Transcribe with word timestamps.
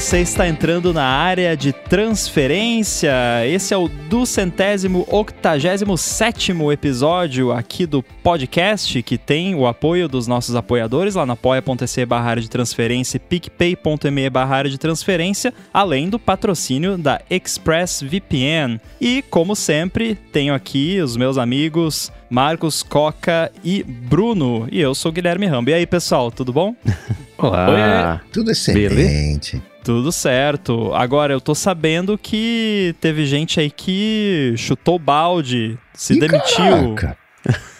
você 0.00 0.20
está 0.20 0.48
entrando 0.48 0.94
na 0.94 1.04
área 1.04 1.54
de 1.54 1.74
transferência. 1.74 3.12
Esse 3.46 3.74
é 3.74 3.76
o 3.76 3.86
duzentésimo 3.86 5.06
octagésimo 5.06 5.98
sétimo 5.98 6.72
episódio 6.72 7.52
aqui 7.52 7.84
do 7.84 8.02
podcast, 8.02 9.02
que 9.02 9.18
tem 9.18 9.54
o 9.54 9.66
apoio 9.66 10.08
dos 10.08 10.26
nossos 10.26 10.56
apoiadores 10.56 11.16
lá 11.16 11.26
na 11.26 11.34
apoia.se 11.34 12.06
barra 12.06 12.36
de 12.36 12.48
transferência 12.48 13.18
e 13.18 13.20
picpay.me 13.20 14.30
barra 14.30 14.62
de 14.62 14.78
transferência, 14.78 15.52
além 15.72 16.08
do 16.08 16.18
patrocínio 16.18 16.96
da 16.96 17.20
ExpressVPN. 17.28 18.80
E, 18.98 19.22
como 19.28 19.54
sempre, 19.54 20.14
tenho 20.14 20.54
aqui 20.54 20.98
os 20.98 21.14
meus 21.14 21.36
amigos 21.36 22.10
Marcos, 22.30 22.82
Coca 22.82 23.52
e 23.62 23.82
Bruno. 23.82 24.66
E 24.72 24.80
eu 24.80 24.94
sou 24.94 25.10
o 25.10 25.12
Guilherme 25.12 25.46
Rambo. 25.46 25.68
E 25.68 25.74
aí, 25.74 25.86
pessoal, 25.86 26.30
tudo 26.30 26.54
bom? 26.54 26.74
Olá. 27.36 28.22
Oi. 28.24 28.30
Tudo 28.32 28.50
excelente. 28.50 29.60
Tudo 29.82 30.12
certo. 30.12 30.92
Agora, 30.94 31.32
eu 31.32 31.40
tô 31.40 31.54
sabendo 31.54 32.18
que 32.18 32.94
teve 33.00 33.24
gente 33.26 33.58
aí 33.60 33.70
que 33.70 34.54
chutou 34.56 34.96
o 34.96 34.98
balde, 34.98 35.78
se 35.94 36.14
Ih, 36.14 36.20
demitiu. 36.20 36.94
caraca. 36.94 37.16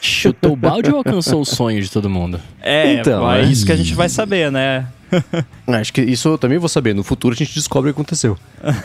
Chutou 0.01 0.53
o 0.55 0.57
balde 0.57 0.91
ou 0.91 0.97
alcançou 0.97 1.43
o 1.43 1.45
sonho 1.45 1.83
de 1.83 1.91
todo 1.91 2.09
mundo? 2.09 2.41
É, 2.63 2.95
Então, 2.95 3.31
é 3.31 3.41
é. 3.43 3.45
isso 3.45 3.67
que 3.67 3.73
a 3.73 3.77
gente 3.77 3.93
vai 3.93 4.09
saber, 4.09 4.51
né? 4.51 4.87
Acho 5.67 5.93
que 5.93 6.01
isso 6.01 6.29
eu 6.29 6.39
também 6.39 6.59
vou 6.59 6.69
saber. 6.69 6.95
No 6.95 7.03
futuro 7.03 7.35
a 7.35 7.37
gente 7.37 7.55
descobre 7.55 7.91
o 7.91 7.95
que 7.95 8.01
aconteceu. 8.01 8.39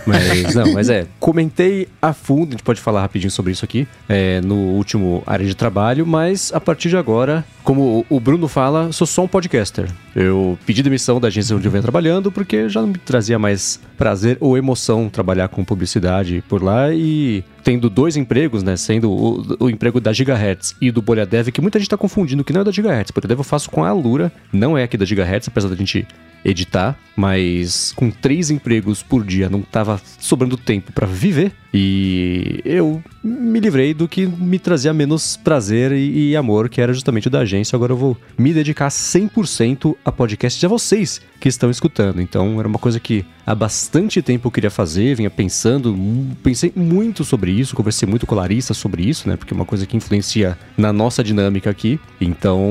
Mas 0.06 0.56
não, 0.56 0.74
mas 0.74 0.90
é. 0.90 1.08
Comentei 1.20 1.88
a 2.02 2.14
fundo, 2.14 2.50
a 2.50 2.52
gente 2.52 2.64
pode 2.64 2.82
falar 2.82 3.02
rapidinho 3.02 3.32
sobre 3.32 3.52
isso 3.52 3.66
aqui, 3.66 3.88
é, 4.08 4.42
no 4.42 4.56
último 4.56 5.24
área 5.26 5.46
de 5.46 5.56
trabalho, 5.56 6.06
mas 6.06 6.52
a 6.54 6.60
partir 6.60 6.90
de 6.90 6.98
agora, 6.98 7.44
como 7.64 8.06
o 8.10 8.20
Bruno 8.20 8.48
fala, 8.48 8.92
sou 8.92 9.08
só 9.08 9.24
um 9.24 9.28
podcaster. 9.28 9.90
Eu 10.16 10.58
pedi 10.66 10.82
demissão 10.82 11.20
da 11.20 11.28
agência 11.28 11.56
onde 11.56 11.68
eu 11.68 11.72
venho 11.72 11.82
trabalhando 11.82 12.32
porque 12.32 12.70
já 12.70 12.82
não 12.82 12.90
me 12.90 12.98
trazia 12.98 13.38
mais 13.38 13.80
prazer 13.98 14.38
ou 14.40 14.58
emoção 14.58 15.10
trabalhar 15.10 15.48
com 15.48 15.64
publicidade 15.64 16.44
por 16.48 16.64
lá 16.64 16.94
e 16.94 17.44
tendo 17.66 17.90
dois 17.90 18.16
empregos, 18.16 18.62
né? 18.62 18.78
Sendo 18.78 19.12
o, 19.12 19.66
o 19.66 19.70
emprego 19.72 20.00
da 20.00 20.14
Gigahertz 20.14 20.76
e 20.80 20.92
do 20.92 21.02
Bolha 21.02 21.26
Dev, 21.26 21.50
que 21.50 21.60
muita 21.60 21.80
gente 21.80 21.90
tá 21.90 21.98
confundindo 21.98 22.44
que 22.44 22.54
não 22.54 22.62
é 22.62 22.64
da 22.64 22.72
Gigahertz. 22.72 23.10
Bolha 23.10 23.28
Dev 23.28 23.40
eu 23.40 23.44
faço 23.44 23.72
com 23.72 23.84
a 23.84 23.90
Alura, 23.90 24.32
não 24.54 24.78
é 24.78 24.84
aqui 24.84 24.96
da 24.96 25.04
Gigahertz, 25.04 25.48
apesar 25.48 25.68
da 25.68 25.76
gente 25.76 26.08
editar, 26.46 26.98
mas 27.16 27.92
com 27.96 28.12
três 28.12 28.52
empregos 28.52 29.02
por 29.02 29.26
dia 29.26 29.50
não 29.50 29.62
tava 29.62 30.00
sobrando 30.20 30.56
tempo 30.56 30.92
pra 30.92 31.08
viver 31.08 31.54
e 31.74 32.62
eu 32.64 33.04
me 33.24 33.60
livrei 33.60 33.94
do 33.94 34.08
que 34.08 34.26
me 34.26 34.60
trazia 34.60 34.94
menos 34.94 35.36
prazer 35.36 35.92
e, 35.92 36.30
e 36.30 36.36
amor, 36.36 36.70
que 36.70 36.80
era 36.80 36.94
justamente 36.94 37.28
o 37.28 37.30
da 37.30 37.40
agência. 37.40 37.76
Agora 37.76 37.92
eu 37.92 37.98
vou 37.98 38.18
me 38.38 38.54
dedicar 38.54 38.88
100% 38.88 39.96
a 40.06 40.12
podcast 40.12 40.60
de 40.60 40.68
vocês 40.68 41.20
que 41.40 41.50
estão 41.50 41.70
escutando. 41.70 42.22
Então 42.22 42.60
era 42.60 42.68
uma 42.68 42.80
coisa 42.80 43.00
que 43.00 43.26
há 43.46 43.54
bastante 43.54 44.22
tempo 44.22 44.48
eu 44.48 44.52
queria 44.52 44.70
fazer, 44.70 45.16
vinha 45.16 45.30
pensando, 45.30 45.98
pensei 46.44 46.72
muito 46.76 47.24
sobre 47.26 47.52
isso, 47.52 47.76
conversei 47.76 48.08
muito 48.08 48.26
com 48.26 48.36
a 48.36 48.40
Larissa 48.40 48.74
sobre 48.74 49.04
isso, 49.04 49.28
né? 49.28 49.36
Porque 49.36 49.54
é 49.54 49.58
uma 49.58 49.66
coisa 49.66 49.86
que 49.86 49.98
influencia 49.98 50.58
na 50.78 50.94
nossa 50.94 51.24
dinâmica 51.24 51.70
aqui. 51.70 52.00
Então, 52.22 52.64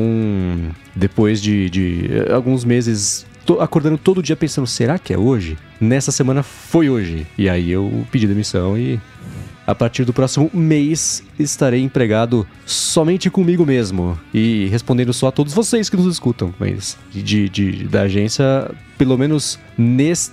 depois 0.95 1.43
de, 1.43 1.69
de 1.69 2.09
alguns 2.33 2.65
meses 2.65 3.27
tô 3.45 3.61
acordando 3.61 3.99
todo 3.99 4.23
dia 4.23 4.37
pensando, 4.37 4.67
será 4.67 4.99
que 4.99 5.13
é 5.13 5.19
hoje? 5.19 5.57
Nessa 5.81 6.11
semana 6.13 6.43
foi 6.43 6.89
hoje. 6.89 7.27
E 7.37 7.49
aí 7.49 7.71
eu 7.71 8.07
pedi 8.11 8.27
demissão 8.27 8.77
e 8.79 8.99
a 9.67 9.75
partir 9.75 10.05
do 10.05 10.13
próximo 10.13 10.51
mês 10.53 11.23
estarei 11.39 11.83
empregado 11.83 12.47
somente 12.67 13.31
comigo 13.31 13.65
mesmo 13.65 14.19
e 14.33 14.67
respondendo 14.71 15.11
só 15.13 15.29
a 15.29 15.33
todos 15.33 15.55
vocês 15.55 15.89
que 15.89 15.97
nos 15.97 16.13
escutam. 16.13 16.55
Mas 16.59 16.99
de, 17.11 17.49
de- 17.49 17.85
da 17.85 18.03
agência, 18.03 18.71
pelo 18.99 19.17
menos 19.17 19.59
nesse 19.77 20.31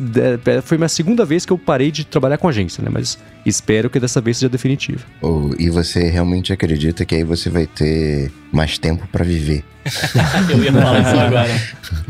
foi 0.64 0.78
minha 0.78 0.90
segunda 0.90 1.24
vez 1.24 1.46
que 1.46 1.54
eu 1.54 1.58
parei 1.58 1.92
de 1.92 2.06
trabalhar 2.06 2.38
com 2.38 2.48
agência, 2.50 2.84
né? 2.84 2.90
Mas 2.92 3.18
espero 3.46 3.90
que 3.90 4.00
dessa 4.02 4.20
vez 4.20 4.38
seja 4.38 4.50
definitivo. 4.50 5.06
Oh, 5.22 5.52
e 5.58 5.70
você 5.70 6.10
realmente 6.10 6.52
acredita 6.52 7.06
que 7.06 7.16
aí 7.16 7.24
você 7.24 7.50
vai 7.50 7.68
ter 7.68 8.32
mais 8.52 8.78
tempo 8.78 9.08
pra 9.12 9.24
viver? 9.24 9.64
Eu 10.52 10.62
ia 10.64 10.74
falar 10.74 11.00
isso 11.00 11.20
agora. 11.20 11.62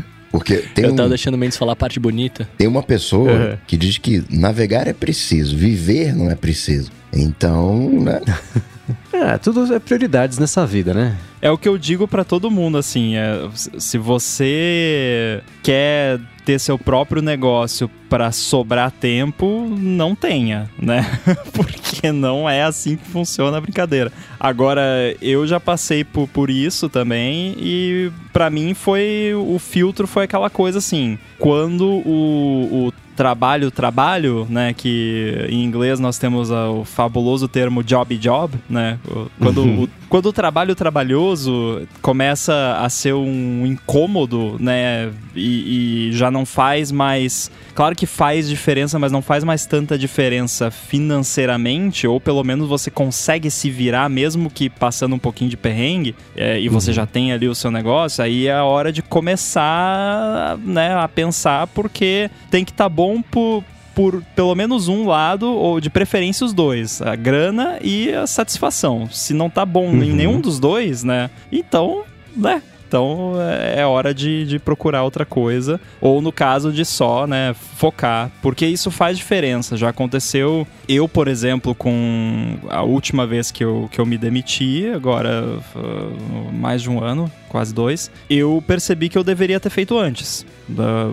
Porque 0.32 0.56
tem, 0.74 0.86
Eu 0.86 0.96
tava 0.96 1.06
um- 1.06 1.10
deixando 1.10 1.34
o 1.34 1.38
Mendes 1.38 1.56
falar 1.58 1.74
a 1.74 1.76
parte 1.76 2.00
bonita. 2.00 2.48
tem 2.58 2.66
uma 2.66 2.82
pessoa 2.82 3.30
Uhum. 3.30 3.56
que 3.66 3.76
diz 3.76 3.98
que 3.98 4.24
navegar 4.30 4.88
é 4.88 4.92
preciso, 4.94 5.54
viver 5.56 6.12
não 6.16 6.28
é 6.30 6.34
preciso. 6.34 6.90
Então, 7.12 7.88
né? 8.00 8.20
É, 9.12 9.38
tudo 9.38 9.72
é 9.72 9.78
prioridades 9.78 10.38
nessa 10.38 10.66
vida, 10.66 10.92
né? 10.92 11.16
É 11.40 11.48
o 11.50 11.56
que 11.56 11.68
eu 11.68 11.78
digo 11.78 12.08
pra 12.08 12.24
todo 12.24 12.50
mundo, 12.50 12.76
assim, 12.76 13.14
é, 13.14 13.48
se 13.54 13.96
você 13.96 15.40
quer 15.62 16.18
ter 16.44 16.58
seu 16.58 16.78
próprio 16.78 17.22
negócio 17.22 17.90
pra 18.08 18.30
sobrar 18.30 18.90
tempo, 18.90 19.66
não 19.70 20.14
tenha, 20.14 20.68
né? 20.78 21.06
Porque 21.52 22.12
não 22.12 22.48
é 22.48 22.62
assim 22.62 22.96
que 22.96 23.08
funciona 23.08 23.56
a 23.56 23.60
brincadeira. 23.60 24.12
Agora, 24.38 24.82
eu 25.20 25.46
já 25.46 25.58
passei 25.58 26.04
por, 26.04 26.28
por 26.28 26.50
isso 26.50 26.88
também 26.88 27.54
e 27.58 28.10
pra 28.32 28.50
mim 28.50 28.74
foi 28.74 29.32
o 29.34 29.58
filtro 29.58 30.06
foi 30.06 30.24
aquela 30.24 30.50
coisa 30.50 30.78
assim, 30.78 31.18
quando 31.38 31.86
o, 31.86 32.88
o 32.88 32.92
trabalho, 33.16 33.70
trabalho, 33.70 34.46
né, 34.48 34.72
que 34.72 35.46
em 35.48 35.64
inglês 35.64 36.00
nós 36.00 36.18
temos 36.18 36.50
o 36.50 36.84
fabuloso 36.84 37.48
termo 37.48 37.82
job 37.82 38.16
job, 38.16 38.58
né? 38.68 38.98
Quando, 39.38 39.64
o, 39.64 39.88
quando 40.08 40.26
o 40.26 40.32
trabalho 40.32 40.74
trabalhoso 40.74 41.86
começa 42.00 42.78
a 42.78 42.88
ser 42.88 43.14
um 43.14 43.66
incômodo, 43.66 44.56
né, 44.58 45.10
e, 45.34 46.08
e 46.08 46.12
já 46.12 46.30
não 46.30 46.44
faz 46.44 46.92
mais, 46.92 47.50
claro 47.74 47.94
que 47.94 48.06
faz 48.06 48.48
diferença, 48.48 48.98
mas 48.98 49.12
não 49.12 49.22
faz 49.22 49.44
mais 49.44 49.66
tanta 49.66 49.98
diferença 49.98 50.70
financeiramente, 50.70 52.06
ou 52.06 52.20
pelo 52.20 52.42
menos 52.44 52.68
você 52.68 52.90
consegue 52.90 53.50
se 53.50 53.70
virar 53.70 54.08
mesmo 54.08 54.50
que 54.50 54.70
passando 54.70 55.14
um 55.14 55.18
pouquinho 55.18 55.50
de 55.50 55.56
perrengue, 55.56 56.14
é, 56.36 56.60
e 56.60 56.68
você 56.68 56.92
já 56.92 57.06
tem 57.06 57.32
ali 57.32 57.48
o 57.48 57.54
seu 57.54 57.70
negócio, 57.70 58.22
aí 58.22 58.46
é 58.46 58.54
a 58.54 58.64
hora 58.64 58.92
de 58.92 59.02
começar, 59.02 60.56
né, 60.58 60.94
a 60.94 61.08
pensar 61.08 61.66
porque 61.68 62.30
tem 62.50 62.64
que 62.64 62.70
estar 62.70 62.88
bom 62.88 63.01
por, 63.30 63.64
por 63.94 64.22
pelo 64.36 64.54
menos 64.54 64.86
um 64.88 65.06
lado, 65.06 65.50
ou 65.50 65.80
de 65.80 65.90
preferência 65.90 66.44
os 66.44 66.52
dois, 66.52 67.00
a 67.02 67.16
grana 67.16 67.78
e 67.82 68.12
a 68.12 68.26
satisfação. 68.26 69.08
Se 69.10 69.32
não 69.34 69.50
tá 69.50 69.64
bom 69.66 69.86
em 69.92 70.10
Uhum. 70.10 70.16
nenhum 70.16 70.40
dos 70.40 70.60
dois, 70.60 71.02
né? 71.02 71.30
Então, 71.50 72.02
né? 72.36 72.62
Então 72.92 73.34
é 73.40 73.80
é 73.80 73.86
hora 73.86 74.12
de, 74.12 74.44
de 74.44 74.58
procurar 74.58 75.02
outra 75.02 75.24
coisa. 75.24 75.80
Ou 76.00 76.20
no 76.20 76.30
caso 76.30 76.70
de 76.70 76.84
só, 76.84 77.26
né, 77.26 77.54
focar. 77.76 78.30
Porque 78.42 78.66
isso 78.66 78.90
faz 78.90 79.16
diferença. 79.16 79.76
Já 79.78 79.88
aconteceu 79.88 80.66
eu, 80.88 81.08
por 81.08 81.26
exemplo, 81.26 81.74
com 81.74 82.56
a 82.68 82.82
última 82.82 83.26
vez 83.26 83.50
que 83.50 83.64
eu, 83.64 83.88
que 83.90 83.98
eu 83.98 84.04
me 84.04 84.18
demiti, 84.18 84.86
agora 84.94 85.58
uh, 85.74 86.52
mais 86.52 86.82
de 86.82 86.90
um 86.90 87.02
ano, 87.02 87.30
quase 87.48 87.72
dois, 87.72 88.10
eu 88.28 88.62
percebi 88.66 89.08
que 89.08 89.16
eu 89.16 89.24
deveria 89.24 89.58
ter 89.58 89.70
feito 89.70 89.98
antes. 89.98 90.44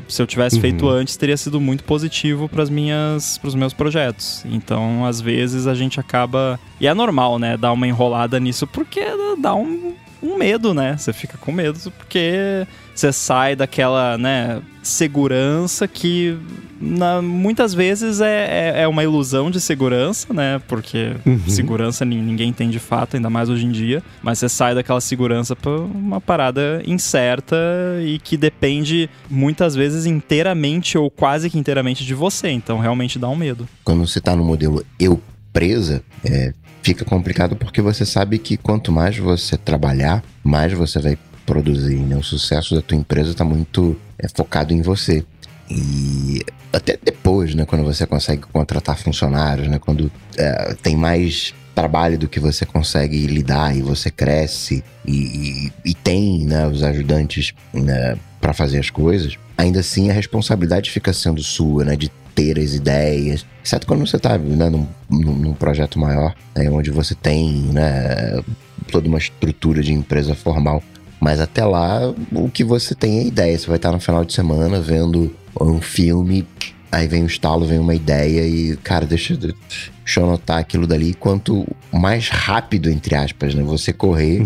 Se 0.07 0.21
eu 0.21 0.27
tivesse 0.27 0.55
Uhum. 0.55 0.61
feito 0.61 0.89
antes, 0.89 1.15
teria 1.15 1.37
sido 1.37 1.59
muito 1.61 1.83
positivo 1.83 2.49
para 2.49 2.65
minhas 2.65 3.37
para 3.37 3.47
os 3.47 3.55
meus 3.55 3.73
projetos. 3.73 4.43
Então, 4.45 5.05
às 5.05 5.21
vezes 5.21 5.67
a 5.67 5.73
gente 5.73 5.99
acaba 5.99 6.59
e 6.79 6.87
é 6.87 6.93
normal, 6.93 7.39
né, 7.39 7.55
dar 7.55 7.71
uma 7.71 7.87
enrolada 7.87 8.39
nisso 8.39 8.65
porque 8.67 9.01
dá 9.41 9.53
um, 9.55 9.88
um 10.21 10.37
medo, 10.37 10.73
né? 10.73 10.95
Você 10.97 11.13
fica 11.13 11.37
com 11.37 11.51
medo 11.51 11.79
porque 11.97 12.65
você 12.93 13.11
sai 13.13 13.55
daquela, 13.55 14.17
né, 14.17 14.61
segurança 14.83 15.87
que 15.87 16.37
na- 16.81 17.21
muitas 17.21 17.73
vezes 17.73 18.19
é, 18.19 18.73
é, 18.75 18.81
é 18.81 18.87
uma 18.87 19.03
ilusão 19.03 19.49
de 19.49 19.61
segurança, 19.61 20.33
né? 20.33 20.61
Porque 20.67 21.13
Uhum. 21.25 21.39
segurança 21.47 22.03
nin- 22.03 22.21
ninguém 22.21 22.51
tem 22.51 22.69
de 22.69 22.79
fato, 22.79 23.15
ainda 23.15 23.29
mais 23.29 23.49
hoje 23.49 23.65
em 23.65 23.71
dia. 23.71 24.03
Mas 24.21 24.39
você 24.39 24.49
sai 24.49 24.75
daquela 24.75 24.99
segurança 24.99 25.55
pra 25.55 25.71
uma 25.71 26.19
parada 26.19 26.81
incerta 26.85 27.55
e 28.03 28.19
que 28.19 28.35
depende 28.35 29.09
muitas 29.29 29.75
vezes 29.75 30.05
inteiramente 30.05 30.97
ou 30.97 31.09
quase 31.09 31.49
que 31.49 31.57
inteiramente 31.57 32.03
de 32.05 32.13
você. 32.13 32.49
Então 32.49 32.79
realmente 32.79 33.17
dá 33.17 33.29
um 33.29 33.35
medo. 33.35 33.67
quando 33.83 34.05
você 34.05 34.19
tá 34.21 34.35
no 34.35 34.43
modelo 34.43 34.83
eu 34.99 35.21
presa, 35.53 36.03
é, 36.23 36.53
fica 36.81 37.03
complicado 37.05 37.55
porque 37.55 37.81
você 37.81 38.05
sabe 38.05 38.37
que 38.37 38.57
quanto 38.57 38.91
mais 38.91 39.17
você 39.17 39.57
trabalhar, 39.57 40.23
mais 40.43 40.73
você 40.73 40.99
vai 40.99 41.17
produzir, 41.45 41.97
né? 41.97 42.15
O 42.15 42.23
sucesso 42.23 42.75
da 42.75 42.81
tua 42.81 42.97
empresa 42.97 43.33
tá 43.33 43.43
muito 43.43 43.97
é, 44.17 44.27
focado 44.27 44.73
em 44.73 44.81
você. 44.81 45.23
E 45.69 46.43
até 46.73 46.97
depois, 47.01 47.53
né? 47.55 47.65
Quando 47.65 47.83
você 47.83 48.05
consegue 48.05 48.43
contratar 48.51 48.97
funcionários, 48.97 49.67
né? 49.67 49.79
Quando 49.79 50.11
é, 50.37 50.75
tem 50.81 50.95
mais 50.95 51.53
trabalho 51.75 52.17
do 52.17 52.27
que 52.27 52.39
você 52.39 52.65
consegue 52.65 53.25
lidar 53.27 53.75
e 53.75 53.81
você 53.81 54.11
cresce 54.11 54.83
e, 55.05 55.11
e- 55.13 55.71
e 55.91 55.93
tem 55.93 56.43
né, 56.45 56.67
os 56.67 56.83
ajudantes 56.83 57.53
né, 57.73 58.17
para 58.41 58.51
fazer 58.53 58.79
as 58.79 58.89
coisas, 58.89 59.37
ainda 59.57 59.79
assim 59.79 60.09
a 60.09 60.13
responsabilidade 60.13 60.91
fica 60.91 61.13
sendo 61.13 61.41
sua, 61.41 61.85
né? 61.85 61.95
De 61.95 62.11
ter 62.39 62.57
as 62.57 62.73
ideias, 62.73 63.45
exceto 63.63 63.85
quando 63.85 64.07
você 64.07 64.17
tá 64.17 64.37
né, 64.37 64.69
num, 64.69 64.87
num- 65.09 65.53
projeto 65.53 65.99
maior, 65.99 66.33
né, 66.55 66.69
onde 66.69 66.89
você 66.89 67.13
tem 67.13 67.63
né, 67.73 68.41
toda 68.89 69.09
uma 69.09 69.17
estrutura 69.17 69.83
de 69.83 69.91
empresa 69.91 70.33
formal. 70.33 70.81
Mas 71.19 71.41
até 71.41 71.65
lá, 71.65 72.13
o 72.31 72.49
que 72.49 72.63
você 72.63 72.95
tem 72.95 73.19
é 73.19 73.25
ideia. 73.25 73.57
Você 73.57 73.67
vai 73.67 73.75
estar 73.75 73.91
no 73.91 73.99
final 73.99 74.23
de 74.23 74.31
semana 74.33 74.79
vendo 74.79 75.35
um 75.59 75.81
filme 75.81 76.47
aí 76.91 77.07
vem 77.07 77.23
o 77.23 77.27
estalo, 77.27 77.65
vem 77.65 77.77
uma 77.77 77.93
ideia 77.93 78.47
e, 78.47 78.75
cara, 78.77 79.05
deixa, 79.05 79.35
deixa 79.35 80.19
eu 80.21 80.23
anotar 80.23 80.57
aquilo 80.59 80.87
dali. 80.87 81.13
Quanto 81.13 81.67
mais 81.91 82.29
rápido, 82.29 82.89
entre 82.89 83.15
aspas, 83.15 83.53
né, 83.53 83.61
você 83.61 83.91
correr, 83.91 84.41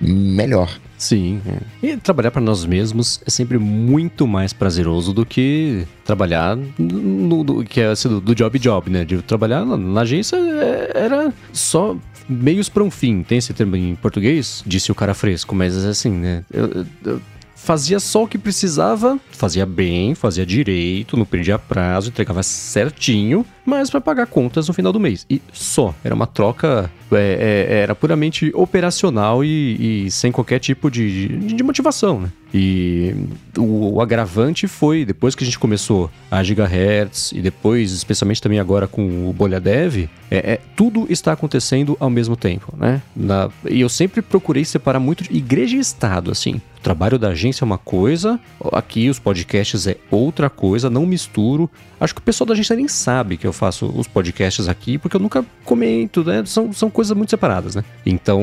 melhor. 0.00 0.70
Sim. 0.96 1.40
é. 1.82 1.86
E 1.86 1.96
trabalhar 1.96 2.30
para 2.30 2.42
nós 2.42 2.64
mesmos 2.66 3.20
é 3.26 3.30
sempre 3.30 3.58
muito 3.58 4.26
mais 4.26 4.52
prazeroso 4.52 5.12
do 5.14 5.24
que 5.24 5.86
trabalhar 6.04 6.58
no, 6.78 7.42
no- 7.42 7.64
que 7.64 7.80
é 7.80 7.86
assim, 7.88 8.08
do, 8.08 8.20
do 8.20 8.34
job 8.34 8.58
job, 8.58 8.90
né? 8.90 9.04
De 9.04 9.22
trabalhar 9.22 9.64
na, 9.64 9.76
na 9.78 10.00
agência 10.02 10.36
é- 10.36 10.92
era 10.94 11.32
só 11.52 11.96
meios 12.28 12.68
para 12.68 12.82
um 12.82 12.90
fim. 12.90 13.22
Tem 13.22 13.38
esse 13.38 13.54
termo 13.54 13.76
em 13.76 13.94
português? 13.94 14.62
Disse 14.66 14.92
o 14.92 14.94
cara 14.94 15.14
fresco, 15.14 15.54
mas 15.54 15.74
assim, 15.84 16.10
né? 16.10 16.44
Eu- 16.52 16.84
eu 17.04 17.20
fazia 17.56 18.00
só 18.00 18.24
o 18.24 18.26
que 18.28 18.38
precisava, 18.38 19.18
fazia 19.30 19.64
bem, 19.66 20.14
fazia 20.14 20.44
direito, 20.46 21.16
não 21.16 21.24
perdia 21.26 21.58
prazo, 21.58 22.08
entregava 22.08 22.42
certinho, 22.42 23.44
mas 23.70 23.88
para 23.88 24.00
pagar 24.00 24.26
contas 24.26 24.66
no 24.68 24.74
final 24.74 24.92
do 24.92 24.98
mês. 25.00 25.24
E 25.30 25.40
só. 25.52 25.94
Era 26.04 26.14
uma 26.14 26.26
troca. 26.26 26.90
é, 27.12 27.66
é, 27.70 27.78
era 27.82 27.94
puramente 27.94 28.50
operacional 28.54 29.44
e, 29.44 30.06
e 30.06 30.10
sem 30.10 30.30
qualquer 30.32 30.58
tipo 30.58 30.90
de, 30.90 31.28
de, 31.38 31.54
de 31.54 31.62
motivação, 31.62 32.20
né? 32.20 32.30
E 32.52 33.14
o, 33.56 33.94
o 33.94 34.00
agravante 34.00 34.66
foi, 34.66 35.04
depois 35.04 35.34
que 35.36 35.44
a 35.44 35.46
gente 35.46 35.58
começou 35.58 36.10
a 36.30 36.42
Gigahertz 36.42 37.30
e 37.32 37.40
depois, 37.40 37.92
especialmente 37.92 38.42
também 38.42 38.58
agora 38.58 38.88
com 38.88 39.28
o 39.28 39.32
Bolha 39.32 39.60
Dev, 39.60 40.08
é, 40.30 40.52
é, 40.54 40.60
tudo 40.76 41.06
está 41.08 41.32
acontecendo 41.32 41.96
ao 42.00 42.10
mesmo 42.10 42.34
tempo, 42.36 42.74
né? 42.76 43.00
Na- 43.14 43.48
e 43.68 43.80
eu 43.80 43.88
sempre 43.88 44.20
procurei 44.20 44.64
separar 44.64 44.98
muito 45.00 45.24
igreja 45.32 45.76
e 45.76 45.80
Estado, 45.80 46.30
assim. 46.32 46.60
O 46.78 46.82
trabalho 46.82 47.18
da 47.18 47.28
agência 47.28 47.62
é 47.62 47.66
uma 47.66 47.76
coisa, 47.78 48.40
aqui 48.72 49.08
os 49.10 49.18
podcasts 49.18 49.86
é 49.86 49.96
outra 50.10 50.48
coisa, 50.50 50.88
não 50.90 51.04
misturo. 51.06 51.70
Acho 52.00 52.14
que 52.14 52.20
o 52.20 52.24
pessoal 52.24 52.46
da 52.46 52.54
agência 52.54 52.74
nem 52.74 52.88
sabe 52.88 53.36
que 53.36 53.46
eu 53.46 53.52
faço 53.60 53.92
os 53.94 54.08
podcasts 54.08 54.68
aqui, 54.68 54.96
porque 54.96 55.16
eu 55.16 55.20
nunca 55.20 55.44
comento, 55.66 56.24
né? 56.24 56.42
São, 56.46 56.72
são 56.72 56.88
coisas 56.88 57.14
muito 57.14 57.28
separadas, 57.28 57.74
né? 57.74 57.84
Então, 58.06 58.42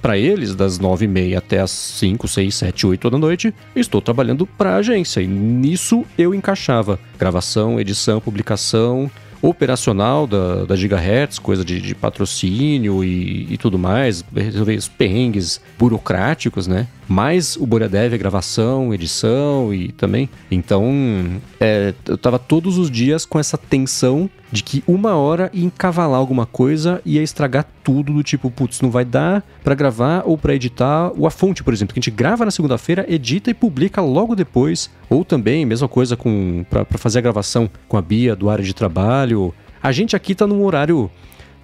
para 0.00 0.16
eles, 0.16 0.54
das 0.54 0.78
nove 0.78 1.06
e 1.06 1.08
meia 1.08 1.38
até 1.38 1.58
as 1.58 1.72
5, 1.72 2.28
6, 2.28 2.54
7, 2.54 2.86
8 2.86 3.10
da 3.10 3.18
noite, 3.18 3.52
estou 3.74 4.00
trabalhando 4.00 4.46
para 4.46 4.74
a 4.74 4.76
agência. 4.76 5.20
E 5.20 5.26
nisso 5.26 6.04
eu 6.16 6.32
encaixava 6.32 7.00
gravação, 7.18 7.80
edição, 7.80 8.20
publicação, 8.20 9.10
operacional 9.42 10.26
da, 10.26 10.64
da 10.64 10.76
Gigahertz, 10.76 11.40
coisa 11.40 11.64
de, 11.64 11.80
de 11.80 11.94
patrocínio 11.94 13.02
e, 13.02 13.52
e 13.52 13.58
tudo 13.58 13.76
mais, 13.78 14.24
resolver 14.34 14.76
os 14.76 14.88
perrengues 14.88 15.60
burocráticos, 15.76 16.68
né? 16.68 16.86
Mais 17.08 17.56
o 17.56 17.66
Boreadev, 17.66 18.14
a 18.14 18.18
gravação, 18.18 18.92
edição 18.92 19.72
e 19.72 19.90
também. 19.92 20.28
Então, 20.50 21.40
é, 21.58 21.94
eu 22.06 22.18
tava 22.18 22.38
todos 22.38 22.76
os 22.76 22.90
dias 22.90 23.24
com 23.24 23.38
essa 23.38 23.56
tensão 23.56 24.28
de 24.52 24.62
que 24.62 24.84
uma 24.86 25.16
hora 25.16 25.50
ia 25.52 25.64
encavalar 25.64 26.18
alguma 26.18 26.44
coisa 26.44 27.00
e 27.04 27.14
ia 27.14 27.22
estragar 27.22 27.66
tudo 27.82 28.12
do 28.12 28.22
tipo, 28.22 28.50
putz, 28.50 28.80
não 28.82 28.90
vai 28.90 29.04
dar 29.04 29.42
pra 29.64 29.74
gravar 29.74 30.22
ou 30.26 30.36
pra 30.36 30.54
editar. 30.54 31.10
Ou 31.16 31.26
a 31.26 31.30
fonte, 31.30 31.64
por 31.64 31.72
exemplo, 31.72 31.94
que 31.94 31.98
a 31.98 32.02
gente 32.02 32.14
grava 32.14 32.44
na 32.44 32.50
segunda-feira, 32.50 33.06
edita 33.08 33.50
e 33.50 33.54
publica 33.54 34.02
logo 34.02 34.36
depois. 34.36 34.90
Ou 35.08 35.24
também, 35.24 35.64
mesma 35.64 35.88
coisa 35.88 36.16
com 36.16 36.64
pra 36.68 36.84
fazer 36.98 37.20
a 37.20 37.22
gravação 37.22 37.70
com 37.88 37.96
a 37.96 38.02
Bia 38.02 38.36
do 38.36 38.50
área 38.50 38.64
de 38.64 38.74
trabalho. 38.74 39.54
A 39.82 39.92
gente 39.92 40.14
aqui 40.14 40.34
tá 40.34 40.46
num 40.46 40.64
horário 40.64 41.10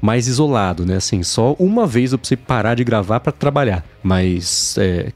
mais 0.00 0.28
isolado, 0.28 0.84
né? 0.84 0.96
Assim, 0.96 1.22
só 1.22 1.54
uma 1.58 1.86
vez 1.86 2.12
eu 2.12 2.18
precisei 2.18 2.36
parar 2.36 2.74
de 2.74 2.84
gravar 2.84 3.20
pra 3.20 3.32
trabalhar, 3.32 3.84
mas 4.02 4.76
é, 4.78 5.12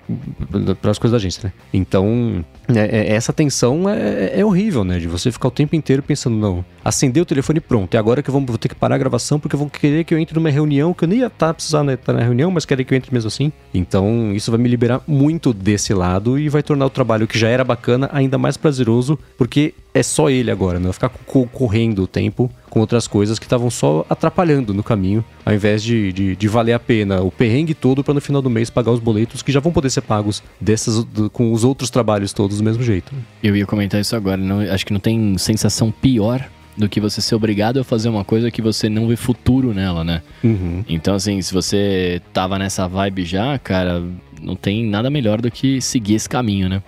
para 0.81 0.91
as 0.91 0.99
coisas 0.99 1.13
da 1.13 1.17
agência, 1.17 1.43
né? 1.45 1.53
Então, 1.73 2.45
é, 2.75 2.99
é, 2.99 3.13
essa 3.15 3.33
tensão 3.33 3.89
é, 3.89 4.41
é 4.41 4.45
horrível, 4.45 4.85
né? 4.85 4.99
De 4.99 5.09
você 5.09 5.33
ficar 5.33 5.49
o 5.49 5.51
tempo 5.51 5.75
inteiro 5.75 6.03
pensando, 6.03 6.37
não, 6.37 6.65
acender 6.85 7.23
o 7.23 7.27
telefone 7.27 7.61
pronto, 7.61 7.95
é 7.95 7.99
agora 7.99 8.23
que 8.23 8.29
eu 8.29 8.33
vou, 8.33 8.45
vou 8.45 8.59
ter 8.59 8.69
que 8.69 8.75
parar 8.75 8.95
a 8.95 8.99
gravação 8.99 9.39
porque 9.41 9.57
vão 9.57 9.69
querer 9.69 10.05
que 10.05 10.15
eu 10.15 10.19
entre 10.19 10.35
numa 10.35 10.51
reunião 10.51 10.93
que 10.93 11.05
eu 11.05 11.09
nem 11.09 11.21
ia 11.21 11.27
estar 11.27 11.53
precisando 11.55 11.91
estar 11.93 12.13
na 12.13 12.23
reunião, 12.23 12.51
mas 12.51 12.65
querem 12.65 12.85
que 12.85 12.93
eu 12.93 12.97
entre 12.97 13.13
mesmo 13.13 13.29
assim. 13.29 13.53
Então, 13.73 14.33
isso 14.35 14.51
vai 14.51 14.61
me 14.61 14.69
liberar 14.69 15.01
muito 15.07 15.53
desse 15.53 15.93
lado 15.95 16.39
e 16.39 16.49
vai 16.49 16.63
tornar 16.63 16.87
o 16.87 16.91
trabalho 16.91 17.27
que 17.27 17.39
já 17.39 17.49
era 17.49 17.65
bacana 17.65 18.09
ainda 18.13 18.37
mais 18.39 18.57
prazeroso, 18.57 19.19
porque 19.37 19.75
é 19.95 20.03
só 20.03 20.31
ele 20.31 20.51
agora, 20.51 20.79
né? 20.79 20.85
Vai 20.85 20.93
ficar 20.93 21.09
co- 21.09 21.47
correndo 21.47 22.03
o 22.03 22.07
tempo 22.07 22.51
com 22.69 22.81
outras 22.81 23.09
coisas 23.09 23.39
que 23.39 23.47
estavam 23.47 23.71
só 23.71 24.05
atrapalhando 24.11 24.75
no 24.75 24.83
caminho, 24.83 25.25
ao 25.45 25.55
invés 25.55 25.83
de, 25.83 26.13
de, 26.13 26.37
de 26.37 26.49
valer 26.49 26.75
a 26.75 26.79
pena 26.79 27.23
o 27.23 27.31
perrengue 27.31 27.73
todo 27.75 28.05
para 28.05 28.13
no 28.13 28.21
final 28.21 28.43
do 28.43 28.51
mês 28.51 28.69
pagar 28.69 28.91
os 28.93 29.01
boletos 29.01 29.41
que 29.43 29.51
já 29.51 29.59
vão 29.59 29.73
poder 29.73 29.89
ser 29.89 30.03
pagos 30.03 30.43
dessas, 30.61 31.07
com 31.33 31.51
os 31.53 31.65
outros 31.65 31.89
trabalhos 31.89 32.33
todos 32.33 32.58
do 32.59 32.65
mesmo 32.65 32.83
jeito. 32.83 33.13
Eu 33.43 33.57
ia 33.57 33.67
comentar 33.67 34.01
isso 34.01 34.15
agora. 34.15 34.37
Não, 34.37 34.61
acho 34.61 34.85
que 34.85 34.93
não 34.93 35.01
tem 35.01 35.37
sensação 35.39 35.91
pior 35.91 36.49
do 36.77 36.89
que 36.89 37.01
você 37.01 37.21
ser 37.21 37.35
obrigado 37.35 37.81
a 37.81 37.85
fazer 37.85 38.09
uma 38.09 38.25
coisa 38.25 38.51
que 38.51 38.63
você 38.63 38.89
não 38.89 39.09
vê 39.09 39.17
futuro 39.17 39.75
nela, 39.75 40.05
né? 40.05 40.23
Uhum. 40.45 40.85
Então, 40.89 41.15
assim, 41.15 41.43
se 41.43 41.53
você 41.53 42.23
tava 42.33 42.59
nessa 42.59 42.87
vibe 42.87 43.25
já, 43.25 43.59
cara, 43.59 44.03
não 44.41 44.55
tem 44.55 44.87
nada 44.87 45.11
melhor 45.11 45.41
do 45.41 45.51
que 45.51 45.81
seguir 45.81 46.15
esse 46.15 46.29
caminho, 46.29 46.69
né? 46.69 46.83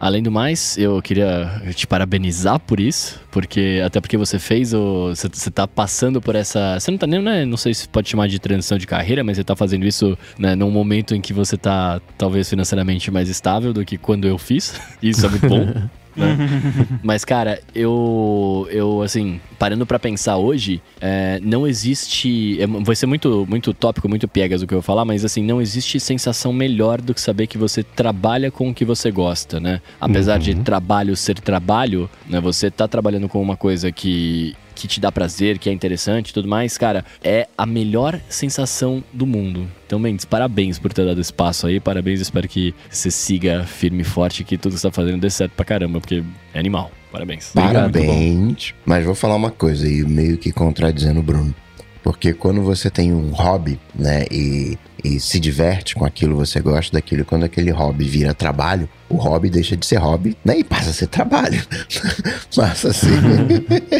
Além 0.00 0.22
do 0.22 0.30
mais, 0.30 0.78
eu 0.78 1.02
queria 1.02 1.62
te 1.74 1.86
parabenizar 1.86 2.58
por 2.58 2.80
isso, 2.80 3.20
porque 3.30 3.82
até 3.84 4.00
porque 4.00 4.16
você 4.16 4.38
fez 4.38 4.72
o. 4.72 5.08
Você, 5.10 5.28
você 5.30 5.50
tá 5.50 5.68
passando 5.68 6.22
por 6.22 6.34
essa. 6.34 6.80
Você 6.80 6.90
não 6.90 6.96
tá 6.96 7.06
nem, 7.06 7.20
né, 7.20 7.44
não 7.44 7.58
sei 7.58 7.74
se 7.74 7.86
pode 7.86 8.08
chamar 8.08 8.26
de 8.26 8.38
transição 8.38 8.78
de 8.78 8.86
carreira, 8.86 9.22
mas 9.22 9.36
você 9.36 9.44
tá 9.44 9.54
fazendo 9.54 9.84
isso 9.84 10.16
né, 10.38 10.54
num 10.54 10.70
momento 10.70 11.14
em 11.14 11.20
que 11.20 11.34
você 11.34 11.54
tá 11.58 12.00
talvez 12.16 12.48
financeiramente 12.48 13.10
mais 13.10 13.28
estável 13.28 13.74
do 13.74 13.84
que 13.84 13.98
quando 13.98 14.26
eu 14.26 14.38
fiz. 14.38 14.80
Isso 15.02 15.26
é 15.26 15.28
muito 15.28 15.46
bom. 15.46 15.90
né? 16.16 16.36
Mas, 17.02 17.24
cara, 17.24 17.60
eu, 17.74 18.68
eu 18.70 19.02
assim, 19.02 19.40
parando 19.58 19.86
pra 19.86 19.98
pensar 19.98 20.36
hoje, 20.36 20.82
é, 21.00 21.40
não 21.42 21.66
existe. 21.66 22.60
é, 22.60 22.66
vai 22.66 22.96
ser 22.96 23.06
muito, 23.06 23.46
muito 23.48 23.72
tópico, 23.72 24.08
muito 24.08 24.28
piegas 24.28 24.62
o 24.62 24.66
que 24.66 24.74
eu 24.74 24.78
vou 24.78 24.82
falar, 24.82 25.04
mas 25.04 25.24
assim, 25.24 25.42
não 25.42 25.60
existe 25.60 25.98
sensação 26.00 26.52
melhor 26.52 27.00
do 27.00 27.14
que 27.14 27.20
saber 27.20 27.46
que 27.46 27.58
você 27.58 27.82
trabalha 27.82 28.50
com 28.50 28.70
o 28.70 28.74
que 28.74 28.84
você 28.84 29.10
gosta, 29.10 29.60
né? 29.60 29.80
Apesar 30.00 30.38
de 30.38 30.54
trabalho 30.54 31.16
ser 31.16 31.38
trabalho, 31.40 32.08
né? 32.28 32.40
Você 32.40 32.70
tá 32.70 32.86
trabalhando 32.88 33.28
com 33.28 33.40
uma 33.40 33.56
coisa 33.56 33.90
que. 33.92 34.54
Que 34.80 34.88
te 34.88 34.98
dá 34.98 35.12
prazer, 35.12 35.58
que 35.58 35.68
é 35.68 35.72
interessante 35.72 36.30
e 36.30 36.32
tudo 36.32 36.48
mais, 36.48 36.78
cara, 36.78 37.04
é 37.22 37.46
a 37.56 37.66
melhor 37.66 38.18
sensação 38.30 39.04
do 39.12 39.26
mundo. 39.26 39.68
Então, 39.86 39.98
Mendes, 39.98 40.24
parabéns 40.24 40.78
por 40.78 40.90
ter 40.90 41.04
dado 41.04 41.20
espaço 41.20 41.66
aí, 41.66 41.78
parabéns, 41.78 42.18
espero 42.18 42.48
que 42.48 42.74
você 42.88 43.10
siga 43.10 43.64
firme 43.64 44.00
e 44.00 44.04
forte, 44.04 44.42
que 44.42 44.56
tudo 44.56 44.72
que 44.72 44.80
você 44.80 44.88
tá 44.88 44.92
fazendo 44.92 45.20
dê 45.20 45.28
certo 45.28 45.52
pra 45.52 45.66
caramba, 45.66 46.00
porque 46.00 46.24
é 46.54 46.58
animal. 46.58 46.90
Parabéns. 47.12 47.50
Obrigado, 47.54 47.92
Parabéns. 47.92 48.72
Mas 48.86 49.04
vou 49.04 49.14
falar 49.14 49.34
uma 49.34 49.50
coisa 49.50 49.86
aí, 49.86 50.02
meio 50.02 50.38
que 50.38 50.50
contradizendo 50.50 51.20
o 51.20 51.22
Bruno. 51.22 51.54
Porque 52.02 52.32
quando 52.32 52.62
você 52.62 52.88
tem 52.88 53.12
um 53.12 53.30
hobby, 53.30 53.78
né, 53.94 54.24
e, 54.30 54.78
e 55.04 55.20
se 55.20 55.38
diverte 55.40 55.94
com 55.94 56.04
aquilo, 56.04 56.36
você 56.36 56.60
gosta 56.60 56.92
daquilo, 56.92 57.22
e 57.22 57.24
quando 57.24 57.44
aquele 57.44 57.70
hobby 57.70 58.04
vira 58.04 58.34
trabalho, 58.34 58.88
o 59.08 59.16
hobby 59.16 59.50
deixa 59.50 59.76
de 59.76 59.84
ser 59.84 59.96
hobby, 59.96 60.36
né, 60.44 60.58
e 60.58 60.64
passa 60.64 60.90
a 60.90 60.92
ser 60.92 61.08
trabalho. 61.08 61.60
passa 62.54 62.88
a 62.88 62.92
ser. 62.92 63.10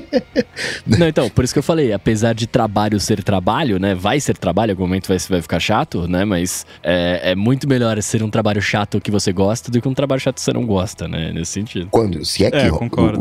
Não, 0.87 1.09
então, 1.09 1.29
por 1.29 1.45
isso 1.45 1.53
que 1.53 1.59
eu 1.59 1.63
falei, 1.63 1.93
apesar 1.93 2.33
de 2.33 2.47
trabalho 2.47 3.01
ser 3.01 3.23
trabalho, 3.23 3.79
né? 3.79 3.95
Vai 3.95 4.21
ser 4.21 4.37
trabalho, 4.37 4.71
em 4.71 4.73
algum 4.73 4.85
momento 4.85 5.09
vai, 5.09 5.19
vai 5.19 5.43
ficar 5.43 5.59
chato, 5.59 6.07
né? 6.07 6.25
Mas 6.25 6.65
é, 6.83 7.33
é 7.33 7.35
muito 7.35 7.69
melhor 7.69 8.01
ser 8.03 8.23
um 8.23 8.31
trabalho 8.31 8.63
chato 8.63 9.01
que 9.01 9.11
você 9.11 9.33
gosta 9.33 9.71
do 9.71 9.81
que 9.81 9.89
um 9.89 9.95
trabalho 9.95 10.21
chato 10.21 10.37
que 10.37 10.43
você 10.43 10.53
não 10.53 10.67
gosta, 10.67 11.09
né? 11.09 11.33
Nesse 11.33 11.53
sentido. 11.53 11.89
Quando, 11.91 12.25
se 12.25 12.45
é 12.45 12.51
que 12.51 12.57
É, 12.57 12.71
o, 12.71 12.79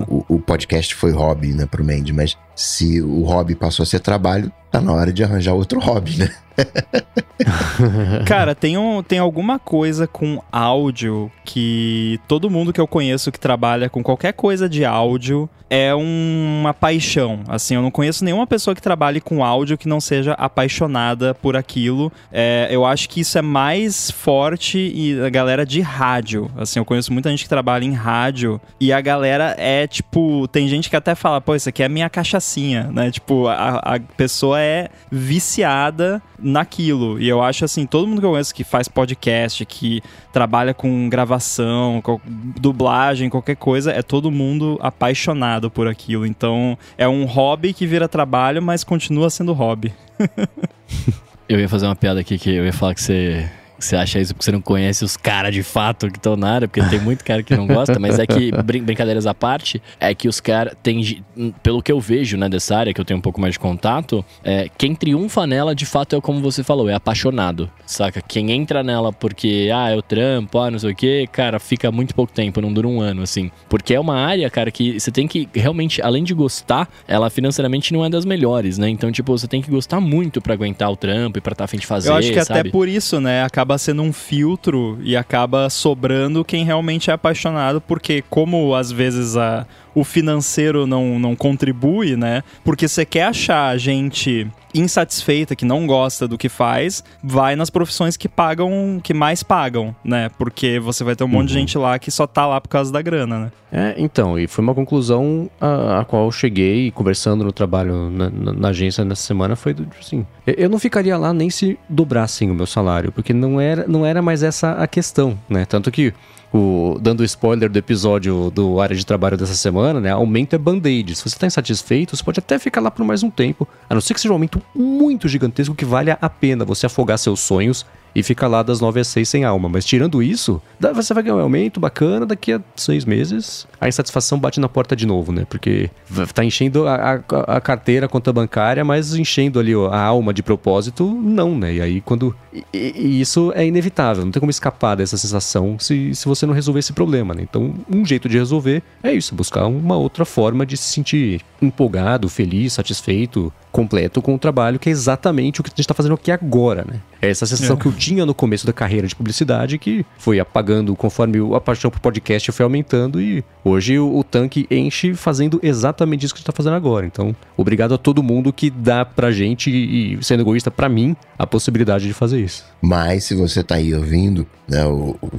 o, 0.07 0.25
o 0.35 0.39
podcast 0.39 0.93
foi 0.95 1.11
hobby, 1.11 1.53
né, 1.53 1.65
pro 1.65 1.83
Mandy, 1.83 2.13
mas 2.13 2.37
se 2.55 3.01
o 3.01 3.23
hobby 3.23 3.55
passou 3.55 3.83
a 3.83 3.85
ser 3.85 3.99
trabalho, 3.99 4.51
tá 4.71 4.81
na 4.81 4.93
hora 4.93 5.11
de 5.11 5.23
arranjar 5.23 5.53
outro 5.53 5.79
hobby, 5.79 6.17
né? 6.17 6.29
Cara, 8.25 8.53
tem, 8.53 8.77
um, 8.77 9.01
tem 9.01 9.19
alguma 9.19 9.57
coisa 9.59 10.07
com 10.07 10.41
áudio 10.51 11.31
que 11.45 12.19
todo 12.27 12.49
mundo 12.49 12.73
que 12.73 12.81
eu 12.81 12.87
conheço 12.87 13.31
que 13.31 13.39
trabalha 13.39 13.89
com 13.89 14.03
qualquer 14.03 14.33
coisa 14.33 14.67
de 14.69 14.83
áudio 14.85 15.49
é 15.69 15.93
um- 15.95 16.59
uma 16.61 16.73
paixão. 16.73 17.41
Assim, 17.47 17.75
eu 17.75 17.81
não 17.81 17.91
conheço 17.91 18.25
nenhuma 18.25 18.47
pessoa 18.47 18.73
que 18.75 18.81
trabalhe 18.81 19.21
com 19.21 19.43
áudio 19.43 19.77
que 19.77 19.87
não 19.87 20.01
seja 20.01 20.33
apaixonada 20.33 21.33
por 21.35 21.55
aquilo. 21.55 22.11
É, 22.31 22.67
eu 22.71 22.85
acho 22.85 23.07
que 23.07 23.21
isso 23.21 23.37
é 23.37 23.41
mais 23.41 24.09
forte 24.11 24.79
e 24.79 25.19
a 25.23 25.29
galera 25.29 25.65
de 25.65 25.79
rádio. 25.79 26.49
Assim, 26.57 26.79
eu 26.79 26.85
conheço 26.85 27.13
muita 27.13 27.29
gente 27.29 27.43
que 27.43 27.49
trabalha 27.49 27.85
em 27.85 27.93
rádio 27.93 28.59
e 28.79 28.91
a 28.91 28.99
galera 28.99 29.55
é 29.59 29.85
tipo. 29.87 30.47
Tem 30.47 30.67
gente 30.67 30.89
que 30.89 30.95
até 30.95 31.13
fala, 31.13 31.39
pô, 31.39 31.55
isso 31.55 31.69
aqui 31.69 31.83
é 31.83 31.89
minha 31.89 32.09
cachaçinha, 32.09 32.89
né? 32.91 33.11
Tipo, 33.11 33.47
a, 33.47 33.77
a 33.95 33.99
pessoa 34.17 34.59
é 34.59 34.89
viciada 35.11 36.19
naquilo. 36.49 37.19
E 37.19 37.27
eu 37.27 37.41
acho 37.41 37.65
assim, 37.65 37.85
todo 37.85 38.07
mundo 38.07 38.19
que 38.19 38.25
eu 38.25 38.31
conheço 38.31 38.53
que 38.53 38.63
faz 38.63 38.87
podcast, 38.87 39.65
que 39.65 40.01
trabalha 40.33 40.73
com 40.73 41.07
gravação, 41.09 42.01
com 42.01 42.19
dublagem, 42.59 43.29
qualquer 43.29 43.55
coisa, 43.55 43.91
é 43.91 44.01
todo 44.01 44.31
mundo 44.31 44.77
apaixonado 44.81 45.69
por 45.71 45.87
aquilo. 45.87 46.25
Então, 46.25 46.77
é 46.97 47.07
um 47.07 47.25
hobby 47.25 47.73
que 47.73 47.85
vira 47.85 48.07
trabalho, 48.07 48.61
mas 48.61 48.83
continua 48.83 49.29
sendo 49.29 49.53
hobby. 49.53 49.93
Eu 51.49 51.59
ia 51.59 51.67
fazer 51.67 51.87
uma 51.87 51.95
piada 51.95 52.19
aqui 52.19 52.37
que 52.37 52.51
eu 52.51 52.63
ia 52.63 52.71
falar 52.71 52.93
que 52.93 53.01
você. 53.01 53.49
Você 53.79 53.95
acha 53.95 54.19
isso 54.19 54.33
porque 54.33 54.45
você 54.45 54.51
não 54.51 54.61
conhece 54.61 55.03
os 55.05 55.15
caras 55.15 55.53
de 55.53 55.63
fato 55.63 56.09
que 56.09 56.17
estão 56.17 56.35
na 56.35 56.51
área, 56.51 56.67
porque 56.67 56.81
tem 56.89 56.99
muito 56.99 57.23
cara 57.23 57.41
que 57.41 57.55
não 57.55 57.65
gosta, 57.65 57.97
mas 57.99 58.19
é 58.19 58.27
que, 58.27 58.51
brin 58.63 58.83
brincadeiras 58.83 59.25
à 59.25 59.33
parte, 59.33 59.81
é 59.99 60.13
que 60.13 60.27
os 60.27 60.39
caras 60.39 60.73
têm, 60.83 61.23
pelo 61.63 61.81
que 61.81 61.91
eu 61.91 61.99
vejo, 61.99 62.37
né, 62.37 62.49
dessa 62.49 62.75
área, 62.75 62.93
que 62.93 62.99
eu 62.99 63.05
tenho 63.05 63.17
um 63.17 63.21
pouco 63.21 63.39
mais 63.39 63.53
de 63.53 63.59
contato, 63.59 64.23
é, 64.43 64.69
quem 64.77 64.93
triunfa 64.93 65.47
nela, 65.47 65.73
de 65.73 65.85
fato, 65.85 66.15
é 66.15 66.21
como 66.21 66.41
você 66.41 66.63
falou, 66.63 66.89
é 66.89 66.93
apaixonado, 66.93 67.69
saca? 67.85 68.21
Quem 68.21 68.51
entra 68.51 68.83
nela 68.83 69.13
porque, 69.13 69.69
ah, 69.73 69.91
eu 69.91 70.01
trampo, 70.01 70.59
ah, 70.59 70.69
não 70.69 70.79
sei 70.79 70.91
o 70.91 70.95
quê, 70.95 71.27
cara, 71.31 71.59
fica 71.59 71.91
muito 71.91 72.13
pouco 72.13 72.33
tempo, 72.33 72.59
não 72.61 72.73
dura 72.73 72.87
um 72.87 72.99
ano, 72.99 73.21
assim. 73.21 73.49
Porque 73.69 73.93
é 73.93 73.99
uma 73.99 74.15
área, 74.15 74.49
cara, 74.49 74.71
que 74.71 74.99
você 74.99 75.11
tem 75.11 75.27
que 75.27 75.47
realmente, 75.53 76.01
além 76.01 76.23
de 76.23 76.33
gostar, 76.33 76.89
ela 77.07 77.29
financeiramente 77.29 77.93
não 77.93 78.03
é 78.03 78.09
das 78.09 78.25
melhores, 78.25 78.77
né? 78.77 78.89
Então, 78.89 79.11
tipo, 79.11 79.37
você 79.37 79.47
tem 79.47 79.61
que 79.61 79.69
gostar 79.69 79.99
muito 80.01 80.41
para 80.41 80.53
aguentar 80.53 80.91
o 80.91 80.95
trampo 80.95 81.37
e 81.37 81.41
pra 81.41 81.53
estar 81.53 81.63
tá 81.63 81.65
afim 81.65 81.77
de 81.77 81.85
fazer, 81.85 82.09
Eu 82.09 82.15
acho 82.15 82.31
que 82.31 82.43
sabe? 82.43 82.59
até 82.59 82.69
por 82.69 82.87
isso, 82.87 83.21
né, 83.21 83.43
acaba 83.43 83.68
sendo 83.77 84.01
um 84.01 84.11
filtro 84.13 84.97
e 85.01 85.15
acaba 85.15 85.69
sobrando 85.69 86.43
quem 86.43 86.63
realmente 86.63 87.09
é 87.09 87.13
apaixonado, 87.13 87.79
porque 87.81 88.23
como 88.29 88.73
às 88.75 88.91
vezes 88.91 89.37
a, 89.37 89.65
o 89.95 90.03
financeiro 90.03 90.85
não, 90.87 91.17
não 91.19 91.35
contribui, 91.35 92.15
né? 92.15 92.43
Porque 92.63 92.87
você 92.87 93.05
quer 93.05 93.23
achar 93.23 93.77
gente 93.77 94.47
insatisfeita, 94.71 95.55
que 95.55 95.65
não 95.65 95.87
gosta 95.87 96.27
do 96.27 96.37
que 96.37 96.47
faz, 96.47 97.03
vai 97.23 97.55
nas 97.55 97.69
profissões 97.71 98.15
que 98.15 98.29
pagam, 98.29 98.99
que 99.03 99.13
mais 99.13 99.41
pagam, 99.41 99.95
né? 100.03 100.29
Porque 100.37 100.79
você 100.79 101.03
vai 101.03 101.15
ter 101.15 101.23
um 101.23 101.27
monte 101.27 101.47
de 101.49 101.53
Uhum. 101.55 101.59
gente 101.61 101.77
lá 101.77 101.97
que 101.97 102.11
só 102.11 102.27
tá 102.27 102.45
lá 102.45 102.61
por 102.61 102.69
causa 102.69 102.91
da 102.91 103.01
grana, 103.01 103.39
né? 103.39 103.51
É, 103.71 103.95
então, 103.97 104.37
e 104.37 104.47
foi 104.47 104.63
uma 104.63 104.73
conclusão 104.75 105.49
a, 105.61 105.99
a 106.01 106.05
qual 106.05 106.25
eu 106.25 106.31
cheguei 106.31 106.91
conversando 106.91 107.43
no 107.43 107.51
trabalho 107.51 108.09
na, 108.09 108.29
na- 108.29 108.53
na 108.53 108.67
agência 108.69 109.03
nessa 109.05 109.23
semana, 109.23 109.55
foi 109.55 109.73
do 109.73 109.83
tipo 109.85 109.99
assim, 109.99 110.25
eu- 110.45 110.55
eu 110.55 110.69
não 110.69 110.79
ficaria 110.79 111.17
lá 111.17 111.33
nem 111.33 111.49
se 111.49 111.77
dobrassem 111.89 112.49
o 112.49 112.53
meu 112.55 112.65
salário, 112.65 113.11
porque 113.11 113.33
não 113.33 113.59
era, 113.61 113.85
não 113.87 114.05
era 114.05 114.21
mais 114.21 114.41
essa 114.43 114.73
a 114.73 114.87
questão, 114.87 115.37
né? 115.49 115.65
Tanto 115.65 115.91
que, 115.91 116.13
o, 116.53 116.97
dando 116.99 117.23
spoiler 117.23 117.69
do 117.69 117.77
episódio 117.77 118.49
do 118.51 118.81
área 118.81 118.95
de 118.95 119.05
trabalho 119.05 119.37
dessa 119.37 119.55
semana, 119.55 119.99
né? 119.99 120.11
Aumento 120.11 120.55
é 120.55 120.57
band-aid. 120.57 121.15
Se 121.15 121.29
você 121.29 121.37
tá 121.37 121.47
insatisfeito, 121.47 122.15
você 122.15 122.23
pode 122.23 122.39
até 122.39 122.57
ficar 122.57 122.81
lá 122.81 122.89
por 122.89 123.05
mais 123.05 123.23
um 123.23 123.29
tempo, 123.29 123.67
a 123.89 123.93
não 123.93 124.01
ser 124.01 124.13
que 124.13 124.21
seja 124.21 124.31
um 124.31 124.35
aumento 124.35 124.61
muito 124.73 125.27
gigantesco 125.27 125.75
que 125.75 125.85
valha 125.85 126.17
a 126.21 126.29
pena 126.29 126.65
você 126.65 126.85
afogar 126.85 127.17
seus 127.17 127.39
sonhos 127.39 127.85
e 128.15 128.23
fica 128.23 128.47
lá 128.47 128.63
das 128.63 128.79
9 128.79 128.99
às 128.99 129.07
6 129.07 129.27
sem 129.29 129.43
alma. 129.43 129.69
Mas 129.69 129.85
tirando 129.85 130.21
isso, 130.23 130.61
você 130.93 131.13
vai 131.13 131.23
ganhar 131.23 131.35
um 131.37 131.41
aumento 131.41 131.79
bacana, 131.79 132.25
daqui 132.25 132.53
a 132.53 132.61
seis 132.75 133.05
meses 133.05 133.67
a 133.79 133.87
insatisfação 133.87 134.37
bate 134.39 134.59
na 134.59 134.67
porta 134.69 134.95
de 134.95 135.05
novo, 135.05 135.31
né? 135.31 135.45
Porque 135.49 135.89
tá 136.33 136.43
enchendo 136.43 136.87
a, 136.87 136.95
a- 137.15 137.55
a 137.57 137.61
carteira, 137.61 138.05
a 138.05 138.09
conta 138.09 138.31
bancária, 138.33 138.83
mas 138.83 139.13
enchendo 139.15 139.59
ali 139.59 139.75
ó, 139.75 139.87
a 139.89 140.01
alma 140.01 140.33
de 140.33 140.43
propósito, 140.43 141.05
não, 141.05 141.57
né? 141.57 141.75
E 141.75 141.81
aí 141.81 142.01
quando. 142.01 142.35
E, 142.53 142.63
e- 142.73 143.21
isso 143.21 143.51
é 143.55 143.65
inevitável, 143.65 144.25
não 144.25 144.31
tem 144.31 144.39
como 144.39 144.49
escapar 144.49 144.95
dessa 144.95 145.17
sensação 145.17 145.77
se, 145.79 146.13
se 146.15 146.25
você 146.27 146.45
não 146.45 146.53
resolver 146.53 146.79
esse 146.79 146.93
problema, 146.93 147.33
né? 147.33 147.43
Então, 147.43 147.73
um 147.89 148.03
jeito 148.05 148.27
de 148.27 148.37
resolver 148.37 148.81
é 149.03 149.11
isso, 149.13 149.35
buscar 149.35 149.65
uma 149.67 149.95
outra 149.97 150.25
forma 150.25 150.65
de 150.65 150.75
se 150.77 150.89
sentir 150.91 151.41
empolgado, 151.61 152.27
feliz, 152.29 152.73
satisfeito, 152.73 153.51
completo 153.71 154.21
com 154.21 154.33
o 154.35 154.39
trabalho, 154.39 154.79
que 154.79 154.89
é 154.89 154.91
exatamente 154.91 155.61
o 155.61 155.63
que 155.63 155.69
a 155.69 155.75
gente 155.75 155.87
tá 155.87 155.93
fazendo 155.93 156.15
aqui 156.15 156.31
agora, 156.31 156.85
né? 156.89 156.99
É 157.21 157.29
essa 157.29 157.45
sensação 157.45 157.75
É. 157.75 157.79
que 157.79 157.85
eu 157.85 157.91
tinha 157.91 158.25
no 158.25 158.33
começo 158.33 158.65
da 158.65 158.71
carreira 158.73 159.05
de 159.07 159.15
publicidade 159.15 159.77
que 159.77 160.05
foi 160.17 160.39
apagando 160.39 160.95
conforme 160.95 161.39
o- 161.41 161.53
a 161.55 161.61
paixão 161.61 161.91
por 161.91 161.99
podcast 161.99 162.51
foi 162.51 162.63
aumentando 162.63 163.19
e 163.21 163.43
hoje 163.63 163.99
o, 163.99 164.17
o 164.17 164.23
tanque 164.23 164.65
enche 164.71 165.13
fazendo 165.13 165.59
exatamente 165.61 166.25
isso 166.25 166.33
que 166.33 166.37
a 166.37 166.41
gente 166.41 166.47
tá 166.47 166.53
fazendo 166.53 166.75
agora. 166.75 167.05
Então, 167.05 167.35
obrigado 167.57 167.93
a 167.93 167.97
todo 167.97 168.23
mundo 168.23 168.53
que 168.53 168.69
dá 168.69 169.03
pra 169.03 169.31
gente 169.31 169.69
e, 169.69 170.17
sendo 170.23 170.41
egoísta, 170.43 170.71
pra 170.71 170.87
mim, 170.87 171.15
a 171.37 171.45
possibilidade 171.45 172.07
de 172.07 172.13
fazer 172.13 172.39
isso. 172.41 172.63
Mas 172.81 173.25
se 173.25 173.35
você 173.35 173.63
tá 173.63 173.75
aí 173.75 173.93
ouvindo, 173.93 174.47
né, 174.67 174.79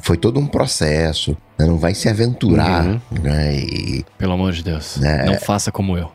foi 0.00 0.16
todo 0.16 0.38
um 0.38 0.46
processo, 0.46 1.36
né, 1.58 1.66
não 1.66 1.78
vai 1.78 1.94
se 1.94 2.08
aventurar, 2.08 2.86
Uhum. 2.86 3.00
né, 3.22 3.56
e 3.56 4.04
Pelo 4.18 4.32
amor 4.34 4.52
de 4.52 4.62
Deus. 4.62 5.00
É. 5.02 5.24
Não 5.24 5.38
faça 5.40 5.72
como 5.72 5.96
eu. 5.96 6.10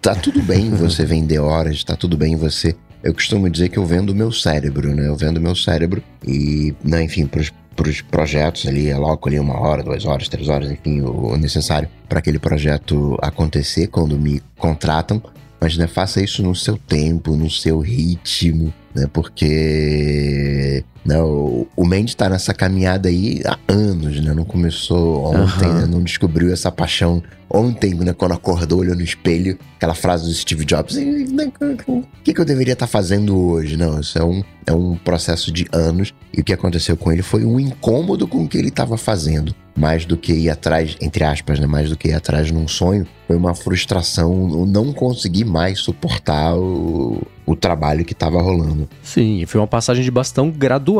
tá 0.00 0.14
tudo 0.14 0.40
bem 0.42 0.70
você 0.70 1.04
vender 1.04 1.38
horas, 1.38 1.82
tá 1.84 1.94
tudo 1.96 2.16
bem 2.16 2.34
você... 2.36 2.74
Eu 3.02 3.12
costumo 3.12 3.50
dizer 3.50 3.68
que 3.68 3.78
eu 3.78 3.84
vendo 3.84 4.10
o 4.10 4.14
meu 4.14 4.30
cérebro, 4.30 4.94
né, 4.94 5.08
eu 5.08 5.16
vendo 5.16 5.38
o 5.38 5.40
meu 5.40 5.56
cérebro 5.56 6.02
e, 6.26 6.72
né, 6.84 7.02
enfim, 7.02 7.26
pros, 7.26 7.52
pros 7.74 8.00
projetos 8.00 8.66
ali, 8.66 8.92
aloco 8.92 9.28
ali 9.28 9.38
uma 9.40 9.58
hora, 9.58 9.82
duas 9.82 10.04
horas, 10.04 10.28
três 10.28 10.48
horas, 10.48 10.70
enfim, 10.70 11.00
o, 11.00 11.32
o 11.32 11.36
necessário 11.36 11.88
para 12.08 12.20
aquele 12.20 12.38
projeto 12.38 13.18
acontecer 13.20 13.88
quando 13.88 14.18
me 14.18 14.40
contratam, 14.56 15.20
mas 15.60 15.76
né, 15.76 15.86
faça 15.86 16.22
isso 16.22 16.42
no 16.42 16.54
seu 16.54 16.76
tempo, 16.76 17.36
no 17.36 17.50
seu 17.50 17.80
ritmo, 17.80 18.72
né? 18.94 19.08
Porque 19.12 20.84
né, 21.04 21.18
o, 21.20 21.66
o 21.76 21.84
Mandy 21.84 22.16
tá 22.16 22.28
nessa 22.28 22.54
caminhada 22.54 23.08
aí 23.08 23.40
há 23.44 23.58
anos, 23.68 24.20
né? 24.20 24.32
Não 24.32 24.44
começou 24.44 25.24
ontem, 25.26 25.66
Aham. 25.68 25.80
né? 25.80 25.86
Não 25.86 26.02
descobriu 26.02 26.52
essa 26.52 26.70
paixão 26.70 27.22
ontem, 27.50 27.94
né? 27.94 28.12
Quando 28.12 28.32
acordou, 28.32 28.80
olhou 28.80 28.94
no 28.94 29.02
espelho, 29.02 29.58
aquela 29.76 29.94
frase 29.94 30.24
do 30.24 30.32
Steve 30.32 30.64
Jobs, 30.64 30.96
"E, 30.96 31.04
né, 31.04 31.50
o 31.86 32.02
que, 32.24 32.32
que 32.32 32.40
eu 32.40 32.44
deveria 32.44 32.72
estar 32.74 32.86
fazendo 32.86 33.36
hoje? 33.36 33.76
Não, 33.76 34.00
isso 34.00 34.16
é 34.18 34.24
um, 34.24 34.42
é 34.66 34.72
um 34.72 34.96
processo 34.96 35.50
de 35.52 35.66
anos 35.72 36.14
e 36.32 36.40
o 36.40 36.44
que 36.44 36.52
aconteceu 36.52 36.96
com 36.96 37.10
ele 37.12 37.22
foi 37.22 37.44
um 37.44 37.58
incômodo 37.58 38.26
com 38.28 38.44
o 38.44 38.48
que 38.48 38.56
ele 38.56 38.68
estava 38.68 38.96
fazendo. 38.96 39.54
Mais 39.74 40.04
do 40.04 40.18
que 40.18 40.34
ir 40.34 40.50
atrás, 40.50 40.96
entre 41.00 41.24
aspas, 41.24 41.58
né? 41.58 41.66
Mais 41.66 41.88
do 41.88 41.96
que 41.96 42.08
ir 42.08 42.12
atrás 42.12 42.50
num 42.50 42.68
sonho, 42.68 43.06
foi 43.26 43.34
uma 43.36 43.54
frustração, 43.54 44.30
o 44.30 44.66
não 44.66 44.92
conseguir 44.92 45.44
mais 45.46 45.78
suportar 45.80 46.54
o, 46.54 47.22
o 47.46 47.56
trabalho 47.56 48.04
que 48.04 48.12
estava 48.12 48.40
rolando. 48.42 48.86
Sim, 49.02 49.44
foi 49.46 49.58
uma 49.60 49.66
passagem 49.66 50.04
de 50.04 50.10
bastão 50.10 50.50
gradual, 50.50 50.91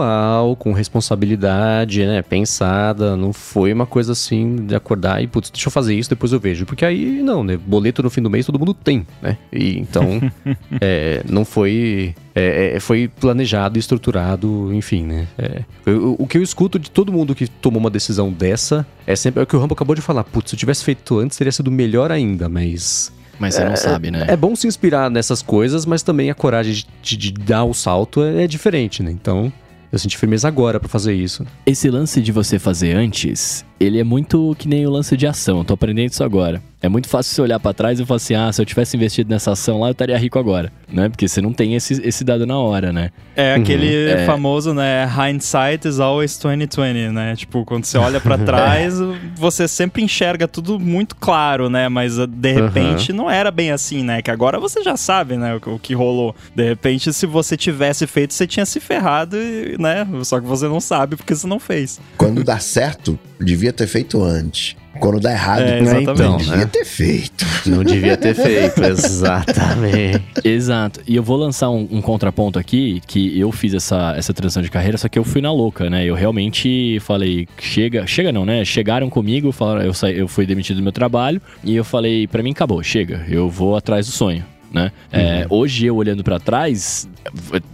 com 0.59 0.73
responsabilidade, 0.73 2.05
né? 2.07 2.23
Pensada. 2.23 3.17
Não 3.17 3.33
foi 3.33 3.73
uma 3.73 3.87
coisa 3.87 4.13
assim 4.13 4.57
de 4.67 4.75
acordar 4.75 5.23
e, 5.23 5.27
putz, 5.27 5.51
deixa 5.51 5.69
eu 5.69 5.73
fazer 5.73 5.95
isso, 5.95 6.09
depois 6.11 6.33
eu 6.33 6.41
vejo. 6.41 6.65
Porque 6.67 6.85
aí, 6.85 7.23
não, 7.23 7.43
né? 7.45 7.57
Boleto 7.57 8.03
no 8.03 8.11
fim 8.11 8.23
do 8.23 8.31
mês 8.31 8.47
todo 8.47 8.59
mundo 8.59 8.75
tem, 8.75 9.07
né? 9.21 9.37
E 9.53 9.79
então, 9.79 10.21
é, 10.81 11.23
não 11.29 11.45
foi. 11.45 12.15
é, 12.35 12.77
é, 12.77 12.81
foi 12.81 13.09
planejado 13.09 13.79
estruturado, 13.79 14.73
enfim, 14.73 15.05
né? 15.05 15.27
É, 15.39 15.63
eu- 15.87 16.17
o 16.19 16.27
que 16.27 16.39
eu 16.39 16.43
escuto 16.43 16.79
de 16.79 16.91
todo 16.91 17.13
mundo 17.13 17.35
que 17.35 17.47
tomou 17.49 17.81
uma 17.81 17.91
decisão 17.91 18.31
dessa 18.33 18.87
é 19.07 19.15
sempre 19.17 19.41
é 19.41 19.43
o 19.45 19.47
que 19.47 19.57
o 19.57 19.59
Rambo 19.61 19.75
acabou 19.75 19.95
de 19.95 20.03
falar. 20.03 20.25
Putz, 20.25 20.51
se 20.51 20.55
eu 20.57 20.59
tivesse 20.59 20.85
feito 20.85 21.19
antes, 21.19 21.37
teria 21.37 21.53
sido 21.53 21.71
melhor 21.71 22.11
ainda, 22.13 22.49
mas. 22.49 23.13
Mas 23.39 23.55
você 23.55 23.65
não 23.65 23.75
sabe, 23.75 24.11
né? 24.11 24.27
É 24.29 24.37
bom 24.37 24.55
se 24.55 24.69
inspirar 24.69 25.11
nessas 25.11 25.43
coisas, 25.43 25.85
mas 25.85 26.03
também 26.03 26.31
a 26.31 26.35
coragem 26.35 26.75
de, 26.75 26.87
de- 27.03 27.17
de 27.17 27.33
dar 27.33 27.65
o 27.65 27.75
salto 27.75 28.23
é, 28.23 28.45
é 28.45 28.47
diferente, 28.47 29.03
né? 29.03 29.11
Então, 29.11 29.53
eu 29.93 29.99
senti 29.99 30.17
firmeza 30.17 30.49
agora 30.49 30.81
pra 30.81 30.89
fazer 30.89 31.13
isso. 31.13 31.47
Esse 31.67 31.91
lance 31.91 32.21
de 32.23 32.33
você 32.33 32.59
fazer 32.59 32.97
antes, 32.97 33.63
ele 33.83 33.99
é 33.99 34.05
muito 34.05 34.55
que 34.59 34.69
nem 34.69 34.87
o 34.87 34.91
lance 34.91 35.17
de 35.17 35.27
ação. 35.27 35.59
Eu 35.59 35.65
tô 35.65 35.75
aprendendo 35.75 36.11
isso 36.11 36.23
agora. 36.25 36.63
É 36.81 36.89
muito 36.89 37.09
fácil 37.09 37.33
você 37.33 37.41
olhar 37.43 37.61
pra 37.61 37.73
trás 37.73 38.01
e 38.01 38.05
falar 38.05 38.17
assim: 38.17 38.35
ah, 38.35 38.53
se 38.53 38.61
eu 38.61 38.67
tivesse 38.67 38.97
investido 38.97 39.31
nessa 39.31 39.53
ação 39.53 39.81
lá, 39.81 39.89
eu 39.89 39.93
estaria 39.93 40.19
rico 40.19 40.37
agora. 40.39 40.73
Né? 40.93 41.09
Porque 41.09 41.29
você 41.29 41.41
não 41.41 41.53
tem 41.53 41.75
esse, 41.75 41.95
esse 42.07 42.25
dado 42.25 42.45
na 42.45 42.59
hora, 42.59 42.93
né? 42.93 43.11
É 43.37 43.55
Uhum. 43.55 43.63
aquele 43.63 43.95
É. 44.11 44.27
famoso, 44.27 44.75
né? 44.75 45.09
Hindsight 45.09 45.87
is 45.87 46.01
always 46.01 46.37
2020, 46.37 47.13
né? 47.13 47.37
Tipo, 47.37 47.65
quando 47.65 47.85
você 47.85 47.97
olha 47.99 48.21
pra 48.21 48.37
trás, 48.45 48.95
você 49.37 49.69
sempre 49.69 50.03
enxerga 50.03 50.49
tudo 50.49 50.79
muito 50.81 51.15
claro, 51.15 51.71
né? 51.71 51.89
Mas 51.89 52.19
uh, 52.19 52.27
de 52.27 52.53
repente 52.53 53.13
não 53.13 53.31
era 53.31 53.51
bem 53.53 53.71
assim, 53.71 54.03
né? 54.03 54.21
Que 54.21 54.31
agora 54.33 54.59
você 54.59 54.83
já 54.83 54.97
sabe, 54.97 55.37
né? 55.37 55.55
O, 55.65 55.75
o 55.75 55.79
que 55.79 55.95
rolou. 55.95 56.35
De 56.55 56.65
repente, 56.65 57.13
se 57.13 57.27
você 57.27 57.57
tivesse 57.57 58.07
feito, 58.09 58.35
você 58.35 58.47
tinha 58.47 58.67
se 58.67 58.81
ferrado, 58.81 59.37
e, 59.37 59.77
né? 59.79 60.07
Só 60.25 60.41
que 60.41 60.47
você 60.47 60.67
não 60.67 60.81
sabe 60.81 61.15
porque 61.15 61.35
você 61.35 61.47
não 61.47 61.61
fez. 61.61 62.01
Quando 62.19 62.43
dá 62.43 62.59
certo, 62.59 63.17
devia 63.43 63.73
ter 63.73 63.87
feito 63.87 64.23
antes. 64.23 64.77
Quando 65.01 65.19
dá 65.21 65.33
errado, 65.33 65.63
É, 65.63 65.81
não 65.81 66.01
exatamente. 66.01 66.45
devia 66.45 66.57
né? 66.59 66.67
ter 66.67 66.85
feito. 66.85 67.47
Não 67.67 67.83
devia 67.83 68.17
ter 68.17 68.35
feito, 68.35 68.83
exatamente. 68.85 70.23
Exato. 70.45 71.01
E 71.07 71.17
eu 71.17 71.23
vou 71.23 71.37
lançar 71.37 71.71
um, 71.71 71.89
um 71.91 72.01
contraponto 72.03 72.59
aqui, 72.59 73.01
que 73.07 73.39
eu 73.39 73.51
fiz 73.51 73.73
essa, 73.75 74.15
essa 74.17 74.35
transição 74.35 74.63
de 74.63 74.71
carreira, 74.71 74.99
só 74.99 75.09
que 75.09 75.19
eu 75.19 75.25
fui 75.25 75.41
na 75.41 75.51
louca, 75.53 75.89
né? 75.89 76.05
Eu 76.05 76.15
realmente 76.15 76.99
falei, 77.01 77.49
chega, 77.59 78.07
chega 78.07 78.31
não, 78.33 78.45
né? 78.45 78.65
Chegaram 78.65 79.09
comigo, 79.09 79.51
falaram, 79.51 79.83
eu, 79.83 79.95
saí, 79.95 80.19
eu 80.19 80.29
fui 80.29 80.45
demitido 80.47 80.77
do 80.77 80.83
meu 80.83 80.93
trabalho, 80.93 81.41
e 81.65 81.75
eu 81.75 81.85
falei, 81.85 82.27
pra 82.27 82.43
mim 82.43 82.51
acabou, 82.51 82.83
chega, 82.83 83.25
eu 83.29 83.49
vou 83.49 83.75
atrás 83.77 84.07
do 84.07 84.13
sonho. 84.13 84.45
Né? 84.73 84.91
É, 85.13 85.47
hoje 85.51 85.85
eu 85.85 85.97
olhando 85.97 86.25
pra 86.25 86.39
trás, 86.41 87.07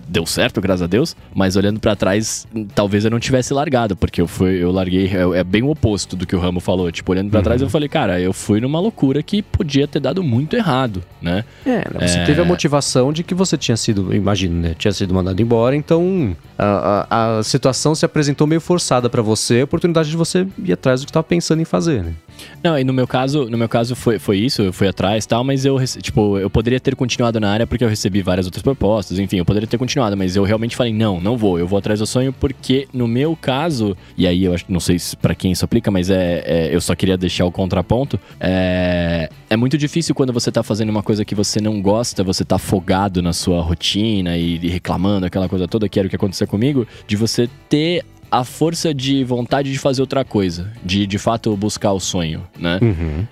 deu 0.08 0.26
certo, 0.26 0.60
graças 0.60 0.82
a 0.82 0.86
Deus, 0.88 1.14
mas 1.32 1.54
olhando 1.54 1.78
pra 1.78 1.94
trás, 1.94 2.44
talvez 2.74 3.04
eu 3.04 3.10
não 3.10 3.20
tivesse 3.20 3.54
largado, 3.54 3.94
porque 3.96 4.20
eu 4.20 4.26
fui, 4.26 4.60
eu 4.62 4.72
larguei, 4.72 5.06
é, 5.06 5.38
é 5.38 5.44
bem 5.44 5.62
o 5.62 5.70
oposto 5.70 6.16
do 6.16 6.26
que 6.26 6.34
o 6.34 6.40
Ramo 6.40 6.58
falou. 6.58 6.90
Tipo, 6.90 7.12
olhando 7.12 7.30
pra 7.30 7.40
trás, 7.40 7.62
eu 7.62 7.70
falei, 7.70 7.88
cara, 7.88 8.20
eu 8.20 8.32
fui 8.32 8.60
numa 8.60 8.80
loucura 8.80 9.22
que 9.22 9.42
podia 9.42 9.86
ter 9.86 10.00
dado 10.00 10.24
muito 10.24 10.56
errado, 10.56 11.02
né? 11.22 11.44
É, 11.64 11.84
você 12.00 12.18
É. 12.18 12.24
teve 12.24 12.40
a 12.40 12.44
motivação 12.44 13.12
de 13.12 13.22
que 13.22 13.34
você 13.34 13.56
tinha 13.56 13.76
sido, 13.76 14.12
imagina, 14.12 14.70
né? 14.70 14.74
Tinha 14.76 14.90
sido 14.92 15.14
mandado 15.14 15.40
embora, 15.40 15.76
então 15.76 16.36
a, 16.58 17.06
a, 17.08 17.38
a 17.38 17.42
situação 17.44 17.94
se 17.94 18.04
apresentou 18.04 18.44
meio 18.46 18.60
forçada 18.60 19.08
pra 19.08 19.22
você, 19.22 19.60
a 19.60 19.64
oportunidade 19.64 20.10
de 20.10 20.16
você 20.16 20.46
ir 20.64 20.72
atrás 20.72 21.00
do 21.02 21.06
que 21.06 21.12
tava 21.12 21.22
pensando 21.24 21.62
em 21.62 21.64
fazer, 21.64 22.02
né? 22.02 22.12
Não, 22.62 22.78
e 22.78 22.84
no 22.84 22.92
meu 22.92 23.06
caso, 23.06 23.48
no 23.48 23.56
meu 23.56 23.68
caso 23.68 23.94
foi, 23.94 24.18
foi 24.18 24.38
isso, 24.38 24.62
eu 24.62 24.72
fui 24.72 24.88
atrás 24.88 25.24
e 25.24 25.28
tal, 25.28 25.44
mas 25.44 25.64
eu, 25.64 25.78
tipo, 26.00 26.38
eu 26.38 26.50
poderia 26.50 26.80
ter 26.80 26.94
continuado 26.96 27.38
na 27.40 27.50
área 27.50 27.66
porque 27.66 27.84
eu 27.84 27.88
recebi 27.88 28.22
várias 28.22 28.46
outras 28.46 28.62
propostas, 28.62 29.18
enfim, 29.18 29.36
eu 29.36 29.44
poderia 29.44 29.66
ter 29.66 29.78
continuado, 29.78 30.16
mas 30.16 30.36
eu 30.36 30.42
realmente 30.44 30.76
falei, 30.76 30.92
não, 30.92 31.20
não 31.20 31.36
vou, 31.36 31.58
eu 31.58 31.66
vou 31.66 31.78
atrás 31.78 32.00
do 32.00 32.06
sonho 32.06 32.32
porque 32.32 32.88
no 32.92 33.06
meu 33.06 33.36
caso, 33.36 33.96
e 34.16 34.26
aí 34.26 34.44
eu 34.44 34.54
acho, 34.54 34.64
não 34.68 34.80
sei 34.80 34.98
se 34.98 35.16
pra 35.16 35.34
quem 35.34 35.52
isso 35.52 35.64
aplica, 35.64 35.90
mas 35.90 36.10
é, 36.10 36.42
é- 36.46 36.74
eu 36.74 36.80
só 36.80 36.94
queria 36.94 37.16
deixar 37.16 37.44
o 37.44 37.52
contraponto, 37.52 38.18
é, 38.40 39.28
é 39.50 39.56
muito 39.56 39.78
difícil 39.78 40.14
quando 40.14 40.32
você 40.32 40.50
tá 40.50 40.62
fazendo 40.62 40.90
uma 40.90 41.02
coisa 41.02 41.24
que 41.24 41.34
você 41.34 41.60
não 41.60 41.80
gosta, 41.80 42.22
você 42.24 42.44
tá 42.44 42.56
afogado 42.56 43.22
na 43.22 43.32
sua 43.32 43.60
rotina 43.60 44.36
e, 44.36 44.56
e 44.62 44.68
reclamando 44.68 45.26
aquela 45.26 45.48
coisa 45.48 45.66
toda, 45.66 45.88
que 45.88 45.98
era 45.98 46.06
o 46.06 46.10
que 46.10 46.16
aconteceu 46.16 46.46
comigo, 46.46 46.86
de 47.06 47.16
você 47.16 47.48
ter 47.68 48.04
a 48.30 48.44
força 48.44 48.92
de 48.92 49.24
vontade 49.24 49.72
de 49.72 49.78
fazer 49.78 50.00
outra 50.00 50.24
coisa, 50.24 50.70
de 50.84 51.06
de 51.06 51.18
fato 51.18 51.56
buscar 51.56 51.92
o 51.92 52.00
sonho, 52.00 52.42
né? 52.58 52.78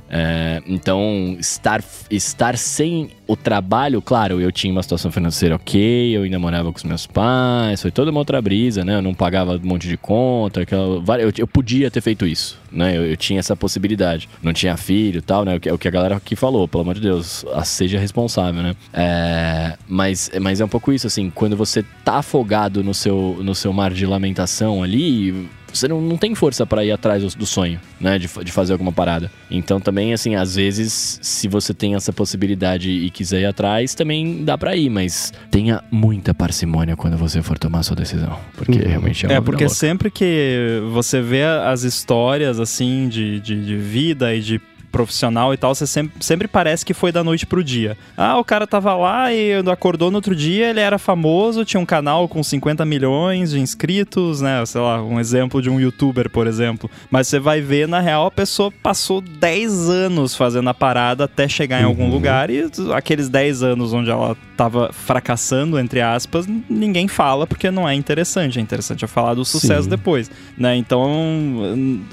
É, 0.09 0.63
então, 0.67 1.37
estar, 1.39 1.83
estar 2.11 2.57
sem 2.57 3.11
o 3.27 3.37
trabalho, 3.37 4.01
claro, 4.01 4.41
eu 4.41 4.51
tinha 4.53 4.73
uma 4.73 4.83
situação 4.83 5.11
financeira 5.11 5.57
ok, 5.57 6.17
eu 6.17 6.23
ainda 6.23 6.39
morava 6.39 6.71
com 6.71 6.79
os 6.79 6.85
meus 6.85 7.07
pais, 7.07 7.83
foi 7.83 7.91
toda 7.91 8.11
uma 8.11 8.21
outra 8.21 8.41
brisa, 8.41 8.85
né? 8.85 8.97
Eu 8.97 9.03
não 9.03 9.15
pagava 9.15 9.57
um 9.57 9.67
monte 9.67 9.89
de 9.89 9.97
conta, 9.97 10.63
aquela, 10.63 11.03
eu, 11.21 11.33
eu 11.37 11.47
podia 11.47 11.91
ter 11.91 12.01
feito 12.01 12.27
isso, 12.27 12.59
né? 12.71 12.97
Eu, 12.97 13.07
eu 13.07 13.17
tinha 13.17 13.39
essa 13.39 13.57
possibilidade. 13.57 14.29
Não 14.43 14.53
tinha 14.53 14.77
filho 14.77 15.19
e 15.19 15.23
tal, 15.23 15.45
né? 15.45 15.57
O 15.57 15.61
que, 15.61 15.71
o 15.71 15.79
que 15.79 15.89
a 15.89 15.91
galera 15.91 16.17
aqui 16.17 16.37
falou, 16.37 16.67
pelo 16.67 16.83
amor 16.83 16.95
de 16.95 17.01
Deus, 17.01 17.45
seja 17.65 17.99
responsável, 17.99 18.63
né? 18.63 18.77
É, 18.93 19.77
mas, 19.89 20.31
mas 20.41 20.61
é 20.61 20.65
um 20.65 20.69
pouco 20.69 20.93
isso, 20.93 21.07
assim, 21.07 21.31
quando 21.31 21.57
você 21.57 21.85
tá 22.05 22.17
afogado 22.17 22.83
no 22.83 22.95
seu, 22.95 23.39
no 23.41 23.55
seu 23.55 23.73
mar 23.73 23.93
de 23.93 24.07
lamentação 24.07 24.83
ali, 24.83 25.49
você 25.77 25.89
não, 25.89 26.01
não 26.01 26.17
tem 26.17 26.35
força 26.35 26.67
pra 26.67 26.85
ir 26.85 26.91
atrás 26.93 27.23
do, 27.23 27.39
do 27.39 27.47
sonho, 27.47 27.81
né? 28.01 28.19
De, 28.19 28.29
de 28.45 28.53
fazer 28.53 28.73
alguma 28.73 28.93
parada. 28.93 29.31
Então 29.51 29.81
também, 29.81 30.13
assim, 30.13 30.35
às 30.35 30.55
vezes, 30.57 31.19
se 31.23 31.49
você 31.49 31.73
tem 31.75 31.95
essa 31.95 32.13
possibilidade 32.13 32.91
e 32.91 33.11
quiser 33.11 33.41
ir 33.43 33.47
atrás, 33.47 33.95
também 33.95 34.45
dá 34.45 34.57
pra 34.59 34.75
ir, 34.77 34.89
mas 34.91 35.33
tenha 35.51 35.83
muita 35.91 36.35
parcimônia 36.35 36.97
quando 36.97 37.17
você 37.17 37.43
for 37.43 37.59
tomar 37.59 37.81
a 37.81 37.83
sua 37.83 37.97
decisão. 37.97 38.39
Porque 38.57 38.79
realmente 38.79 39.25
é 39.25 39.29
uma 39.29 39.35
É, 39.37 39.41
porque 39.41 39.65
louca. 39.65 39.75
sempre 39.79 40.11
que 40.11 40.81
você 40.93 41.21
vê 41.21 41.45
as 41.45 41.83
histórias, 41.83 42.59
assim, 42.61 43.09
de, 43.09 43.41
de, 43.41 43.65
de 43.65 43.77
vida 43.77 44.35
e 44.35 44.41
de 44.41 44.61
profissional 44.97 45.53
e 45.53 45.59
tal, 45.59 45.75
você 45.75 45.87
sempre, 45.87 46.25
sempre 46.25 46.49
parece 46.49 46.87
que 46.87 46.95
foi 46.95 47.13
da 47.13 47.23
noite 47.23 47.45
pro 47.45 47.63
dia. 47.63 47.99
Ah, 48.17 48.39
o 48.39 48.45
cara 48.45 48.67
tava 48.67 48.95
lá 48.95 49.31
e 49.31 49.53
acordou 49.71 50.11
no 50.11 50.17
outro 50.17 50.35
dia, 50.35 50.71
ele 50.71 50.81
era 50.81 50.99
famoso, 50.99 51.67
tinha 51.67 51.79
um 51.79 51.85
canal 51.85 52.27
com 52.27 52.43
50 52.43 52.83
milhões 52.87 53.51
de 53.51 53.61
inscritos, 53.61 54.41
né? 54.41 54.65
Sei 54.65 54.81
lá, 54.81 55.03
um 55.03 55.21
exemplo 55.21 55.61
de 55.61 55.69
um 55.69 55.79
youtuber, 55.79 56.31
por 56.31 56.47
exemplo. 56.47 56.91
Mas 57.11 57.29
você 57.29 57.39
vai 57.39 57.61
ver, 57.61 57.87
na 57.87 58.01
real, 58.01 58.25
a 58.25 58.31
pessoa 58.31 58.73
passou 58.83 59.21
10 59.21 59.91
anos 59.91 60.35
fazendo 60.35 60.71
a 60.71 60.75
parada 60.75 61.25
até 61.25 61.47
chegar 61.47 61.83
em 61.83 61.85
algum 61.85 62.09
lugar 62.09 62.49
e 62.49 62.65
aqueles 62.95 63.29
10 63.29 63.63
anos 63.63 63.93
onde 63.93 64.11
ela 64.11 64.35
tava 64.57 64.91
fracassando, 64.95 65.79
entre 65.79 66.01
aspas, 66.01 66.47
ninguém 66.71 67.07
fala 67.07 67.47
porque 67.47 67.71
não 67.71 67.87
é 67.87 67.95
interessante. 67.95 68.59
É 68.59 68.63
interessante 68.63 69.05
é 69.05 69.09
falar 69.09 69.35
do 69.35 69.45
sucesso 69.45 69.83
Sim. 69.83 69.91
depois, 69.91 70.31
né? 70.57 70.75
Então, 70.75 71.05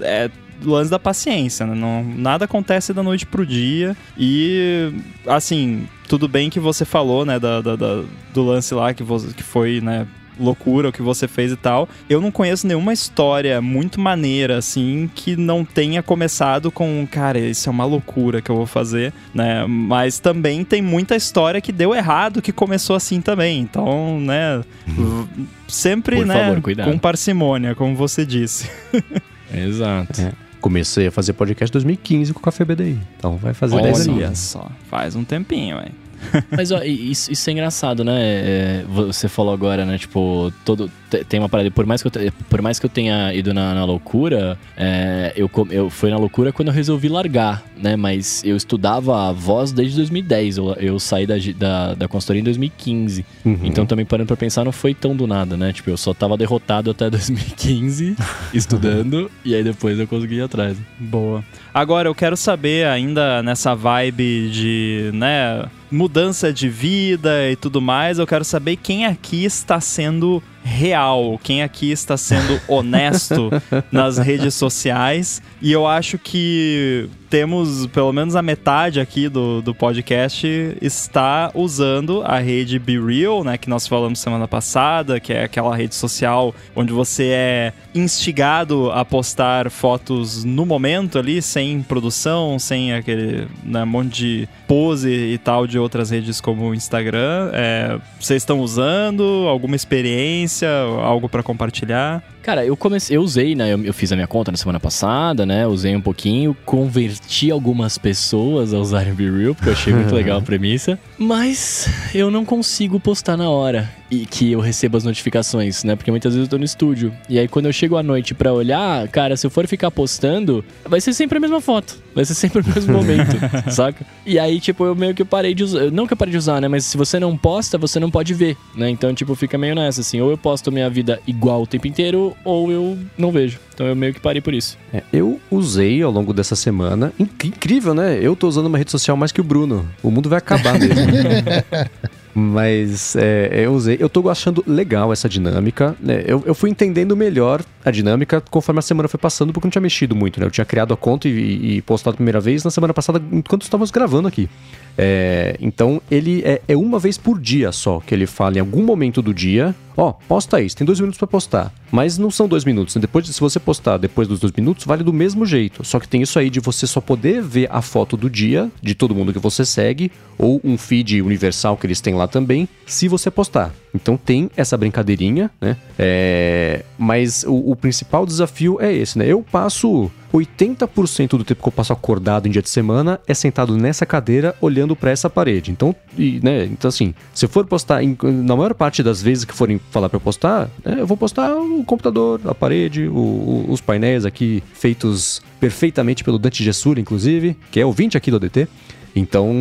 é 0.02 0.30
lance 0.66 0.90
da 0.92 1.00
paciência, 1.00 1.66
né? 1.66 1.76
Não, 1.76 2.04
nada 2.04 2.46
acontece 2.46 2.94
da 2.94 3.04
noite 3.04 3.26
pro 3.26 3.46
dia 3.46 3.96
e, 4.18 4.92
assim, 5.28 5.88
tudo 6.08 6.28
bem 6.28 6.50
que 6.50 6.60
você 6.60 6.86
falou, 6.86 7.26
né, 7.26 7.40
da, 7.40 7.62
da- 7.62 7.76
da- 7.76 8.04
do 8.34 8.44
lance 8.44 8.74
lá 8.74 8.94
que, 8.94 9.04
você, 9.04 9.34
que 9.34 9.44
foi, 9.44 9.80
né, 9.82 10.06
loucura 10.40 10.90
o 10.90 10.92
que 10.92 11.02
você 11.04 11.28
fez 11.28 11.52
e 11.52 11.56
tal. 11.56 11.88
Eu 12.10 12.20
não 12.20 12.32
conheço 12.32 12.66
nenhuma 12.66 12.92
história 12.92 13.62
muito 13.62 14.02
maneira, 14.02 14.58
assim, 14.58 15.08
que 15.14 15.36
não 15.36 15.64
tenha 15.64 16.02
começado 16.02 16.72
com, 16.72 17.08
cara, 17.10 17.38
isso 17.38 17.70
é 17.70 17.72
uma 17.72 17.86
loucura 17.86 18.42
que 18.42 18.50
eu 18.50 18.56
vou 18.56 18.66
fazer, 18.66 19.14
né? 19.32 19.64
Mas 19.68 20.18
também 20.18 20.64
tem 20.66 20.82
muita 20.82 21.16
história 21.16 21.62
que 21.62 21.72
deu 21.72 21.94
errado 21.94 22.42
que 22.42 22.52
começou 22.52 22.96
assim 22.96 23.22
também. 23.22 23.60
Então, 23.60 24.20
né, 24.20 24.64
v- 24.88 25.46
sempre, 25.68 26.16
Por 26.16 26.26
né, 26.26 26.34
favor, 26.34 26.62
com 26.86 26.98
parcimônia, 26.98 27.76
como 27.76 27.96
você 27.96 28.26
disse. 28.26 28.68
Exato. 29.54 30.20
É. 30.20 30.32
Comecei 30.64 31.08
a 31.08 31.12
fazer 31.12 31.34
podcast 31.34 31.70
em 31.70 31.74
2015 31.74 32.34
com 32.34 32.40
o 32.40 32.42
Café 32.42 32.64
BDI. 32.64 32.98
Então 33.18 33.36
vai 33.36 33.54
fazer 33.54 33.82
10 33.82 34.08
Olha 34.08 34.14
anos. 34.14 34.18
Olha 34.18 34.36
só, 34.36 34.72
faz 34.90 35.14
um 35.14 35.26
tempinho, 35.26 35.76
velho. 35.76 35.92
Mas 36.52 36.72
ó, 36.72 36.82
isso, 36.84 37.32
isso 37.32 37.50
é 37.50 37.54
engraçado, 37.54 38.04
né? 38.04 38.14
É, 38.22 38.84
você 38.88 39.28
falou 39.28 39.54
agora, 39.54 39.86
né? 39.86 39.98
Tipo, 39.98 40.52
todo 40.66 40.90
te- 41.10 41.24
tem 41.24 41.40
uma 41.40 41.50
parada. 41.50 41.70
Por 41.72 41.86
mais 41.86 42.02
que 42.02 42.08
eu, 42.08 42.12
te- 42.12 42.32
por 42.50 42.62
mais 42.62 42.80
que 42.80 42.86
eu 42.86 42.90
tenha 42.90 43.34
ido 43.34 43.54
na, 43.54 43.74
na 43.74 43.86
loucura, 43.86 44.58
é, 44.78 45.34
eu, 45.36 45.50
eu 45.70 45.90
fui 45.90 46.10
na 46.10 46.18
loucura 46.18 46.52
quando 46.52 46.68
eu 46.70 46.74
resolvi 46.74 47.08
largar, 47.10 47.64
né? 47.78 47.96
Mas 47.96 48.44
eu 48.44 48.56
estudava 48.56 49.30
a 49.30 49.32
voz 49.32 49.72
desde 49.72 49.96
2010. 49.98 50.58
Eu, 50.58 50.74
eu 50.80 51.00
saí 51.00 51.26
da, 51.26 51.36
da, 51.58 51.94
da 51.96 52.08
consultoria 52.08 52.42
em 52.42 52.44
2015. 52.46 53.26
Uhum. 53.46 53.60
Então 53.64 53.86
também 53.86 54.06
parando 54.06 54.28
pra 54.28 54.38
pensar, 54.38 54.64
não 54.64 54.72
foi 54.72 54.94
tão 54.94 55.16
do 55.16 55.28
nada, 55.28 55.56
né? 55.58 55.72
Tipo, 55.74 55.90
eu 55.90 55.98
só 55.98 56.14
tava 56.14 56.38
derrotado 56.38 56.92
até 56.92 57.10
2015, 57.12 58.16
estudando, 58.54 59.30
e 59.44 59.54
aí 59.56 59.64
depois 59.64 60.00
eu 60.00 60.08
consegui 60.08 60.36
ir 60.36 60.42
atrás. 60.42 60.78
Boa. 61.00 61.44
Agora 61.74 62.08
eu 62.08 62.16
quero 62.16 62.38
saber, 62.38 62.86
ainda 62.88 63.42
nessa 63.44 63.74
vibe 63.76 64.50
de, 64.52 65.10
né, 65.14 65.66
mudança 65.94 66.52
de 66.52 66.68
vida 66.68 67.50
e 67.50 67.56
tudo 67.56 67.80
mais, 67.80 68.18
eu 68.18 68.26
quero 68.26 68.44
saber 68.44 68.78
quem 68.78 69.06
aqui 69.06 69.46
está 69.46 69.80
sendo 69.80 70.42
real, 70.64 71.40
quem 71.44 71.62
aqui 71.62 71.92
está 71.92 72.18
sendo 72.18 72.60
honesto 72.68 73.50
nas 73.92 74.18
redes 74.18 74.54
sociais. 74.56 75.42
E 75.62 75.72
eu 75.72 75.86
acho 75.86 76.18
que 76.18 77.10
temos 77.34 77.88
pelo 77.88 78.14
menos 78.14 78.36
a 78.36 78.44
metade 78.44 79.00
aqui 79.00 79.28
do, 79.28 79.60
do 79.60 79.74
podcast 79.74 80.48
está 80.80 81.50
usando 81.56 82.22
a 82.24 82.38
rede 82.38 82.78
Be 82.78 83.00
Real, 83.00 83.44
né, 83.44 83.58
que 83.58 83.68
nós 83.68 83.88
falamos 83.88 84.20
semana 84.20 84.48
passada, 84.48 85.20
que 85.20 85.34
é 85.34 85.46
aquela 85.46 85.76
rede 85.76 85.96
social 85.96 86.54
onde 86.76 86.94
você 86.94 87.30
é 87.34 87.74
instigado 87.96 88.92
a 88.92 89.04
postar 89.04 89.72
fotos 89.72 90.44
no 90.44 90.64
momento 90.64 91.18
ali, 91.18 91.42
sem 91.42 91.82
produção, 91.82 92.60
sem 92.60 92.94
aquele 92.94 93.48
né, 93.64 93.84
monte 93.84 94.14
de 94.14 94.50
pose 94.68 95.10
e 95.10 95.40
tal 95.40 95.66
de 95.66 95.80
outras 95.80 96.12
redes 96.12 96.40
como 96.40 96.70
o 96.70 96.76
Instagram. 96.76 97.50
É, 97.54 97.98
vocês 98.20 98.44
estão 98.44 98.60
usando 98.60 99.48
alguma 99.50 99.76
experiência, 99.76 100.53
algo 100.62 101.28
para 101.28 101.42
compartilhar? 101.42 102.24
Cara, 102.44 102.66
eu 102.66 102.76
comecei, 102.76 103.16
eu 103.16 103.22
usei, 103.22 103.56
né? 103.56 103.74
Eu, 103.74 103.82
eu 103.86 103.94
fiz 103.94 104.12
a 104.12 104.16
minha 104.16 104.28
conta 104.28 104.52
na 104.52 104.58
semana 104.58 104.78
passada, 104.78 105.46
né? 105.46 105.66
Usei 105.66 105.96
um 105.96 106.02
pouquinho, 106.02 106.54
converti 106.66 107.50
algumas 107.50 107.98
pessoas 107.98 108.74
a 108.74 108.78
usarem 108.78 109.14
Be 109.14 109.32
Real, 109.32 109.56
porque 109.56 109.70
eu 109.70 109.74
achei 109.74 109.94
muito 109.94 110.12
legal 110.14 110.40
a 110.40 110.42
premissa. 110.42 111.00
Mas 111.18 111.88
eu 112.14 112.30
não 112.30 112.44
consigo 112.44 113.00
postar 113.00 113.38
na 113.38 113.50
hora 113.50 113.90
e 114.12 114.26
que 114.26 114.52
eu 114.52 114.60
recebo 114.60 114.98
as 114.98 115.06
notificações, 115.06 115.86
né? 115.86 115.96
Porque 115.96 116.12
muitas 116.12 116.34
vezes 116.34 116.48
eu 116.48 116.50
tô 116.52 116.58
no 116.58 116.66
estúdio. 116.66 117.14
E 117.30 117.40
aí 117.40 117.48
quando 117.48 117.66
eu 117.66 117.74
chego 117.74 117.96
à 117.96 118.04
noite 118.04 118.34
pra 118.34 118.54
olhar, 118.54 119.08
cara, 119.08 119.38
se 119.38 119.48
eu 119.48 119.50
for 119.50 119.66
ficar 119.66 119.90
postando, 119.90 120.64
vai 120.86 121.00
ser 121.00 121.14
sempre 121.14 121.38
a 121.38 121.42
mesma 121.42 121.62
foto. 121.62 122.04
Vai 122.14 122.26
ser 122.26 122.36
sempre 122.36 122.62
o 122.62 122.68
mesmo 122.68 122.92
momento, 122.94 123.38
saca? 123.72 124.06
E 124.26 124.38
aí, 124.38 124.60
tipo, 124.60 124.86
eu 124.86 124.96
meio 124.96 125.16
que 125.16 125.26
parei 125.26 125.56
de 125.56 125.64
usar. 125.64 125.90
Não 125.92 126.06
que 126.06 126.14
eu 126.14 126.18
parei 126.18 126.32
de 126.32 126.38
usar, 126.38 126.62
né? 126.62 126.68
Mas 126.68 126.86
se 126.86 126.96
você 126.98 127.20
não 127.20 127.36
posta, 127.36 127.78
você 127.78 128.00
não 128.00 128.12
pode 128.12 128.34
ver, 128.34 128.56
né? 128.76 128.90
Então, 128.90 129.14
tipo, 129.14 129.34
fica 129.34 129.58
meio 129.58 129.74
nessa, 129.74 130.02
assim. 130.02 130.22
Ou 130.22 130.30
eu 130.30 130.38
posto 130.38 130.72
minha 130.72 130.90
vida 130.90 131.20
igual 131.26 131.64
o 131.64 131.68
tempo 131.68 131.88
inteiro, 131.88 132.33
ou 132.44 132.72
eu 132.72 132.98
não 133.18 133.32
vejo. 133.32 133.60
Então 133.74 133.88
eu 133.88 133.96
meio 133.96 134.14
que 134.14 134.20
parei 134.20 134.42
por 134.42 134.54
isso. 134.54 134.78
É, 134.94 135.02
eu 135.12 135.40
usei 135.50 136.02
ao 136.02 136.12
longo 136.12 136.34
dessa 136.34 136.56
semana. 136.56 137.12
Inc- 137.20 137.46
incrível, 137.46 137.94
né? 137.94 138.20
Eu 138.22 138.36
tô 138.36 138.48
usando 138.48 138.68
uma 138.68 138.78
rede 138.78 138.92
social 138.92 139.18
mais 139.18 139.32
que 139.32 139.42
o 139.42 139.44
Bruno. 139.44 139.88
O 140.04 140.12
mundo 140.12 140.30
vai 140.30 140.38
acabar 140.38 140.78
mesmo. 140.80 140.96
Mas 142.36 143.16
é, 143.16 143.52
eu 143.66 143.74
usei. 143.74 143.98
Eu 144.00 144.10
tô 144.10 144.28
achando 144.30 144.64
legal 144.66 145.14
essa 145.14 145.30
dinâmica. 145.30 145.96
né? 146.00 146.24
Eu, 146.26 146.42
eu 146.48 146.56
fui 146.56 146.70
entendendo 146.70 147.16
melhor 147.16 147.62
a 147.86 147.92
dinâmica 147.92 148.42
conforme 148.50 148.80
a 148.80 148.82
semana 148.82 149.08
foi 149.08 149.20
passando, 149.20 149.54
porque 149.54 149.66
eu 149.66 149.70
não 149.70 149.72
tinha 149.72 149.82
mexido 149.82 150.16
muito, 150.16 150.40
né? 150.40 150.46
Eu 150.48 150.52
tinha 150.52 150.66
criado 150.66 150.94
a 150.94 150.98
conta 150.98 151.28
e, 151.28 151.76
e 151.78 151.82
postado 151.84 152.16
a 152.16 152.18
primeira 152.18 152.40
vez 152.40 152.64
na 152.64 152.72
semana 152.72 152.94
passada, 152.94 153.22
enquanto 153.32 153.62
estávamos 153.64 153.92
gravando 153.92 154.28
aqui. 154.28 154.50
É, 154.98 155.56
então 155.60 156.02
ele 156.10 156.42
é, 156.46 156.62
é 156.68 156.76
uma 156.78 156.98
vez 157.00 157.18
por 157.18 157.40
dia 157.40 157.72
só 157.72 158.00
que 158.00 158.14
ele 158.14 158.26
fala 158.28 158.58
em 158.58 158.62
algum 158.62 158.84
momento 158.84 159.22
do 159.22 159.34
dia. 159.34 159.76
Ó, 159.96 160.12
posta 160.28 160.60
isso, 160.62 160.76
tem 160.76 160.86
dois 160.86 161.00
minutos 161.00 161.18
pra 161.18 161.28
postar. 161.28 161.72
Mas 161.92 162.18
não 162.18 162.32
são 162.32 162.48
dois 162.48 162.66
minutos. 162.66 162.96
né? 162.96 163.02
Depois, 163.02 163.26
de- 163.26 163.34
se 163.34 163.40
você 163.40 163.60
postar 163.60 163.98
depois 163.98 164.28
dos 164.28 164.40
dois 164.40 164.52
minutos, 164.56 164.86
vale 164.86 165.04
do 165.04 165.14
mesmo 165.14 165.46
jeito. 165.46 165.86
Só 165.86 166.00
que 166.00 166.08
tem 166.08 166.22
isso 166.22 166.40
aí 166.40 166.50
de 166.50 166.60
você 166.60 166.88
só 166.88 167.00
poder 167.00 167.42
ver 167.42 167.68
a 167.72 167.82
foto 167.82 168.18
do 168.18 168.30
dia 168.30 168.72
de 168.82 168.96
todo 168.96 169.14
mundo 169.14 169.32
que 169.32 169.40
você 169.40 169.64
segue, 169.64 170.12
ou 170.38 170.60
um 170.64 170.78
feed 170.78 171.22
universal 171.22 171.78
que 171.78 171.86
eles 171.86 172.02
têm 172.02 172.16
lá 172.16 172.28
também, 172.28 172.68
se 172.88 173.08
você 173.08 173.30
postar. 173.30 173.72
Então 173.94 174.18
tem 174.18 174.50
essa 174.58 174.76
brincadeirinha, 174.76 175.52
né? 175.62 175.78
É, 176.00 176.84
mas 176.98 177.44
o, 177.48 177.72
o 177.72 177.76
principal 177.76 178.26
desafio 178.26 178.78
é 178.82 178.92
esse, 178.92 179.18
né? 179.20 179.26
Eu 179.28 179.44
passo 179.52 180.10
80% 180.34 181.38
do 181.38 181.44
tempo 181.44 181.62
que 181.62 181.68
eu 181.68 181.72
passo 181.72 181.94
acordado 181.94 182.48
em 182.48 182.52
dia 182.52 182.62
de 182.62 182.70
semana 182.70 183.20
é 183.28 183.34
sentado 183.34 183.78
nessa 183.78 184.06
cadeira 184.06 184.56
olhando 184.60 184.96
para 184.96 185.12
essa 185.12 185.30
parede. 185.30 185.72
Então, 185.72 185.96
e, 186.18 186.40
né, 186.44 186.66
então 186.66 186.90
assim, 186.90 187.14
se 187.34 187.46
eu 187.46 187.50
for 187.50 187.66
postar, 187.66 188.04
em, 188.04 188.18
na 188.22 188.56
maior 188.56 188.74
parte 188.74 189.04
das 189.04 189.22
vezes 189.22 189.46
que 189.46 189.54
forem 189.54 189.80
falar 189.92 190.10
para 190.10 190.20
postar, 190.20 190.70
né, 190.84 190.98
eu 191.00 191.06
vou 191.06 191.16
postar 191.16 191.56
o 191.56 191.84
computador, 191.84 192.42
a 192.46 192.56
parede, 192.56 193.08
o, 193.08 193.14
o, 193.14 193.66
os 193.70 193.80
painéis 193.80 194.26
aqui 194.26 194.64
feitos 194.74 195.42
perfeitamente 195.60 196.24
pelo 196.24 196.40
Dante 196.40 196.64
Gessura, 196.64 197.00
inclusive, 197.00 197.56
que 197.72 197.80
é 197.80 197.86
ouvinte 197.86 198.18
aqui 198.18 198.32
do 198.32 198.38
ADT. 198.38 198.68
Então, 199.16 199.54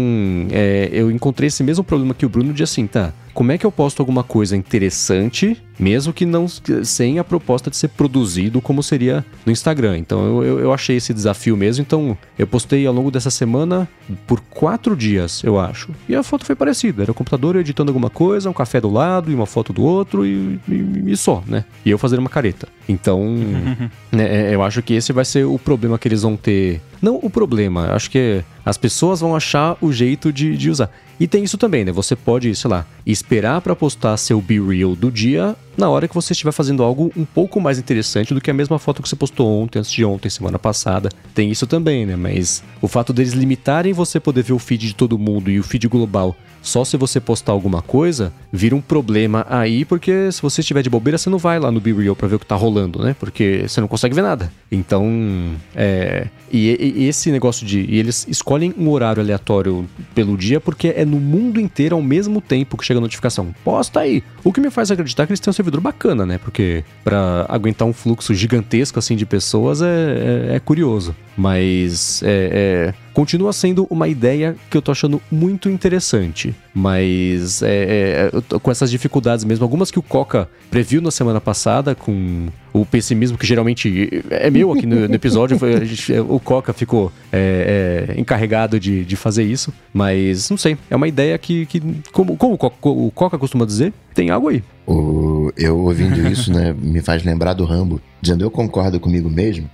é, 0.51 0.89
eu 0.91 1.11
encontrei 1.11 1.49
esse 1.49 1.63
mesmo 1.63 1.85
problema 1.85 2.15
que 2.15 2.25
o 2.25 2.29
Bruno 2.29 2.55
de 2.55 2.63
assim, 2.63 2.87
tá, 2.87 3.13
como 3.35 3.53
é 3.53 3.59
que 3.59 3.65
eu 3.65 3.73
posto 3.73 4.01
alguma 4.01 4.23
coisa 4.23 4.57
interessante, 4.57 5.61
mesmo 5.79 6.13
que 6.13 6.27
não 6.27 6.47
sem 6.85 7.19
a 7.19 7.25
proposta 7.25 7.71
de 7.71 7.77
ser 7.77 7.89
produzido 7.89 8.61
como 8.61 8.83
seria 8.83 9.25
no 9.45 9.53
Instagram. 9.53 9.99
Então 9.99 10.43
eu, 10.43 10.61
eu, 10.61 10.73
achei 10.73 10.97
esse 10.97 11.15
desafio 11.15 11.57
mesmo. 11.57 11.83
Então 11.83 12.17
eu 12.39 12.47
postei 12.47 12.87
ao 12.87 12.93
longo 12.93 13.11
dessa 13.11 13.31
semana 13.31 13.89
por 14.27 14.41
quatro 14.41 14.97
dias, 14.97 15.43
eu 15.43 15.59
acho. 15.59 15.91
E 16.09 16.15
a 16.15 16.23
foto 16.23 16.45
foi 16.45 16.55
parecida. 16.55 17.03
Era 17.03 17.13
o 17.13 17.15
computador 17.15 17.57
editando 17.57 17.91
alguma 17.91 18.11
coisa, 18.11 18.51
um 18.51 18.53
café 18.55 18.81
do 18.81 18.91
lado 18.91 19.31
e 19.31 19.35
uma 19.35 19.47
foto 19.47 19.73
do 19.73 19.83
outro 19.83 20.27
e, 20.27 20.61
e, 20.69 21.05
e 21.07 21.17
só, 21.17 21.43
né? 21.47 21.65
E 21.85 21.91
eu 21.91 21.99
fazendo 21.99 22.21
uma 22.21 22.31
careta. 22.31 22.69
Então, 22.89 23.35
né, 24.13 24.51
é, 24.51 24.55
eu 24.55 24.63
acho 24.63 24.83
que 24.83 24.95
esse 24.95 25.13
vai 25.13 25.25
ser 25.25 25.45
o 25.45 25.59
problema 25.59 25.99
que 25.99 26.07
eles 26.07 26.23
vão 26.23 26.37
ter. 26.37 26.81
Não 27.01 27.19
o 27.21 27.29
problema, 27.29 27.93
acho 27.93 28.11
que 28.11 28.45
as 28.65 28.77
pessoas 28.77 29.21
vão 29.21 29.35
achar 29.35 29.77
o 29.81 29.93
jeito 29.93 30.33
de, 30.33 30.57
de 30.57 30.71
usar. 30.71 30.91
E 31.19 31.27
tem 31.27 31.45
isso 31.45 31.59
também, 31.59 31.85
né? 31.85 31.93
Você 31.93 32.17
pode, 32.17 32.55
sei 32.55 32.71
lá, 32.71 32.87
esperar 33.07 33.61
para 33.61 33.77
postar 33.77 34.17
seu 34.17 34.41
Be 34.41 34.61
Real 34.61 34.97
do 34.97 35.11
dia 35.11 35.57
na 35.77 35.89
hora 35.89 36.09
que 36.09 36.15
você 36.15 36.33
estiver 36.33 36.53
fazendo 36.53 36.83
algo 36.83 37.13
um 37.17 37.25
pouco 37.25 37.61
mais 37.61 37.79
interessante 37.79 38.35
do 38.35 38.41
que 38.41 38.51
a 38.51 38.55
mesma 38.55 38.79
foto 38.79 39.03
que 39.03 39.09
você 39.09 39.17
postou 39.17 39.63
ontem, 39.63 39.79
antes 39.79 39.93
de 39.93 40.05
ontem, 40.05 40.29
semana 40.29 40.59
passada. 40.59 41.09
Tem 41.35 41.51
isso 41.51 41.67
também, 41.67 42.07
né? 42.07 42.17
Mas 42.17 42.63
o 42.81 42.89
fato 42.89 43.13
deles 43.13 43.33
limitarem 43.33 43.93
você 43.93 44.21
poder 44.21 44.43
ver 44.43 44.53
o 44.53 44.59
feed 44.59 44.89
de 44.89 44.95
todo 44.95 45.19
mundo 45.19 45.51
e 45.51 45.59
o 45.59 45.63
feed 45.63 45.89
global 45.89 46.37
só 46.63 46.85
se 46.85 46.97
você 46.97 47.21
postar 47.21 47.53
alguma 47.53 47.83
coisa, 47.83 48.33
vira 48.53 48.75
um 48.75 48.81
problema 48.81 49.45
aí, 49.51 49.85
porque 49.85 50.31
se 50.31 50.41
você 50.41 50.61
estiver 50.61 50.83
de 50.83 50.89
bobeira, 50.89 51.19
você 51.19 51.29
não 51.29 51.39
vai 51.39 51.59
lá 51.59 51.73
no 51.73 51.81
Be 51.81 51.93
Real 51.93 52.15
pra 52.15 52.29
ver 52.29 52.37
o 52.37 52.39
que 52.39 52.47
tá 52.47 52.55
rolando, 52.55 53.03
né? 53.03 53.17
Porque 53.19 53.65
você 53.67 53.81
não 53.81 53.89
consegue 53.89 54.15
ver 54.15 54.23
nada. 54.23 54.51
Então, 54.71 55.57
é. 55.75 56.29
E, 56.53 56.69
e 56.97 57.09
esse 57.09 57.33
negócio 57.33 57.67
de. 57.67 57.81
E 57.81 57.99
eles 57.99 58.27
escolhem 58.29 58.73
um 58.79 58.89
horário 58.91 59.21
aleatório 59.21 59.87
pelo 60.15 60.37
dia, 60.37 60.61
porque 60.61 60.95
é 60.97 61.05
no 61.05 61.19
mundo 61.19 61.61
inteiro 61.61 61.97
ao 61.97 62.03
mesmo 62.03 62.41
tempo 62.41 62.77
que 62.77 62.85
chega 62.85 62.99
a 62.99 63.01
notificação. 63.01 63.53
Posta 63.65 64.01
aí. 64.01 64.23
O 64.45 64.53
que 64.53 64.61
me 64.61 64.71
faz 64.71 64.91
acreditar 64.91 65.27
que 65.27 65.33
eles 65.33 65.41
têm 65.41 65.51
servidor 65.63 65.81
bacana, 65.81 66.27
né? 66.27 66.39
Porque 66.39 66.85
para 67.05 67.47
aguentar 67.49 67.87
um 67.87 67.93
fluxo 67.93 68.35
gigantesco 68.35 68.99
assim 68.99 69.17
de 69.17 69.25
pessoas 69.25 69.81
é, 69.81 70.51
é, 70.51 70.57
é 70.57 70.61
curioso. 70.61 71.15
Mas 71.37 72.23
é, 72.23 72.93
é, 72.93 72.95
continua 73.15 73.53
sendo 73.53 73.87
uma 73.91 74.09
ideia 74.09 74.57
que 74.71 74.77
eu 74.77 74.83
tô 74.83 74.93
achando 74.93 75.21
muito 75.31 75.69
interessante. 75.69 76.55
Mas 76.75 77.63
é, 77.63 78.31
é, 78.33 78.59
com 78.59 78.71
essas 78.71 78.91
dificuldades 78.91 79.45
mesmo, 79.45 79.65
algumas 79.65 79.91
que 79.91 79.99
o 79.99 80.03
Coca 80.03 80.49
previu 80.71 81.01
na 81.01 81.11
semana 81.11 81.41
passada, 81.41 81.95
com 81.95 82.49
o 82.73 82.87
pessimismo 82.87 83.37
que 83.37 83.47
geralmente 83.47 84.25
é 84.31 84.51
meu 84.51 84.73
aqui 84.73 84.87
no, 84.87 85.09
no 85.09 85.15
episódio, 85.15 85.59
foi, 85.59 85.85
gente, 85.85 86.13
o 86.21 86.41
Coca 86.41 86.73
ficou 86.73 87.13
é, 87.31 88.09
é, 88.17 88.21
encarregado 88.21 88.81
de, 88.81 89.05
de 89.05 89.17
fazer 89.17 89.45
isso. 89.45 89.73
Mas 89.93 90.51
não 90.51 90.57
sei, 90.57 90.77
é 90.91 90.97
uma 90.97 91.09
ideia 91.09 91.37
que, 91.39 91.67
que 91.67 91.83
como, 92.13 92.37
como 92.37 92.55
o, 92.55 92.59
Coca, 92.59 92.89
o 92.89 93.11
Coca 93.11 93.39
costuma 93.39 93.65
dizer, 93.65 93.93
tem 94.15 94.31
algo 94.31 94.49
aí. 94.49 94.63
O, 94.87 95.51
eu 95.57 95.79
ouvindo 95.79 96.27
isso, 96.29 96.53
né, 96.53 96.75
me 96.79 97.01
faz 97.01 97.23
lembrar 97.23 97.55
do 97.55 97.65
Rambo, 97.65 98.01
dizendo 98.21 98.45
eu 98.45 98.51
concordo 98.51 98.99
comigo 98.99 99.31
mesmo 99.31 99.69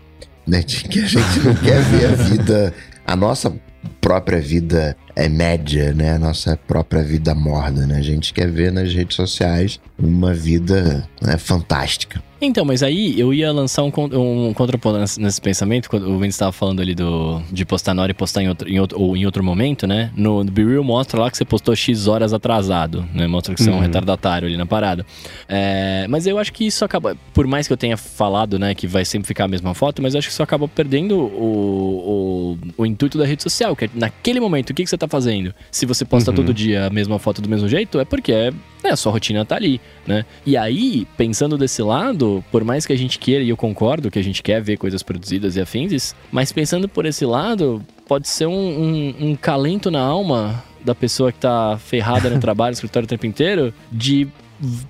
né? 0.49 0.63
De 0.63 0.83
que 0.85 1.01
a 1.01 1.07
gente 1.07 1.41
não 1.45 1.55
quer 1.55 1.81
ver 1.83 2.07
a 2.07 2.15
vida, 2.15 2.75
a 3.07 3.15
nossa 3.15 3.55
própria 4.01 4.41
vida 4.41 4.97
é 5.18 5.28
média, 5.28 5.92
né? 5.92 6.12
A 6.12 6.18
nossa 6.18 6.57
própria 6.57 7.02
vida 7.02 7.35
morna, 7.35 7.85
né? 7.87 7.96
A 7.98 8.02
gente 8.02 8.33
quer 8.33 8.48
ver 8.48 8.70
nas 8.70 8.94
redes 8.94 9.16
sociais 9.16 9.81
uma 9.98 10.33
vida 10.33 11.09
né, 11.20 11.37
fantástica. 11.37 12.22
Então, 12.40 12.64
mas 12.64 12.85
aí 12.85 13.18
eu 13.18 13.35
ia 13.35 13.50
lançar 13.50 13.83
um, 13.83 13.92
um 14.12 14.54
contraponto 14.54 14.98
nesse, 15.20 15.40
pensamento, 15.40 15.90
quando 15.90 16.07
o 16.07 16.12
Mendes 16.12 16.37
estava 16.37 16.52
falando 16.52 16.81
ali 16.81 16.94
do, 16.94 17.42
de 17.50 17.64
postar 17.64 17.94
na 17.94 18.02
hora 18.02 18.12
e 18.12 18.14
postar 18.14 18.42
em 18.42 18.48
outro, 18.48 18.68
em 18.68 18.78
outro, 18.78 19.00
ou 19.00 19.16
em 19.16 19.26
outro 19.26 19.42
momento, 19.42 19.88
né? 19.88 20.12
No, 20.16 20.44
no 20.44 20.50
Be 20.50 20.64
Real 20.64 20.85
mostra 20.85 21.20
lá 21.20 21.31
que 21.31 21.37
você 21.37 21.44
postou 21.44 21.74
X 21.74 22.07
horas 22.07 22.33
atrasado, 22.33 23.04
né? 23.12 23.26
Mostra 23.26 23.54
que 23.54 23.62
você 23.62 23.70
uhum. 23.70 23.74
é 23.74 23.78
um 23.78 23.81
uhum. 23.81 23.87
retardatário 23.87 24.46
ali 24.46 24.57
na 24.57 24.66
parada. 24.66 25.04
É, 25.48 26.07
mas 26.09 26.28
eu 26.28 26.38
acho 26.38 26.52
que 26.52 26.64
isso 26.64 26.85
acaba, 26.85 27.16
por 27.35 27.46
mais 27.48 27.66
que 27.66 27.72
eu 27.72 27.76
tenha 27.76 27.96
falado, 27.96 28.57
né, 28.57 28.72
que 28.72 28.87
vai 28.87 29.04
sempre 29.04 29.26
ficar 29.26 29.44
a 29.44 29.48
mesma 29.48 29.74
foto, 29.74 30.00
mas 30.00 30.14
eu 30.14 30.18
acho 30.18 30.28
que 30.28 30.33
isso 30.33 30.42
acaba 30.42 30.68
perdendo 30.68 31.18
o, 31.18 32.57
o, 32.76 32.83
o 32.83 32.87
intuito 32.87 33.18
da 33.18 33.26
rede 33.26 33.42
social, 33.42 33.74
que 33.74 33.87
é 33.87 33.90
naquele 33.94 34.38
momento, 34.38 34.70
o 34.70 34.74
que, 34.74 34.85
que 34.85 34.88
você 34.88 34.94
está 34.94 35.08
fazendo? 35.09 35.55
Se 35.71 35.87
você 35.87 36.05
posta 36.05 36.31
uhum. 36.31 36.37
todo 36.37 36.55
dia 36.55 36.87
a 36.87 36.90
mesma 36.90 37.18
foto 37.18 37.40
do 37.40 37.49
mesmo 37.49 37.68
jeito, 37.68 37.99
é 38.01 38.05
porque 38.05 38.33
é, 38.33 38.53
é, 38.85 38.90
a 38.90 38.97
sua 38.97 39.12
rotina 39.12 39.44
tá 39.44 39.57
ali, 39.57 39.81
né? 40.07 40.25
E 40.44 40.57
aí, 40.57 41.07
pensando 41.16 41.57
desse 41.57 41.83
lado, 41.83 42.44
por 42.51 42.64
mais 42.64 42.87
que 42.87 42.92
a 42.92 42.97
gente 42.97 43.18
queira, 43.18 43.42
e 43.42 43.49
eu 43.49 43.57
concordo 43.57 44.11
que 44.11 44.18
a 44.18 44.25
gente 44.25 44.42
quer 44.42 44.62
ver 44.62 44.77
coisas 44.77 45.03
produzidas 45.03 45.57
e 45.57 45.61
afins, 45.61 46.14
mas 46.31 46.53
pensando 46.53 46.88
por 46.88 47.07
esse 47.07 47.25
lado, 47.25 47.83
pode 48.07 48.29
ser 48.29 48.47
um, 48.47 48.53
um, 48.53 49.14
um 49.31 49.37
calento 49.37 49.90
na 49.90 50.01
alma 50.01 50.62
da 50.85 50.94
pessoa 50.94 51.33
que 51.33 51.38
tá 51.38 51.79
ferrada 51.79 52.31
no 52.31 52.38
trabalho, 52.40 52.71
no 52.71 52.75
escritório 52.75 53.05
o 53.05 53.09
tempo 53.09 53.27
inteiro, 53.27 53.75
de 53.90 54.29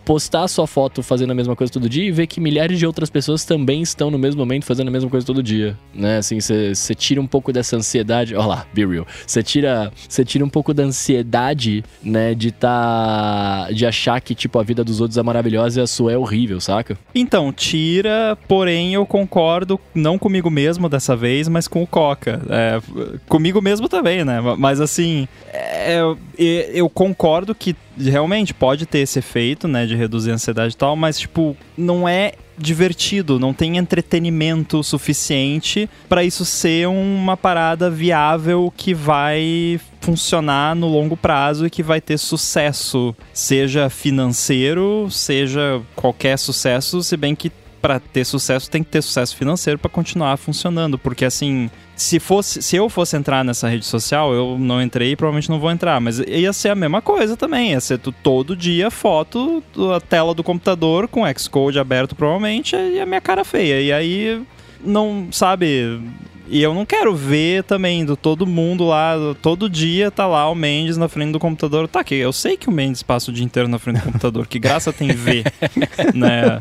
postar 0.05 0.45
a 0.45 0.49
sua 0.49 0.67
foto 0.67 1.03
fazendo 1.03 1.31
a 1.31 1.35
mesma 1.35 1.55
coisa 1.55 1.73
todo 1.73 1.89
dia 1.89 2.05
e 2.05 2.11
ver 2.11 2.27
que 2.27 2.41
milhares 2.41 2.79
de 2.79 2.87
outras 2.87 3.11
pessoas 3.11 3.45
também 3.45 3.83
estão 3.83 4.11
no 4.11 4.19
mesmo 4.19 4.39
momento 4.39 4.65
fazendo 4.65 4.89
a 4.89 4.91
mesma 4.91 5.11
coisa 5.11 5.27
todo 5.27 5.43
dia, 5.43 5.77
né? 5.95 6.19
Assim, 6.19 6.39
você 6.41 6.95
tira 6.95 7.21
um 7.21 7.27
pouco 7.27 7.53
dessa 7.53 7.77
ansiedade, 7.77 8.35
olha 8.35 8.47
lá, 8.47 8.67
be 8.73 8.87
real. 8.87 9.07
Você 9.27 9.43
tira, 9.43 9.93
você 10.09 10.25
tira 10.25 10.45
um 10.45 10.49
pouco 10.49 10.73
da 10.73 10.85
ansiedade, 10.85 11.85
né, 12.03 12.35
de 12.35 12.51
tá 12.53 13.69
de 13.73 13.87
achar 13.87 14.21
que 14.21 14.35
tipo 14.35 14.59
a 14.59 14.63
vida 14.63 14.83
dos 14.83 15.01
outros 15.01 15.19
é 15.19 15.23
maravilhosa 15.23 15.81
e 15.81 15.83
a 15.83 15.87
sua 15.87 16.13
é 16.13 16.19
horrível, 16.19 16.61
saca? 16.61 16.99
Então, 17.15 17.53
tira, 17.53 18.37
porém 18.47 18.95
eu 18.95 19.05
concordo 19.05 19.79
não 19.95 20.19
comigo 20.19 20.51
mesmo 20.51 20.89
dessa 20.89 21.15
vez, 21.15 21.49
mas 21.49 21.69
com 21.69 21.83
o 21.83 21.87
Coca. 21.87 22.41
É, 22.49 22.81
comigo 23.29 23.61
mesmo 23.61 23.89
também, 23.89 24.25
né? 24.25 24.41
Mas 24.57 24.81
assim, 24.81 25.29
é, 25.53 26.01
eu 26.39 26.89
concordo 26.89 27.55
que 27.55 27.75
realmente 27.99 28.55
pode 28.55 28.87
ter 28.87 29.01
esse 29.01 29.19
efeito, 29.19 29.67
né, 29.67 29.87
de 29.87 29.97
reduzir 29.97 30.31
a 30.31 30.35
ansiedade 30.35 30.75
e 30.75 30.77
tal, 30.77 30.97
mas 30.97 31.19
tipo, 31.19 31.57
não 31.77 32.09
é 32.09 32.33
divertido, 32.57 33.39
não 33.39 33.55
tem 33.55 33.77
entretenimento 33.77 34.83
suficiente 34.83 35.89
para 36.09 36.25
isso 36.25 36.45
ser 36.45 36.89
uma 36.89 37.37
parada 37.37 37.89
viável 37.89 38.73
que 38.77 38.93
vai 38.93 39.81
funcionar 40.01 40.75
no 40.75 40.89
longo 40.89 41.17
prazo 41.17 41.67
e 41.67 41.71
que 41.71 41.83
vai 41.83 42.01
ter 42.01 42.19
sucesso, 42.19 43.15
seja 43.33 43.89
financeiro, 43.89 45.09
seja 45.11 45.81
qualquer 45.95 46.37
sucesso, 46.37 47.03
se 47.03 47.17
bem 47.17 47.35
que 47.35 47.53
para 47.81 48.01
ter 48.01 48.25
sucesso 48.25 48.71
tem 48.71 48.83
que 48.83 48.91
ter 48.91 49.03
sucesso 49.03 49.37
financeiro 49.37 49.79
para 49.79 49.91
continuar 49.91 50.37
funcionando, 50.37 50.99
porque 50.99 51.25
assim, 51.25 51.71
se 51.97 52.21
fosse, 52.21 52.63
se 52.63 52.77
eu 52.77 52.89
fosse 52.89 53.17
entrar 53.17 53.45
nessa 53.45 53.69
rede 53.69 53.85
social, 53.85 54.33
eu 54.33 54.57
não 54.59 54.83
entrei 54.83 55.13
e 55.13 55.17
provavelmente 55.17 55.51
não 55.51 55.59
vou 55.59 55.71
entrar, 55.71 56.01
mas 56.01 56.19
ia 56.21 56.53
ser 56.53 56.71
a 56.71 56.75
mesma 56.75 57.03
coisa 57.03 57.37
também, 57.37 57.71
ia 57.71 57.81
ser 57.81 57.99
todo 57.99 58.57
dia 58.57 58.91
foto 58.91 59.63
da 59.77 60.01
tela 60.01 60.35
do 60.35 60.45
computador 60.45 61.09
com 61.09 61.23
Xcode 61.37 61.79
aberto 61.79 62.15
provavelmente 62.15 62.77
e 62.77 63.01
a 63.01 63.07
minha 63.07 63.21
cara 63.21 63.45
feia. 63.45 63.81
E 63.81 63.93
aí 63.93 64.43
não, 64.85 65.29
sabe, 65.33 66.01
e 66.51 66.63
eu 66.63 66.73
não 66.73 66.87
quero 66.87 67.15
ver 67.15 67.63
também 67.65 68.05
do 68.05 68.17
todo 68.17 68.47
mundo 68.47 68.87
lá, 68.87 69.15
todo 69.43 69.69
dia 69.69 70.11
tá 70.11 70.27
lá 70.27 70.51
o 70.51 70.55
Mendes 70.55 70.97
na 70.97 71.09
frente 71.09 71.33
do 71.33 71.39
computador. 71.39 71.87
Tá, 71.87 72.03
que 72.03 72.15
eu 72.15 72.33
sei 72.33 72.57
que 72.57 72.69
o 72.69 72.73
Mendes 72.73 73.03
passa 73.03 73.31
o 73.31 73.35
dia 73.35 73.45
inteiro 73.45 73.69
na 73.69 73.79
frente 73.79 73.99
do 73.99 74.05
computador, 74.05 74.47
que 74.47 74.59
graça 74.59 74.93
tem 74.93 75.09
ver, 75.09 75.45
né? 76.15 76.59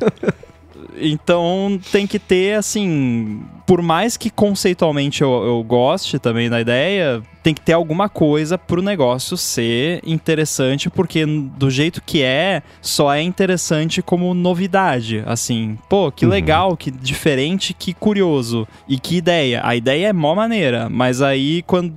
Então 0.99 1.79
tem 1.91 2.07
que 2.07 2.19
ter, 2.19 2.55
assim. 2.55 3.41
Por 3.65 3.81
mais 3.81 4.15
que 4.15 4.29
conceitualmente 4.29 5.21
eu, 5.21 5.29
eu 5.43 5.63
goste 5.63 6.17
também 6.17 6.49
da 6.49 6.61
ideia, 6.61 7.21
tem 7.43 7.53
que 7.53 7.61
ter 7.61 7.73
alguma 7.73 8.07
coisa 8.07 8.57
pro 8.57 8.81
negócio 8.81 9.37
ser 9.37 10.01
interessante, 10.05 10.89
porque 10.89 11.25
do 11.25 11.69
jeito 11.69 12.01
que 12.01 12.21
é, 12.21 12.61
só 12.81 13.13
é 13.13 13.21
interessante 13.21 14.01
como 14.01 14.33
novidade. 14.33 15.23
Assim, 15.25 15.77
pô, 15.89 16.11
que 16.11 16.25
uhum. 16.25 16.31
legal, 16.31 16.77
que 16.77 16.89
diferente, 16.89 17.73
que 17.73 17.93
curioso. 17.93 18.67
E 18.87 18.99
que 18.99 19.17
ideia. 19.17 19.61
A 19.63 19.75
ideia 19.75 20.07
é 20.07 20.13
mó 20.13 20.33
maneira, 20.33 20.89
mas 20.89 21.21
aí 21.21 21.61
quando 21.63 21.93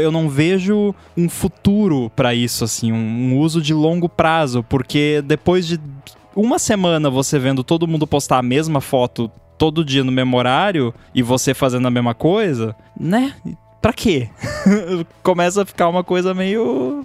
eu 0.00 0.12
não 0.12 0.28
vejo 0.28 0.94
um 1.16 1.28
futuro 1.28 2.10
para 2.14 2.34
isso, 2.34 2.64
assim, 2.64 2.92
um, 2.92 2.96
um 2.96 3.38
uso 3.38 3.60
de 3.60 3.74
longo 3.74 4.08
prazo, 4.08 4.64
porque 4.68 5.22
depois 5.24 5.66
de 5.66 5.80
uma 6.34 6.58
semana 6.58 7.10
você 7.10 7.38
vendo 7.38 7.64
todo 7.64 7.86
mundo 7.86 8.06
postar 8.06 8.38
a 8.38 8.42
mesma 8.42 8.80
foto 8.80 9.30
todo 9.58 9.84
dia 9.84 10.02
no 10.02 10.12
mesmo 10.12 10.36
horário 10.36 10.94
e 11.14 11.22
você 11.22 11.54
fazendo 11.54 11.86
a 11.86 11.90
mesma 11.90 12.14
coisa, 12.14 12.74
né? 12.98 13.34
Pra 13.80 13.92
quê? 13.92 14.28
Começa 15.22 15.62
a 15.62 15.66
ficar 15.66 15.88
uma 15.88 16.04
coisa 16.04 16.32
meio 16.32 17.04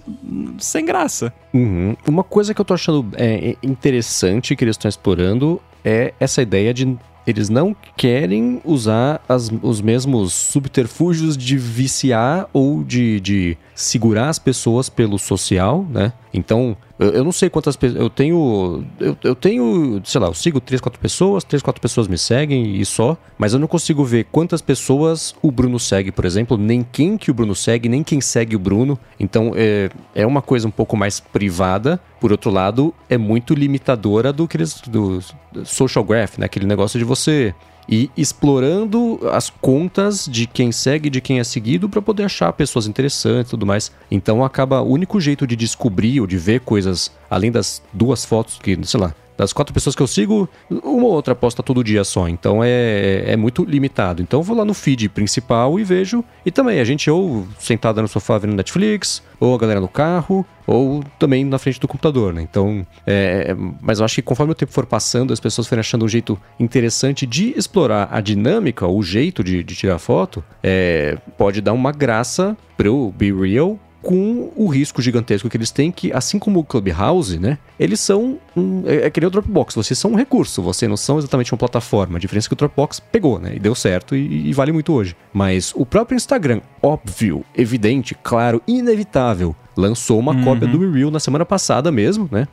sem 0.58 0.84
graça. 0.84 1.32
Uhum. 1.52 1.96
Uma 2.06 2.22
coisa 2.22 2.54
que 2.54 2.60
eu 2.60 2.64
tô 2.64 2.74
achando 2.74 3.06
é, 3.14 3.56
interessante 3.62 4.54
que 4.54 4.64
eles 4.64 4.74
estão 4.74 4.88
explorando 4.88 5.60
é 5.84 6.14
essa 6.20 6.40
ideia 6.40 6.72
de 6.72 6.96
eles 7.26 7.50
não 7.50 7.76
querem 7.94 8.60
usar 8.64 9.20
as, 9.28 9.50
os 9.60 9.82
mesmos 9.82 10.32
subterfúgios 10.32 11.36
de 11.36 11.58
viciar 11.58 12.48
ou 12.54 12.82
de, 12.82 13.20
de 13.20 13.58
segurar 13.74 14.30
as 14.30 14.38
pessoas 14.38 14.88
pelo 14.88 15.18
social, 15.18 15.86
né? 15.90 16.12
Então, 16.32 16.76
eu, 16.98 17.10
eu 17.10 17.24
não 17.24 17.32
sei 17.32 17.48
quantas 17.48 17.76
pessoas. 17.76 18.00
Eu 18.00 18.10
tenho. 18.10 18.84
Eu, 18.98 19.16
eu 19.22 19.34
tenho. 19.34 20.00
Sei 20.04 20.20
lá, 20.20 20.28
eu 20.28 20.34
sigo 20.34 20.60
três, 20.60 20.80
quatro 20.80 21.00
pessoas, 21.00 21.44
três, 21.44 21.62
quatro 21.62 21.80
pessoas 21.80 22.08
me 22.08 22.18
seguem 22.18 22.76
e 22.76 22.84
só. 22.84 23.16
Mas 23.38 23.52
eu 23.52 23.58
não 23.58 23.68
consigo 23.68 24.04
ver 24.04 24.24
quantas 24.30 24.60
pessoas 24.60 25.34
o 25.42 25.50
Bruno 25.50 25.78
segue, 25.78 26.10
por 26.10 26.24
exemplo, 26.24 26.56
nem 26.56 26.82
quem 26.82 27.16
que 27.16 27.30
o 27.30 27.34
Bruno 27.34 27.54
segue, 27.54 27.88
nem 27.88 28.02
quem 28.02 28.20
segue 28.20 28.56
o 28.56 28.58
Bruno. 28.58 28.98
Então, 29.18 29.52
é, 29.54 29.90
é 30.14 30.26
uma 30.26 30.42
coisa 30.42 30.66
um 30.66 30.72
pouco 30.72 30.96
mais 30.96 31.20
privada. 31.20 32.00
Por 32.20 32.32
outro 32.32 32.50
lado, 32.50 32.92
é 33.08 33.16
muito 33.16 33.54
limitadora 33.54 34.32
do, 34.32 34.44
aqueles, 34.44 34.80
do, 34.80 35.20
do 35.52 35.64
social 35.64 36.04
graph, 36.04 36.36
né? 36.36 36.46
Aquele 36.46 36.66
negócio 36.66 36.98
de 36.98 37.04
você 37.04 37.54
e 37.88 38.10
explorando 38.16 39.18
as 39.32 39.48
contas 39.48 40.26
de 40.30 40.46
quem 40.46 40.70
segue, 40.70 41.08
de 41.08 41.20
quem 41.20 41.40
é 41.40 41.44
seguido, 41.44 41.88
para 41.88 42.02
poder 42.02 42.24
achar 42.24 42.52
pessoas 42.52 42.86
interessantes 42.86 43.48
e 43.48 43.52
tudo 43.52 43.64
mais. 43.64 43.90
Então 44.10 44.44
acaba 44.44 44.80
o 44.80 44.90
único 44.90 45.20
jeito 45.20 45.46
de 45.46 45.56
descobrir 45.56 46.20
ou 46.20 46.26
de 46.26 46.36
ver 46.36 46.60
coisas 46.60 47.10
além 47.30 47.50
das 47.50 47.82
duas 47.92 48.24
fotos 48.24 48.58
que, 48.58 48.78
sei 48.84 49.00
lá, 49.00 49.14
das 49.38 49.52
quatro 49.52 49.72
pessoas 49.72 49.94
que 49.94 50.02
eu 50.02 50.06
sigo, 50.08 50.48
uma 50.68 51.06
ou 51.06 51.12
outra 51.12 51.32
posta 51.32 51.62
todo 51.62 51.84
dia 51.84 52.02
só. 52.02 52.28
Então 52.28 52.60
é, 52.62 53.22
é 53.24 53.36
muito 53.36 53.64
limitado. 53.64 54.20
Então 54.20 54.40
eu 54.40 54.44
vou 54.44 54.56
lá 54.56 54.64
no 54.64 54.74
feed 54.74 55.08
principal 55.08 55.78
e 55.78 55.84
vejo. 55.84 56.24
E 56.44 56.50
também 56.50 56.80
a 56.80 56.84
gente 56.84 57.08
ou 57.08 57.46
sentada 57.56 58.02
no 58.02 58.08
sofá 58.08 58.36
vendo 58.36 58.56
Netflix, 58.56 59.22
ou 59.38 59.54
a 59.54 59.58
galera 59.58 59.80
no 59.80 59.86
carro, 59.86 60.44
ou 60.66 61.04
também 61.20 61.44
na 61.44 61.56
frente 61.56 61.78
do 61.78 61.86
computador, 61.86 62.34
né? 62.34 62.42
Então, 62.42 62.84
é, 63.06 63.54
mas 63.80 64.00
eu 64.00 64.04
acho 64.04 64.16
que 64.16 64.22
conforme 64.22 64.50
o 64.50 64.56
tempo 64.56 64.72
for 64.72 64.84
passando, 64.84 65.32
as 65.32 65.38
pessoas 65.38 65.68
forem 65.68 65.80
achando 65.80 66.04
um 66.04 66.08
jeito 66.08 66.36
interessante 66.58 67.24
de 67.24 67.56
explorar 67.56 68.08
a 68.10 68.20
dinâmica, 68.20 68.88
o 68.88 69.00
jeito 69.04 69.44
de, 69.44 69.62
de 69.62 69.74
tirar 69.76 70.00
foto, 70.00 70.42
é, 70.62 71.16
pode 71.36 71.60
dar 71.60 71.72
uma 71.72 71.92
graça 71.92 72.56
pro 72.76 73.12
Be 73.16 73.32
Real 73.32 73.78
com 74.02 74.50
o 74.56 74.68
risco 74.68 75.02
gigantesco 75.02 75.48
que 75.48 75.56
eles 75.56 75.70
têm, 75.70 75.90
que 75.90 76.12
assim 76.12 76.38
como 76.38 76.60
o 76.60 76.64
Clubhouse, 76.64 77.38
né? 77.38 77.58
Eles 77.78 77.98
são 78.00 78.38
um, 78.56 78.84
é, 78.86 79.06
é 79.06 79.10
que 79.10 79.20
nem 79.20 79.26
o 79.26 79.30
Dropbox, 79.30 79.74
vocês 79.74 79.98
são 79.98 80.12
um 80.12 80.14
recurso, 80.14 80.62
vocês 80.62 80.88
não 80.88 80.96
são 80.96 81.18
exatamente 81.18 81.52
uma 81.52 81.58
plataforma. 81.58 82.16
A 82.16 82.20
diferença 82.20 82.46
é 82.46 82.48
que 82.48 82.54
o 82.54 82.56
Dropbox 82.56 83.00
pegou, 83.00 83.38
né? 83.38 83.56
E 83.56 83.58
deu 83.58 83.74
certo 83.74 84.14
e, 84.14 84.48
e 84.48 84.52
vale 84.52 84.70
muito 84.72 84.92
hoje. 84.92 85.16
Mas 85.32 85.72
o 85.74 85.84
próprio 85.84 86.16
Instagram, 86.16 86.60
óbvio, 86.82 87.44
evidente, 87.56 88.14
claro, 88.22 88.62
inevitável, 88.68 89.54
lançou 89.76 90.18
uma 90.18 90.32
Uhum. 90.32 90.44
cópia 90.44 90.68
do 90.68 90.90
Real 90.92 91.10
na 91.10 91.20
semana 91.20 91.44
passada 91.44 91.90
mesmo, 91.90 92.28
né? 92.30 92.46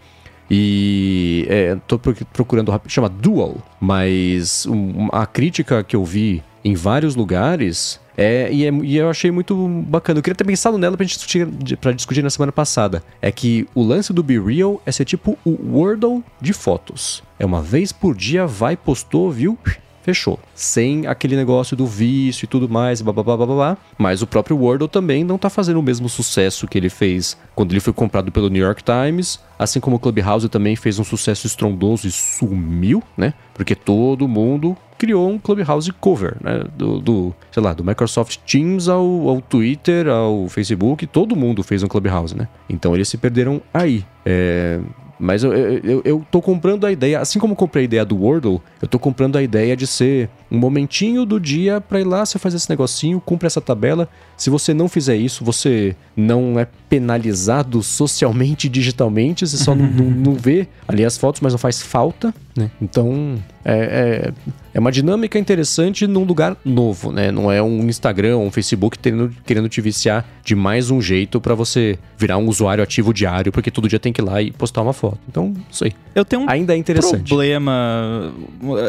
E 0.60 1.46
é, 1.50 1.76
tô 1.88 1.98
pro- 1.98 2.14
procurando, 2.32 2.72
chama 2.88 3.10
Dual, 3.10 3.58
mas 3.80 4.66
um, 4.68 5.08
a 5.12 5.26
crítica 5.26 5.84
que 5.84 5.96
eu 5.96 6.06
vi 6.06 6.44
em 6.66 6.74
vários 6.74 7.16
lugares 7.16 8.00
é, 8.18 8.50
e, 8.52 8.66
é- 8.66 8.72
e 8.72 8.98
eu 8.98 9.10
achei 9.10 9.30
muito 9.30 9.56
bacana. 9.88 10.18
Eu 10.20 10.24
queria 10.24 10.36
ter 10.36 10.44
pensado 10.46 10.78
nela 10.78 10.98
pra 10.98 11.06
gente 11.06 11.16
discutir, 11.18 11.78
pra 11.78 11.92
discutir 11.92 12.24
na 12.24 12.30
semana 12.30 12.52
passada. 12.52 13.04
É 13.22 13.32
que 13.32 13.68
o 13.76 13.84
lance 13.84 14.12
do 14.12 14.24
Be 14.24 14.40
Real 14.40 14.82
é 14.86 14.92
ser 14.92 15.06
tipo 15.06 15.38
o 15.46 15.78
Wordle 15.78 16.24
de 16.42 16.54
fotos. 16.54 17.22
É 17.38 17.46
uma 17.46 17.62
vez 17.62 17.92
por 17.92 18.16
dia, 18.16 18.48
vai, 18.48 18.76
postou, 18.76 19.30
viu? 19.32 19.58
Fechou. 20.06 20.38
Sem 20.54 21.08
aquele 21.08 21.36
negócio 21.36 21.76
do 21.76 21.88
vício 21.88 22.46
e 22.46 22.48
tudo 22.48 22.70
mais, 22.70 23.02
blá 23.02 23.12
blá 23.12 23.24
blá 23.24 23.38
blá 23.38 23.46
blá. 23.48 23.78
Mas 23.98 24.22
o 24.22 24.28
próprio 24.28 24.56
Wordle 24.56 24.88
também 24.88 25.24
não 25.24 25.36
tá 25.36 25.50
fazendo 25.50 25.80
o 25.80 25.82
mesmo 25.82 26.08
sucesso 26.08 26.68
que 26.68 26.78
ele 26.78 26.90
fez 26.90 27.36
quando 27.56 27.72
ele 27.72 27.80
foi 27.80 27.92
comprado 27.92 28.32
pelo 28.32 28.48
New 28.48 28.64
York 28.64 28.84
Times. 28.84 29.40
Assim 29.58 29.80
como 29.80 29.96
o 29.96 30.00
Clubhouse 30.00 30.48
também 30.48 30.76
fez 30.76 31.00
um 31.00 31.04
sucesso 31.04 31.48
estrondoso 31.48 32.08
e 32.08 32.12
sumiu, 32.12 33.02
né? 33.18 33.34
Porque 33.56 33.74
todo 33.74 34.28
mundo 34.28 34.78
criou 34.96 35.28
um 35.28 35.40
Clubhouse 35.40 35.92
cover, 35.94 36.38
né? 36.40 36.64
Do, 36.78 37.00
do, 37.00 37.36
sei 37.52 37.64
lá, 37.64 37.74
do 37.74 37.84
Microsoft 37.84 38.38
Teams 38.46 38.88
ao, 38.88 39.28
ao 39.28 39.42
Twitter, 39.42 40.08
ao 40.08 40.48
Facebook, 40.50 41.08
todo 41.08 41.36
mundo 41.36 41.64
fez 41.64 41.82
um 41.82 41.88
Clubhouse, 41.88 42.38
né? 42.38 42.48
Então 42.70 42.94
eles 42.94 43.10
se 43.10 43.18
perderam 43.18 43.60
aí. 43.74 44.06
É, 44.24 44.80
mas 45.20 45.44
eu, 45.44 45.54
eu, 45.54 46.02
eu- 46.04 46.26
tô 46.30 46.42
comprando 46.42 46.86
a 46.86 46.92
ideia, 46.92 47.20
assim 47.20 47.40
como 47.40 47.56
comprei 47.56 47.84
a 47.84 47.86
ideia 47.86 48.06
do 48.06 48.18
Wordle, 48.18 48.62
eu 48.82 48.88
tô 48.88 49.00
comprando 49.00 49.38
a 49.38 49.44
ideia 49.44 49.76
de 49.76 49.88
ser 49.88 50.30
um 50.52 50.58
momentinho 50.58 51.26
do 51.26 51.40
dia 51.40 51.80
pra 51.80 52.00
ir 52.00 52.04
lá, 52.04 52.26
você 52.26 52.38
faz 52.38 52.54
esse 52.54 52.70
negocinho, 52.70 53.22
cumpre 53.22 53.48
essa 53.48 53.62
tabela. 53.62 54.10
Se 54.36 54.50
você 54.50 54.74
não 54.74 54.88
fizer 54.90 55.16
isso, 55.16 55.44
você 55.44 55.96
não 56.16 56.60
é 56.60 56.68
penalizado 56.90 57.82
socialmente 57.84 58.68
digitalmente, 58.68 59.46
você 59.48 59.58
só 59.58 59.74
não, 59.76 59.86
não, 59.88 60.06
não 60.12 60.34
vê 60.34 60.68
ali 60.88 61.06
as 61.06 61.18
fotos, 61.18 61.42
mas 61.42 61.54
não 61.54 61.58
faz 61.60 61.82
falta, 61.82 62.34
né? 62.56 62.72
Então, 62.82 63.36
é, 63.64 64.32
é, 64.34 64.54
é 64.74 64.80
uma 64.80 64.92
dinâmica 64.92 65.38
interessante 65.38 66.08
num 66.08 66.24
lugar 66.24 66.56
novo, 66.64 67.12
né? 67.12 67.32
Não 67.32 67.52
é 67.52 67.62
um 67.62 67.88
Instagram 67.90 68.38
ou 68.38 68.46
um 68.46 68.52
Facebook 68.52 68.98
tendo, 68.98 69.32
querendo 69.46 69.68
te 69.68 69.82
viciar 69.82 70.26
de 70.44 70.56
mais 70.56 70.90
um 70.92 71.02
jeito 71.02 71.42
pra 71.42 71.54
você 71.56 71.98
virar 72.18 72.38
um 72.38 72.48
usuário 72.48 72.84
ativo 72.84 73.14
diário, 73.14 73.52
porque 73.52 73.70
todo 73.72 73.90
dia 73.90 74.00
tem 74.00 74.14
que 74.14 74.22
ir 74.22 74.24
lá 74.24 74.42
e 74.42 74.52
postar 74.52 74.82
uma 74.84 74.94
foto. 74.94 75.18
Então, 75.28 75.54
isso 75.70 75.84
aí. 75.84 75.92
Eu 76.14 76.24
tenho 76.24 76.44
um 76.44 76.50
Ainda 76.50 76.74
é 76.74 76.78
interessante. 76.78 77.28
problema. 77.28 78.32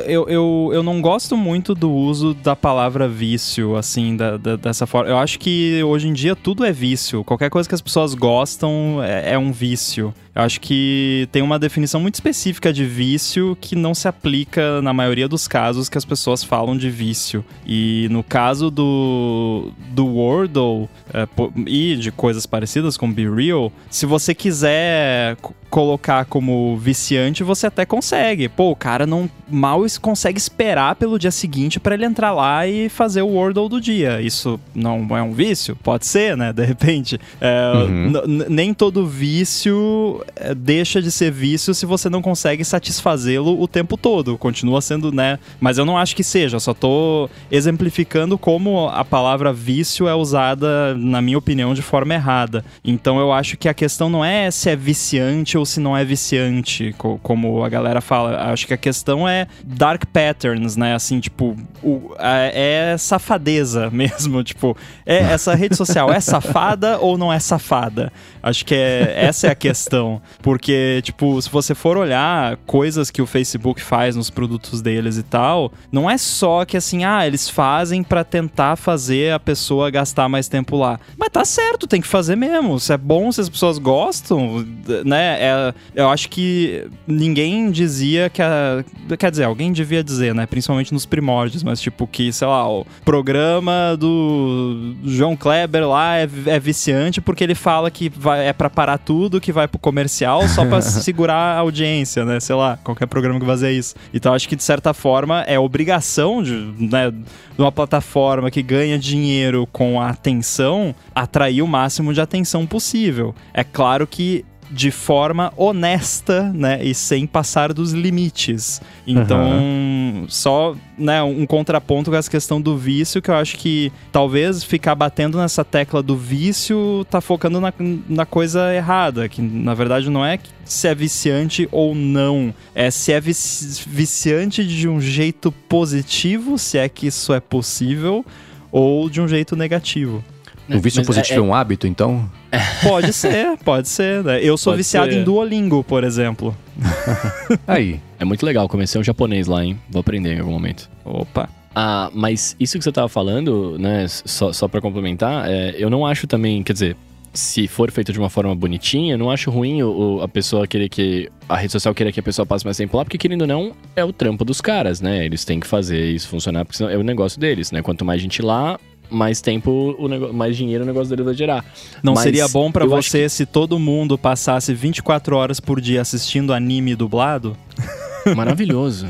Eu, 0.06 0.28
eu, 0.28 0.70
eu 0.72 0.82
não 0.82 1.00
gosto 1.00 1.36
muito 1.36 1.74
do 1.74 1.90
uso 1.90 2.34
da 2.34 2.54
palavra 2.54 3.08
vício, 3.08 3.76
assim, 3.76 4.16
da, 4.16 4.36
da- 4.36 4.56
dessa 4.56 4.86
forma. 4.86 5.10
Eu 5.10 5.18
acho 5.18 5.38
que 5.38 5.82
hoje 5.82 6.08
em 6.08 6.12
dia 6.12 6.36
tudo 6.36 6.64
é 6.64 6.72
vício. 6.72 7.24
Qualquer 7.24 7.50
coisa 7.50 7.68
que 7.68 7.74
as 7.74 7.80
pessoas 7.80 8.14
gostam 8.14 9.00
é, 9.02 9.32
é 9.32 9.38
um 9.38 9.50
vício. 9.52 10.14
Eu 10.36 10.42
acho 10.42 10.60
que 10.60 11.26
tem 11.32 11.40
uma 11.40 11.58
definição 11.58 11.98
muito 11.98 12.16
específica 12.16 12.70
de 12.70 12.84
vício 12.84 13.56
que 13.58 13.74
não 13.74 13.94
se 13.94 14.06
aplica 14.06 14.82
na 14.82 14.92
maioria 14.92 15.26
dos 15.26 15.48
casos 15.48 15.88
que 15.88 15.96
as 15.96 16.04
pessoas 16.04 16.44
falam 16.44 16.76
de 16.76 16.90
vício. 16.90 17.42
E 17.66 18.06
no 18.10 18.22
caso 18.22 18.70
do, 18.70 19.72
do 19.92 20.04
Wordle 20.04 20.90
é, 21.14 21.26
e 21.66 21.96
de 21.96 22.12
coisas 22.12 22.44
parecidas 22.44 22.98
com 22.98 23.10
Be 23.10 23.26
Real, 23.26 23.72
se 23.88 24.04
você 24.04 24.34
quiser 24.34 25.38
colocar 25.70 26.24
como 26.24 26.76
viciante, 26.76 27.42
você 27.44 27.66
até 27.66 27.84
consegue. 27.84 28.48
Pô, 28.48 28.70
o 28.70 28.76
cara 28.76 29.06
não 29.06 29.28
mal 29.48 29.84
consegue 30.00 30.38
esperar 30.38 30.96
pelo 30.96 31.18
dia 31.18 31.30
seguinte 31.30 31.78
pra 31.78 31.94
ele 31.94 32.04
entrar 32.04 32.32
lá 32.32 32.66
e 32.66 32.88
fazer 32.88 33.22
o 33.22 33.28
Wordle 33.28 33.68
do 33.68 33.80
dia. 33.80 34.20
Isso 34.20 34.58
não 34.74 35.06
é 35.16 35.22
um 35.22 35.32
vício? 35.32 35.76
Pode 35.82 36.06
ser, 36.06 36.36
né? 36.36 36.52
De 36.52 36.64
repente. 36.64 37.18
É, 37.40 37.66
Uhum. 37.76 38.12
nem 38.48 38.72
todo 38.72 39.06
vício 39.06 40.24
é, 40.34 40.54
deixa 40.54 41.00
de 41.02 41.10
ser 41.10 41.30
vício 41.30 41.74
se 41.74 41.84
você 41.84 42.08
não 42.08 42.22
consegue 42.22 42.64
satisfazê-lo 42.64 43.60
o 43.60 43.68
tempo 43.68 43.96
todo. 43.96 44.36
Continua 44.38 44.80
sendo, 44.80 45.12
né? 45.12 45.38
Mas 45.60 45.78
eu 45.78 45.84
não 45.84 45.96
acho 45.98 46.14
que 46.16 46.24
seja. 46.24 46.56
Eu 46.56 46.60
só 46.60 46.72
tô 46.74 47.28
exemplificando 47.50 48.38
como 48.38 48.88
a 48.88 49.04
palavra 49.04 49.52
vício 49.52 50.08
é 50.08 50.14
usada, 50.14 50.94
na 50.94 51.20
minha 51.20 51.38
opinião, 51.38 51.74
de 51.74 51.82
forma 51.82 52.14
errada. 52.14 52.64
Então 52.84 53.18
eu 53.18 53.32
acho 53.32 53.56
que 53.56 53.68
a 53.68 53.74
questão 53.74 54.08
não 54.08 54.24
é 54.24 54.50
se 54.50 54.70
é 54.70 54.76
viciante 54.76 55.55
ou 55.56 55.64
se 55.66 55.80
não 55.80 55.96
é 55.96 56.04
viciante, 56.04 56.94
co- 56.98 57.18
como 57.22 57.64
a 57.64 57.68
galera 57.68 58.00
fala. 58.00 58.50
Acho 58.52 58.66
que 58.66 58.74
a 58.74 58.76
questão 58.76 59.28
é 59.28 59.46
dark 59.64 60.04
patterns, 60.12 60.76
né? 60.76 60.94
Assim, 60.94 61.20
tipo, 61.20 61.56
o- 61.82 62.14
é, 62.18 62.92
é 62.92 62.98
safadeza 62.98 63.88
mesmo. 63.92 64.42
Tipo, 64.44 64.76
é, 65.04 65.18
essa 65.18 65.54
rede 65.54 65.76
social 65.76 66.12
é 66.12 66.20
safada 66.20 66.98
ou 66.98 67.16
não 67.18 67.32
é 67.32 67.38
safada? 67.38 68.12
Acho 68.42 68.64
que 68.64 68.74
é, 68.74 69.14
essa 69.16 69.46
é 69.48 69.50
a 69.50 69.54
questão. 69.54 70.20
Porque, 70.42 71.00
tipo, 71.02 71.40
se 71.40 71.50
você 71.50 71.74
for 71.74 71.96
olhar 71.96 72.56
coisas 72.66 73.10
que 73.10 73.20
o 73.22 73.26
Facebook 73.26 73.80
faz 73.82 74.14
nos 74.16 74.30
produtos 74.30 74.80
deles 74.80 75.16
e 75.16 75.22
tal, 75.22 75.72
não 75.90 76.08
é 76.08 76.16
só 76.18 76.64
que 76.64 76.76
assim, 76.76 77.04
ah, 77.04 77.26
eles 77.26 77.48
fazem 77.48 78.02
pra 78.02 78.22
tentar 78.24 78.76
fazer 78.76 79.32
a 79.32 79.40
pessoa 79.40 79.90
gastar 79.90 80.28
mais 80.28 80.48
tempo 80.48 80.76
lá. 80.76 80.98
Mas 81.18 81.30
tá 81.30 81.44
certo, 81.44 81.86
tem 81.86 82.00
que 82.00 82.06
fazer 82.06 82.36
mesmo. 82.36 82.78
Se 82.78 82.92
é 82.92 82.96
bom, 82.96 83.30
se 83.32 83.40
as 83.40 83.48
pessoas 83.48 83.78
gostam, 83.78 84.64
né? 85.04 85.38
É, 85.46 85.74
eu 85.94 86.08
acho 86.08 86.28
que 86.28 86.86
ninguém 87.06 87.70
dizia 87.70 88.28
que 88.28 88.42
a. 88.42 88.84
Quer 89.18 89.30
dizer, 89.30 89.44
alguém 89.44 89.72
devia 89.72 90.02
dizer, 90.02 90.34
né? 90.34 90.46
Principalmente 90.46 90.92
nos 90.92 91.06
primórdios, 91.06 91.62
mas 91.62 91.80
tipo 91.80 92.06
que, 92.06 92.32
sei 92.32 92.46
lá, 92.46 92.68
o 92.68 92.86
programa 93.04 93.96
do 93.98 94.94
João 95.04 95.36
Kleber 95.36 95.88
lá 95.88 96.16
é, 96.18 96.28
é 96.46 96.58
viciante 96.58 97.20
porque 97.20 97.44
ele 97.44 97.54
fala 97.54 97.90
que 97.90 98.08
vai, 98.08 98.48
é 98.48 98.52
pra 98.52 98.68
parar 98.70 98.98
tudo, 98.98 99.40
que 99.40 99.52
vai 99.52 99.68
pro 99.68 99.78
comercial 99.78 100.46
só 100.48 100.64
pra 100.64 100.80
segurar 100.82 101.56
a 101.56 101.58
audiência, 101.58 102.24
né? 102.24 102.40
Sei 102.40 102.54
lá, 102.54 102.78
qualquer 102.82 103.06
programa 103.06 103.40
que 103.40 103.46
fazer 103.46 103.72
isso. 103.72 103.94
Então 104.12 104.32
acho 104.32 104.48
que 104.48 104.56
de 104.56 104.62
certa 104.62 104.92
forma 104.92 105.42
é 105.42 105.58
obrigação 105.58 106.42
de, 106.42 106.52
né, 106.78 107.10
de 107.10 107.62
uma 107.62 107.72
plataforma 107.72 108.50
que 108.50 108.62
ganha 108.62 108.98
dinheiro 108.98 109.66
com 109.72 110.00
a 110.00 110.10
atenção 110.10 110.94
atrair 111.14 111.62
o 111.62 111.66
máximo 111.66 112.12
de 112.12 112.20
atenção 112.20 112.66
possível. 112.66 113.34
É 113.52 113.64
claro 113.64 114.06
que 114.06 114.44
de 114.70 114.90
forma 114.90 115.52
honesta, 115.56 116.52
né, 116.52 116.82
e 116.82 116.94
sem 116.94 117.26
passar 117.26 117.72
dos 117.72 117.92
limites. 117.92 118.80
Então, 119.06 120.26
só, 120.28 120.74
né, 120.98 121.22
um 121.22 121.46
contraponto 121.46 122.10
com 122.10 122.16
essa 122.16 122.30
questão 122.30 122.60
do 122.60 122.76
vício, 122.76 123.22
que 123.22 123.30
eu 123.30 123.34
acho 123.36 123.56
que 123.56 123.92
talvez 124.10 124.64
ficar 124.64 124.94
batendo 124.94 125.38
nessa 125.38 125.64
tecla 125.64 126.02
do 126.02 126.16
vício 126.16 127.06
tá 127.10 127.20
focando 127.20 127.60
na, 127.60 127.72
na 128.08 128.26
coisa 128.26 128.74
errada, 128.74 129.28
que 129.28 129.40
na 129.40 129.74
verdade 129.74 130.10
não 130.10 130.24
é 130.24 130.38
se 130.64 130.88
é 130.88 130.94
viciante 130.94 131.68
ou 131.70 131.94
não, 131.94 132.52
é 132.74 132.90
se 132.90 133.12
é 133.12 133.20
vici- 133.20 133.84
viciante 133.86 134.66
de 134.66 134.88
um 134.88 135.00
jeito 135.00 135.52
positivo, 135.52 136.58
se 136.58 136.76
é 136.76 136.88
que 136.88 137.06
isso 137.06 137.32
é 137.32 137.38
possível, 137.38 138.24
ou 138.72 139.08
de 139.08 139.20
um 139.20 139.28
jeito 139.28 139.54
negativo. 139.54 140.24
O 140.68 140.80
vício 140.80 141.00
Mas 141.00 141.06
positivo 141.06 141.38
é, 141.38 141.42
um 141.42 141.54
hábito, 141.54 141.86
então? 141.86 142.28
Pode 142.82 143.12
ser, 143.12 143.56
pode 143.64 143.88
ser. 143.88 144.24
Né? 144.24 144.40
Eu 144.42 144.56
sou 144.56 144.72
Pode 144.72 144.82
viciado 144.82 145.12
ser. 145.12 145.18
em 145.18 145.24
Duolingo, 145.24 145.84
por 145.84 146.02
exemplo. 146.04 146.56
Aí. 147.66 148.00
É 148.18 148.24
muito 148.24 148.44
legal, 148.46 148.68
comecei 148.68 149.00
um 149.00 149.04
japonês 149.04 149.46
lá, 149.46 149.62
hein? 149.64 149.78
Vou 149.90 150.00
aprender 150.00 150.34
em 150.34 150.40
algum 150.40 150.52
momento. 150.52 150.88
Opa. 151.04 151.48
Ah, 151.74 152.10
mas 152.14 152.56
isso 152.58 152.78
que 152.78 152.84
você 152.84 152.90
tava 152.90 153.08
falando, 153.08 153.76
né, 153.78 154.06
só, 154.08 154.50
só 154.52 154.66
pra 154.66 154.80
complementar, 154.80 155.46
é, 155.50 155.74
eu 155.76 155.90
não 155.90 156.06
acho 156.06 156.26
também, 156.26 156.62
quer 156.62 156.72
dizer, 156.72 156.96
se 157.34 157.68
for 157.68 157.90
feito 157.90 158.14
de 158.14 158.18
uma 158.18 158.30
forma 158.30 158.54
bonitinha, 158.56 159.12
eu 159.12 159.18
não 159.18 159.30
acho 159.30 159.50
ruim 159.50 159.82
o, 159.82 160.16
o- 160.16 160.22
a 160.22 160.28
pessoa 160.28 160.66
querer 160.66 160.88
que. 160.88 161.28
A 161.46 161.54
rede 161.56 161.70
social 161.72 161.94
querer 161.94 162.10
que 162.10 162.18
a 162.18 162.22
pessoa 162.22 162.46
passe 162.46 162.64
mais 162.64 162.78
tempo 162.78 162.96
lá, 162.96 163.04
porque 163.04 163.18
querendo 163.18 163.42
ou 163.42 163.46
não, 163.46 163.72
é 163.94 164.02
o 164.02 164.10
trampo 164.12 164.42
dos 164.44 164.60
caras, 164.62 165.02
né? 165.02 165.24
Eles 165.26 165.44
têm 165.44 165.60
que 165.60 165.66
fazer 165.66 166.02
isso 166.10 166.26
funcionar, 166.28 166.64
porque 166.64 166.78
senão 166.78 166.90
é 166.90 166.96
o 166.96 167.02
negócio 167.04 167.38
deles, 167.38 167.70
né? 167.70 167.82
Quanto 167.82 168.04
mais 168.06 168.22
gente 168.22 168.40
lá, 168.40 168.80
mais 169.10 169.40
tempo, 169.40 169.94
o 169.98 170.08
nego... 170.08 170.32
mais 170.32 170.56
dinheiro 170.56 170.84
o 170.84 170.86
negócio 170.86 171.08
dele 171.10 171.22
vai 171.22 171.34
gerar. 171.34 171.64
Não 172.02 172.14
Mas 172.14 172.22
seria 172.24 172.48
bom 172.48 172.68
acho 172.68 173.10
você 173.10 173.28
se 173.28 173.46
todo 173.46 173.78
mundo 173.78 174.16
passasse 174.18 174.74
24 174.74 175.36
horas 175.36 175.60
por 175.60 175.80
dia 175.80 176.00
assistindo 176.00 176.52
anime 176.52 176.94
dublado? 176.94 177.56
Maravilhoso. 178.34 179.06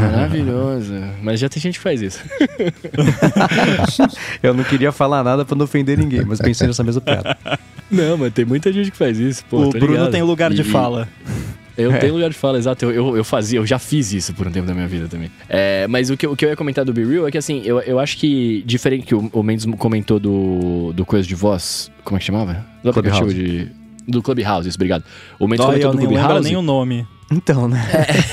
Maravilhoso. 0.00 0.94
Mas 1.22 1.38
já 1.38 1.48
tem 1.48 1.60
gente 1.62 1.78
que 1.78 1.82
faz 1.82 2.02
isso. 2.02 2.20
Eu 4.42 4.54
não 4.54 4.64
queria 4.64 4.90
falar 4.90 5.22
nada 5.22 5.44
pra 5.44 5.56
não 5.56 5.64
ofender 5.64 5.96
ninguém, 5.96 6.24
mas 6.24 6.40
pensei 6.40 6.66
nessa 6.66 6.82
mesma 6.82 7.00
piada. 7.00 7.36
Não, 7.90 8.16
mas 8.16 8.32
tem 8.32 8.44
muita 8.44 8.72
gente 8.72 8.90
que 8.90 8.96
faz 8.96 9.18
isso. 9.18 9.44
Pô, 9.48 9.58
o 9.60 9.70
tô 9.70 9.78
Bruno 9.78 9.92
ligado. 9.92 10.10
tem 10.10 10.22
lugar 10.22 10.52
de 10.52 10.62
E- 10.62 10.64
fala. 10.64 11.08
Eu 11.76 11.92
É. 11.92 11.98
tenho 11.98 12.14
lugar 12.14 12.30
de 12.30 12.36
fala, 12.36 12.58
exato. 12.58 12.84
Eu, 12.86 12.90
eu, 12.92 13.16
eu 13.18 13.24
fazia, 13.24 13.58
eu 13.58 13.66
já 13.66 13.78
fiz 13.78 14.12
isso 14.12 14.32
por 14.34 14.46
um 14.46 14.50
tempo 14.50 14.66
da 14.66 14.72
minha 14.74 14.88
vida 14.88 15.08
também. 15.08 15.30
É, 15.48 15.86
mas 15.88 16.08
o 16.10 16.16
que, 16.16 16.24
eu- 16.26 16.32
o 16.32 16.36
que 16.36 16.44
eu 16.44 16.48
ia 16.48 16.56
comentar 16.56 16.84
do 16.84 16.92
Be 16.92 17.04
Real 17.04 17.26
é 17.28 17.30
que, 17.30 17.38
assim, 17.38 17.62
eu, 17.64 17.80
eu 17.80 17.98
acho 17.98 18.16
que, 18.16 18.62
diferente 18.66 19.04
que 19.06 19.14
o, 19.14 19.28
o 19.32 19.42
Mendes 19.42 19.66
comentou 19.78 20.18
do, 20.18 20.92
do 20.94 21.04
coisa 21.04 21.26
de 21.26 21.34
voz, 21.34 21.90
como 22.04 22.16
é 22.16 22.18
que 22.20 22.24
chamava? 22.26 22.64
Do 22.82 22.90
aplicativo 22.90 23.26
Clubhouse. 23.26 23.34
de... 23.66 23.86
Do 24.08 24.22
Clubhouse, 24.22 24.68
isso, 24.68 24.76
obrigado. 24.78 25.02
O 25.38 25.46
Mendes 25.48 25.66
Dói, 25.66 25.80
comentou 25.80 25.90
eu 25.90 26.08
do 26.08 26.14
Clubhouse. 26.14 26.44
nem 26.44 26.56
o 26.56 26.62
nome. 26.62 27.06
Então, 27.30 27.66
né? 27.66 27.84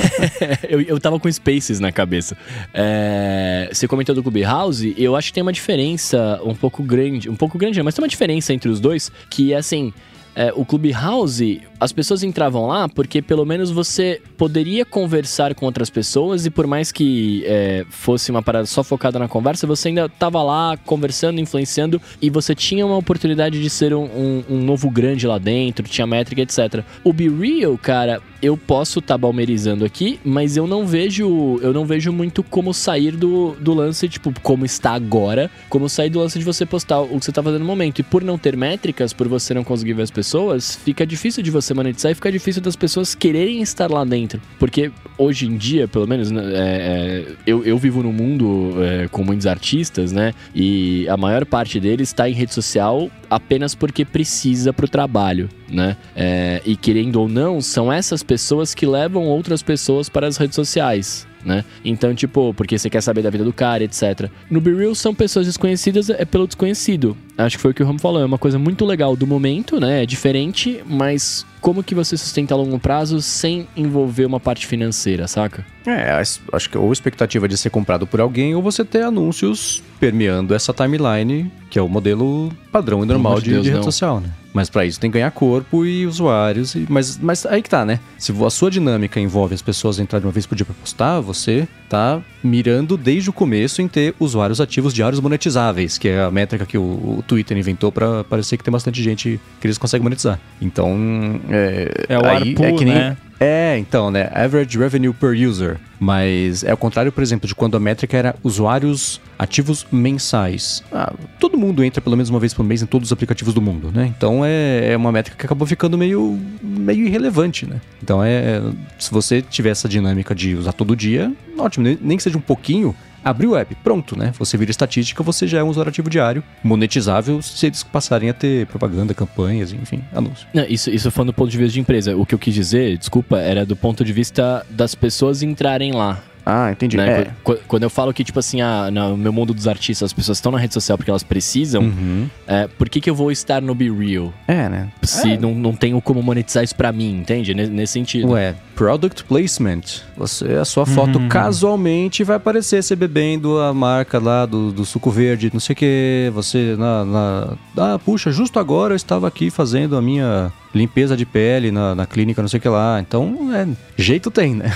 eu, 0.70 0.80
eu 0.82 1.00
tava 1.00 1.20
com 1.20 1.32
Spaces 1.32 1.80
na 1.80 1.92
cabeça. 1.92 2.38
É, 2.74 3.70
você 3.74 3.88
comentou 3.88 4.14
do 4.14 4.22
Clubhouse, 4.22 4.94
eu 4.98 5.16
acho 5.16 5.30
que 5.30 5.34
tem 5.34 5.42
uma 5.42 5.52
diferença 5.54 6.40
um 6.46 6.54
pouco 6.54 6.84
grande, 6.84 7.28
um 7.30 7.36
pouco 7.36 7.58
grande, 7.58 7.80
não, 7.80 7.86
mas 7.86 7.96
tem 7.96 8.04
uma 8.04 8.08
diferença 8.08 8.54
entre 8.54 8.70
os 8.70 8.80
dois, 8.80 9.12
que 9.32 9.52
é 9.52 9.58
assim. 9.58 9.92
é, 10.36 10.54
o 10.56 10.64
Clubhouse, 10.64 11.62
as 11.84 11.92
pessoas 11.92 12.24
entravam 12.24 12.68
lá 12.68 12.88
porque 12.88 13.22
pelo 13.22 13.46
menos 13.46 13.70
você 13.70 14.22
poderia 14.38 14.86
conversar 14.86 15.54
com 15.54 15.66
outras 15.66 15.90
pessoas 15.90 16.46
e 16.46 16.50
por 16.50 16.66
mais 16.66 16.92
que 16.92 17.44
é, 17.46 17.86
fosse 17.90 18.32
uma 18.32 18.42
parada 18.42 18.66
só 18.66 18.84
focada 18.84 19.20
na 19.20 19.28
conversa, 19.28 19.68
você 19.68 19.90
ainda 19.90 20.08
tava 20.08 20.42
lá 20.42 20.78
conversando, 20.86 21.40
influenciando 21.42 22.02
e 22.22 22.30
você 22.30 22.56
tinha 22.56 22.86
uma 22.86 22.96
oportunidade 22.98 23.62
de 23.62 23.70
ser 23.70 23.94
um, 23.94 24.04
um- 24.06 24.44
um 24.50 24.58
novo 24.64 24.90
grande 24.90 25.28
lá 25.28 25.38
dentro, 25.38 25.88
tinha 25.88 26.08
métrica, 26.08 26.42
etc. 26.42 26.84
O 27.04 27.12
Be 27.12 27.28
Real, 27.28 27.78
cara, 27.78 28.22
eu 28.42 28.58
posso 28.58 29.00
estar 29.00 29.18
balmerizando 29.18 29.86
aqui, 29.86 30.20
mas 30.24 30.58
eu 30.58 30.68
não 30.68 30.86
vejo, 30.86 31.60
eu 31.62 31.74
não 31.74 31.86
vejo 31.86 32.12
muito 32.12 32.44
como 32.44 32.74
sair 32.74 33.12
do, 33.16 33.56
do 33.60 33.74
lance, 33.74 34.08
tipo, 34.10 34.34
como 34.42 34.66
está 34.66 34.92
agora, 34.92 35.50
como 35.70 35.88
sair 35.90 36.10
do 36.10 36.20
lance 36.20 36.38
de 36.40 36.44
você 36.46 36.66
postar 36.66 37.00
o 37.02 37.20
que 37.20 37.26
você 37.26 37.32
tá 37.32 37.42
fazendo 37.42 37.62
no 37.62 37.68
momento. 37.68 38.00
E 38.00 38.04
por 38.04 38.22
não 38.24 38.38
ter 38.38 38.56
métricas, 38.58 39.14
por 39.14 39.28
você 39.28 39.54
não 39.54 39.64
conseguir 39.64 39.94
ver 39.94 40.04
as 40.04 40.12
pessoas, 40.12 40.76
fica 40.76 41.06
difícil 41.06 41.42
de 41.42 41.50
você 41.52 41.73
monetizar 41.74 42.12
e 42.12 42.16
fica 42.16 42.32
difícil 42.32 42.62
das 42.62 42.76
pessoas 42.76 43.16
quererem 43.16 43.62
estar 43.62 43.90
lá 43.90 44.04
dentro. 44.04 44.42
Porque 44.60 44.92
hoje 45.18 45.46
em 45.46 45.58
dia, 45.58 45.88
pelo 45.88 46.08
menos, 46.08 46.32
né, 46.32 46.42
é, 46.44 46.58
é, 46.58 47.26
eu, 47.46 47.64
eu 47.64 47.78
vivo 47.78 48.04
num 48.04 48.12
mundo 48.12 48.74
é, 48.84 49.08
com 49.08 49.24
muitos 49.24 49.48
artistas, 49.48 50.12
né? 50.12 50.34
E 50.54 51.08
a 51.10 51.18
maior 51.18 51.46
parte 51.46 51.80
deles 51.80 52.10
está 52.10 52.30
em 52.30 52.34
rede 52.34 52.54
social 52.54 53.10
apenas 53.30 53.74
porque 53.74 54.06
precisa 54.06 54.72
pro 54.72 54.88
trabalho, 54.88 55.50
né? 55.70 55.98
É, 56.16 56.62
e 56.66 56.76
querendo 56.76 57.20
ou 57.20 57.28
não, 57.28 57.62
são 57.62 57.92
essas 57.92 58.22
pessoas 58.22 58.74
que 58.74 58.86
levam 58.86 59.26
outras 59.26 59.62
pessoas 59.62 60.10
para 60.10 60.28
as 60.28 60.38
redes 60.38 60.56
sociais. 60.56 61.28
Né? 61.46 61.66
Então, 61.84 62.16
tipo, 62.16 62.54
porque 62.54 62.78
você 62.78 62.90
quer 62.90 63.02
saber 63.02 63.22
da 63.22 63.30
vida 63.30 63.44
do 63.44 63.52
cara, 63.52 63.84
etc. 63.84 64.30
No 64.50 64.62
Be 64.62 64.74
Real 64.74 64.96
são 64.96 65.14
pessoas 65.14 65.46
desconhecidas, 65.46 66.10
é 66.10 66.26
pelo 66.26 66.48
desconhecido. 66.48 67.18
Acho 67.38 67.58
que 67.58 67.62
foi 67.62 67.72
o 67.72 67.74
que 67.74 67.84
o 67.84 67.86
Ram 67.86 67.98
falou, 67.98 68.22
é 68.22 68.26
uma 68.26 68.38
coisa 68.38 68.60
muito 68.60 68.86
legal 68.86 69.16
do 69.16 69.26
momento, 69.26 69.80
né? 69.80 70.04
É 70.04 70.06
diferente, 70.06 70.84
mas 70.88 71.46
como 71.60 71.84
que 71.84 71.96
você 71.96 72.16
sustenta 72.16 72.54
a 72.54 72.58
longo 72.58 72.78
prazo 72.80 73.22
sem 73.22 73.68
envolver 73.76 74.26
uma 74.26 74.40
parte 74.40 74.68
financeira, 74.68 75.28
saca? 75.28 75.66
É, 75.86 76.12
acho 76.52 76.70
que 76.70 76.78
ou 76.78 76.94
expectativa 76.94 77.48
de 77.48 77.58
ser 77.58 77.70
comprado 77.70 78.06
por 78.06 78.22
alguém, 78.22 78.56
ou 78.56 78.62
você 78.62 78.86
ter 78.86 79.04
anúncios 79.04 79.82
permeando 80.00 80.54
essa 80.54 80.74
timeline, 80.74 81.52
que 81.74 81.80
é 81.80 81.82
o 81.82 81.90
modelo 81.90 82.52
padrão 82.72 83.02
e 83.04 83.08
normal 83.08 83.40
de 83.40 83.46
de, 83.46 83.50
Deus, 83.50 83.64
de 83.64 83.70
rede 83.70 83.78
não. 83.80 83.84
social, 83.84 84.20
né? 84.20 84.30
Mas 84.54 84.70
pra 84.70 84.86
isso 84.86 85.00
tem 85.00 85.10
que 85.10 85.16
ganhar 85.18 85.32
corpo 85.32 85.84
e 85.84 86.06
usuários. 86.06 86.76
e- 86.76 86.86
mas, 86.88 87.18
mas 87.18 87.48
aí 87.48 87.64
que 87.64 87.70
tá, 87.70 87.84
né? 87.84 88.00
Se 88.16 88.32
a 88.46 88.50
sua 88.52 88.70
dinâmica 88.70 89.20
envolve 89.20 89.56
as 89.56 89.62
pessoas 89.64 89.98
entrarem 89.98 90.28
uma 90.28 90.32
vez 90.32 90.46
por 90.46 90.54
dia 90.56 90.68
pra 90.68 90.76
postar, 90.80 91.20
você 91.20 91.68
tá 91.94 92.20
mirando 92.44 92.98
desde 92.98 93.30
o 93.30 93.34
começo 93.34 93.80
em 93.80 93.88
ter 93.88 94.16
usuários 94.20 94.60
ativos 94.60 94.92
diários 94.96 95.22
monetizáveis, 95.22 96.00
que 96.00 96.10
é 96.10 96.24
a 96.24 96.32
métrica 96.32 96.66
que 96.66 96.76
o, 96.76 96.82
o 96.82 97.24
Twitter 97.28 97.56
inventou 97.56 97.92
pra 97.92 98.24
parecer 98.24 98.58
que 98.58 98.64
tem 98.64 98.72
bastante 98.72 99.02
gente 99.04 99.40
que 99.62 99.68
eles 99.68 99.78
conseguem 99.78 100.04
monetizar. 100.04 100.40
Então, 100.60 101.40
é, 101.50 102.06
É 102.10 102.18
o 102.18 102.26
aí 102.26 102.50
ARPU, 102.50 102.64
é 102.64 102.72
que 102.74 102.84
nem, 102.84 102.96
né? 102.96 103.18
é, 103.40 103.78
então, 103.78 104.10
né? 104.10 104.30
Average 104.34 104.76
Revenue 104.78 105.14
per 105.14 105.34
User. 105.48 105.78
Mas 106.00 106.64
é 106.64 106.74
o 106.74 106.78
contrário, 106.78 107.12
por 107.12 107.22
exemplo, 107.22 107.48
de 107.48 107.56
quando 107.56 107.78
a 107.78 107.80
métrica 107.80 108.18
era 108.18 108.36
usuários 108.44 109.22
ativos 109.40 109.86
mensais. 109.90 110.84
Ah, 110.92 111.14
todo 111.40 111.58
mundo 111.58 111.82
entra 111.84 112.02
pelo 112.02 112.18
menos 112.18 112.30
uma 112.30 112.40
vez 112.40 112.54
por 112.54 112.64
mês 112.64 112.82
em 112.82 112.86
todos 112.86 113.08
os 113.10 113.14
aplicativos 113.14 113.54
do 113.54 113.62
mundo, 113.62 113.90
né? 113.94 114.12
Então 114.18 114.44
é, 114.44 114.92
é 114.92 114.98
uma 114.98 115.12
métrica 115.12 115.38
que 115.38 115.46
acabou 115.46 115.66
ficando 115.66 115.98
meio, 115.98 116.38
meio 116.62 117.06
irrelevante, 117.06 117.66
né? 117.66 117.80
Então 118.02 118.22
é. 118.22 118.62
Se 119.00 119.12
você 119.12 119.42
tiver 119.42 119.70
essa 119.70 119.88
dinâmica 119.88 120.36
de 120.36 120.56
usar 120.56 120.74
todo 120.74 120.94
dia, 120.94 121.32
ótimo. 121.58 121.83
Nem- 121.84 122.18
que 122.18 122.24
seja 122.24 122.38
um 122.38 122.42
pouquinho. 122.42 122.96
Abriu 123.26 123.52
o 123.52 123.56
app, 123.56 123.74
pronto, 123.76 124.18
né? 124.20 124.34
Você 124.38 124.58
vira 124.58 124.70
estatística, 124.70 125.24
você 125.24 125.48
já 125.48 125.60
é 125.60 125.64
um 125.64 125.70
usuário 125.70 125.90
ativo 125.90 126.10
diário, 126.10 126.44
monetizável 126.62 127.42
se 127.42 127.68
eles 127.68 127.82
passarem 127.82 128.30
a 128.30 128.34
ter 128.34 128.68
propaganda, 128.68 129.14
campanhas, 129.14 129.72
enfim, 129.72 130.04
anúncio. 130.14 130.46
Não, 130.54 130.66
isso, 130.66 130.90
isso 130.90 131.10
foi 131.10 131.24
do 131.26 131.32
ponto 131.32 131.50
de 131.50 131.58
vista 131.58 131.72
de 131.74 131.80
empresa. 131.80 132.18
O 132.18 132.26
que 132.26 132.36
eu 132.36 132.40
quis 132.40 132.54
dizer, 132.54 132.98
desculpa, 132.98 133.38
era 133.40 133.66
do 133.66 133.78
ponto 133.78 134.04
de 134.04 134.12
vista 134.12 134.66
das 134.70 134.94
pessoas 134.94 135.42
entrarem 135.42 135.94
lá. 135.94 136.22
Ah, 136.46 136.72
entendi. 136.72 136.98
né? 136.98 137.28
Qu- 137.44 137.58
Quando 137.68 137.84
eu 137.84 137.90
falo 137.90 138.14
que, 138.14 138.24
tipo 138.24 138.38
assim, 138.40 138.62
ah, 138.62 138.90
no 138.92 139.16
meu 139.18 139.32
mundo 139.32 139.54
dos 139.54 139.68
artistas, 139.68 140.08
as 140.08 140.14
pessoas 140.14 140.38
estão 140.38 140.52
na 140.52 140.58
rede 140.58 140.74
social 140.74 140.98
porque 140.98 141.10
elas 141.10 141.24
precisam, 141.24 141.84
Uhum. 141.84 142.28
é, 142.48 142.68
por 142.68 142.90
que, 142.90 143.00
que 143.00 143.10
eu 143.10 143.16
vou 143.16 143.32
estar 143.32 143.62
no 143.62 143.74
Be 143.74 143.90
Real? 143.90 144.34
É, 144.48 144.68
né? 144.68 144.90
Se 145.04 145.38
não, 145.38 145.54
não 145.56 145.74
tenho 145.74 146.02
como 146.02 146.22
monetizar 146.22 146.64
isso 146.64 146.76
pra 146.76 146.92
mim, 146.92 147.12
entende? 147.20 147.54
Ne- 147.54 147.68
Nesse 147.68 147.94
sentido. 147.94 148.30
Ué, 148.32 148.56
product 148.76 149.24
placement. 149.24 149.82
Você, 150.18 150.54
a 150.56 150.66
sua 150.66 150.86
foto 150.86 151.20
casualmente 151.30 152.24
vai 152.24 152.36
aparecer 152.38 152.84
você 152.84 152.96
bebendo 152.96 153.60
a 153.60 153.74
marca 153.74 154.20
lá 154.20 154.46
do, 154.46 154.72
do 154.72 154.84
suco 154.86 155.10
verde, 155.12 155.50
não 155.54 155.60
sei 155.60 155.74
o 155.74 155.78
que. 155.78 156.32
Você 156.34 156.76
na, 156.78 157.06
na. 157.06 157.54
Ah, 157.78 158.00
puxa, 158.00 158.32
justo 158.32 158.60
agora 158.60 158.94
eu 158.94 158.98
estava 158.98 159.28
aqui 159.28 159.50
fazendo 159.50 159.96
a 159.96 160.02
minha 160.02 160.52
limpeza 160.74 161.16
de 161.16 161.26
pele 161.26 161.72
na, 161.72 161.94
na 161.94 162.06
clínica, 162.06 162.42
não 162.42 162.50
sei 162.50 162.58
o 162.58 162.62
que 162.62 162.70
lá. 162.70 163.00
Então, 163.00 163.54
é, 163.54 163.68
jeito 163.98 164.32
tem, 164.32 164.56
né? 164.56 164.72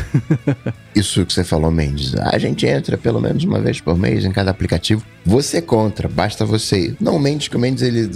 Isso 0.96 1.26
que 1.26 1.34
você 1.34 1.44
falou, 1.44 1.72
Mendes. 1.72 2.16
A 2.16 2.38
gente 2.38 2.66
entra 2.66 2.98
pelo 2.98 3.20
menos 3.22 3.44
uma 3.44 3.60
vez 3.60 3.82
por 3.82 3.98
mês 3.98 4.26
em 4.26 4.32
cada 4.32 4.52
aplicativo. 4.52 5.04
Você 5.26 5.62
contra, 5.62 6.08
basta 6.08 6.46
você. 6.46 6.96
Não, 7.00 7.16
o 7.16 7.20
Mendes, 7.20 7.48
que 7.48 7.56
o 7.56 7.60
Mendes 7.60 7.84
ele 7.84 8.10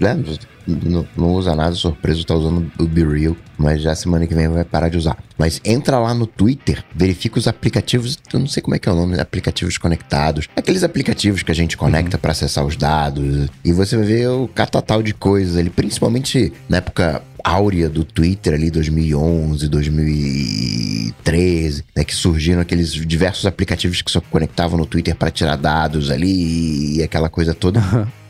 né, 0.00 0.16
não, 0.66 1.06
não 1.16 1.34
usa 1.34 1.54
nada, 1.54 1.74
surpreso, 1.74 2.24
tá 2.24 2.34
usando 2.34 2.70
o 2.78 2.84
Be 2.84 3.04
Real, 3.04 3.36
mas 3.56 3.80
já 3.80 3.94
semana 3.94 4.26
que 4.26 4.34
vem 4.34 4.48
vai 4.48 4.64
parar 4.64 4.88
de 4.88 4.98
usar. 4.98 5.16
Mas 5.38 5.60
entra 5.64 5.98
lá 5.98 6.12
no 6.12 6.26
Twitter, 6.26 6.84
verifica 6.94 7.38
os 7.38 7.46
aplicativos, 7.46 8.18
eu 8.32 8.40
não 8.40 8.46
sei 8.46 8.62
como 8.62 8.74
é 8.74 8.78
que 8.78 8.88
é 8.88 8.92
o 8.92 8.96
nome, 8.96 9.18
aplicativos 9.20 9.78
conectados. 9.78 10.48
Aqueles 10.56 10.82
aplicativos 10.82 11.42
que 11.42 11.52
a 11.52 11.54
gente 11.54 11.76
conecta 11.76 12.18
pra 12.18 12.32
acessar 12.32 12.64
os 12.64 12.76
dados. 12.76 13.48
E 13.64 13.72
você 13.72 13.96
vai 13.96 14.06
ver 14.06 14.28
o 14.28 14.48
catatal 14.48 15.02
de 15.02 15.14
coisas 15.14 15.56
ali, 15.56 15.70
principalmente 15.70 16.52
na 16.68 16.78
época 16.78 17.22
áurea 17.46 17.88
do 17.88 18.02
Twitter 18.04 18.54
ali, 18.54 18.70
2011, 18.72 19.68
2013, 19.68 21.84
né, 21.94 22.02
que 22.02 22.12
surgiram 22.14 22.60
aqueles 22.60 22.92
diversos 22.92 23.46
aplicativos 23.46 24.02
que 24.02 24.10
só 24.10 24.20
conectavam 24.20 24.76
no 24.76 24.84
Twitter 24.84 25.14
para 25.14 25.30
tirar 25.30 25.54
dados 25.56 26.10
ali 26.10 26.96
e 26.96 27.02
aquela 27.04 27.28
coisa 27.28 27.54
toda. 27.54 27.80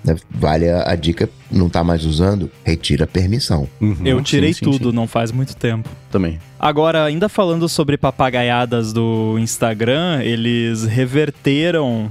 né, 0.05 0.15
Vale 0.31 0.69
a, 0.69 0.91
a 0.91 0.95
dica, 0.95 1.31
não 1.51 1.71
tá 1.71 1.83
mais 1.83 2.05
usando, 2.05 2.51
retira 2.63 3.05
a 3.05 3.09
permissão. 3.09 3.67
Uhum, 3.81 3.97
Eu 4.05 4.23
tirei 4.23 4.53
sim, 4.53 4.65
sim, 4.65 4.71
tudo, 4.71 4.91
sim. 4.91 4.97
não 4.97 5.09
faz 5.09 5.33
muito 5.33 5.57
tempo. 5.57 5.89
Também. 6.11 6.39
Agora, 6.61 7.05
ainda 7.05 7.29
falando 7.29 7.69
sobre 7.69 7.97
papagaiadas 7.97 8.93
do 8.93 9.39
Instagram, 9.39 10.21
eles 10.23 10.85
reverteram 10.85 12.11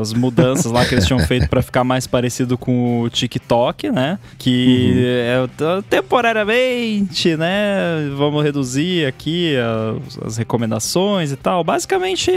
as 0.00 0.12
mudanças 0.12 0.70
lá 0.70 0.84
que 0.84 0.94
eles 0.94 1.06
tinham 1.06 1.20
feito 1.20 1.48
pra 1.48 1.62
ficar 1.62 1.82
mais 1.84 2.06
parecido 2.06 2.58
com 2.58 3.00
o 3.00 3.08
TikTok, 3.08 3.90
né? 3.90 4.18
Que 4.38 5.06
é 5.24 5.46
t- 5.56 5.82
temporariamente, 5.88 7.36
né? 7.36 8.10
Vamos 8.16 8.44
reduzir 8.44 9.06
aqui 9.06 9.54
as, 9.56 10.18
as 10.26 10.36
recomendações 10.36 11.32
e 11.32 11.36
tal. 11.36 11.64
Basicamente, 11.64 12.30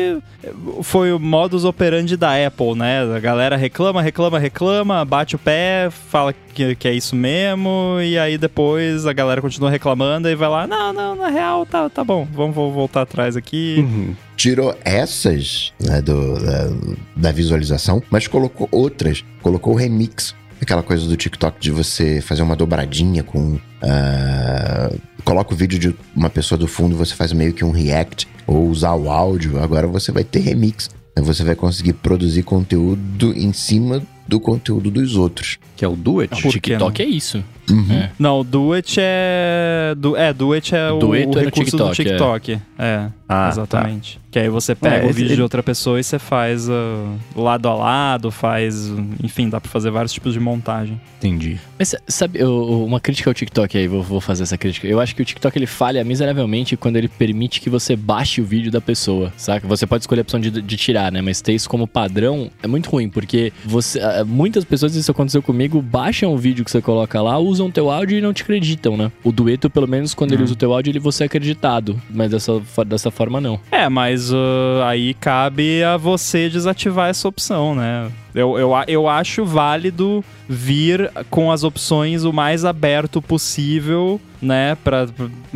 foi 0.84 1.12
o 1.12 1.20
modus 1.20 1.66
operandi 1.66 2.16
da 2.16 2.32
Apple, 2.48 2.76
né? 2.76 3.02
A 3.16 3.20
galera 3.20 3.56
reclama, 3.56 4.02
reclama, 4.02 4.40
reclama, 4.40 5.04
bate 5.06 5.36
o 5.36 5.40
pé, 5.40 5.90
fala 6.10 6.34
que, 6.52 6.76
que 6.76 6.88
é 6.88 6.94
isso 6.94 7.16
mesmo, 7.16 7.98
e 8.02 8.18
aí 8.18 8.38
depois 8.38 9.06
a 9.06 9.14
galera 9.14 9.42
continua 9.42 9.70
reclamando 9.70 10.30
e 10.30 10.36
vai 10.36 10.50
lá, 10.50 10.68
não, 10.68 10.92
não, 10.94 11.16
na 11.16 11.28
real, 11.30 11.66
tá, 11.66 11.90
tá 11.90 12.04
bom, 12.04 12.28
vamos 12.34 12.56
voltar 12.56 13.02
atrás 13.04 13.36
aqui. 13.38 13.76
Uhum. 13.80 14.16
tirou 14.38 14.76
essas 14.84 15.72
né, 15.80 16.02
do- 16.02 16.40
da, 16.44 16.70
da 17.16 17.32
visualização, 17.32 18.02
mas 18.10 18.28
colocou 18.28 18.68
outras. 18.72 19.24
Colocou 19.42 19.74
o 19.74 19.78
remix. 19.78 20.36
Aquela 20.62 20.84
coisa 20.84 21.08
do 21.08 21.18
TikTok 21.18 21.60
de 21.60 21.72
você 21.72 22.22
fazer 22.22 22.44
uma 22.44 22.56
dobradinha 22.56 23.24
com. 23.24 23.58
ah, 23.82 24.92
coloca 25.24 25.54
o 25.54 25.58
vídeo 25.58 25.80
de 25.80 25.96
uma 26.16 26.30
pessoa 26.30 26.58
do 26.58 26.68
fundo, 26.68 26.96
você 26.96 27.16
faz 27.16 27.34
meio 27.34 27.54
que 27.54 27.64
um 27.66 27.72
react, 27.72 28.28
ou 28.46 28.68
usar 28.68 28.94
o 28.94 29.10
áudio. 29.10 29.60
Agora 29.62 29.88
você 29.88 30.12
vai 30.12 30.24
ter 30.24 30.40
remix. 30.40 30.90
Né, 31.16 31.22
Você 31.24 31.44
vai 31.44 31.56
conseguir 31.56 31.94
produzir 31.94 32.44
conteúdo 32.44 33.34
em 33.36 33.52
cima 33.54 34.02
do 34.32 34.40
conteúdo 34.40 34.90
dos 34.90 35.18
outros. 35.18 35.60
Que 35.76 35.84
é 35.84 35.88
o 35.88 35.96
Do 35.96 36.22
It. 36.22 36.48
O 36.48 36.50
TikTok 36.50 37.02
é 37.02 37.06
isso. 37.06 37.44
Uhum. 37.70 37.92
É. 37.92 38.12
Não, 38.18 38.40
o 38.40 38.44
Do 38.44 38.72
It 38.74 38.96
é. 39.00 39.94
Do, 39.98 40.16
é, 40.16 40.34
Do 40.34 40.54
It 40.54 40.74
é 40.74 40.90
o, 40.92 41.00
Dueto 41.00 41.30
o 41.30 41.40
é 41.40 41.42
no 41.42 41.46
recurso 41.46 41.78
do 41.78 41.92
TikTok, 41.92 42.52
TikTok. 42.52 42.62
É, 42.80 43.08
Ah, 43.28 43.50
exatamente. 43.50 44.20
Que 44.32 44.40
aí 44.40 44.50
você 44.50 44.74
pega 44.74 44.98
É, 44.98 45.06
o 45.06 45.08
vídeo 45.14 45.28
ele- 45.30 45.36
de 45.36 45.42
outra 45.42 45.62
pessoa 45.62 46.00
e 46.00 46.04
você 46.04 46.18
faz 46.20 46.70
ah, 46.70 47.14
lado 47.36 47.68
a 47.68 47.74
lado, 47.74 48.32
faz. 48.32 48.90
Enfim, 49.24 49.50
dá 49.50 49.60
pra 49.60 49.70
fazer 49.70 49.90
vários 49.92 50.12
tipos 50.14 50.34
de 50.34 50.40
montagem. 50.40 51.00
Entendi. 51.18 51.60
Mas 51.78 51.94
sabe, 52.08 52.40
eu- 52.40 52.84
uma 52.86 53.00
crítica 53.00 53.30
ao 53.30 53.34
TikTok 53.34 53.78
aí, 53.78 53.88
vou, 53.88 54.02
vou 54.02 54.22
fazer 54.22 54.44
essa 54.44 54.58
crítica. 54.58 54.88
Eu 54.88 55.00
acho 55.00 55.16
que 55.16 55.22
o 55.22 55.26
TikTok 55.26 55.58
ele 55.58 55.66
falha 55.68 56.04
miseravelmente 56.04 56.76
quando 56.78 56.96
ele 56.98 57.08
permite 57.08 57.60
que 57.62 57.70
você 57.70 57.96
baixe 57.96 58.40
o 58.42 58.46
vídeo 58.46 58.72
da 58.72 58.82
pessoa, 58.82 59.32
saca? 59.38 59.68
Você 59.68 59.86
pode 59.86 60.04
escolher 60.04 60.22
a 60.22 60.24
opção 60.24 60.40
de, 60.40 60.50
de 60.62 60.78
tirar, 60.78 61.12
né? 61.12 61.22
Mas 61.22 61.42
ter 61.42 61.54
isso 61.54 61.70
como 61.70 61.86
padrão 61.88 62.50
é 62.64 62.68
muito 62.68 62.90
ruim, 62.90 63.10
porque 63.10 63.52
você, 63.66 64.00
ah, 64.00 64.21
muitas 64.24 64.64
pessoas, 64.64 64.96
isso 64.96 65.12
aconteceu 65.12 65.42
comigo, 65.42 65.82
baixam 65.82 66.34
o 66.34 66.38
vídeo 66.38 66.64
que 66.64 66.72
você 66.72 66.82
coloca 66.82 67.22
lá, 67.22 67.38
usam 67.38 67.72
teu 67.72 67.90
áudio 67.90 68.18
e 68.18 68.22
não 68.22 68.34
te 68.34 68.44
acreditam, 68.44 68.98
né? 68.98 69.12
O 69.24 69.32
dueto, 69.32 69.70
pelo 69.70 69.88
menos, 69.88 70.14
quando 70.14 70.34
ele 70.34 70.44
usa 70.44 70.54
o 70.54 70.58
teu 70.58 70.74
áudio, 70.74 70.92
ele 70.92 71.00
você 71.00 71.24
é 71.24 71.26
acreditado. 71.26 72.00
Mas 72.10 72.32
dessa, 72.32 72.62
dessa 72.86 73.12
forma, 73.12 73.42
não. 73.42 73.60
É, 73.72 73.88
mas 73.90 74.32
ah, 74.34 74.88
aí 74.88 75.14
cabe 75.14 75.84
a 75.84 75.98
você 75.98 76.50
desativar 76.50 77.10
essa 77.10 77.28
opção, 77.28 77.76
né? 77.76 78.12
Eu, 78.34 78.58
eu, 78.58 78.72
eu 78.88 79.08
acho 79.08 79.46
válido 79.46 80.24
vir 80.48 81.12
com 81.30 81.52
as 81.52 81.64
opções 81.64 82.24
o 82.24 82.32
mais 82.32 82.66
aberto 82.66 83.22
possível, 83.22 84.20
né? 84.42 84.76
Pra, 84.84 85.08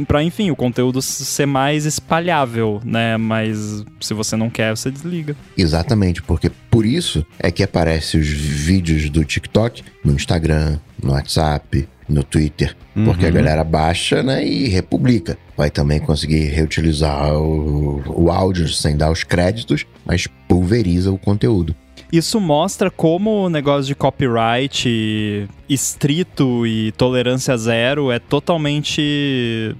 pra 0.07 0.23
enfim, 0.23 0.51
o 0.51 0.55
conteúdo 0.55 1.01
ser 1.01 1.45
mais 1.45 1.85
espalhável, 1.85 2.81
né? 2.83 3.17
Mas 3.17 3.83
se 3.99 4.13
você 4.13 4.35
não 4.35 4.49
quer, 4.49 4.75
você 4.75 4.91
desliga. 4.91 5.35
Exatamente, 5.57 6.21
porque 6.21 6.51
por 6.69 6.85
isso 6.85 7.25
é 7.39 7.51
que 7.51 7.63
aparecem 7.63 8.19
os 8.19 8.27
vídeos 8.27 9.09
do 9.09 9.23
TikTok 9.23 9.83
no 10.03 10.13
Instagram, 10.13 10.77
no 11.01 11.11
WhatsApp, 11.11 11.87
no 12.07 12.23
Twitter, 12.23 12.75
porque 13.03 13.25
a 13.25 13.31
galera 13.31 13.63
baixa 13.63 14.21
né, 14.21 14.45
e 14.45 14.67
republica. 14.67 15.37
Vai 15.57 15.71
também 15.71 15.99
conseguir 15.99 16.45
reutilizar 16.49 17.33
o, 17.33 18.03
o 18.05 18.31
áudio 18.31 18.67
sem 18.67 18.95
dar 18.95 19.11
os 19.11 19.23
créditos, 19.23 19.85
mas 20.05 20.27
pulveriza 20.47 21.11
o 21.11 21.17
conteúdo. 21.17 21.75
Isso 22.11 22.39
mostra 22.39 22.89
como 22.89 23.45
o 23.45 23.49
negócio 23.49 23.85
de 23.85 23.95
copyright 23.95 25.47
estrito 25.67 26.65
e 26.65 26.91
tolerância 26.93 27.57
zero 27.57 28.11
é 28.11 28.19
totalmente 28.19 29.75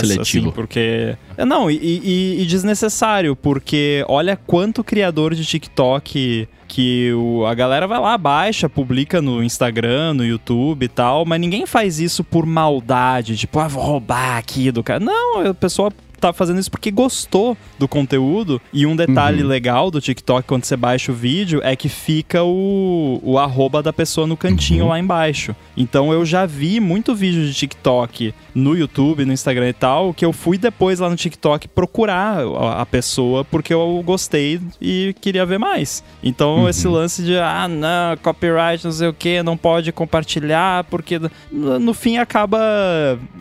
Seletivo. 0.00 0.48
assim, 0.48 0.50
porque... 0.54 1.16
Não, 1.46 1.70
e, 1.70 1.76
e- 1.76 2.42
e 2.42 2.46
desnecessário, 2.46 3.36
porque 3.36 4.04
olha 4.08 4.36
quanto 4.36 4.82
criador 4.82 5.34
de 5.34 5.44
TikTok 5.44 6.48
que 6.66 7.12
o- 7.12 7.46
a 7.46 7.54
galera 7.54 7.86
vai 7.86 8.00
lá, 8.00 8.16
baixa, 8.18 8.68
publica 8.68 9.22
no 9.22 9.42
Instagram, 9.42 10.14
no 10.14 10.24
YouTube 10.24 10.84
e 10.84 10.88
tal, 10.88 11.24
mas 11.24 11.40
ninguém 11.40 11.64
faz 11.66 12.00
isso 12.00 12.24
por 12.24 12.44
maldade, 12.44 13.36
tipo, 13.36 13.58
ah, 13.58 13.68
vou 13.68 13.82
roubar 13.82 14.36
aqui 14.38 14.70
do 14.70 14.82
cara. 14.82 15.00
Não, 15.00 15.46
a 15.46 15.54
pessoa 15.54 15.92
tá 16.18 16.32
fazendo 16.32 16.58
isso 16.58 16.70
porque 16.70 16.90
gostou 16.90 17.56
do 17.78 17.88
conteúdo. 17.88 18.60
E 18.72 18.86
um 18.86 18.94
detalhe 18.94 19.42
legal 19.42 19.90
do 19.90 20.00
TikTok 20.00 20.46
quando 20.46 20.64
você 20.64 20.76
baixa 20.76 21.10
o 21.10 21.14
vídeo 21.14 21.60
é 21.62 21.74
que 21.74 21.88
fica 21.88 22.42
o, 22.44 23.20
o 23.22 23.38
arroba 23.38 23.82
da 23.82 23.92
pessoa 23.92 24.26
no 24.26 24.36
cantinho 24.36 24.88
lá 24.88 24.98
embaixo. 24.98 25.54
Então 25.76 26.12
eu 26.12 26.24
já 26.24 26.46
vi 26.46 26.80
muito 26.80 27.14
vídeo 27.14 27.44
de 27.44 27.54
TikTok 27.54 28.34
no 28.54 28.76
YouTube, 28.76 29.24
no 29.24 29.32
Instagram 29.32 29.68
e 29.68 29.72
tal, 29.72 30.14
que 30.14 30.24
eu 30.24 30.32
fui 30.32 30.58
depois 30.58 31.00
lá 31.00 31.08
no 31.08 31.16
TikTok 31.16 31.68
procurar 31.68 32.40
a, 32.80 32.86
pessoa 32.86 33.44
porque 33.44 33.72
eu 33.72 34.02
gostei 34.04 34.60
e 34.80 35.14
queria 35.20 35.44
ver 35.44 35.58
mais. 35.58 36.02
Então 36.22 36.68
esse 36.68 36.86
lance 36.86 37.22
de, 37.22 37.36
ah, 37.38 37.68
não, 37.68 38.16
copyright, 38.22 38.84
não 38.84 38.92
sei 38.92 39.08
o 39.08 39.12
que, 39.12 39.42
não 39.42 39.56
pode 39.56 39.92
compartilhar, 39.92 40.84
porque 40.84 41.20
no 41.50 41.88
no 41.88 41.94
fim 41.94 42.18
acaba 42.18 42.58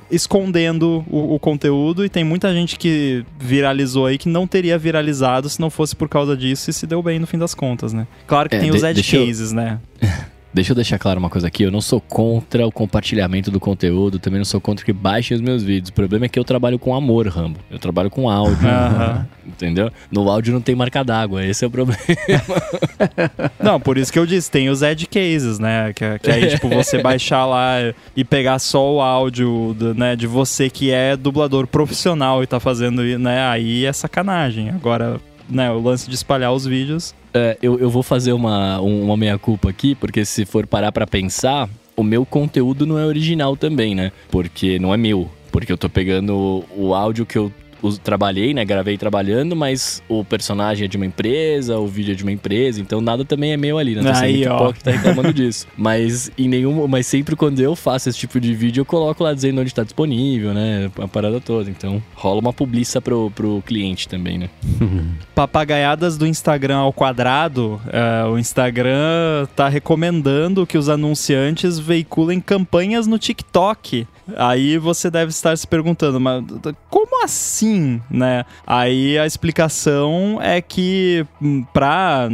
escondendo 0.09 1.03
o, 1.09 1.35
o 1.35 1.39
conteúdo 1.39 2.05
e 2.05 2.09
tem 2.09 2.23
muita 2.23 2.53
gente 2.53 2.66
que 2.75 3.23
viralizou 3.39 4.07
aí 4.07 4.17
que 4.17 4.27
não 4.27 4.47
teria 4.47 4.77
viralizado 4.79 5.47
se 5.47 5.61
não 5.61 5.69
fosse 5.69 5.95
por 5.95 6.09
causa 6.09 6.35
disso 6.35 6.69
e 6.71 6.73
se 6.73 6.87
deu 6.87 7.03
bem 7.03 7.19
no 7.19 7.27
fim 7.27 7.37
das 7.37 7.53
contas, 7.53 7.93
né? 7.93 8.07
Claro 8.25 8.49
que 8.49 8.55
É, 8.55 8.59
tem 8.59 8.71
de- 8.71 8.77
os 8.77 8.83
edge 8.83 8.95
deixa 8.95 9.17
eu- 9.17 9.27
cases, 9.27 9.51
né? 9.51 9.79
Deixa 10.53 10.71
eu 10.71 10.75
deixar 10.75 10.97
claro 10.97 11.19
uma 11.19 11.29
coisa 11.29 11.47
aqui, 11.47 11.63
eu 11.63 11.71
não 11.71 11.81
sou 11.81 12.01
contra 12.01 12.65
o 12.65 12.71
compartilhamento 12.71 13.51
do 13.51 13.59
conteúdo, 13.59 14.17
também 14.17 14.39
não 14.39 14.45
sou 14.45 14.59
contra 14.59 14.83
que 14.83 14.91
baixem 14.91 15.35
os 15.35 15.41
meus 15.41 15.61
vídeos. 15.61 15.89
O 15.89 15.93
problema 15.93 16.25
é 16.25 16.29
que 16.29 16.39
eu 16.39 16.43
trabalho 16.43 16.79
com 16.79 16.95
amor, 16.95 17.27
Rambo. 17.27 17.59
Eu 17.69 17.77
trabalho 17.77 18.09
com 18.09 18.27
áudio, 18.29 18.57
entendeu? 19.45 19.91
No 20.11 20.29
áudio 20.31 20.53
não 20.53 20.61
tem 20.61 20.73
marca 20.73 21.03
d'água, 21.03 21.45
esse 21.45 21.63
é 21.63 21.67
o 21.67 21.71
problema. 21.71 21.99
Não, 23.61 23.79
por 23.79 23.97
isso 23.97 24.11
que 24.11 24.17
eu 24.19 24.25
disse, 24.25 24.49
tem 24.49 24.69
os 24.69 24.81
edge 24.81 25.05
cases, 25.07 25.59
né? 25.59 25.91
Que, 25.93 26.19
que 26.19 26.31
aí, 26.31 26.47
tipo, 26.47 26.69
você 26.69 26.97
baixar 27.03 27.45
lá 27.45 27.75
e 28.15 28.23
pegar 28.23 28.59
só 28.59 28.95
o 28.95 29.01
áudio, 29.01 29.75
do- 29.77 29.93
né, 29.93 30.15
de 30.15 30.25
você 30.27 30.69
que 30.69 30.91
é 30.91 31.15
dublador 31.17 31.67
profissional 31.67 32.41
e 32.43 32.47
tá 32.47 32.59
fazendo, 32.59 33.01
né? 33.19 33.47
Aí 33.47 33.85
é 33.85 33.93
sacanagem. 33.93 34.69
Agora, 34.69 35.19
né, 35.49 35.71
o 35.71 35.79
lance 35.81 36.09
de 36.09 36.15
espalhar 36.15 36.51
os 36.53 36.65
vídeos. 36.65 37.13
É, 37.33 37.57
eu, 37.61 37.79
eu 37.79 37.89
vou 37.89 38.03
fazer 38.03 38.33
uma, 38.33 38.79
um- 38.81 39.03
uma 39.05 39.17
meia-culpa 39.17 39.69
aqui, 39.69 39.95
porque 39.95 40.25
se 40.25 40.45
for 40.45 40.65
parar 40.67 40.91
pra 40.91 41.05
pensar, 41.07 41.69
o 41.95 42.03
meu 42.03 42.25
conteúdo 42.25 42.85
não 42.85 42.97
é 42.97 43.05
original 43.05 43.55
também, 43.55 43.93
né? 43.95 44.11
Porque 44.29 44.79
não 44.79 44.93
é 44.93 44.97
meu. 44.97 45.29
Porque 45.51 45.71
eu 45.71 45.77
tô 45.77 45.89
pegando 45.89 46.63
o, 46.75 46.93
áudio 46.93 47.25
que 47.25 47.37
eu 47.37 47.51
trabalhei, 48.03 48.53
né? 48.53 48.65
Gravei 48.65 48.97
trabalhando, 48.97 49.55
mas 49.55 50.01
o 50.07 50.23
personagem 50.23 50.85
é 50.85 50.87
de 50.87 50.97
uma 50.97 51.05
empresa, 51.05 51.77
o 51.77 51.87
vídeo 51.87 52.11
é 52.11 52.15
de 52.15 52.23
uma 52.23 52.31
empresa, 52.31 52.81
então 52.81 53.01
nada 53.01 53.23
também 53.23 53.53
é 53.53 53.57
meu 53.57 53.77
ali, 53.77 53.95
né? 53.95 54.01
Tô 54.01 54.13
sendo 54.13 54.23
Aí, 54.23 54.37
muito 54.37 54.49
ó. 54.49 54.55
hipócrita 54.55 54.91
reclamando 54.91 55.33
disso. 55.33 55.67
Mas 55.77 56.31
em 56.37 56.47
nenhum. 56.47 56.87
Mas 56.87 57.07
sempre 57.07 57.35
quando 57.35 57.59
eu 57.59 57.75
faço 57.75 58.09
esse 58.09 58.17
tipo 58.17 58.39
de 58.39 58.53
vídeo, 58.53 58.81
eu 58.81 58.85
coloco 58.85 59.23
lá 59.23 59.33
dizendo 59.33 59.61
onde 59.61 59.73
tá 59.73 59.83
disponível, 59.83 60.53
né? 60.53 60.89
A 60.99 61.07
parada 61.07 61.39
toda. 61.39 61.69
Então 61.69 62.01
rola 62.15 62.39
uma 62.39 62.53
publiça 62.53 63.01
pro, 63.01 63.31
pro 63.31 63.63
cliente 63.65 64.07
também, 64.07 64.37
né? 64.37 64.49
Papagaiadas 65.35 66.17
do 66.17 66.25
Instagram 66.25 66.77
ao 66.77 66.93
quadrado, 66.93 67.79
é, 67.87 68.25
o 68.25 68.37
Instagram 68.37 69.47
tá 69.55 69.69
recomendando 69.69 70.65
que 70.65 70.77
os 70.77 70.89
anunciantes 70.89 71.77
veiculem 71.77 72.39
campanhas 72.39 73.07
no 73.07 73.19
TikTok. 73.19 74.07
Aí 74.35 74.77
você 74.77 75.09
deve 75.09 75.29
estar 75.29 75.57
se 75.57 75.65
perguntando, 75.65 76.19
mas 76.19 76.43
como 76.89 77.23
assim, 77.23 77.66
né? 78.09 78.45
Aí 78.65 79.17
a 79.17 79.25
explicação 79.25 80.39
é 80.41 80.61
que 80.61 81.25
para 81.73 82.29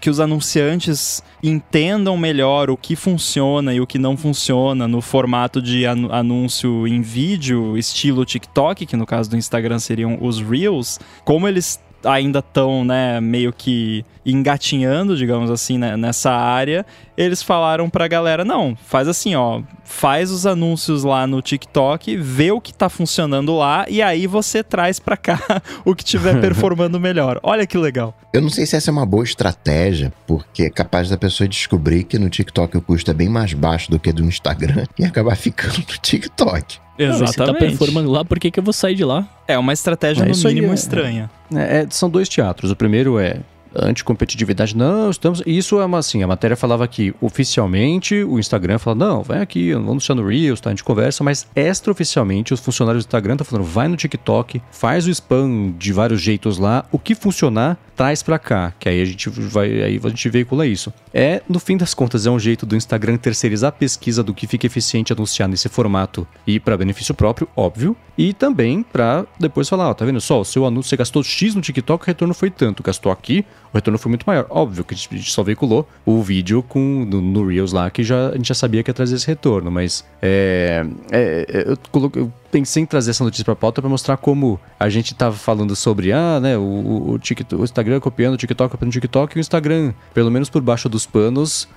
que 0.00 0.10
os 0.10 0.20
anunciantes 0.20 1.22
entendam 1.42 2.16
melhor 2.16 2.70
o 2.70 2.76
que 2.76 2.96
funciona 2.96 3.74
e 3.74 3.80
o 3.80 3.86
que 3.86 3.98
não 3.98 4.16
funciona 4.16 4.86
no 4.86 5.00
formato 5.00 5.60
de 5.60 5.86
anúncio 5.86 6.86
em 6.86 7.00
vídeo, 7.00 7.76
estilo 7.76 8.24
TikTok, 8.24 8.86
que 8.86 8.96
no 8.96 9.06
caso 9.06 9.30
do 9.30 9.36
Instagram 9.36 9.78
seriam 9.78 10.18
os 10.20 10.40
Reels, 10.40 10.98
como 11.24 11.46
eles 11.46 11.80
ainda 12.04 12.38
estão, 12.38 12.84
né, 12.84 13.20
meio 13.20 13.52
que 13.52 14.04
engatinhando, 14.24 15.16
digamos 15.16 15.50
assim, 15.50 15.78
né, 15.78 15.96
nessa 15.96 16.30
área, 16.32 16.84
eles 17.16 17.42
falaram 17.42 17.88
pra 17.88 18.06
galera, 18.08 18.44
não, 18.44 18.76
faz 18.86 19.08
assim, 19.08 19.34
ó, 19.34 19.62
faz 19.84 20.30
os 20.30 20.46
anúncios 20.46 21.04
lá 21.04 21.26
no 21.26 21.40
TikTok, 21.40 22.16
vê 22.16 22.50
o 22.50 22.60
que 22.60 22.72
tá 22.74 22.88
funcionando 22.88 23.56
lá 23.56 23.86
e 23.88 24.02
aí 24.02 24.26
você 24.26 24.62
traz 24.62 24.98
pra 24.98 25.16
cá 25.16 25.38
o 25.84 25.94
que 25.94 26.04
tiver 26.04 26.38
performando 26.40 27.00
melhor. 27.00 27.40
Olha 27.42 27.66
que 27.66 27.78
legal. 27.78 28.16
Eu 28.32 28.42
não 28.42 28.50
sei 28.50 28.66
se 28.66 28.76
essa 28.76 28.90
é 28.90 28.92
uma 28.92 29.06
boa 29.06 29.24
estratégia, 29.24 30.12
porque 30.26 30.64
é 30.64 30.70
capaz 30.70 31.08
da 31.08 31.16
pessoa 31.16 31.48
descobrir 31.48 32.04
que 32.04 32.18
no 32.18 32.28
TikTok 32.28 32.76
o 32.76 32.82
custo 32.82 33.10
é 33.10 33.14
bem 33.14 33.28
mais 33.28 33.54
baixo 33.54 33.90
do 33.90 33.98
que 33.98 34.12
do 34.12 34.24
Instagram 34.24 34.84
e 34.98 35.04
acabar 35.04 35.36
ficando 35.36 35.78
no 35.78 35.84
TikTok. 35.84 36.78
Não, 36.98 37.26
se 37.26 37.36
tá 37.36 37.52
performando 37.52 38.10
lá, 38.10 38.24
por 38.24 38.38
que, 38.38 38.50
que 38.50 38.58
eu 38.58 38.64
vou 38.64 38.72
sair 38.72 38.94
de 38.94 39.04
lá? 39.04 39.28
É 39.46 39.58
uma 39.58 39.74
estratégia 39.74 40.24
É, 40.24 40.28
no 40.28 40.36
mínimo 40.48 40.70
é- 40.72 40.74
estranha. 40.74 41.30
É, 41.54 41.80
é, 41.82 41.86
são 41.90 42.08
dois 42.08 42.26
teatros. 42.26 42.70
O 42.70 42.76
primeiro 42.76 43.18
é 43.18 43.40
anticompetitividade. 43.78 44.76
Não, 44.76 45.10
estamos. 45.10 45.42
Isso 45.46 45.80
é 45.80 45.84
uma 45.84 45.98
assim. 45.98 46.22
A 46.22 46.26
matéria 46.26 46.56
falava 46.56 46.86
que 46.86 47.14
oficialmente 47.20 48.22
o 48.22 48.38
Instagram 48.38 48.78
fala: 48.78 48.96
não, 48.96 49.22
vai 49.22 49.40
aqui, 49.40 49.72
vamos 49.72 49.88
anunciar 49.88 50.16
no 50.16 50.26
Reels, 50.26 50.60
tá? 50.60 50.70
A 50.70 50.72
gente 50.72 50.84
conversa, 50.84 51.22
mas 51.22 51.46
extraoficialmente 51.54 52.54
os 52.54 52.60
funcionários 52.60 53.04
do 53.04 53.08
Instagram 53.08 53.34
estão 53.34 53.46
falando: 53.46 53.66
vai 53.66 53.88
no 53.88 53.96
TikTok, 53.96 54.62
faz 54.70 55.06
o 55.06 55.10
spam 55.10 55.72
de 55.78 55.92
vários 55.92 56.20
jeitos 56.20 56.58
lá, 56.58 56.84
o 56.90 56.98
que 56.98 57.14
funcionar, 57.14 57.78
traz 57.94 58.22
pra 58.22 58.38
cá. 58.38 58.72
Que 58.78 58.88
aí 58.88 59.00
a 59.00 59.04
gente 59.04 59.28
vai, 59.28 59.82
aí 59.82 60.00
a 60.02 60.08
gente 60.08 60.28
veicula 60.28 60.66
isso. 60.66 60.92
É, 61.12 61.42
no 61.48 61.58
fim 61.58 61.76
das 61.76 61.94
contas, 61.94 62.26
é 62.26 62.30
um 62.30 62.38
jeito 62.38 62.66
do 62.66 62.76
Instagram 62.76 63.16
terceirizar 63.16 63.68
a 63.68 63.72
pesquisa 63.72 64.22
do 64.22 64.34
que 64.34 64.46
fica 64.46 64.66
eficiente 64.66 65.12
anunciar 65.12 65.48
nesse 65.48 65.68
formato 65.68 66.26
e 66.46 66.60
para 66.60 66.76
benefício 66.76 67.14
próprio, 67.14 67.48
óbvio, 67.56 67.96
e 68.16 68.32
também 68.32 68.82
pra 68.82 69.24
depois 69.38 69.68
falar, 69.68 69.90
ó, 69.90 69.94
tá 69.94 70.04
vendo 70.04 70.20
só, 70.20 70.40
o 70.40 70.44
seu 70.44 70.64
anúncio 70.66 70.90
você 70.90 70.96
gastou 70.96 71.22
X 71.22 71.54
no 71.54 71.60
TikTok, 71.60 72.02
o 72.02 72.06
retorno 72.06 72.34
foi 72.34 72.50
tanto, 72.50 72.82
gastou 72.82 73.10
aqui, 73.10 73.44
retorno 73.76 73.98
foi 73.98 74.08
muito 74.10 74.24
maior. 74.26 74.46
Óbvio 74.50 74.84
que 74.84 74.94
a 74.94 74.96
gente 74.96 75.30
só 75.30 75.42
veiculou 75.42 75.88
o 76.04 76.22
vídeo 76.22 76.62
com 76.62 77.04
no, 77.08 77.20
no 77.20 77.46
Reels 77.46 77.72
lá, 77.72 77.88
que 77.90 78.02
já, 78.02 78.30
a 78.30 78.36
gente 78.36 78.48
já 78.48 78.54
sabia 78.54 78.82
que 78.82 78.90
ia 78.90 78.94
trazer 78.94 79.16
esse 79.16 79.26
retorno, 79.26 79.70
mas 79.70 80.04
é, 80.20 80.84
é, 81.10 81.46
é, 81.48 81.70
eu, 81.70 81.78
coloquei, 81.90 82.22
eu 82.22 82.32
pensei 82.50 82.82
em 82.82 82.86
trazer 82.86 83.10
essa 83.10 83.22
notícia 83.24 83.44
pra 83.44 83.54
pauta 83.54 83.80
pra 83.82 83.88
mostrar 83.90 84.16
como 84.16 84.58
a 84.80 84.88
gente 84.88 85.14
tava 85.14 85.36
falando 85.36 85.76
sobre, 85.76 86.12
ah, 86.12 86.40
né, 86.40 86.56
o, 86.56 87.10
o, 87.10 87.18
TikTok- 87.18 87.60
o 87.60 87.64
Instagram 87.64 88.00
copiando 88.00 88.34
o 88.34 88.36
TikTok, 88.36 88.70
copiando 88.70 88.90
o 88.90 88.92
TikTok, 88.92 89.36
e 89.36 89.38
o 89.38 89.40
Instagram, 89.40 89.92
pelo 90.14 90.30
menos 90.30 90.48
por 90.48 90.62
baixo 90.62 90.88
dos 90.88 91.04
panos, 91.04 91.68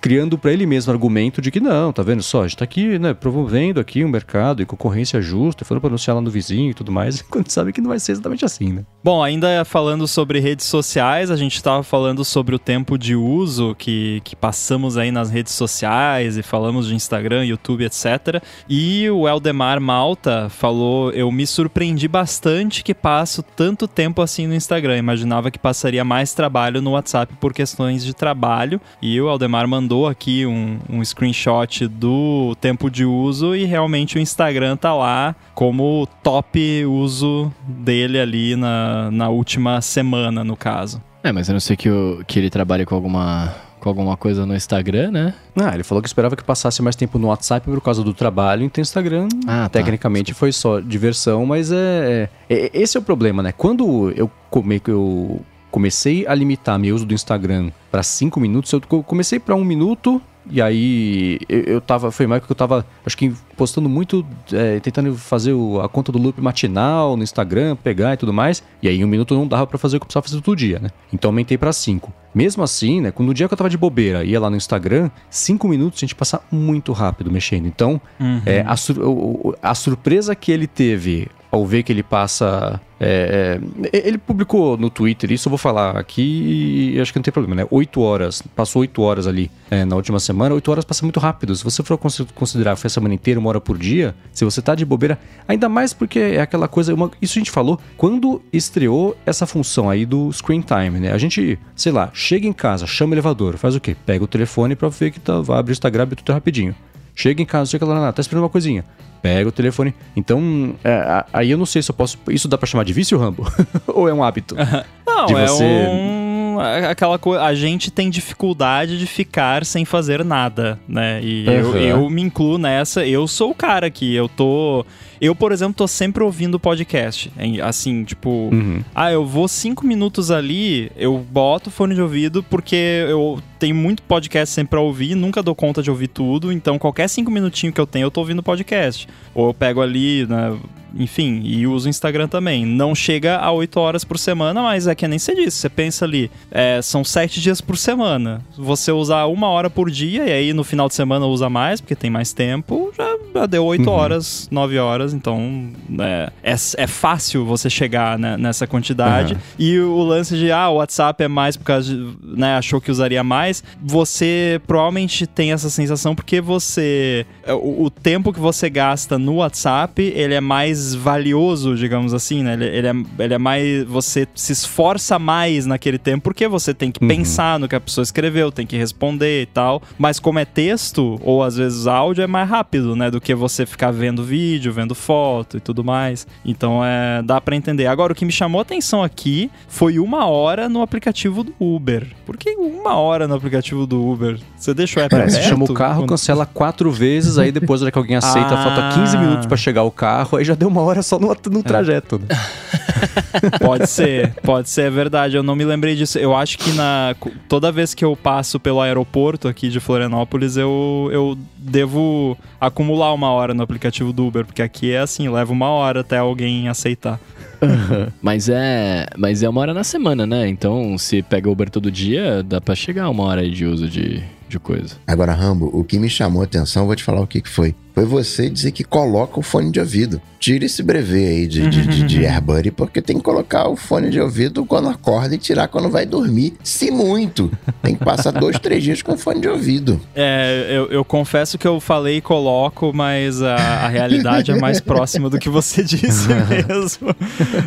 criando 0.00 0.38
pra 0.38 0.52
ele 0.52 0.64
mesmo 0.66 0.92
argumento 0.92 1.40
de 1.40 1.50
que 1.50 1.60
não, 1.60 1.92
tá 1.92 2.02
vendo 2.02 2.22
só, 2.22 2.42
a 2.42 2.48
gente 2.48 2.56
tá 2.58 2.64
aqui, 2.64 2.98
né, 2.98 3.14
promovendo 3.14 3.80
aqui 3.80 4.04
um 4.04 4.08
mercado 4.08 4.62
e 4.62 4.66
concorrência 4.66 5.20
justa, 5.20 5.64
falando 5.64 5.80
pra 5.80 5.88
anunciar 5.88 6.14
lá 6.14 6.20
no 6.22 6.30
vizinho 6.30 6.70
e 6.70 6.74
tudo 6.74 6.92
mais, 6.92 7.20
quando 7.28 7.48
sabe 7.50 7.72
que 7.72 7.80
não 7.80 7.88
vai 7.88 7.98
ser 7.98 8.12
exatamente 8.12 8.44
assim, 8.44 8.72
né? 8.72 8.84
Bom, 9.02 9.22
ainda 9.22 9.64
falando 9.64 10.06
sobre 10.06 10.38
redes 10.40 10.66
sociais, 10.66 11.30
a 11.30 11.36
gente 11.36 11.47
estava 11.56 11.82
falando 11.82 12.24
sobre 12.24 12.54
o 12.54 12.58
tempo 12.58 12.98
de 12.98 13.14
uso 13.14 13.74
que, 13.74 14.20
que 14.24 14.36
passamos 14.36 14.96
aí 14.96 15.10
nas 15.10 15.30
redes 15.30 15.52
sociais 15.52 16.36
e 16.36 16.42
falamos 16.42 16.86
de 16.86 16.94
Instagram, 16.94 17.44
YouTube, 17.44 17.84
etc. 17.84 18.42
E 18.68 19.08
o 19.10 19.26
Eldemar 19.26 19.80
Malta 19.80 20.48
falou: 20.48 21.10
Eu 21.12 21.30
me 21.32 21.46
surpreendi 21.46 22.06
bastante 22.06 22.84
que 22.84 22.94
passo 22.94 23.42
tanto 23.42 23.88
tempo 23.88 24.22
assim 24.22 24.46
no 24.46 24.54
Instagram. 24.54 24.98
Imaginava 24.98 25.50
que 25.50 25.58
passaria 25.58 26.04
mais 26.04 26.32
trabalho 26.32 26.82
no 26.82 26.92
WhatsApp 26.92 27.34
por 27.40 27.52
questões 27.52 28.04
de 28.04 28.14
trabalho. 28.14 28.80
E 29.00 29.20
o 29.20 29.28
Eldemar 29.28 29.66
mandou 29.66 30.06
aqui 30.06 30.46
um, 30.46 30.78
um 30.88 31.04
screenshot 31.04 31.86
do 31.86 32.56
tempo 32.60 32.90
de 32.90 33.04
uso 33.04 33.54
e 33.54 33.64
realmente 33.64 34.16
o 34.16 34.20
Instagram 34.20 34.76
tá 34.76 34.94
lá 34.94 35.34
como 35.54 36.06
top 36.22 36.84
uso 36.84 37.52
dele 37.66 38.18
ali 38.18 38.56
na, 38.56 39.10
na 39.10 39.28
última 39.28 39.80
semana, 39.80 40.44
no 40.44 40.56
caso. 40.56 41.02
É, 41.22 41.32
mas 41.32 41.48
eu 41.48 41.52
não 41.52 41.60
sei 41.60 41.76
que, 41.76 41.88
que 42.26 42.38
ele 42.38 42.48
trabalha 42.50 42.86
com 42.86 42.94
alguma, 42.94 43.54
com 43.80 43.88
alguma 43.88 44.16
coisa 44.16 44.46
no 44.46 44.54
Instagram, 44.54 45.10
né? 45.10 45.34
Ah, 45.56 45.74
ele 45.74 45.82
falou 45.82 46.00
que 46.00 46.08
esperava 46.08 46.36
que 46.36 46.44
passasse 46.44 46.80
mais 46.82 46.94
tempo 46.96 47.18
no 47.18 47.28
WhatsApp 47.28 47.64
por 47.68 47.80
causa 47.80 48.02
do 48.04 48.14
trabalho, 48.14 48.62
então 48.64 48.80
Instagram, 48.80 49.28
Ah, 49.46 49.62
tá. 49.64 49.68
tecnicamente, 49.70 50.32
foi 50.32 50.52
só 50.52 50.78
diversão, 50.80 51.44
mas 51.44 51.72
é, 51.72 52.28
é- 52.48 52.54
é- 52.66 52.70
Esse 52.72 52.96
é 52.96 53.00
o 53.00 53.02
problema, 53.02 53.42
né? 53.42 53.52
Quando 53.52 54.12
eu, 54.16 54.30
come, 54.48 54.80
eu 54.86 55.40
comecei 55.70 56.26
a 56.26 56.34
limitar 56.34 56.78
meu 56.78 56.94
uso 56.94 57.04
do 57.04 57.12
Instagram 57.14 57.70
para 57.90 58.02
5 58.02 58.38
minutos, 58.40 58.72
eu 58.72 58.80
co- 58.80 59.02
comecei 59.02 59.38
para 59.40 59.54
um 59.54 59.64
minuto. 59.64 60.22
E 60.50 60.62
aí, 60.62 61.38
eu, 61.48 61.60
eu 61.60 61.80
tava. 61.80 62.10
Foi 62.10 62.26
mais 62.26 62.44
que 62.44 62.50
eu 62.50 62.56
tava, 62.56 62.86
acho 63.04 63.16
que 63.16 63.32
postando 63.56 63.88
muito, 63.88 64.24
é, 64.52 64.80
tentando 64.80 65.14
fazer 65.16 65.52
o- 65.52 65.80
a 65.80 65.88
conta 65.88 66.10
do 66.12 66.18
loop 66.18 66.40
matinal 66.40 67.16
no 67.16 67.22
Instagram, 67.22 67.76
pegar 67.76 68.14
e 68.14 68.16
tudo 68.16 68.32
mais. 68.32 68.62
E 68.82 68.88
aí, 68.88 68.98
em 68.98 69.04
um 69.04 69.08
minuto 69.08 69.34
não 69.34 69.46
dava 69.46 69.66
pra 69.66 69.78
fazer 69.78 69.96
o 69.96 70.00
que 70.00 70.04
eu 70.04 70.06
precisava 70.06 70.26
fazer 70.28 70.40
todo 70.40 70.56
dia, 70.56 70.78
né? 70.78 70.88
Então, 71.12 71.30
aumentei 71.30 71.58
pra 71.58 71.72
5. 71.72 72.12
Mesmo 72.34 72.62
assim, 72.62 73.00
né? 73.00 73.10
Quando 73.10 73.28
no 73.28 73.34
dia 73.34 73.48
que 73.48 73.54
eu 73.54 73.58
tava 73.58 73.70
de 73.70 73.76
bobeira, 73.78 74.24
ia 74.24 74.38
lá 74.40 74.48
no 74.48 74.56
Instagram, 74.56 75.10
5 75.30 75.66
minutos 75.68 75.98
a 75.98 76.00
gente 76.00 76.14
passa 76.14 76.40
muito 76.50 76.92
rápido 76.92 77.30
mexendo. 77.30 77.66
Então, 77.66 78.00
é, 78.46 78.64
a, 78.66 78.76
sur- 78.76 78.98
o- 78.98 79.48
o- 79.50 79.54
a 79.62 79.74
surpresa 79.74 80.34
que 80.34 80.52
ele 80.52 80.66
teve 80.66 81.28
ao 81.50 81.64
ver 81.66 81.82
que 81.82 81.92
ele 81.92 82.02
passa. 82.02 82.80
é, 83.00 83.58
é, 83.92 84.06
ele 84.06 84.18
publicou 84.18 84.76
no 84.76 84.90
Twitter, 84.90 85.30
isso 85.32 85.48
eu 85.48 85.50
vou 85.50 85.58
falar 85.58 85.96
aqui 85.96 86.92
e 86.94 87.00
acho 87.00 87.12
que 87.12 87.18
não 87.18 87.22
tem 87.22 87.32
problema, 87.32 87.62
né? 87.62 87.66
8 87.70 88.00
horas, 88.00 88.42
passou 88.54 88.80
8 88.80 89.00
horas 89.00 89.26
ali 89.26 89.50
é, 89.70 89.84
na 89.84 89.96
última 89.96 90.18
semana, 90.20 90.54
8 90.54 90.70
horas 90.70 90.84
passa 90.84 91.04
muito 91.04 91.18
rápido. 91.20 91.54
Se 91.54 91.64
você 91.64 91.82
for 91.82 91.96
cons- 91.96 92.26
considerar 92.34 92.76
foi 92.76 92.88
a 92.88 92.90
semana 92.90 93.14
inteira, 93.14 93.38
uma 93.40 93.48
hora 93.48 93.60
por 93.60 93.78
dia, 93.78 94.14
se 94.32 94.44
você 94.44 94.60
tá 94.60 94.74
de 94.74 94.84
bobeira, 94.84 95.18
ainda 95.46 95.68
mais 95.68 95.92
porque 95.94 96.18
é 96.18 96.40
aquela 96.40 96.68
coisa, 96.68 96.92
uma- 96.92 97.10
isso 97.22 97.38
a 97.38 97.40
gente 97.40 97.50
falou 97.50 97.78
quando 97.96 98.42
estreou 98.52 99.16
essa 99.24 99.46
função 99.46 99.88
aí 99.88 100.04
do 100.04 100.30
screen 100.32 100.60
time, 100.60 100.98
né? 101.00 101.12
A 101.12 101.18
gente, 101.18 101.58
sei 101.74 101.92
lá, 101.92 102.10
chega 102.12 102.46
em 102.46 102.52
casa, 102.52 102.86
chama 102.86 103.12
o 103.12 103.14
elevador, 103.14 103.56
faz 103.56 103.74
o 103.74 103.80
quê? 103.80 103.96
Pega 104.04 104.22
o 104.24 104.26
telefone 104.28 104.76
pra 104.76 104.88
ver 104.88 105.12
que 105.12 105.20
tá, 105.20 105.40
vai 105.40 105.58
abrir 105.58 105.70
o 105.70 105.74
Instagram, 105.74 106.02
abre 106.02 106.16
tudo 106.16 106.32
rapidinho. 106.34 106.74
Chega 107.20 107.42
em 107.42 107.44
casa, 107.44 107.68
chega 107.70 107.84
lá, 107.84 108.12
tá 108.12 108.20
esperando 108.20 108.44
uma 108.44 108.48
coisinha. 108.48 108.84
Pega 109.20 109.48
o 109.48 109.52
telefone. 109.52 109.92
Então, 110.14 110.76
é, 110.84 111.24
aí 111.32 111.50
eu 111.50 111.58
não 111.58 111.66
sei 111.66 111.82
se 111.82 111.90
eu 111.90 111.94
posso. 111.94 112.16
Isso 112.30 112.46
dá 112.46 112.56
pra 112.56 112.68
chamar 112.68 112.84
de 112.84 112.92
vício, 112.92 113.18
Rambo? 113.18 113.44
Ou 113.88 114.08
é 114.08 114.14
um 114.14 114.22
hábito? 114.22 114.54
Não, 115.04 115.26
De 115.26 115.34
é 115.34 115.46
você- 115.48 115.64
um. 115.64 116.60
é 116.60 116.86
Aquela 116.86 117.18
coisa. 117.18 117.42
A 117.42 117.52
gente 117.56 117.90
tem 117.90 118.08
dificuldade 118.08 118.96
de 118.96 119.06
ficar 119.06 119.64
sem 119.64 119.84
fazer 119.84 120.24
nada, 120.24 120.78
né? 120.88 121.18
E 121.20 121.44
eu, 121.48 121.66
Uhum. 121.70 121.76
eu 121.76 122.10
me 122.10 122.22
incluo 122.22 122.56
nessa. 122.58 123.04
Eu 123.04 123.26
sou 123.26 123.50
o 123.50 123.54
cara 123.54 123.90
que 123.90 124.14
eu 124.14 124.28
tô. 124.28 124.86
Eu, 125.20 125.34
por 125.34 125.52
exemplo, 125.52 125.74
tô 125.74 125.88
sempre 125.88 126.22
ouvindo 126.22 126.58
podcast. 126.60 127.32
Assim, 127.62 128.04
tipo. 128.04 128.28
Uhum. 128.52 128.82
Ah, 128.94 129.10
eu 129.12 129.24
vou 129.24 129.48
cinco 129.48 129.86
minutos 129.86 130.30
ali, 130.30 130.90
eu 130.96 131.18
boto 131.30 131.68
o 131.68 131.72
fone 131.72 131.94
de 131.94 132.02
ouvido, 132.02 132.42
porque 132.42 132.76
eu 133.08 133.40
tenho 133.58 133.74
muito 133.74 134.02
podcast 134.02 134.54
sempre 134.54 134.70
pra 134.70 134.80
ouvir, 134.80 135.14
nunca 135.14 135.42
dou 135.42 135.54
conta 135.54 135.82
de 135.82 135.90
ouvir 135.90 136.08
tudo, 136.08 136.52
então 136.52 136.78
qualquer 136.78 137.08
cinco 137.08 137.30
minutinhos 137.30 137.74
que 137.74 137.80
eu 137.80 137.86
tenho, 137.86 138.04
eu 138.06 138.10
tô 138.10 138.20
ouvindo 138.20 138.42
podcast. 138.42 139.08
Ou 139.34 139.48
eu 139.48 139.54
pego 139.54 139.80
ali, 139.80 140.24
né, 140.26 140.56
enfim, 140.94 141.42
e 141.44 141.66
uso 141.66 141.86
o 141.86 141.90
Instagram 141.90 142.28
também. 142.28 142.64
Não 142.64 142.94
chega 142.94 143.36
a 143.36 143.50
oito 143.50 143.78
horas 143.80 144.04
por 144.04 144.16
semana, 144.18 144.62
mas 144.62 144.86
é 144.86 144.94
que 144.94 145.06
nem 145.08 145.18
você 145.18 145.34
disse, 145.34 145.56
você 145.58 145.68
pensa 145.68 146.04
ali, 146.04 146.30
é, 146.52 146.80
são 146.80 147.02
sete 147.04 147.40
dias 147.40 147.60
por 147.60 147.76
semana. 147.76 148.40
Você 148.56 148.92
usar 148.92 149.26
uma 149.26 149.48
hora 149.48 149.68
por 149.68 149.90
dia, 149.90 150.24
e 150.26 150.32
aí 150.32 150.52
no 150.52 150.62
final 150.64 150.88
de 150.88 150.94
semana 150.94 151.26
usa 151.26 151.50
mais, 151.50 151.80
porque 151.80 151.96
tem 151.96 152.10
mais 152.10 152.32
tempo, 152.32 152.92
já, 152.96 153.46
deu 153.46 153.64
oito 153.66 153.88
Uhum. 153.90 153.96
horas, 153.96 154.48
nove 154.52 154.78
horas, 154.78 155.07
então 155.12 155.70
é, 155.98 156.30
é, 156.42 156.54
é 156.76 156.86
fácil 156.86 157.44
você 157.44 157.68
chegar 157.68 158.18
né, 158.18 158.36
nessa 158.36 158.66
quantidade. 158.66 159.34
Uhum. 159.34 159.40
E 159.58 159.78
o 159.80 160.02
lance 160.02 160.36
de, 160.36 160.52
ah, 160.52 160.68
o 160.68 160.76
WhatsApp 160.76 161.24
é 161.24 161.28
mais 161.28 161.56
por 161.56 161.64
causa 161.64 161.94
de, 161.94 162.16
né, 162.22 162.56
achou 162.56 162.80
que 162.80 162.90
usaria 162.90 163.24
mais, 163.24 163.64
você 163.82 164.60
provavelmente 164.66 165.26
tem 165.26 165.52
essa 165.52 165.70
sensação 165.70 166.14
porque 166.14 166.40
você, 166.40 167.26
é, 167.42 167.52
o, 167.52 167.84
o 167.84 167.90
tempo 167.90 168.32
que 168.32 168.40
você 168.40 168.68
gasta 168.70 169.18
no 169.18 169.36
WhatsApp, 169.36 170.02
ele 170.02 170.34
é 170.34 170.40
mais 170.40 170.94
valioso, 170.94 171.74
digamos 171.76 172.14
assim, 172.14 172.42
né? 172.42 172.52
Ele, 172.54 172.64
ele 172.64 172.86
é, 172.86 173.24
ele 173.24 173.34
é 173.34 173.38
mais, 173.38 173.84
você 173.84 174.26
se 174.34 174.52
esforça 174.52 175.18
mais 175.18 175.66
naquele 175.66 175.98
tempo 175.98 176.24
porque 176.24 176.46
você 176.46 176.74
tem 176.74 176.92
que 176.92 176.98
Uhum. 177.00 177.08
pensar 177.08 177.58
no 177.58 177.68
que 177.68 177.74
a 177.74 177.80
pessoa 177.80 178.02
escreveu, 178.02 178.52
tem 178.52 178.66
que 178.66 178.76
responder 178.76 179.42
e 179.42 179.46
tal. 179.46 179.82
Mas 179.96 180.18
como 180.18 180.38
é 180.38 180.44
texto, 180.44 181.18
ou 181.22 181.42
às 181.42 181.56
vezes 181.56 181.86
áudio, 181.86 182.22
é 182.22 182.26
mais 182.26 182.48
rápido, 182.48 182.94
né? 182.94 183.10
Do 183.10 183.20
que 183.20 183.34
você 183.34 183.64
ficar 183.64 183.90
vendo 183.90 184.22
vídeo, 184.22 184.72
vendo 184.72 184.94
foto 184.98 185.56
e 185.56 185.60
tudo 185.60 185.82
mais. 185.82 186.26
Então 186.44 186.84
é, 186.84 187.22
dá 187.22 187.40
pra 187.40 187.56
entender. 187.56 187.86
Agora, 187.86 188.12
o 188.12 188.16
que 188.16 188.24
me 188.24 188.32
chamou 188.32 188.60
atenção 188.60 189.02
aqui 189.02 189.50
foi 189.68 189.98
uma 189.98 190.26
hora 190.26 190.68
no 190.68 190.82
aplicativo 190.82 191.42
do 191.44 191.54
Uber. 191.58 192.06
Por 192.26 192.36
que 192.36 192.50
uma 192.56 192.96
hora 192.96 193.26
no 193.26 193.34
aplicativo 193.34 193.86
do 193.86 194.06
Uber? 194.06 194.38
Você 194.56 194.74
deixa 194.74 195.00
o 195.00 195.02
app 195.02 195.14
É, 195.14 195.18
você 195.28 195.36
aberto? 195.36 195.48
chama 195.48 195.64
o 195.64 195.72
carro, 195.74 196.00
Quando- 196.02 196.08
cancela 196.10 196.44
quatro 196.44 196.90
vezes, 196.90 197.38
aí 197.38 197.50
depois, 197.52 197.80
hora 197.82 197.90
que 197.90 197.98
alguém 197.98 198.16
aceita, 198.16 198.54
Ah. 198.54 198.62
falta 198.64 199.00
15 199.00 199.16
minutos 199.16 199.46
pra 199.46 199.56
chegar 199.56 199.84
o 199.84 199.90
carro, 199.90 200.36
aí 200.38 200.44
já 200.44 200.54
deu 200.54 200.68
uma 200.68 200.82
hora 200.82 201.02
só 201.02 201.18
no, 201.18 201.28
no 201.50 201.62
trajeto. 201.62 202.18
Né? 202.18 202.26
Pode 203.60 203.86
ser, 203.88 204.34
pode 204.42 204.68
ser, 204.68 204.82
é 204.82 204.90
verdade. 204.90 205.36
Eu 205.36 205.42
não 205.42 205.54
me 205.54 205.64
lembrei 205.64 205.94
disso. 205.94 206.18
Eu 206.18 206.34
acho 206.34 206.58
que 206.58 206.72
na 206.72 207.14
toda 207.48 207.70
vez 207.70 207.94
que 207.94 208.04
eu 208.04 208.16
passo 208.16 208.58
pelo 208.58 208.80
aeroporto 208.80 209.46
aqui 209.46 209.68
de 209.68 209.78
Florianópolis, 209.78 210.56
eu, 210.56 211.08
eu 211.12 211.38
devo 211.56 212.36
acumular 212.60 213.12
uma 213.12 213.30
hora 213.30 213.54
no 213.54 213.62
aplicativo 213.62 214.12
do 214.12 214.26
Uber, 214.26 214.44
porque 214.44 214.62
aqui 214.62 214.87
é 214.90 214.98
assim, 215.00 215.28
leva 215.28 215.52
uma 215.52 215.68
hora 215.68 216.00
até 216.00 216.18
alguém 216.18 216.68
aceitar. 216.68 217.20
mas 218.22 218.48
é 218.48 219.06
mas 219.16 219.42
é 219.42 219.48
uma 219.48 219.60
hora 219.60 219.74
na 219.74 219.84
semana, 219.84 220.26
né? 220.26 220.48
Então, 220.48 220.96
se 220.96 221.22
pega 221.22 221.50
Uber 221.50 221.68
todo 221.70 221.90
dia, 221.90 222.42
dá 222.42 222.60
pra 222.60 222.74
chegar 222.74 223.08
uma 223.10 223.24
hora 223.24 223.40
aí 223.40 223.50
de 223.50 223.64
uso 223.64 223.88
de, 223.88 224.22
de 224.48 224.58
coisa. 224.58 224.96
Agora, 225.06 225.32
Rambo, 225.32 225.70
o 225.72 225.82
que 225.82 225.98
me 225.98 226.08
chamou 226.08 226.42
a 226.42 226.44
atenção, 226.44 226.86
vou 226.86 226.94
te 226.94 227.02
falar 227.02 227.20
o 227.20 227.26
que, 227.26 227.40
que 227.40 227.48
foi. 227.48 227.74
Foi 227.98 228.06
você 228.06 228.48
dizer 228.48 228.70
que 228.70 228.84
coloca 228.84 229.40
o 229.40 229.42
fone 229.42 229.72
de 229.72 229.80
ouvido. 229.80 230.22
Tira 230.38 230.64
esse 230.64 230.84
brevê 230.84 231.26
aí 231.30 231.46
de, 231.48 231.68
de, 231.68 231.84
de, 231.84 232.02
de 232.04 232.24
AirBuddy, 232.24 232.70
porque 232.70 233.02
tem 233.02 233.16
que 233.16 233.24
colocar 233.24 233.68
o 233.68 233.74
fone 233.74 234.08
de 234.08 234.20
ouvido 234.20 234.64
quando 234.64 234.88
acorda 234.88 235.34
e 235.34 235.38
tirar 235.38 235.66
quando 235.66 235.90
vai 235.90 236.06
dormir. 236.06 236.54
Se 236.62 236.92
muito. 236.92 237.50
Tem 237.82 237.96
que 237.96 238.04
passar 238.04 238.30
dois, 238.30 238.56
três 238.62 238.84
dias 238.84 239.02
com 239.02 239.18
fone 239.18 239.40
de 239.40 239.48
ouvido. 239.48 240.00
É, 240.14 240.68
eu, 240.70 240.86
eu 240.92 241.04
confesso 241.04 241.58
que 241.58 241.66
eu 241.66 241.80
falei 241.80 242.18
e 242.18 242.20
coloco, 242.20 242.92
mas 242.94 243.42
a, 243.42 243.56
a 243.56 243.88
realidade 243.88 244.52
é 244.52 244.54
mais 244.60 244.80
próxima 244.80 245.28
do 245.28 245.36
que 245.36 245.48
você 245.48 245.82
disse 245.82 246.28
mesmo. 246.28 247.12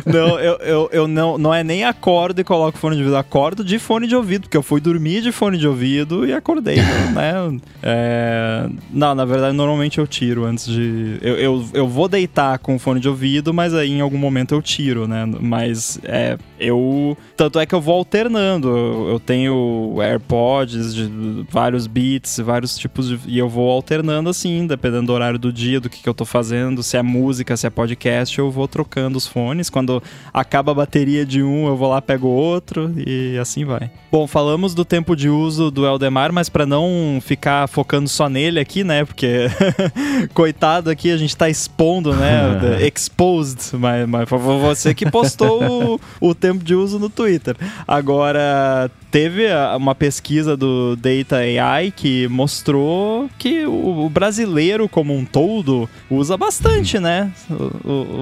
Não, 0.06 0.40
eu, 0.40 0.56
eu, 0.60 0.90
eu 0.92 1.06
não, 1.06 1.36
não 1.36 1.52
é 1.52 1.62
nem 1.62 1.84
acordo 1.84 2.40
e 2.40 2.44
coloco 2.44 2.78
fone 2.78 2.96
de 2.96 3.02
ouvido, 3.02 3.18
acordo 3.18 3.62
de 3.62 3.78
fone 3.78 4.06
de 4.06 4.16
ouvido, 4.16 4.44
porque 4.44 4.56
eu 4.56 4.62
fui 4.62 4.80
dormir 4.80 5.20
de 5.20 5.30
fone 5.30 5.58
de 5.58 5.68
ouvido 5.68 6.26
e 6.26 6.32
acordei, 6.32 6.76
né? 6.76 7.60
É, 7.82 8.66
não, 8.90 9.14
na 9.14 9.26
verdade, 9.26 9.54
normalmente 9.54 9.98
eu 9.98 10.06
tiro 10.06 10.21
antes 10.30 10.66
de. 10.66 11.18
Eu, 11.20 11.34
eu, 11.36 11.64
eu 11.74 11.88
vou 11.88 12.08
deitar 12.08 12.58
com 12.58 12.78
fone 12.78 13.00
de 13.00 13.08
ouvido, 13.08 13.52
mas 13.52 13.74
aí 13.74 13.90
em 13.90 14.00
algum 14.00 14.18
momento 14.18 14.54
eu 14.54 14.62
tiro, 14.62 15.06
né? 15.06 15.26
Mas 15.40 15.98
é. 16.04 16.38
Eu. 16.62 17.16
Tanto 17.36 17.58
é 17.58 17.66
que 17.66 17.74
eu 17.74 17.80
vou 17.80 17.96
alternando. 17.96 18.68
Eu, 18.68 19.08
eu 19.10 19.20
tenho 19.20 19.96
AirPods 20.00 20.94
de 20.94 21.10
vários 21.50 21.86
beats, 21.86 22.38
vários 22.38 22.78
tipos 22.78 23.08
de. 23.08 23.20
E 23.26 23.38
eu 23.38 23.48
vou 23.48 23.70
alternando 23.70 24.30
assim, 24.30 24.66
dependendo 24.66 25.06
do 25.06 25.12
horário 25.12 25.38
do 25.38 25.52
dia, 25.52 25.80
do 25.80 25.90
que, 25.90 26.02
que 26.02 26.08
eu 26.08 26.14
tô 26.14 26.24
fazendo, 26.24 26.82
se 26.82 26.96
é 26.96 27.02
música, 27.02 27.56
se 27.56 27.66
é 27.66 27.70
podcast, 27.70 28.38
eu 28.38 28.50
vou 28.50 28.68
trocando 28.68 29.18
os 29.18 29.26
fones. 29.26 29.68
Quando 29.68 30.02
acaba 30.32 30.72
a 30.72 30.74
bateria 30.74 31.26
de 31.26 31.42
um, 31.42 31.66
eu 31.66 31.76
vou 31.76 31.90
lá, 31.90 32.00
pego 32.00 32.28
outro 32.28 32.92
e 32.96 33.36
assim 33.38 33.64
vai. 33.64 33.90
Bom, 34.10 34.26
falamos 34.26 34.74
do 34.74 34.84
tempo 34.84 35.16
de 35.16 35.28
uso 35.28 35.70
do 35.70 35.86
Eldemar, 35.86 36.32
mas 36.32 36.48
para 36.48 36.66
não 36.66 37.18
ficar 37.20 37.66
focando 37.68 38.08
só 38.08 38.28
nele 38.28 38.60
aqui, 38.60 38.84
né? 38.84 39.04
Porque 39.04 39.46
coitado 40.34 40.90
aqui, 40.90 41.10
a 41.10 41.16
gente 41.16 41.36
tá 41.36 41.48
expondo, 41.48 42.14
né? 42.14 42.86
exposed, 42.86 43.76
mas, 43.78 44.08
mas 44.08 44.28
foi 44.28 44.38
você 44.38 44.94
que 44.94 45.10
postou 45.10 45.98
o, 46.20 46.28
o 46.28 46.34
tempo 46.52 46.64
de 46.64 46.74
uso 46.74 46.98
no 46.98 47.08
Twitter. 47.08 47.56
Agora, 47.86 48.90
teve 49.12 49.46
uma 49.76 49.94
pesquisa 49.94 50.56
do 50.56 50.96
Data 50.96 51.36
AI 51.36 51.92
que 51.94 52.26
mostrou 52.28 53.28
que 53.38 53.66
o, 53.66 54.08
brasileiro 54.08 54.88
como 54.88 55.14
um 55.14 55.22
todo 55.22 55.88
usa 56.10 56.34
bastante, 56.36 56.98
né? 56.98 57.30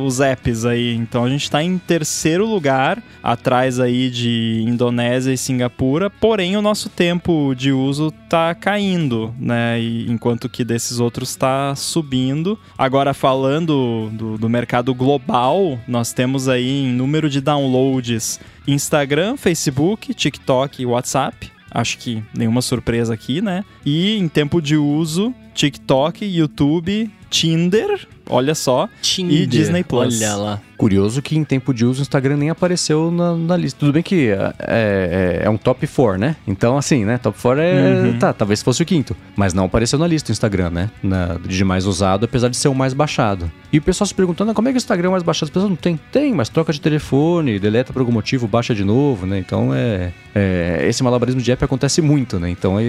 Os 0.04 0.20
apps 0.20 0.64
aí. 0.64 0.96
Então 0.96 1.24
a 1.24 1.30
gente 1.30 1.44
está 1.44 1.62
em 1.62 1.78
terceiro 1.78 2.44
lugar, 2.44 3.00
atrás 3.22 3.78
aí 3.78 4.10
de 4.10 4.64
Indonésia 4.66 5.32
e 5.32 5.38
Singapura, 5.38 6.10
porém 6.10 6.56
o 6.56 6.62
nosso 6.62 6.88
tempo 6.88 7.54
de 7.54 7.70
uso 7.70 8.10
tá 8.28 8.52
caindo, 8.52 9.32
né? 9.38 9.80
E, 9.80 10.10
enquanto 10.10 10.48
que 10.48 10.64
desses 10.64 10.98
outros 10.98 11.30
está 11.30 11.72
subindo. 11.76 12.58
Agora 12.76 13.14
falando 13.14 14.10
do, 14.12 14.36
do 14.36 14.48
mercado 14.48 14.92
global, 14.92 15.78
nós 15.86 16.12
temos 16.12 16.48
aí 16.48 16.84
em 16.84 16.92
número 16.92 17.30
de 17.30 17.40
downloads 17.40 18.40
Instagram, 18.66 19.36
Facebook, 19.36 20.14
TikTok 20.14 20.82
e 20.82 20.86
WhatsApp. 20.86 21.50
Acho 21.70 21.98
que 21.98 22.22
nenhuma 22.34 22.62
surpresa 22.62 23.14
aqui, 23.14 23.40
né? 23.40 23.64
E 23.84 24.16
em 24.16 24.28
tempo 24.28 24.60
de 24.60 24.76
uso, 24.76 25.32
TikTok, 25.54 26.24
YouTube, 26.24 27.10
Tinder, 27.28 28.08
olha 28.30 28.54
só, 28.54 28.88
Tinder, 29.02 29.42
e 29.42 29.46
Disney 29.46 29.84
Plus. 29.84 30.20
Olha 30.20 30.34
lá. 30.36 30.60
Curioso 30.80 31.20
que 31.20 31.36
em 31.36 31.44
tempo 31.44 31.74
de 31.74 31.84
uso 31.84 32.00
o 32.00 32.02
Instagram 32.02 32.38
nem 32.38 32.48
apareceu 32.48 33.10
na, 33.10 33.36
na 33.36 33.54
lista. 33.54 33.78
Tudo 33.78 33.92
bem 33.92 34.02
que 34.02 34.30
é, 34.30 34.54
é, 34.60 35.40
é, 35.44 35.50
um 35.50 35.58
top 35.58 35.86
4, 35.86 36.18
né? 36.18 36.36
Então, 36.46 36.78
assim, 36.78 37.04
né? 37.04 37.18
Top 37.18 37.38
4 37.38 37.60
é. 37.60 38.02
Uhum. 38.02 38.18
Tá, 38.18 38.32
talvez 38.32 38.62
fosse 38.62 38.82
o 38.82 38.86
quinto. 38.86 39.14
Mas 39.36 39.52
não 39.52 39.66
apareceu 39.66 39.98
na 39.98 40.06
lista 40.06 40.30
o 40.30 40.32
Instagram, 40.32 40.70
né? 40.70 40.90
Na, 41.02 41.38
de 41.44 41.62
mais 41.64 41.84
usado, 41.84 42.24
apesar 42.24 42.48
de 42.48 42.56
ser 42.56 42.68
o 42.68 42.74
mais 42.74 42.94
baixado. 42.94 43.52
E 43.70 43.76
o 43.76 43.82
pessoal 43.82 44.06
se 44.06 44.14
perguntando, 44.14 44.52
ah, 44.52 44.54
como 44.54 44.68
é 44.68 44.72
que 44.72 44.76
o 44.76 44.78
Instagram 44.78 45.08
é 45.08 45.10
mais 45.10 45.22
baixado? 45.22 45.44
As 45.44 45.50
pessoas 45.50 45.68
não 45.68 45.76
tem. 45.76 46.00
Tem, 46.10 46.32
mas 46.32 46.48
troca 46.48 46.72
de 46.72 46.80
telefone, 46.80 47.58
deleta 47.58 47.92
por 47.92 48.00
algum 48.00 48.12
motivo, 48.12 48.48
baixa 48.48 48.74
de 48.74 48.82
novo, 48.82 49.26
né? 49.26 49.38
Então 49.38 49.74
é. 49.74 50.12
é 50.34 50.86
esse 50.88 51.02
malabarismo 51.02 51.42
de 51.42 51.52
app 51.52 51.62
acontece 51.62 52.00
muito, 52.00 52.38
né? 52.38 52.48
Então 52.48 52.80
é, 52.80 52.84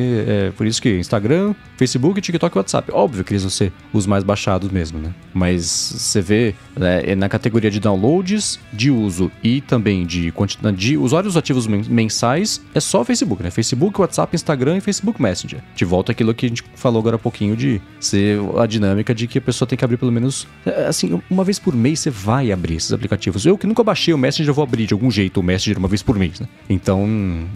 é 0.47 0.51
por 0.55 0.65
isso 0.65 0.81
que 0.81 0.97
Instagram, 0.97 1.53
Facebook, 1.75 2.21
TikTok 2.21 2.55
e 2.55 2.57
WhatsApp. 2.57 2.89
Óbvio 2.93 3.25
que 3.25 3.33
eles 3.33 3.43
vão 3.43 3.49
ser 3.49 3.73
os 3.91 4.07
mais 4.07 4.23
baixados 4.23 4.69
mesmo, 4.71 4.97
né? 4.97 5.13
Mas 5.33 5.93
você 5.97 6.21
vê 6.21 6.55
né, 6.75 7.15
na 7.15 7.29
categoria 7.29 7.71
de 7.71 7.79
downloads, 7.79 8.59
de 8.71 8.91
uso 8.91 9.31
e 9.43 9.61
também 9.61 10.05
de 10.05 10.31
quantidade 10.31 10.77
de 10.77 10.97
usuários 10.97 11.37
ativos 11.37 11.67
mensais, 11.67 12.61
é 12.73 12.79
só 12.79 13.03
Facebook, 13.03 13.43
né? 13.43 13.51
Facebook, 13.51 13.99
WhatsApp, 13.99 14.35
Instagram 14.35 14.77
e 14.77 14.81
Facebook 14.81 15.21
Messenger. 15.21 15.61
De 15.75 15.85
volta 15.85 16.11
àquilo 16.11 16.33
que 16.33 16.45
a 16.45 16.49
gente 16.49 16.63
falou 16.75 16.99
agora 16.99 17.15
há 17.15 17.19
pouquinho 17.19 17.55
de 17.55 17.81
ser 17.99 18.39
a 18.57 18.65
dinâmica 18.65 19.13
de 19.13 19.27
que 19.27 19.37
a 19.37 19.41
pessoa 19.41 19.67
tem 19.67 19.77
que 19.77 19.85
abrir 19.85 19.97
pelo 19.97 20.11
menos, 20.11 20.47
é, 20.65 20.87
assim, 20.87 21.21
uma 21.29 21.43
vez 21.43 21.59
por 21.59 21.75
mês 21.75 21.99
você 21.99 22.09
vai 22.09 22.51
abrir 22.51 22.75
esses 22.75 22.91
aplicativos. 22.91 23.45
Eu 23.45 23.57
que 23.57 23.67
nunca 23.67 23.83
baixei 23.83 24.13
o 24.13 24.17
Messenger, 24.17 24.49
eu 24.49 24.53
vou 24.53 24.63
abrir 24.63 24.85
de 24.85 24.93
algum 24.93 25.09
jeito 25.09 25.39
o 25.39 25.43
Messenger 25.43 25.77
uma 25.77 25.87
vez 25.87 26.01
por 26.01 26.17
mês, 26.17 26.39
né? 26.39 26.47
Então, 26.69 27.07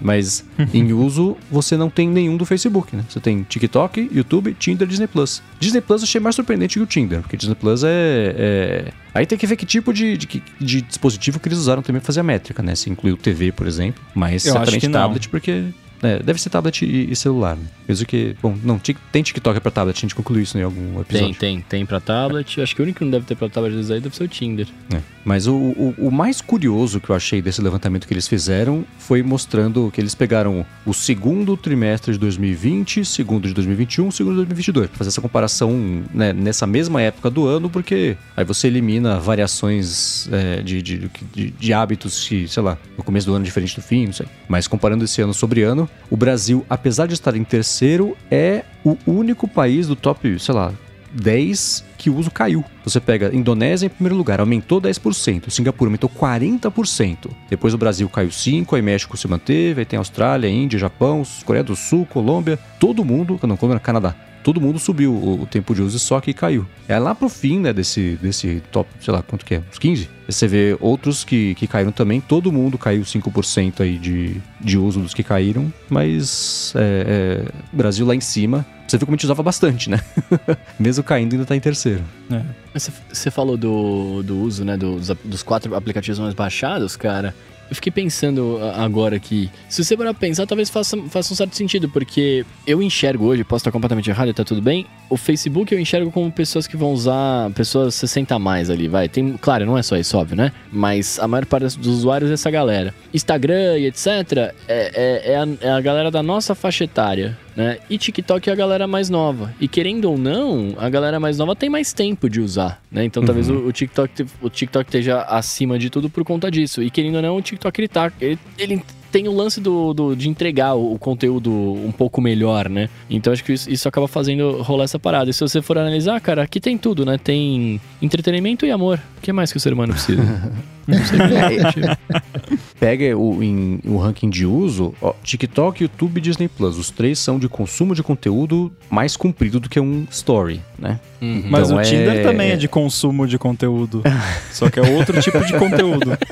mas 0.02 0.46
em 0.74 0.94
uso 0.94 1.38
você 1.50 1.76
não 1.76 1.90
tem 1.90 2.08
nenhum 2.08 2.38
do 2.38 2.46
Facebook, 2.46 2.96
né? 2.96 3.04
Você 3.10 3.20
tem 3.20 3.44
TikTok, 3.44 4.10
YouTube, 4.14 4.56
Tinder, 4.60 4.88
Disney 4.88 5.08
Plus. 5.08 5.42
Disney 5.60 5.82
Plus 5.82 6.02
eu 6.02 6.06
achei 6.06 6.22
mais 6.22 6.36
surpreendente 6.36 6.78
que 6.78 6.84
o 6.84 6.86
Tinder, 6.86 7.22
porque 7.22 7.38
Disney 7.38 7.56
Plus 7.56 7.65
é, 7.84 8.36
é... 8.38 8.92
Aí 9.14 9.26
tem 9.26 9.38
que 9.38 9.48
ver 9.48 9.56
que 9.56 9.66
tipo 9.66 9.94
de, 9.94 10.18
de, 10.18 10.44
de, 10.60 10.82
dispositivo 10.82 11.40
que 11.40 11.48
eles 11.48 11.58
usaram 11.58 11.82
também 11.82 12.00
pra 12.00 12.06
fazer 12.06 12.20
a 12.20 12.24
métrica, 12.24 12.62
né? 12.62 12.76
Se 12.76 12.90
incluiu 12.90 13.16
TV, 13.16 13.52
por 13.52 13.66
exemplo, 13.66 14.04
mas 14.14 14.46
Eu 14.46 14.54
certamente 14.54 14.90
tablet, 14.90 15.30
porque 15.30 15.66
é, 16.06 16.20
deve 16.20 16.40
ser 16.42 16.50
tablet 16.50 16.84
e, 16.84 17.12
e 17.12 17.16
celular. 17.16 17.56
Né? 17.56 17.64
Mesmo 17.88 18.06
que. 18.06 18.36
Bom, 18.42 18.58
não, 18.64 18.80
tem 18.80 19.24
TikTok 19.24 19.60
pra 19.60 19.72
tablet, 19.72 19.98
a 19.98 20.02
gente 20.02 20.16
concluiu 20.16 20.44
isso 20.44 20.58
em 20.58 20.64
algum 20.64 21.02
episódio. 21.02 21.36
Tem, 21.36 21.56
tem, 21.56 21.62
tem 21.62 21.86
pra 21.86 22.00
tablet. 22.00 22.62
Acho 22.62 22.76
que 22.76 22.82
o 22.82 22.84
único 22.84 23.00
que 23.00 23.06
não 23.06 23.12
deve 23.12 23.26
ter 23.26 23.36
pra 23.36 23.50
tablet 23.50 23.76
aí 23.92 24.00
deve 24.00 24.16
ser 24.16 24.24
o 24.24 24.28
Tinder. 24.28 24.68
É. 24.94 25.00
Mas 25.26 25.48
o, 25.48 25.56
o, 25.56 25.96
o, 25.98 26.12
mais 26.12 26.40
curioso 26.40 27.00
que 27.00 27.10
eu 27.10 27.16
achei 27.16 27.42
desse 27.42 27.60
levantamento 27.60 28.08
que 28.08 28.14
eles 28.14 28.28
fizeram 28.28 28.86
foi 29.00 29.24
mostrando 29.24 29.90
que 29.92 30.00
eles 30.00 30.14
pegaram 30.14 30.64
o 30.86 30.94
segundo 30.94 31.58
trimestre 31.58 32.14
de 32.14 32.20
2020, 32.20 33.04
segundo 33.04 33.48
de 33.48 33.54
2021, 33.56 34.12
segundo 34.12 34.34
de 34.34 34.38
2022, 34.38 34.88
pra 34.88 34.98
fazer 35.00 35.10
essa 35.10 35.22
comparação 35.22 36.04
né, 36.14 36.32
nessa 36.32 36.68
mesma 36.68 37.02
época 37.02 37.32
do 37.32 37.48
ano, 37.48 37.72
porque 37.72 38.16
aí 38.38 38.46
você 38.46 38.68
elimina 38.68 39.20
variações 39.20 40.30
é, 40.32 40.62
de, 40.62 40.82
de, 40.82 41.10
de, 41.34 41.52
de 41.52 41.74
hábitos 41.74 42.28
que, 42.28 42.48
sei 42.48 42.62
lá, 42.62 42.78
no 42.96 43.04
começo 43.04 43.26
do 43.26 43.34
ano 43.34 43.44
é 43.44 43.46
diferente 43.46 43.76
do 43.76 43.82
fim, 43.82 44.06
não 44.06 44.14
sei. 44.14 44.28
Mas 44.48 44.68
comparando 44.68 45.04
esse 45.06 45.22
ano 45.22 45.34
sobre 45.34 45.64
ano, 45.64 45.90
o 46.10 46.16
Brasil, 46.18 46.66
apesar 46.70 47.08
de 47.08 47.14
estar 47.14 47.36
em 47.36 47.44
terceiro, 47.44 48.16
é 48.30 48.64
o 48.84 48.98
único 49.08 49.48
país 49.48 49.88
do 49.88 49.96
top, 49.96 50.40
sei 50.40 50.54
lá, 50.54 50.72
10 51.12 51.84
que 52.06 52.10
uso 52.12 52.30
caiu. 52.30 52.64
Você 52.84 53.00
pega 53.00 53.36
Indonésia 53.36 53.88
em 53.88 53.90
primeiro 53.90 54.16
lugar, 54.16 54.40
aumentou 54.40 54.80
10%, 54.80 55.50
Singapura 55.50 55.90
aumentou 55.90 56.08
40%. 56.08 57.32
Depois 57.50 57.74
o 57.74 57.80
Brasil 57.80 58.08
caiu 58.08 58.30
5, 58.30 58.76
aí 58.76 58.82
México 58.84 59.18
se 59.18 59.28
manteve, 59.28 59.82
aí 59.82 59.86
tem 59.86 59.98
Austrália, 59.98 60.48
Índia, 60.48 60.78
Japão, 60.78 61.24
Coreia 61.44 61.64
do 61.64 61.76
Sul, 61.76 62.06
Colômbia, 62.06 62.60
todo 62.80 63.04
mundo, 63.04 63.40
não, 63.42 63.58
Colômbia, 63.58 63.80
Canadá, 63.80 64.14
todo 64.44 64.62
mundo 64.62 64.78
subiu 64.78 65.12
o, 65.12 65.48
tempo 65.48 65.74
de 65.74 65.82
uso 65.82 65.98
só 65.98 66.22
que 66.22 66.32
caiu. 66.32 66.68
É 66.88 67.00
lá 67.00 67.16
pro 67.16 67.28
fim, 67.28 67.60
né, 67.60 67.74
desse, 67.74 68.20
desse 68.22 68.62
top, 68.72 68.88
sei 69.02 69.12
lá, 69.12 69.24
quanto 69.24 69.44
que 69.44 69.56
é, 69.56 69.64
uns 69.72 69.80
15? 69.80 70.08
Você 70.28 70.48
vê 70.48 70.78
outros 70.80 71.24
que, 71.24 71.56
que 71.56 71.66
caíram 71.66 71.92
também, 71.92 72.22
todo 72.22 72.52
mundo 72.52 72.78
caiu 72.78 73.02
5% 73.02 73.82
aí 73.82 73.98
de, 73.98 74.40
de 74.62 74.78
uso 74.78 75.00
dos 75.00 75.16
que 75.16 75.24
caíram, 75.24 75.74
mas 75.90 76.72
é, 76.76 77.42
é, 77.44 77.52
Brasil 77.74 78.06
lá 78.06 78.14
em 78.14 78.22
cima, 78.22 78.64
você 78.88 78.98
viu 78.98 79.08
como 79.08 79.16
a 79.16 79.18
gente 79.18 79.26
usava 79.26 79.42
bastante, 79.42 79.90
né? 79.90 80.00
Mesmo 80.80 81.04
caindo, 81.04 81.34
ainda 81.34 81.46
tá 81.46 81.56
em 81.56 81.60
terceiro. 81.60 81.95
É. 82.32 82.80
Você 83.12 83.32
falou 83.32 83.56
do, 83.56 84.22
do 84.24 84.38
uso, 84.42 84.66
né, 84.66 84.76
dos, 84.76 85.10
dos 85.24 85.44
quatro 85.44 85.76
aplicativos 85.76 86.20
mais 86.20 86.34
baixados, 86.34 86.96
cara. 86.96 87.34
Eu 87.70 87.76
fiquei 87.76 87.92
pensando 87.92 88.60
agora 88.76 89.20
que, 89.20 89.50
se 89.68 89.84
você 89.84 89.98
parar 89.98 90.14
pra 90.14 90.20
pensar, 90.20 90.46
talvez 90.46 90.70
faça, 90.70 90.96
faça 91.10 91.34
um 91.34 91.36
certo 91.36 91.56
sentido, 91.56 91.90
porque 91.90 92.46
eu 92.68 92.82
enxergo 92.82 93.26
hoje, 93.26 93.44
posso 93.44 93.62
estar 93.62 93.72
completamente 93.72 94.10
errado 94.10 94.30
e 94.30 94.34
tá 94.34 94.44
tudo 94.44 94.62
bem, 94.62 94.86
o 95.10 95.18
Facebook 95.18 95.74
eu 95.74 95.80
enxergo 95.80 96.12
como 96.12 96.32
pessoas 96.32 96.68
que 96.68 96.78
vão 96.78 96.92
usar, 96.92 97.50
pessoas 97.52 97.96
60 97.96 98.36
a 98.36 98.40
mais 98.40 98.70
ali, 98.70 98.88
vai. 98.88 99.10
Tem, 99.10 99.36
claro, 99.38 99.66
não 99.66 99.78
é 99.78 99.82
só 99.82 99.98
isso, 99.98 100.16
óbvio, 100.16 100.38
né? 100.38 100.52
Mas 100.72 101.18
a 101.20 101.28
maior 101.28 101.46
parte 101.46 101.78
dos 101.80 101.88
usuários 101.88 102.30
é 102.30 102.36
essa 102.36 102.52
galera. 102.52 102.94
Instagram 103.12 103.80
e 103.80 103.88
etc. 103.88 104.08
é, 104.08 104.54
é, 104.68 105.32
é, 105.32 105.36
a, 105.36 105.48
é 105.62 105.72
a 105.72 105.82
galera 105.82 106.12
da 106.12 106.22
nossa 106.22 106.54
faixa 106.54 106.84
etária 106.84 107.45
né? 107.56 107.78
E 107.90 107.98
TikTok 107.98 108.50
é 108.50 108.54
a 108.54 108.56
galera 108.56 108.88
mais 108.88 109.10
nova. 109.10 109.54
E 109.60 109.68
querendo 109.68 110.06
ou 110.12 110.18
não, 110.18 110.74
a 110.78 110.90
galera 110.90 111.20
mais 111.20 111.38
nova 111.38 111.56
tem 111.56 111.70
mais 111.70 111.94
tempo 111.94 112.30
de 112.30 112.42
usar, 112.42 112.82
né? 112.92 113.06
Então 113.06 113.22
uhum. 113.22 113.28
talvez 113.28 113.50
o, 113.50 113.56
o, 113.56 113.72
TikTok, 113.72 114.26
o 114.42 114.50
TikTok 114.50 114.88
esteja 114.88 115.22
acima 115.22 115.80
de 115.80 115.90
tudo 115.90 116.10
por 116.10 116.24
conta 116.24 116.52
disso. 116.52 116.84
E 116.84 116.90
querendo 116.90 117.16
ou 117.16 117.22
não, 117.22 117.38
o 117.38 117.42
TikTok 117.42 117.80
ele 117.80 117.88
tá. 117.88 118.12
Ele, 118.20 118.40
ele 118.58 118.84
tem 119.12 119.30
o 119.30 119.34
lance 119.34 119.62
do, 119.62 119.94
do, 119.94 120.14
de 120.14 120.28
entregar 120.28 120.76
o, 120.76 120.94
o, 120.94 121.00
conteúdo 121.00 121.50
um 121.50 121.92
pouco 121.92 122.20
melhor, 122.20 122.68
né? 122.68 122.90
Então 123.10 123.32
acho 123.32 123.46
que 123.46 123.54
isso, 123.54 123.70
isso, 123.70 123.88
acaba 123.88 124.10
fazendo 124.10 124.62
rolar 124.62 124.84
essa 124.84 125.00
parada. 125.00 125.30
E 125.30 125.34
se 125.34 125.40
você 125.40 125.62
for 125.62 125.78
analisar, 125.78 126.20
cara, 126.20 126.44
aqui 126.44 126.60
tem 126.60 126.78
tudo, 126.78 127.06
né? 127.06 127.18
Tem 127.18 127.80
entretenimento 128.02 128.66
e 128.66 128.72
amor. 128.72 129.00
O 129.18 129.22
que 129.22 129.32
mais 129.32 129.52
que 129.54 129.58
o 129.58 129.62
ser 129.62 129.72
humano 129.72 129.94
precisa? 129.94 130.22
Não 130.88 130.98
sei 131.06 131.20
É, 131.20 131.98
Pega 132.80 133.18
o, 133.18 133.42
em, 133.42 133.80
o 133.86 133.98
ranking 133.98 134.30
de 134.30 134.46
uso, 134.46 134.94
ó, 135.02 135.14
TikTok, 135.24 135.84
YouTube 135.84 136.18
e 136.18 136.22
Disney 136.22 136.48
Plus. 136.48 136.78
Os 136.78 136.92
três 136.92 137.18
são 137.20 137.40
de 137.40 137.48
consumo 137.50 137.96
de 137.96 138.04
conteúdo 138.04 138.72
mais 138.90 139.18
comprido 139.18 139.60
do 139.60 139.68
que 139.70 139.80
um 139.80 140.06
story, 140.12 140.62
né? 140.78 141.00
Uhum. 141.22 141.44
Mas 141.50 141.66
Então 141.66 141.78
o 141.78 141.80
é- 141.80 141.84
Tinder 141.84 142.24
também 142.24 142.52
é 142.52 142.56
de 142.56 142.68
consumo 142.68 143.28
de 143.28 143.38
conteúdo. 143.40 144.04
só 144.52 144.70
que 144.70 144.80
é 144.80 144.84
outro 144.84 145.20
tipo 145.22 145.44
de 145.44 145.54
conteúdo. 145.58 146.18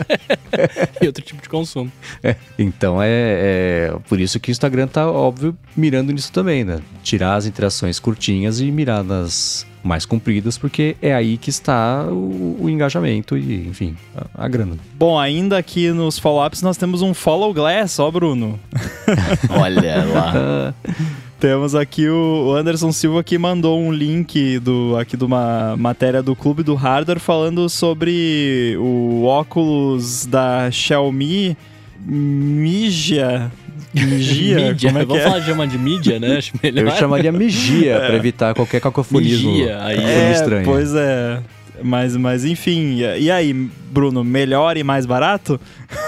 E 1.01 1.07
outro 1.07 1.23
tipo 1.23 1.41
de 1.41 1.49
consumo. 1.49 1.91
Então 2.59 3.01
é, 3.01 3.09
é 3.89 3.95
por 4.07 4.19
isso 4.19 4.39
que 4.39 4.49
o 4.49 4.51
Instagram 4.51 4.87
tá, 4.87 5.09
óbvio, 5.09 5.57
mirando 5.75 6.11
nisso 6.13 6.31
também, 6.31 6.63
né? 6.63 6.79
Tirar 7.01 7.35
as 7.35 7.47
interações 7.47 7.99
curtinhas 7.99 8.59
e 8.61 8.71
mirar 8.71 9.03
nas 9.03 9.65
mais 9.83 10.05
compridas, 10.05 10.57
porque 10.57 10.95
é 11.01 11.13
aí 11.13 11.37
que 11.37 11.49
está 11.49 12.05
o, 12.09 12.57
o 12.61 12.69
engajamento 12.69 13.37
e, 13.37 13.67
enfim, 13.67 13.95
a, 14.15 14.45
a 14.45 14.47
grana. 14.47 14.77
Bom, 14.95 15.19
ainda 15.19 15.57
aqui 15.57 15.91
nos 15.91 16.17
follow-ups 16.17 16.61
nós 16.61 16.77
temos 16.77 17.01
um 17.01 17.13
Follow 17.13 17.53
Glass, 17.53 17.99
ó, 17.99 18.09
Bruno. 18.09 18.59
Olha 19.49 20.05
lá. 20.05 20.73
Temos 21.39 21.75
aqui 21.75 22.07
o 22.07 22.33
o 22.43 22.53
Anderson 22.53 22.91
Silva 22.91 23.23
que 23.23 23.37
mandou 23.37 23.79
um 23.79 23.91
link 23.91 24.59
do, 24.59 24.95
aqui 24.97 25.17
de 25.17 25.23
uma 25.23 25.75
matéria 25.77 26.21
do 26.21 26.35
Clube 26.35 26.63
do 26.63 26.75
Hardware 26.75 27.19
falando 27.19 27.67
sobre 27.69 28.77
o 28.79 29.25
óculos 29.25 30.25
da 30.25 30.69
Xiaomi 30.71 31.57
Mijia. 31.99 33.51
Mijia? 33.93 34.55
mídia. 34.71 34.89
Como 34.89 35.01
é 35.01 35.05
Vamos 35.05 35.21
é? 35.21 35.23
falar 35.25 35.39
de 35.39 35.51
uma 35.51 35.67
de 35.67 35.77
mídia, 35.77 36.19
né? 36.19 36.37
Acho 36.37 36.53
melhor. 36.61 36.85
Eu 36.87 36.91
chamaria 36.91 37.31
Migia 37.31 37.99
pra 38.05 38.15
evitar 38.15 38.53
qualquer 38.55 38.81
cacofonismo. 38.81 39.51
Migia, 39.51 39.83
aí 39.83 39.97
É, 39.99 40.29
É, 40.29 40.31
estranho. 40.31 40.65
pois 40.65 40.93
é. 40.95 41.39
Mas, 41.81 42.15
mas 42.15 42.45
enfim, 42.45 42.99
e 43.01 43.21
e 43.23 43.31
aí, 43.31 43.51
Bruno, 43.91 44.23
melhor 44.23 44.77
e 44.77 44.83
mais 44.83 45.05
barato? 45.05 45.59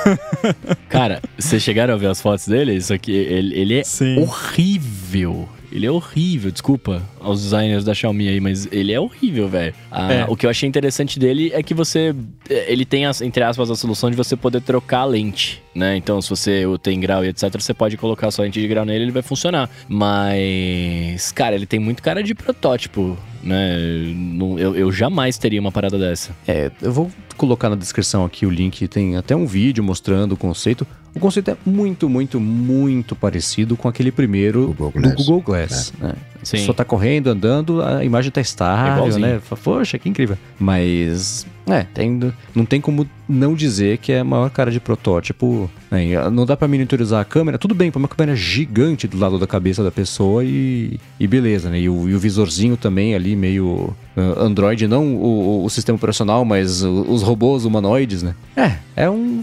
Cara, 0.89 1.21
vocês 1.37 1.61
chegaram 1.61 1.93
a 1.93 1.97
ver 1.97 2.07
as 2.07 2.21
fotos 2.21 2.47
dele? 2.47 2.73
Isso 2.75 2.93
aqui, 2.93 3.11
ele, 3.11 3.53
ele 3.59 3.79
é 3.79 3.83
Sim. 3.83 4.19
horrível. 4.19 5.49
Ele 5.71 5.85
é 5.85 5.91
horrível, 5.91 6.51
desculpa 6.51 7.01
aos 7.25 7.41
designers 7.43 7.83
da 7.83 7.93
Xiaomi 7.93 8.27
aí, 8.29 8.39
mas 8.39 8.67
ele 8.71 8.93
é 8.93 8.99
horrível, 8.99 9.47
velho. 9.49 9.73
Ah, 9.91 10.13
É. 10.13 10.25
O 10.29 10.35
que 10.35 10.45
eu 10.45 10.49
achei 10.49 10.67
interessante 10.69 11.19
dele 11.19 11.51
é 11.53 11.61
que 11.63 11.73
você. 11.73 12.15
Ele 12.49 12.85
tem, 12.85 13.05
as, 13.05 13.21
entre 13.21 13.43
aspas, 13.43 13.69
a 13.71 13.75
solução 13.75 14.09
de 14.11 14.15
você 14.15 14.35
poder 14.35 14.61
trocar 14.61 14.99
a 14.99 15.05
lente, 15.05 15.61
né? 15.73 15.97
Então, 15.97 16.21
se 16.21 16.29
você 16.29 16.63
tem 16.81 16.99
grau 16.99 17.25
e 17.25 17.29
etc., 17.29 17.49
você 17.59 17.73
pode 17.73 17.97
colocar 17.97 18.29
sua 18.31 18.45
lente 18.45 18.61
de 18.61 18.67
grau 18.67 18.85
nele 18.85 19.05
ele 19.05 19.11
vai 19.11 19.21
funcionar. 19.23 19.69
Mas, 19.87 21.31
cara, 21.31 21.55
ele 21.55 21.65
tem 21.65 21.79
muito 21.79 22.01
cara 22.01 22.21
de 22.23 22.33
protótipo, 22.35 23.17
né? 23.43 23.77
Não- 24.15 24.57
Eu, 24.59 24.75
eu 24.75 24.91
jamais 24.91 25.37
teria 25.37 25.59
uma 25.59 25.71
parada 25.71 25.97
dessa. 25.97 26.31
É, 26.47 26.71
eu 26.81 26.91
vou 26.91 27.11
colocar 27.37 27.69
na 27.69 27.75
descrição 27.75 28.23
aqui 28.23 28.45
o 28.45 28.49
link, 28.49 28.87
tem 28.87 29.17
até 29.17 29.35
um 29.35 29.45
vídeo 29.45 29.83
mostrando 29.83 30.33
o 30.33 30.37
conceito. 30.37 30.85
O 31.15 31.19
conceito 31.19 31.51
é 31.51 31.57
muito, 31.65 32.09
muito, 32.09 32.39
muito 32.39 33.15
parecido 33.15 33.75
com 33.77 33.87
aquele 33.87 34.11
primeiro 34.11 34.67
Google 34.77 34.91
do 34.91 35.01
Glass. 35.01 35.15
Google 35.15 35.41
Glass. 35.41 35.93
Né? 35.99 36.13
Sim. 36.45 36.57
pessoa 36.57 36.75
tá 36.75 36.85
correndo, 36.85 37.27
andando, 37.27 37.81
a 37.81 38.05
imagem 38.05 38.31
tá 38.31 38.39
estável, 38.39 38.93
igualzinho. 38.97 39.27
né? 39.27 39.41
Poxa, 39.63 39.97
que 39.99 40.07
incrível. 40.07 40.37
Mas, 40.59 41.45
é, 41.67 41.83
tem, 41.83 42.31
não 42.53 42.65
tem 42.65 42.79
como 42.79 43.07
não 43.27 43.55
dizer 43.55 43.97
que 43.97 44.11
é 44.11 44.19
a 44.19 44.23
maior 44.23 44.49
cara 44.51 44.69
de 44.69 44.79
protótipo. 44.79 45.69
né? 45.89 46.15
Ah, 46.15 46.29
Não 46.29 46.45
dá 46.45 46.55
pra 46.55 46.67
monitorizar 46.67 47.19
a 47.21 47.25
câmera, 47.25 47.57
tudo 47.57 47.73
bem, 47.73 47.89
põe 47.91 48.01
uma 48.01 48.07
câmera 48.07 48.35
gigante 48.35 49.07
do 49.07 49.17
lado 49.17 49.39
da 49.39 49.47
cabeça 49.47 49.83
da 49.83 49.91
pessoa 49.91 50.43
e, 50.43 50.99
e 51.19 51.25
beleza, 51.27 51.69
né? 51.69 51.79
E 51.79 51.89
o, 51.89 52.07
e 52.07 52.13
o 52.13 52.19
visorzinho 52.19 52.77
também 52.77 53.15
ali, 53.15 53.35
meio 53.35 53.95
ah, 54.15 54.43
Android, 54.43 54.87
não 54.87 55.15
o, 55.15 55.65
o 55.65 55.69
sistema 55.69 55.95
operacional, 55.95 56.45
mas 56.45 56.83
os 56.83 57.23
robôs 57.23 57.65
humanoides, 57.65 58.21
né? 58.21 58.35
É, 58.55 58.73
é 58.95 59.09
um. 59.09 59.41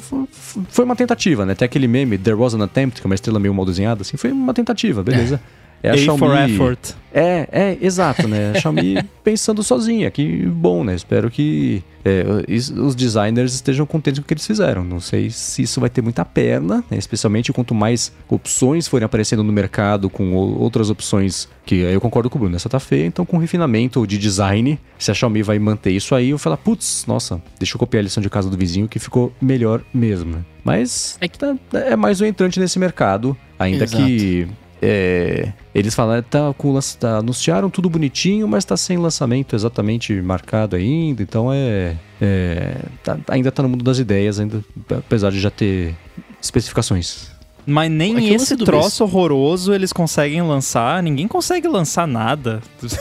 Foi 0.68 0.84
uma 0.84 0.94
tentativa, 0.96 1.44
né? 1.44 1.54
Tem 1.56 1.66
aquele 1.66 1.88
meme, 1.88 2.16
There 2.16 2.36
Was 2.36 2.54
an 2.54 2.62
Attempt, 2.62 3.00
que 3.00 3.06
é 3.06 3.08
uma 3.08 3.14
estrela 3.16 3.40
meio 3.40 3.52
mal 3.52 3.66
desenhada, 3.66 4.02
assim, 4.02 4.16
foi 4.16 4.30
uma 4.30 4.54
tentativa, 4.54 5.02
beleza. 5.02 5.40
É 5.58 5.61
a 5.88 5.94
A 5.94 5.96
Xiaomi. 5.96 6.18
for 6.18 6.36
effort. 6.36 6.94
É, 7.14 7.46
é, 7.52 7.78
exato, 7.82 8.26
né? 8.26 8.52
A 8.54 8.54
Xiaomi 8.60 8.96
pensando 9.22 9.62
sozinha, 9.62 10.10
que 10.10 10.46
bom, 10.46 10.82
né? 10.82 10.94
Espero 10.94 11.30
que 11.30 11.82
é, 12.04 12.24
os 12.48 12.94
designers 12.94 13.52
estejam 13.54 13.84
contentes 13.84 14.18
com 14.20 14.24
o 14.24 14.26
que 14.26 14.32
eles 14.34 14.46
fizeram. 14.46 14.82
Não 14.82 14.98
sei 14.98 15.28
se 15.30 15.62
isso 15.62 15.78
vai 15.80 15.90
ter 15.90 16.00
muita 16.02 16.24
perna, 16.24 16.82
né? 16.90 16.96
especialmente 16.96 17.52
quanto 17.52 17.74
mais 17.74 18.10
opções 18.28 18.88
forem 18.88 19.04
aparecendo 19.04 19.42
no 19.42 19.52
mercado 19.52 20.08
com 20.08 20.32
outras 20.32 20.88
opções 20.88 21.48
que 21.66 21.84
aí 21.84 21.92
eu 21.94 22.00
concordo 22.00 22.30
com 22.30 22.38
o 22.38 22.40
Bruno, 22.40 22.56
essa 22.56 22.68
tá 22.68 22.80
feia, 22.80 23.04
então 23.06 23.24
com 23.26 23.36
refinamento 23.38 24.04
de 24.06 24.18
design, 24.18 24.78
se 24.98 25.10
a 25.10 25.14
Xiaomi 25.14 25.42
vai 25.42 25.58
manter 25.58 25.90
isso 25.92 26.14
aí, 26.14 26.30
eu 26.30 26.38
falo, 26.38 26.56
putz, 26.56 27.04
nossa, 27.06 27.40
deixa 27.58 27.74
eu 27.76 27.78
copiar 27.78 28.00
a 28.00 28.04
lição 28.04 28.22
de 28.22 28.28
casa 28.30 28.48
do 28.50 28.56
vizinho 28.56 28.88
que 28.88 28.98
ficou 28.98 29.32
melhor 29.40 29.82
mesmo, 29.94 30.32
né? 30.36 30.38
Mas 30.64 31.16
É 31.20 31.28
que- 31.28 31.38
tá- 31.38 31.54
é 31.74 31.94
mais 31.94 32.20
um 32.20 32.24
entrante 32.24 32.58
nesse 32.58 32.78
mercado, 32.78 33.36
ainda 33.58 33.84
Exato. 33.84 34.04
que 34.04 34.48
é, 34.84 35.52
eles 35.72 35.94
falaram, 35.94 36.24
tá, 36.24 36.52
com, 36.58 36.76
tá, 36.98 37.18
anunciaram 37.18 37.70
tudo 37.70 37.88
bonitinho, 37.88 38.48
mas 38.48 38.64
tá 38.64 38.76
sem 38.76 38.98
lançamento 38.98 39.54
exatamente 39.54 40.12
marcado 40.20 40.74
ainda, 40.74 41.22
então 41.22 41.52
é. 41.52 41.96
é, 42.20 42.76
tá- 43.04 43.16
ainda 43.28 43.52
tá 43.52 43.62
no 43.62 43.68
mundo 43.68 43.84
das 43.84 43.98
ideias, 44.00 44.40
ainda, 44.40 44.62
apesar 44.90 45.30
de 45.30 45.40
já 45.40 45.50
ter 45.50 45.94
especificações. 46.40 47.31
Mas 47.64 47.90
nem 47.90 48.16
É 48.30 48.34
esse 48.34 48.56
do 48.56 48.64
troço 48.64 49.04
horroroso 49.04 49.72
eles 49.72 49.92
conseguem 49.92 50.42
lançar. 50.42 51.02
Ninguém 51.02 51.28
consegue 51.28 51.68
lançar 51.68 52.06
nada. 52.06 52.60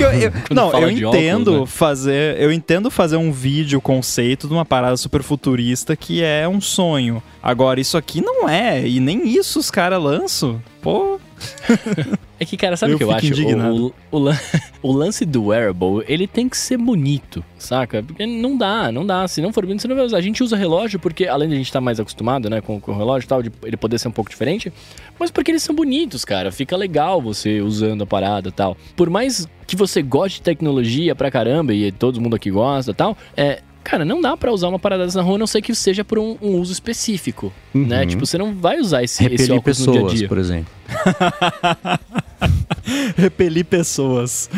Eu- 0.00 0.10
eu- 0.12 0.32
não, 0.50 0.72
eu 0.80 0.90
entendo 0.90 1.50
óculos, 1.52 1.60
né? 1.60 1.66
fazer. 1.66 2.40
Eu 2.40 2.52
entendo 2.52 2.90
fazer 2.90 3.16
um 3.16 3.30
vídeo 3.30 3.80
conceito 3.80 4.48
de 4.48 4.52
uma 4.52 4.64
parada 4.64 4.96
super 4.96 5.22
futurista 5.22 5.94
que 5.94 6.22
é 6.22 6.46
um 6.48 6.60
sonho. 6.60 7.22
Agora, 7.42 7.80
isso 7.80 7.96
aqui 7.96 8.20
não 8.20 8.48
é. 8.48 8.86
E 8.86 8.98
nem 9.00 9.26
isso 9.28 9.58
os 9.60 9.70
caras 9.70 10.02
lançam. 10.02 10.60
Pô. 10.82 11.20
É 12.38 12.44
que, 12.44 12.56
cara, 12.56 12.76
sabe 12.76 12.94
o 12.94 12.98
que 12.98 13.04
eu 13.04 13.10
acho? 13.10 13.32
O, 14.12 14.18
o, 14.18 14.30
o 14.82 14.92
lance 14.92 15.24
do 15.24 15.46
wearable, 15.46 16.04
ele 16.06 16.26
tem 16.26 16.50
que 16.50 16.56
ser 16.56 16.76
bonito, 16.76 17.42
saca? 17.58 18.02
Porque 18.02 18.26
não 18.26 18.58
dá, 18.58 18.92
não 18.92 19.06
dá. 19.06 19.26
Se 19.26 19.40
não 19.40 19.54
for 19.54 19.64
bonito, 19.64 19.80
você 19.80 19.88
não 19.88 19.96
vai 19.96 20.04
usar. 20.04 20.18
A 20.18 20.20
gente 20.20 20.42
usa 20.42 20.54
relógio 20.54 21.00
porque, 21.00 21.26
além 21.26 21.48
de 21.48 21.54
a 21.54 21.56
gente 21.56 21.66
estar 21.66 21.80
mais 21.80 21.98
acostumado, 21.98 22.50
né, 22.50 22.60
com, 22.60 22.78
com 22.78 22.92
o 22.92 22.96
relógio 22.96 23.26
e 23.26 23.28
tal, 23.28 23.42
de 23.42 23.50
ele 23.62 23.76
poder 23.78 23.98
ser 23.98 24.08
um 24.08 24.12
pouco 24.12 24.28
diferente, 24.28 24.70
mas 25.18 25.30
porque 25.30 25.50
eles 25.50 25.62
são 25.62 25.74
bonitos, 25.74 26.26
cara. 26.26 26.52
Fica 26.52 26.76
legal 26.76 27.22
você 27.22 27.62
usando 27.62 28.02
a 28.02 28.06
parada 28.06 28.50
e 28.50 28.52
tal. 28.52 28.76
Por 28.94 29.08
mais 29.08 29.48
que 29.66 29.74
você 29.74 30.02
goste 30.02 30.38
de 30.38 30.42
tecnologia 30.42 31.14
pra 31.14 31.30
caramba, 31.30 31.72
e 31.72 31.90
todo 31.90 32.20
mundo 32.20 32.36
aqui 32.36 32.50
gosta 32.50 32.90
e 32.90 32.94
tal, 32.94 33.16
é. 33.34 33.60
Cara, 33.88 34.04
não 34.04 34.20
dá 34.20 34.36
pra 34.36 34.50
usar 34.52 34.66
uma 34.68 34.80
parada 34.80 35.04
dessa 35.04 35.18
na 35.18 35.22
rua, 35.24 35.36
a 35.36 35.38
não 35.38 35.46
ser 35.46 35.62
que 35.62 35.72
seja 35.72 36.04
por 36.04 36.18
um, 36.18 36.36
um 36.42 36.56
uso 36.58 36.72
específico, 36.72 37.52
né? 37.72 38.00
Uhum. 38.00 38.06
Tipo, 38.08 38.26
você 38.26 38.36
não 38.36 38.52
vai 38.52 38.80
usar 38.80 39.04
esse, 39.04 39.22
esse 39.24 39.30
Repelir 39.30 39.58
óculos 39.60 39.78
no 39.78 39.92
dia 39.92 40.00
a 40.00 40.02
pessoas, 40.02 40.18
dia. 40.18 40.28
por 40.28 40.38
exemplo. 40.38 40.72
Repelir 43.16 43.64
pessoas. 43.64 44.50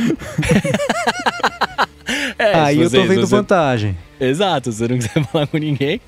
É, 2.38 2.54
aí 2.54 2.80
eu 2.80 2.90
tô 2.90 3.02
vendo 3.04 3.20
você- 3.26 3.36
vantagem. 3.36 3.96
Exato, 4.20 4.72
se 4.72 4.78
você 4.78 4.88
não 4.88 4.96
quiser 4.98 5.24
falar 5.26 5.46
com 5.46 5.58
ninguém. 5.58 6.00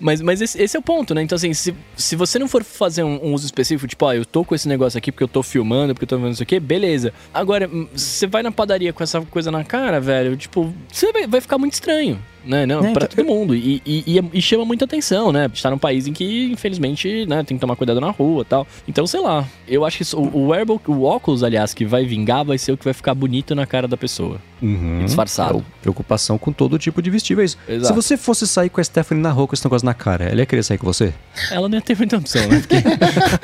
Mas, 0.00 0.20
mas 0.20 0.40
esse, 0.40 0.60
esse 0.62 0.76
é 0.76 0.80
o 0.80 0.82
ponto, 0.82 1.14
né? 1.14 1.22
Então, 1.22 1.36
assim, 1.36 1.52
se, 1.54 1.74
se 1.96 2.16
você 2.16 2.38
não 2.38 2.48
for 2.48 2.62
fazer 2.64 3.02
um, 3.02 3.18
um 3.28 3.32
uso 3.34 3.46
específico, 3.46 3.86
tipo, 3.88 4.04
ó, 4.04 4.12
eu 4.12 4.24
tô 4.24 4.44
com 4.44 4.54
esse 4.54 4.68
negócio 4.68 4.98
aqui 4.98 5.10
porque 5.10 5.24
eu 5.24 5.28
tô 5.28 5.42
filmando, 5.42 5.94
porque 5.94 6.04
eu 6.04 6.08
tô 6.08 6.18
vendo 6.18 6.32
isso 6.32 6.42
aqui, 6.42 6.58
beleza. 6.60 7.12
Agora, 7.32 7.68
hum, 7.72 7.86
você 7.94 8.26
vai 8.26 8.42
na 8.42 8.52
padaria 8.52 8.92
com 8.92 9.02
essa 9.02 9.20
coisa 9.22 9.50
na 9.50 9.64
cara, 9.64 10.00
velho, 10.00 10.36
tipo, 10.36 10.72
você 10.92 11.12
vai, 11.12 11.26
vai 11.26 11.40
ficar 11.40 11.58
muito 11.58 11.74
estranho. 11.74 12.18
Né, 12.46 12.66
não, 12.66 12.80
É, 12.84 12.92
pra 12.92 13.06
então, 13.06 13.08
todo 13.08 13.24
mundo. 13.24 13.54
E, 13.54 13.80
e, 13.86 14.04
e 14.06 14.18
é- 14.18 14.24
e 14.34 14.42
chama 14.42 14.66
muita 14.66 14.84
atenção, 14.84 15.32
né? 15.32 15.46
A 15.46 15.48
gente 15.48 15.62
tá 15.62 15.70
num 15.70 15.78
país 15.78 16.06
em 16.06 16.12
que, 16.12 16.52
infelizmente, 16.52 17.24
né, 17.24 17.42
tem 17.42 17.56
que 17.56 17.60
tomar 17.62 17.74
cuidado 17.74 17.98
na 18.02 18.10
rua 18.10 18.42
e 18.42 18.44
tal. 18.44 18.66
Então, 18.86 19.06
sei 19.06 19.20
lá. 19.20 19.48
Eu 19.66 19.82
acho 19.82 19.96
que 19.96 20.02
isso- 20.02 20.18
o, 20.18 20.36
o 20.40 20.48
wearable, 20.48 20.78
o 20.86 21.04
óculos, 21.04 21.42
aliás, 21.42 21.72
que 21.72 21.86
vai 21.86 22.04
vingar, 22.04 22.44
vai 22.44 22.58
ser 22.58 22.72
o 22.72 22.76
que 22.76 22.84
vai 22.84 22.92
ficar 22.92 23.14
bonito 23.14 23.54
na 23.54 23.64
cara 23.64 23.88
da 23.88 23.96
pessoa. 23.96 24.38
Uhum. 24.60 25.04
Disfarçado. 25.06 25.60
É 25.60 25.80
preocupação 25.80 26.36
com 26.36 26.52
todo 26.52 26.78
tipo 26.78 27.00
de 27.00 27.08
vestíveis. 27.08 27.53
Exato. 27.68 27.86
Se 27.88 27.92
você 27.92 28.16
fosse 28.16 28.46
sair 28.46 28.68
com 28.68 28.80
a 28.80 28.84
Stephanie 28.84 29.22
na 29.22 29.30
rua 29.30 29.46
com 29.46 29.54
esse 29.54 29.64
negócio 29.64 29.84
na 29.86 29.94
cara, 29.94 30.24
ela 30.24 30.40
ia 30.40 30.46
querer 30.46 30.62
sair 30.62 30.78
com 30.78 30.86
você? 30.86 31.12
Ela 31.50 31.68
não 31.68 31.76
ia 31.76 31.82
ter 31.82 31.96
muita 31.96 32.16
opção, 32.16 32.46
né? 32.48 32.60
Porque- 32.60 32.82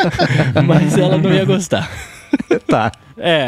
Mas 0.67 0.97
ela 0.99 1.17
não 1.19 1.33
ia 1.33 1.45
gostar. 1.45 1.91
tá. 2.69 2.93
É, 3.23 3.47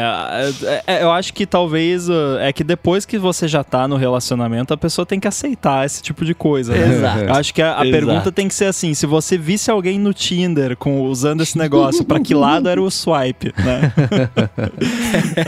é, 0.85 0.95
é, 0.97 1.03
eu 1.03 1.09
acho 1.11 1.33
que 1.33 1.47
talvez 1.47 2.07
uh, 2.07 2.37
é 2.41 2.53
que 2.53 2.63
depois 2.63 3.05
que 3.07 3.17
você 3.17 3.47
já 3.47 3.63
tá 3.63 3.87
no 3.87 3.95
relacionamento, 3.95 4.71
a 4.71 4.77
pessoa 4.77 5.03
tem 5.03 5.19
que 5.19 5.27
aceitar 5.27 5.83
esse 5.83 5.99
tipo 6.03 6.23
de 6.23 6.35
coisa. 6.35 6.73
né? 6.75 6.93
Exato. 6.97 7.19
Eu 7.21 7.33
acho 7.33 7.53
que 7.53 7.61
a, 7.61 7.77
a 7.77 7.81
pergunta 7.81 8.31
tem 8.31 8.47
que 8.47 8.53
ser 8.53 8.65
assim: 8.65 8.93
se 8.93 9.07
você 9.07 9.35
visse 9.35 9.71
alguém 9.71 9.97
no 9.97 10.13
Tinder 10.13 10.75
com, 10.77 11.01
usando 11.01 11.41
esse 11.41 11.57
negócio, 11.57 12.03
pra 12.05 12.19
que 12.19 12.35
lado 12.35 12.69
era 12.69 12.79
o 12.79 12.91
swipe, 12.91 13.51
né? 13.57 13.91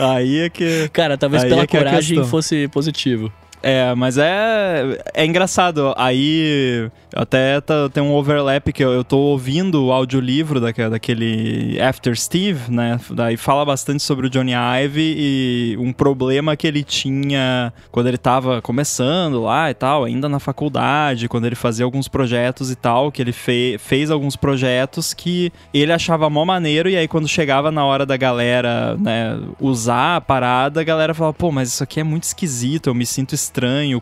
Aí 0.00 0.40
é 0.40 0.50
que. 0.50 0.88
Cara, 0.92 1.16
talvez 1.16 1.44
pela 1.44 1.60
é 1.60 1.64
é 1.64 1.66
coragem 1.66 2.24
fosse 2.24 2.66
positivo. 2.68 3.32
É, 3.62 3.94
mas 3.94 4.18
é, 4.18 4.98
é 5.14 5.26
engraçado. 5.26 5.92
Aí 5.96 6.90
até 7.14 7.60
tá, 7.60 7.88
tem 7.88 8.02
um 8.02 8.14
overlap 8.14 8.72
que 8.72 8.84
eu, 8.84 8.92
eu 8.92 9.02
tô 9.02 9.18
ouvindo 9.18 9.86
o 9.86 9.92
audiolivro 9.92 10.60
daquele, 10.60 10.90
daquele 10.90 11.80
After 11.80 12.16
Steve, 12.16 12.70
né? 12.70 13.00
Daí 13.10 13.36
fala 13.36 13.64
bastante 13.64 14.02
sobre 14.02 14.26
o 14.26 14.30
Johnny 14.30 14.52
Ive 14.52 15.14
e 15.16 15.76
um 15.78 15.92
problema 15.92 16.56
que 16.56 16.66
ele 16.66 16.84
tinha 16.84 17.72
quando 17.90 18.06
ele 18.06 18.18
tava 18.18 18.60
começando 18.60 19.42
lá 19.42 19.70
e 19.70 19.74
tal, 19.74 20.04
ainda 20.04 20.28
na 20.28 20.38
faculdade, 20.38 21.28
quando 21.28 21.46
ele 21.46 21.56
fazia 21.56 21.84
alguns 21.84 22.08
projetos 22.08 22.70
e 22.70 22.76
tal, 22.76 23.10
que 23.10 23.22
ele 23.22 23.32
fe, 23.32 23.78
fez 23.78 24.10
alguns 24.10 24.36
projetos 24.36 25.14
que 25.14 25.52
ele 25.72 25.92
achava 25.92 26.28
mó 26.28 26.44
maneiro 26.44 26.88
e 26.88 26.96
aí 26.96 27.08
quando 27.08 27.26
chegava 27.26 27.70
na 27.70 27.84
hora 27.84 28.04
da 28.04 28.16
galera, 28.16 28.96
né, 28.96 29.38
usar 29.60 30.16
a 30.16 30.20
parada, 30.20 30.80
a 30.80 30.84
galera 30.84 31.14
falava, 31.14 31.34
pô, 31.34 31.50
mas 31.50 31.68
isso 31.70 31.82
aqui 31.82 32.00
é 32.00 32.04
muito 32.04 32.24
esquisito, 32.24 32.88
eu 32.88 32.94
me 32.94 33.06
sinto 33.06 33.34
estranho 33.34 33.45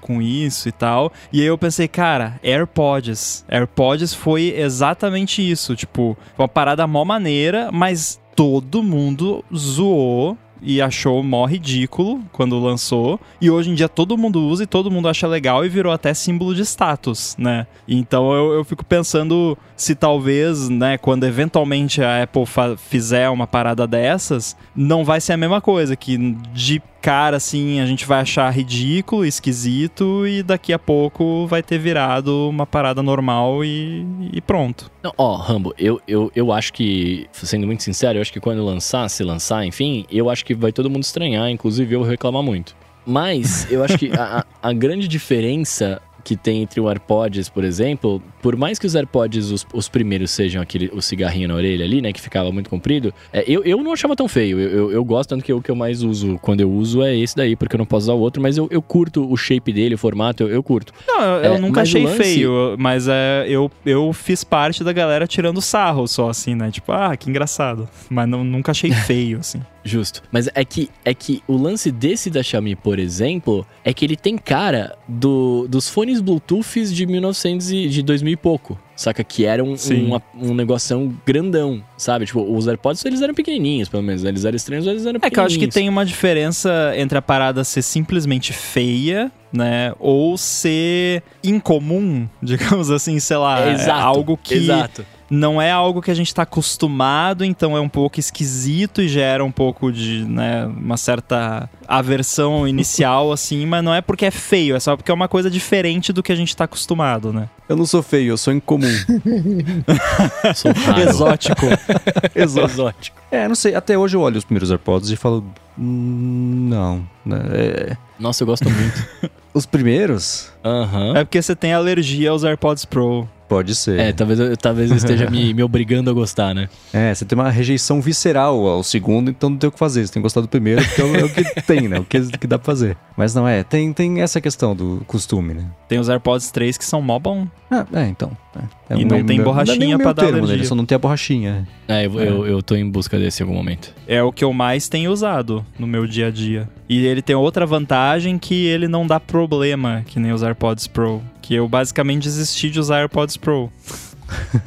com 0.00 0.20
isso 0.20 0.68
e 0.68 0.72
tal. 0.72 1.12
E 1.32 1.40
aí 1.40 1.46
eu 1.46 1.58
pensei, 1.58 1.88
cara, 1.88 2.38
AirPods. 2.42 3.44
AirPods 3.48 4.14
foi 4.14 4.54
exatamente 4.56 5.48
isso. 5.48 5.76
Tipo, 5.76 6.16
uma 6.38 6.48
parada 6.48 6.86
mó 6.86 7.04
maneira, 7.04 7.70
mas 7.72 8.20
todo 8.34 8.82
mundo 8.82 9.44
zoou 9.54 10.36
e 10.64 10.80
achou 10.80 11.22
mó 11.22 11.44
ridículo 11.44 12.20
quando 12.32 12.58
lançou. 12.58 13.20
E 13.40 13.50
hoje 13.50 13.70
em 13.70 13.74
dia 13.74 13.88
todo 13.88 14.16
mundo 14.16 14.40
usa 14.40 14.64
e 14.64 14.66
todo 14.66 14.90
mundo 14.90 15.08
acha 15.08 15.26
legal 15.26 15.64
e 15.64 15.68
virou 15.68 15.92
até 15.92 16.14
símbolo 16.14 16.54
de 16.54 16.62
status, 16.62 17.36
né? 17.38 17.66
Então 17.86 18.32
eu, 18.32 18.52
eu 18.54 18.64
fico 18.64 18.84
pensando 18.84 19.56
se 19.76 19.94
talvez, 19.94 20.68
né, 20.68 20.96
quando 20.98 21.24
eventualmente 21.24 22.02
a 22.02 22.22
Apple 22.22 22.44
fizer 22.76 23.28
uma 23.28 23.46
parada 23.46 23.86
dessas, 23.86 24.56
não 24.74 25.04
vai 25.04 25.20
ser 25.20 25.32
a 25.32 25.36
mesma 25.36 25.60
coisa, 25.60 25.96
que 25.96 26.16
de 26.52 26.80
cara, 27.02 27.36
assim, 27.36 27.80
a 27.80 27.86
gente 27.86 28.06
vai 28.06 28.20
achar 28.20 28.48
ridículo, 28.50 29.26
esquisito 29.26 30.26
e 30.26 30.42
daqui 30.42 30.72
a 30.72 30.78
pouco 30.78 31.46
vai 31.46 31.62
ter 31.62 31.76
virado 31.76 32.48
uma 32.48 32.66
parada 32.66 33.02
normal 33.02 33.62
e, 33.62 34.06
e 34.32 34.40
pronto. 34.40 34.90
Ó, 35.18 35.36
Rambo, 35.36 35.74
eu, 35.76 36.00
eu, 36.08 36.32
eu 36.34 36.50
acho 36.50 36.72
que, 36.72 37.26
sendo 37.32 37.66
muito 37.66 37.82
sincero, 37.82 38.16
eu 38.16 38.22
acho 38.22 38.32
que 38.32 38.40
quando 38.40 38.64
lançar, 38.64 39.08
se 39.10 39.22
lançar, 39.22 39.66
enfim, 39.66 40.06
eu 40.10 40.30
acho 40.30 40.44
que 40.46 40.54
vai 40.54 40.72
todo 40.72 40.88
mundo 40.88 41.02
estranhar, 41.02 41.50
inclusive 41.50 41.94
eu 41.94 42.02
reclamar 42.02 42.42
muito. 42.42 42.74
Mas 43.04 43.70
eu 43.70 43.84
acho 43.84 43.98
que 43.98 44.10
a, 44.16 44.46
a 44.62 44.72
grande 44.72 45.06
diferença 45.06 46.00
que 46.24 46.36
tem 46.36 46.62
entre 46.62 46.80
o 46.80 46.88
AirPods, 46.88 47.50
por 47.50 47.64
exemplo, 47.64 48.22
por 48.44 48.56
mais 48.56 48.78
que 48.78 48.86
os 48.86 48.94
AirPods, 48.94 49.50
os, 49.50 49.66
os 49.72 49.88
primeiros, 49.88 50.30
sejam 50.30 50.60
aquele 50.60 50.90
o 50.92 51.00
cigarrinho 51.00 51.48
na 51.48 51.54
orelha 51.54 51.82
ali, 51.82 52.02
né, 52.02 52.12
que 52.12 52.20
ficava 52.20 52.52
muito 52.52 52.68
comprido, 52.68 53.10
é, 53.32 53.42
eu, 53.48 53.64
eu 53.64 53.82
não 53.82 53.94
achava 53.94 54.14
tão 54.14 54.28
feio. 54.28 54.60
Eu, 54.60 54.68
eu, 54.68 54.92
eu, 54.92 55.02
gosto, 55.02 55.30
tanto 55.30 55.42
que 55.42 55.50
o 55.50 55.62
que 55.62 55.70
eu 55.70 55.74
mais 55.74 56.02
uso 56.02 56.38
quando 56.42 56.60
eu 56.60 56.70
uso 56.70 57.02
é 57.02 57.16
esse 57.16 57.34
daí, 57.34 57.56
porque 57.56 57.74
eu 57.74 57.78
não 57.78 57.86
posso 57.86 58.04
usar 58.04 58.12
o 58.12 58.20
outro, 58.20 58.42
mas 58.42 58.58
eu, 58.58 58.68
eu 58.70 58.82
curto 58.82 59.26
o 59.32 59.34
shape 59.34 59.72
dele, 59.72 59.94
o 59.94 59.98
formato, 59.98 60.42
eu, 60.42 60.50
eu 60.50 60.62
curto. 60.62 60.92
Não, 61.08 61.22
eu, 61.22 61.54
é, 61.54 61.58
nunca 61.58 61.80
achei 61.80 62.04
lance... 62.04 62.18
feio, 62.18 62.76
mas 62.78 63.08
é, 63.08 63.46
eu, 63.48 63.70
eu 63.86 64.12
fiz 64.12 64.44
parte 64.44 64.84
da 64.84 64.92
galera 64.92 65.26
tirando 65.26 65.62
sarro 65.62 66.06
só, 66.06 66.28
assim, 66.28 66.54
né? 66.54 66.70
Tipo, 66.70 66.92
ah, 66.92 67.16
que 67.16 67.30
engraçado. 67.30 67.88
Mas 68.10 68.28
não, 68.28 68.44
nunca 68.44 68.72
achei 68.72 68.92
feio, 69.08 69.38
assim. 69.38 69.62
Justo. 69.84 70.22
Mas 70.32 70.48
é 70.54 70.64
que, 70.64 70.88
é 71.04 71.12
que 71.12 71.42
o 71.46 71.56
lance 71.56 71.90
desse 71.92 72.30
da 72.30 72.42
Xiaomi, 72.42 72.74
por 72.74 72.98
exemplo, 72.98 73.66
é 73.84 73.92
que 73.92 74.04
ele 74.04 74.16
tem 74.16 74.38
cara 74.38 74.96
do, 75.06 75.66
dos 75.68 75.90
fones 75.90 76.22
Bluetooth 76.22 76.86
de 76.86 77.04
1900 77.06 77.70
e, 77.70 77.88
de 77.88 78.02
2000 78.02 78.33
e 78.34 78.36
pouco. 78.36 78.78
Saca? 78.96 79.24
Que 79.24 79.44
era 79.44 79.64
um, 79.64 79.74
um, 79.74 80.50
um 80.50 80.54
negoção 80.54 81.12
grandão, 81.26 81.82
sabe? 81.96 82.26
Tipo, 82.26 82.42
os 82.42 82.68
AirPods, 82.68 83.04
eles 83.04 83.22
eram 83.22 83.34
pequenininhos, 83.34 83.88
pelo 83.88 84.02
menos. 84.02 84.24
Eles 84.24 84.44
eram 84.44 84.56
estranhos, 84.56 84.86
eles 84.86 85.06
eram 85.06 85.18
pequenininhos. 85.18 85.26
É 85.26 85.30
que 85.30 85.40
eu 85.40 85.44
acho 85.44 85.58
que 85.58 85.68
tem 85.68 85.88
uma 85.88 86.04
diferença 86.04 86.92
entre 86.96 87.18
a 87.18 87.22
parada 87.22 87.64
ser 87.64 87.82
simplesmente 87.82 88.52
feia, 88.52 89.32
né? 89.52 89.92
Ou 89.98 90.36
ser 90.36 91.22
incomum, 91.42 92.28
digamos 92.42 92.90
assim, 92.90 93.18
sei 93.18 93.36
lá. 93.36 93.66
É, 93.66 93.72
exato, 93.72 94.06
algo 94.06 94.36
que... 94.36 94.54
Exato 94.54 95.13
não 95.30 95.60
é 95.60 95.70
algo 95.70 96.02
que 96.02 96.10
a 96.10 96.14
gente 96.14 96.28
está 96.28 96.42
acostumado, 96.42 97.44
então 97.44 97.76
é 97.76 97.80
um 97.80 97.88
pouco 97.88 98.20
esquisito 98.20 99.00
e 99.00 99.08
gera 99.08 99.44
um 99.44 99.50
pouco 99.50 99.90
de, 99.90 100.24
né, 100.24 100.66
uma 100.66 100.96
certa 100.96 101.68
aversão 101.88 102.66
inicial, 102.68 103.30
assim, 103.32 103.66
mas 103.66 103.82
não 103.82 103.94
é 103.94 104.00
porque 104.00 104.26
é 104.26 104.30
feio, 104.30 104.76
é 104.76 104.80
só 104.80 104.96
porque 104.96 105.10
é 105.10 105.14
uma 105.14 105.28
coisa 105.28 105.50
diferente 105.50 106.12
do 106.12 106.22
que 106.22 106.32
a 106.32 106.36
gente 106.36 106.48
está 106.48 106.64
acostumado, 106.64 107.32
né? 107.32 107.48
Eu 107.68 107.76
não 107.76 107.86
sou 107.86 108.02
feio, 108.02 108.32
eu 108.32 108.36
sou 108.36 108.52
incomum. 108.52 108.86
sou 110.54 110.72
raro. 110.72 111.00
Exótico. 111.00 111.66
Exótico. 112.34 113.16
É, 113.30 113.48
não 113.48 113.54
sei, 113.54 113.74
até 113.74 113.96
hoje 113.96 114.16
eu 114.16 114.20
olho 114.20 114.36
os 114.36 114.44
primeiros 114.44 114.70
AirPods 114.70 115.10
e 115.10 115.16
falo, 115.16 115.44
hum, 115.78 116.68
não, 116.68 117.06
né, 117.24 117.40
é... 117.52 117.96
Nossa, 118.18 118.42
eu 118.42 118.46
gosto 118.46 118.68
muito. 118.70 119.30
os 119.52 119.66
primeiros? 119.66 120.52
Aham. 120.64 121.10
Uhum. 121.10 121.16
É 121.16 121.24
porque 121.24 121.40
você 121.40 121.56
tem 121.56 121.72
alergia 121.72 122.30
aos 122.30 122.44
AirPods 122.44 122.84
Pro. 122.84 123.28
Pode 123.54 123.72
ser. 123.76 124.00
É, 124.00 124.12
talvez 124.12 124.40
eu, 124.40 124.56
talvez 124.56 124.90
eu 124.90 124.96
esteja 124.96 125.30
me, 125.30 125.54
me 125.54 125.62
obrigando 125.62 126.10
a 126.10 126.12
gostar, 126.12 126.52
né? 126.52 126.68
É, 126.92 127.12
você 127.14 127.24
tem 127.24 127.36
uma 127.36 127.50
rejeição 127.50 128.00
visceral 128.00 128.66
ao 128.66 128.82
segundo, 128.82 129.30
então 129.30 129.50
não 129.50 129.56
tem 129.56 129.68
o 129.68 129.72
que 129.72 129.78
fazer. 129.78 130.06
Você 130.06 130.12
tem 130.12 130.20
que 130.20 130.24
gostar 130.24 130.40
do 130.40 130.48
primeiro, 130.48 130.84
porque 130.84 131.00
é 131.00 131.04
o, 131.04 131.16
é 131.16 131.24
o 131.24 131.28
que 131.28 131.44
tem, 131.62 131.88
né? 131.88 131.98
O 131.98 132.04
que, 132.04 132.20
que 132.38 132.46
dá 132.46 132.58
pra 132.58 132.66
fazer. 132.66 132.96
Mas 133.16 133.34
não 133.34 133.46
é, 133.46 133.62
tem, 133.62 133.92
tem 133.92 134.20
essa 134.20 134.40
questão 134.40 134.74
do 134.74 135.02
costume, 135.06 135.54
né? 135.54 135.64
Tem 135.88 135.98
os 135.98 136.08
AirPods 136.08 136.50
3 136.50 136.76
que 136.78 136.84
são 136.84 137.00
mó 137.00 137.18
bom. 137.18 137.46
Ah, 137.70 137.86
é, 137.94 138.06
então. 138.06 138.30
É. 138.56 138.94
É 138.94 138.98
e 138.98 139.04
não 139.04 139.24
tem 139.24 139.42
borrachinha 139.42 139.98
pra 139.98 140.12
dar 140.12 140.26
termo. 140.26 140.46
Né? 140.46 140.62
Só 140.64 140.74
não 140.74 140.84
tem 140.84 140.94
a 140.96 140.98
borrachinha. 140.98 141.66
É, 141.88 142.06
eu, 142.06 142.20
é. 142.20 142.28
Eu, 142.28 142.46
eu 142.46 142.62
tô 142.62 142.76
em 142.76 142.88
busca 142.88 143.18
desse 143.18 143.42
em 143.42 143.46
algum 143.46 143.56
momento. 143.56 143.92
É 144.06 144.22
o 144.22 144.30
que 144.30 144.44
eu 144.44 144.52
mais 144.52 144.88
tenho 144.88 145.10
usado 145.10 145.64
no 145.78 145.86
meu 145.86 146.06
dia 146.06 146.28
a 146.28 146.30
dia. 146.30 146.68
E 146.88 147.04
ele 147.06 147.22
tem 147.22 147.34
outra 147.34 147.64
vantagem 147.64 148.38
que 148.38 148.66
ele 148.66 148.86
não 148.86 149.06
dá 149.06 149.18
problema, 149.18 150.02
que 150.06 150.20
nem 150.20 150.32
os 150.32 150.42
AirPods 150.42 150.86
Pro. 150.86 151.22
Que 151.44 151.56
eu 151.56 151.68
basicamente 151.68 152.22
desisti 152.22 152.70
de 152.70 152.80
usar 152.80 153.00
AirPods 153.00 153.36
Pro. 153.36 153.70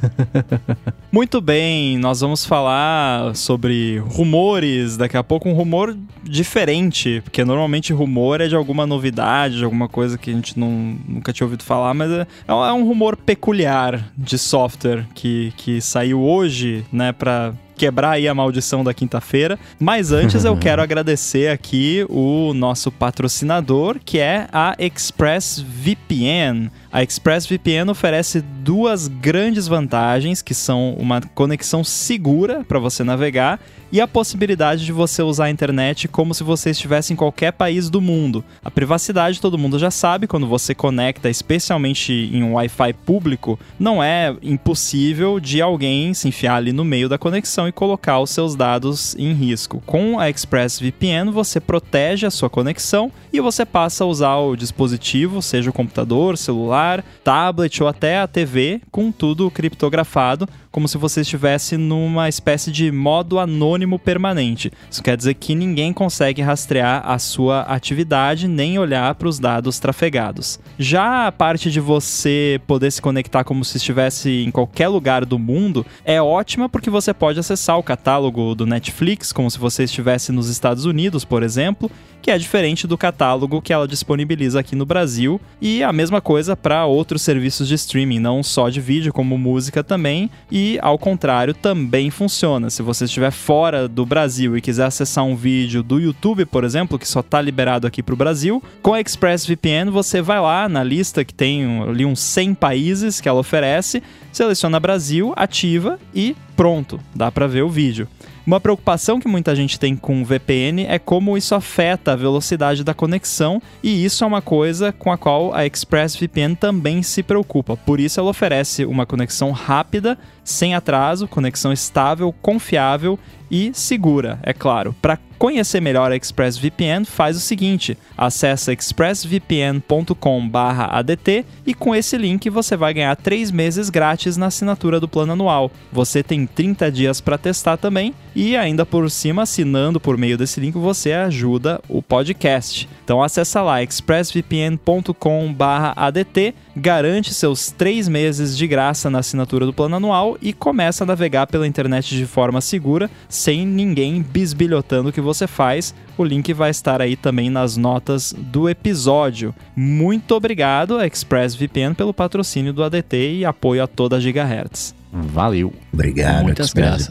Muito 1.10 1.40
bem, 1.40 1.98
nós 1.98 2.20
vamos 2.20 2.44
falar 2.44 3.34
sobre 3.34 3.98
rumores. 3.98 4.96
Daqui 4.96 5.16
a 5.16 5.24
pouco, 5.24 5.48
um 5.48 5.54
rumor 5.54 5.96
diferente, 6.22 7.20
porque 7.24 7.44
normalmente 7.44 7.92
rumor 7.92 8.40
é 8.40 8.46
de 8.46 8.54
alguma 8.54 8.86
novidade, 8.86 9.56
de 9.56 9.64
alguma 9.64 9.88
coisa 9.88 10.16
que 10.16 10.30
a 10.30 10.32
gente 10.32 10.56
não, 10.56 10.70
nunca 11.04 11.32
tinha 11.32 11.46
ouvido 11.46 11.64
falar, 11.64 11.92
mas 11.94 12.12
é, 12.12 12.26
é 12.46 12.52
um 12.52 12.64
é 12.64 12.70
rumor 12.70 13.16
peculiar 13.16 14.12
de 14.16 14.38
software 14.38 15.04
que, 15.16 15.52
que 15.56 15.80
saiu 15.80 16.22
hoje, 16.22 16.84
né, 16.92 17.10
para 17.10 17.54
quebrar 17.78 18.10
aí 18.10 18.28
a 18.28 18.34
maldição 18.34 18.84
da 18.84 18.92
quinta-feira. 18.92 19.58
Mas 19.78 20.12
antes 20.12 20.44
eu 20.44 20.56
quero 20.58 20.82
agradecer 20.82 21.48
aqui 21.48 22.04
o 22.10 22.52
nosso 22.52 22.90
patrocinador, 22.90 23.96
que 24.04 24.18
é 24.18 24.46
a 24.52 24.74
ExpressVPN. 24.78 26.70
A 26.90 27.02
ExpressVPN 27.02 27.90
oferece 27.90 28.40
duas 28.40 29.08
grandes 29.08 29.68
vantagens, 29.68 30.40
que 30.40 30.54
são 30.54 30.94
uma 30.94 31.20
conexão 31.34 31.84
segura 31.84 32.64
para 32.64 32.78
você 32.78 33.04
navegar 33.04 33.60
e 33.90 34.00
a 34.00 34.08
possibilidade 34.08 34.84
de 34.84 34.92
você 34.92 35.22
usar 35.22 35.46
a 35.46 35.50
internet 35.50 36.08
como 36.08 36.34
se 36.34 36.42
você 36.42 36.70
estivesse 36.70 37.12
em 37.12 37.16
qualquer 37.16 37.52
país 37.52 37.88
do 37.88 38.00
mundo. 38.00 38.44
A 38.62 38.70
privacidade 38.70 39.40
todo 39.40 39.58
mundo 39.58 39.78
já 39.78 39.90
sabe, 39.90 40.26
quando 40.26 40.46
você 40.46 40.74
conecta, 40.74 41.28
especialmente 41.28 42.12
em 42.12 42.42
um 42.42 42.54
Wi-Fi 42.54 42.92
público, 43.04 43.58
não 43.78 44.02
é 44.02 44.34
impossível 44.42 45.40
de 45.40 45.60
alguém 45.60 46.12
se 46.14 46.28
enfiar 46.28 46.56
ali 46.56 46.72
no 46.72 46.84
meio 46.84 47.08
da 47.08 47.18
conexão 47.18 47.68
e 47.68 47.72
colocar 47.72 48.18
os 48.20 48.30
seus 48.30 48.54
dados 48.54 49.14
em 49.18 49.32
risco. 49.32 49.82
Com 49.86 50.18
a 50.18 50.28
ExpressVPN, 50.28 51.30
você 51.32 51.60
protege 51.60 52.26
a 52.26 52.30
sua 52.30 52.50
conexão 52.50 53.10
e 53.32 53.40
você 53.40 53.64
passa 53.64 54.04
a 54.04 54.06
usar 54.06 54.36
o 54.36 54.56
dispositivo, 54.56 55.40
seja 55.40 55.70
o 55.70 55.72
computador, 55.72 56.36
celular, 56.36 56.77
tablet 57.24 57.82
ou 57.82 57.88
até 57.88 58.18
a 58.18 58.26
TV, 58.26 58.80
com 58.90 59.12
tudo 59.12 59.50
criptografado 59.50 60.48
como 60.70 60.86
se 60.86 60.98
você 60.98 61.22
estivesse 61.22 61.76
numa 61.76 62.28
espécie 62.28 62.70
de 62.70 62.92
modo 62.92 63.40
anônimo 63.40 63.98
permanente. 63.98 64.70
Isso 64.90 65.02
quer 65.02 65.16
dizer 65.16 65.34
que 65.34 65.54
ninguém 65.54 65.92
consegue 65.92 66.42
rastrear 66.42 67.02
a 67.04 67.18
sua 67.18 67.62
atividade 67.62 68.46
nem 68.46 68.78
olhar 68.78 69.14
para 69.16 69.26
os 69.28 69.40
dados 69.40 69.78
trafegados. 69.78 70.60
Já 70.78 71.26
a 71.26 71.32
parte 71.32 71.70
de 71.70 71.80
você 71.80 72.60
poder 72.66 72.92
se 72.92 73.02
conectar 73.02 73.42
como 73.42 73.64
se 73.64 73.76
estivesse 73.76 74.44
em 74.46 74.50
qualquer 74.50 74.86
lugar 74.86 75.24
do 75.24 75.38
mundo 75.38 75.84
é 76.04 76.20
ótima 76.20 76.68
porque 76.68 76.90
você 76.90 77.12
pode 77.12 77.40
acessar 77.40 77.76
o 77.76 77.82
catálogo 77.82 78.54
do 78.54 78.66
Netflix 78.66 79.32
como 79.32 79.50
se 79.50 79.58
você 79.58 79.84
estivesse 79.84 80.30
nos 80.30 80.48
Estados 80.48 80.84
Unidos, 80.84 81.24
por 81.24 81.42
exemplo, 81.42 81.90
que 82.22 82.30
é 82.30 82.38
diferente 82.38 82.86
do 82.86 82.98
catálogo 82.98 83.62
que 83.62 83.72
ela 83.72 83.88
disponibiliza 83.88 84.60
aqui 84.60 84.74
no 84.74 84.86
Brasil, 84.86 85.40
e 85.60 85.82
a 85.82 85.92
mesma 85.92 86.20
coisa 86.20 86.56
para 86.56 86.86
outros 86.86 87.22
serviços 87.22 87.68
de 87.68 87.74
streaming, 87.74 88.18
não 88.18 88.42
só 88.42 88.68
de 88.68 88.80
vídeo, 88.80 89.12
como 89.12 89.38
música 89.38 89.82
também, 89.84 90.30
e 90.50 90.78
ao 90.82 90.98
contrário 90.98 91.54
também 91.54 92.10
funciona. 92.10 92.70
Se 92.70 92.82
você 92.82 93.04
estiver 93.04 93.30
fora 93.30 93.88
do 93.88 94.04
Brasil 94.04 94.56
e 94.56 94.60
quiser 94.60 94.86
acessar 94.86 95.24
um 95.24 95.36
vídeo 95.36 95.82
do 95.82 95.98
YouTube, 95.98 96.44
por 96.44 96.64
exemplo, 96.64 96.98
que 96.98 97.08
só 97.08 97.20
está 97.20 97.40
liberado 97.40 97.86
aqui 97.86 98.02
para 98.02 98.14
o 98.14 98.16
Brasil, 98.16 98.62
com 98.82 98.94
a 98.94 99.00
ExpressVPN 99.00 99.90
você 99.90 100.20
vai 100.20 100.40
lá 100.40 100.68
na 100.68 100.82
lista 100.82 101.24
que 101.24 101.34
tem 101.34 101.82
ali 101.82 102.04
uns 102.04 102.20
100 102.20 102.54
países 102.54 103.20
que 103.20 103.28
ela 103.28 103.40
oferece, 103.40 104.02
seleciona 104.32 104.80
Brasil, 104.80 105.32
ativa 105.36 105.98
e 106.14 106.36
pronto, 106.56 107.00
dá 107.14 107.30
para 107.30 107.46
ver 107.46 107.62
o 107.62 107.68
vídeo. 107.68 108.08
Uma 108.48 108.58
preocupação 108.58 109.20
que 109.20 109.28
muita 109.28 109.54
gente 109.54 109.78
tem 109.78 109.94
com 109.94 110.24
VPN 110.24 110.86
é 110.86 110.98
como 110.98 111.36
isso 111.36 111.54
afeta 111.54 112.14
a 112.14 112.16
velocidade 112.16 112.82
da 112.82 112.94
conexão, 112.94 113.60
e 113.82 114.02
isso 114.02 114.24
é 114.24 114.26
uma 114.26 114.40
coisa 114.40 114.90
com 114.90 115.12
a 115.12 115.18
qual 115.18 115.54
a 115.54 115.66
ExpressVPN 115.66 116.54
também 116.54 117.02
se 117.02 117.22
preocupa. 117.22 117.76
Por 117.76 118.00
isso 118.00 118.18
ela 118.18 118.30
oferece 118.30 118.86
uma 118.86 119.04
conexão 119.04 119.50
rápida, 119.50 120.16
sem 120.48 120.74
atraso, 120.74 121.28
conexão 121.28 121.72
estável, 121.72 122.34
confiável 122.40 123.18
e 123.50 123.70
segura, 123.72 124.38
é 124.42 124.52
claro. 124.52 124.94
Para 125.00 125.18
conhecer 125.38 125.80
melhor 125.80 126.12
a 126.12 126.16
ExpressVPN, 126.16 127.06
faz 127.06 127.34
o 127.36 127.40
seguinte: 127.40 127.96
acessa 128.16 128.72
expressvpn.com/adt 128.72 131.46
e 131.66 131.72
com 131.72 131.94
esse 131.94 132.18
link 132.18 132.50
você 132.50 132.76
vai 132.76 132.92
ganhar 132.92 133.16
3 133.16 133.50
meses 133.50 133.88
grátis 133.88 134.36
na 134.36 134.44
assinatura 134.46 135.00
do 135.00 135.08
plano 135.08 135.32
anual. 135.32 135.70
Você 135.90 136.22
tem 136.22 136.46
30 136.46 136.90
dias 136.90 137.22
para 137.22 137.38
testar 137.38 137.78
também 137.78 138.14
e 138.34 138.54
ainda 138.56 138.84
por 138.84 139.10
cima, 139.10 139.42
assinando 139.42 139.98
por 139.98 140.18
meio 140.18 140.36
desse 140.36 140.60
link, 140.60 140.76
você 140.76 141.12
ajuda 141.12 141.80
o 141.88 142.02
podcast. 142.02 142.86
Então 143.02 143.22
acessa 143.22 143.62
lá 143.62 143.82
expressvpn.com/adt, 143.82 146.54
garante 146.76 147.32
seus 147.32 147.70
3 147.70 148.08
meses 148.08 148.54
de 148.56 148.66
graça 148.66 149.08
na 149.08 149.20
assinatura 149.20 149.64
do 149.64 149.72
plano 149.72 149.96
anual 149.96 150.36
e 150.42 150.52
começa 150.52 151.04
a 151.04 151.06
navegar 151.06 151.46
pela 151.46 151.66
internet 151.66 152.16
de 152.16 152.26
forma 152.26 152.60
segura, 152.60 153.10
sem 153.28 153.66
ninguém 153.66 154.22
bisbilhotando 154.22 155.10
o 155.10 155.12
que 155.12 155.20
você 155.20 155.46
faz. 155.46 155.94
O 156.16 156.24
link 156.24 156.52
vai 156.52 156.70
estar 156.70 157.00
aí 157.00 157.16
também 157.16 157.50
nas 157.50 157.76
notas 157.76 158.34
do 158.36 158.68
episódio. 158.68 159.54
Muito 159.76 160.34
obrigado, 160.34 161.00
ExpressVPN, 161.00 161.94
pelo 161.94 162.14
patrocínio 162.14 162.72
do 162.72 162.82
ADT 162.82 163.38
e 163.38 163.44
apoio 163.44 163.82
a 163.82 163.86
toda 163.86 164.16
a 164.16 164.20
Gigahertz. 164.20 164.97
Valeu. 165.12 165.72
Obrigado, 165.92 166.42
Muitas 166.44 166.72
graças. 166.72 167.08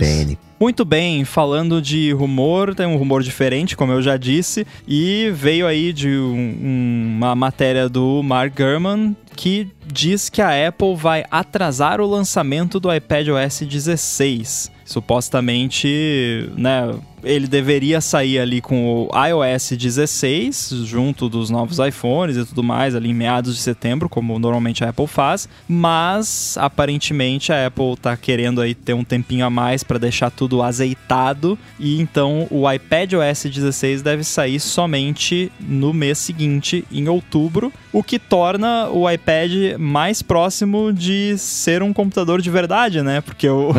Muito 0.60 0.84
bem, 0.84 1.24
falando 1.24 1.82
de 1.82 2.12
rumor, 2.14 2.74
tem 2.74 2.86
um 2.88 2.96
rumor 2.98 3.22
diferente, 3.22 3.76
como 3.78 3.92
eu 3.92 4.02
já 4.02 4.18
disse, 4.18 4.66
e 4.88 5.32
veio 5.34 5.68
aí 5.68 5.94
de 5.94 6.10
um- 6.10 6.58
um- 6.64 7.14
uma 7.18 7.36
matéria 7.36 7.88
do 7.88 8.24
Mark 8.24 8.56
Gurman 8.58 9.16
que 9.36 9.68
diz 9.86 10.30
que 10.30 10.42
a 10.42 10.68
Apple 10.68 10.96
vai 10.96 11.24
atrasar 11.30 12.02
o 12.02 12.08
lançamento 12.08 12.80
do 12.80 12.92
iPadOS 12.94 13.62
16. 13.68 14.72
Supostamente, 14.84 16.50
né, 16.58 16.94
ele 17.24 17.48
deveria 17.48 18.00
sair 18.00 18.40
ali 18.40 18.62
com 18.62 18.86
o 18.86 19.10
iOS 19.16 19.72
16, 19.72 20.70
junto 20.86 21.28
dos 21.28 21.50
novos 21.50 21.80
iPhones 21.80 22.38
e 22.38 22.46
tudo 22.46 22.64
mais, 22.64 22.96
ali 22.96 23.10
em 23.10 23.14
meados 23.14 23.56
de 23.56 23.62
setembro, 23.62 24.08
como 24.08 24.38
normalmente 24.38 24.84
a 24.84 24.90
Apple 24.90 25.08
faz, 25.08 25.50
mas 25.68 26.58
aparentemente 26.60 27.52
a 27.52 27.68
Apple 27.68 27.96
tá 28.02 28.16
querendo 28.16 28.62
aí 28.62 28.76
ter 28.76 28.94
um 28.94 29.04
tempinho 29.04 29.46
a 29.46 29.50
mais 29.50 29.84
para 29.84 29.98
deixar 29.98 30.30
tudo 30.30 30.62
azeitado, 30.62 31.58
e 31.80 32.00
então 32.00 32.48
o 32.52 32.70
iPadOS 32.72 33.44
16 33.44 34.02
deve 34.02 34.24
sair 34.24 34.60
somente 34.60 35.52
no 35.60 35.94
mês 35.94 36.18
seguinte, 36.18 36.86
em 36.92 37.08
outubro, 37.08 37.72
o 37.92 38.04
que 38.04 38.20
torna 38.20 38.90
o 38.90 39.10
iPad 39.10 39.78
mais 39.80 40.22
próximo 40.22 40.94
de 40.94 41.38
ser 41.38 41.82
um 41.82 41.92
computador 41.92 42.42
de 42.42 42.50
verdade, 42.50 43.02
né? 43.02 43.22
Porque 43.22 43.50
o, 43.50 43.72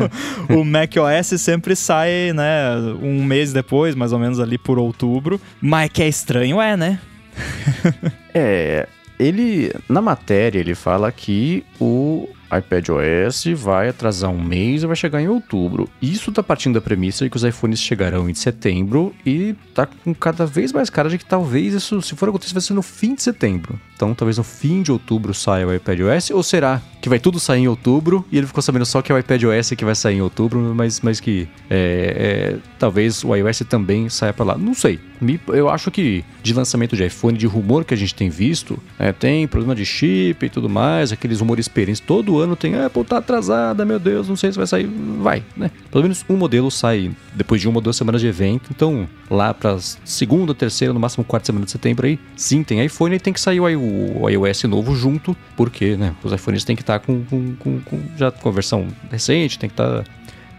o 0.48 0.64
macOS 0.64 1.40
sempre 1.40 1.76
sai, 1.76 2.32
né, 2.34 2.85
um 2.86 3.24
mês 3.24 3.52
depois, 3.52 3.94
mais 3.94 4.12
ou 4.12 4.18
menos 4.18 4.40
ali 4.40 4.58
por 4.58 4.78
outubro. 4.78 5.40
Mas 5.60 5.90
que 5.90 6.02
é 6.02 6.08
estranho, 6.08 6.60
é, 6.60 6.76
né? 6.76 7.00
É, 8.38 8.86
ele 9.18 9.72
na 9.88 10.02
matéria 10.02 10.58
ele 10.58 10.74
fala 10.74 11.10
que 11.10 11.64
o 11.80 12.28
iPadOS 12.54 13.44
vai 13.56 13.88
atrasar 13.88 14.30
um 14.30 14.42
mês 14.42 14.82
e 14.82 14.86
vai 14.86 14.94
chegar 14.94 15.20
em 15.20 15.28
outubro. 15.28 15.88
Isso 16.00 16.30
tá 16.30 16.42
partindo 16.42 16.74
da 16.74 16.80
premissa 16.80 17.24
de 17.24 17.30
que 17.30 17.36
os 17.36 17.44
iPhones 17.44 17.80
chegarão 17.80 18.28
em 18.28 18.34
setembro 18.34 19.14
e 19.24 19.54
tá 19.74 19.86
com 19.86 20.14
cada 20.14 20.46
vez 20.46 20.72
mais 20.72 20.88
cara 20.88 21.08
de 21.08 21.18
que 21.18 21.24
talvez 21.24 21.74
isso, 21.74 22.00
se 22.02 22.14
for 22.14 22.28
acontecer, 22.28 22.52
vai 22.52 22.62
ser 22.62 22.74
no 22.74 22.82
fim 22.82 23.14
de 23.14 23.22
setembro. 23.22 23.80
Então 23.96 24.14
talvez 24.14 24.36
no 24.36 24.44
fim 24.44 24.82
de 24.82 24.92
outubro 24.92 25.32
saia 25.32 25.66
o 25.66 25.74
iPadOS, 25.74 26.30
ou 26.30 26.42
será 26.42 26.82
que 27.00 27.08
vai 27.08 27.18
tudo 27.18 27.40
sair 27.40 27.60
em 27.60 27.68
outubro 27.68 28.24
e 28.30 28.36
ele 28.36 28.46
ficou 28.46 28.60
sabendo 28.62 28.84
só 28.84 29.00
que 29.00 29.10
é 29.10 29.14
o 29.14 29.18
iPadOS 29.18 29.70
que 29.70 29.84
vai 29.84 29.94
sair 29.94 30.16
em 30.16 30.20
outubro, 30.22 30.58
mas, 30.74 31.00
mas 31.00 31.18
que 31.20 31.48
é, 31.70 32.56
é, 32.56 32.58
talvez 32.78 33.24
o 33.24 33.34
iOS 33.34 33.60
também 33.68 34.08
saia 34.08 34.32
para 34.32 34.44
lá. 34.44 34.58
Não 34.58 34.74
sei. 34.74 34.98
Eu 35.48 35.70
acho 35.70 35.90
que 35.90 36.22
de 36.42 36.52
lançamento 36.52 36.94
de 36.94 37.04
iPhone, 37.06 37.38
de 37.38 37.46
rumor 37.46 37.84
que 37.84 37.94
a 37.94 37.96
gente 37.96 38.14
tem 38.14 38.28
visto, 38.28 38.78
é, 38.98 39.12
tem 39.12 39.46
problema 39.46 39.74
de 39.74 39.86
chip 39.86 40.44
e 40.44 40.50
tudo 40.50 40.68
mais, 40.68 41.10
aqueles 41.10 41.40
rumores 41.40 41.68
perens. 41.68 42.00
Todo 42.00 42.38
ano 42.38 42.54
tem, 42.54 42.74
ah, 42.74 42.86
Apple 42.86 43.04
tá 43.04 43.16
atrasada, 43.18 43.84
meu 43.86 43.98
Deus, 43.98 44.28
não 44.28 44.36
sei 44.36 44.52
se 44.52 44.58
vai 44.58 44.66
sair. 44.66 44.86
Vai, 45.20 45.42
né? 45.56 45.70
Pelo 45.90 46.02
menos 46.02 46.22
um 46.28 46.36
modelo 46.36 46.70
sai 46.70 47.10
depois 47.34 47.60
de 47.62 47.68
uma 47.68 47.78
ou 47.78 47.80
duas 47.82 47.96
semanas 47.96 48.20
de 48.20 48.26
evento. 48.26 48.70
Então, 48.74 49.08
lá 49.30 49.54
pra 49.54 49.78
segunda, 50.04 50.54
terceira, 50.54 50.92
no 50.92 51.00
máximo 51.00 51.24
quarta 51.24 51.46
semana 51.46 51.64
de 51.64 51.70
setembro 51.70 52.06
aí, 52.06 52.18
sim, 52.36 52.62
tem 52.62 52.84
iPhone 52.84 53.14
e 53.16 53.18
tem 53.18 53.32
que 53.32 53.40
sair 53.40 53.58
o, 53.60 53.68
i- 53.70 53.76
o 53.86 54.28
iOS 54.28 54.64
novo 54.64 54.94
junto, 54.94 55.36
porque, 55.56 55.96
né, 55.96 56.14
os 56.22 56.32
iPhones 56.32 56.64
tem 56.64 56.74
que 56.76 56.82
estar 56.82 56.98
com, 57.00 57.24
com, 57.24 57.54
com- 57.56 57.80
com- 57.80 58.02
já 58.16 58.30
com 58.30 58.48
a 58.48 58.52
versão 58.52 58.86
recente, 59.10 59.58
tem 59.58 59.68
que 59.68 59.74
estar 59.74 60.04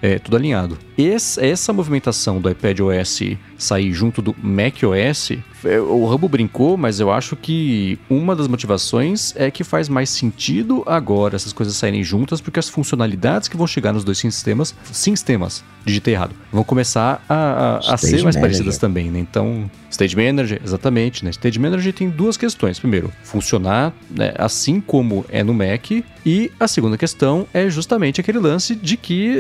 é, 0.02 0.20
tudo 0.20 0.38
alinhado. 0.38 0.78
Esse- 0.98 1.40
essa 1.44 1.72
movimentação 1.74 2.40
do 2.42 2.50
iPadOS 2.50 3.22
sair 3.58 3.92
junto 3.94 4.22
do 4.22 4.36
macOS, 4.42 5.32
é, 5.66 5.80
o 5.80 6.06
Rambo 6.06 6.28
brincou, 6.30 6.78
mas 6.78 7.00
eu 7.00 7.12
acho 7.12 7.36
que 7.36 7.98
uma 8.10 8.36
das 8.36 8.48
motivações 8.48 9.34
é 9.36 9.50
que 9.50 9.64
faz 9.64 9.90
mais 9.90 10.10
sentido 10.10 10.84
agora 10.86 11.36
essas 11.36 11.52
coisas 11.54 11.76
saírem 11.76 12.04
juntas, 12.04 12.40
porque 12.42 12.60
as 12.60 12.70
funcionalidades 12.70 13.48
que 13.48 13.58
vão 13.58 13.66
chegar 13.66 13.94
nos 13.94 14.04
dois 14.04 14.18
sistemas, 14.20 14.76
sistemas, 14.92 15.64
digitei 15.86 16.14
errado, 16.14 16.36
vão 16.52 16.64
começar 16.64 17.24
a, 17.28 17.36
a- 17.36 17.94
a 17.94 17.98
ser 17.98 18.12
mais 18.12 18.24
Manager. 18.36 18.42
parecidas 18.42 18.78
também, 18.78 19.10
né? 19.10 19.20
Então, 19.20 19.70
Stage 19.90 20.16
Manager, 20.16 20.62
exatamente, 20.64 21.24
né? 21.24 21.32
Stage 21.32 21.58
Manager 21.60 21.94
tem 21.94 22.10
duas 22.10 22.38
questões. 22.38 22.78
Primeiro, 22.80 23.12
funcionar 23.24 23.94
né, 24.10 24.34
assim 24.38 24.80
como 24.82 25.26
é 25.30 25.44
no 25.44 25.54
Mac. 25.54 25.92
E 26.30 26.52
a 26.60 26.68
segunda 26.68 26.98
questão 26.98 27.48
é 27.54 27.70
justamente 27.70 28.20
aquele 28.20 28.38
lance 28.38 28.76
de 28.76 28.98
que 28.98 29.34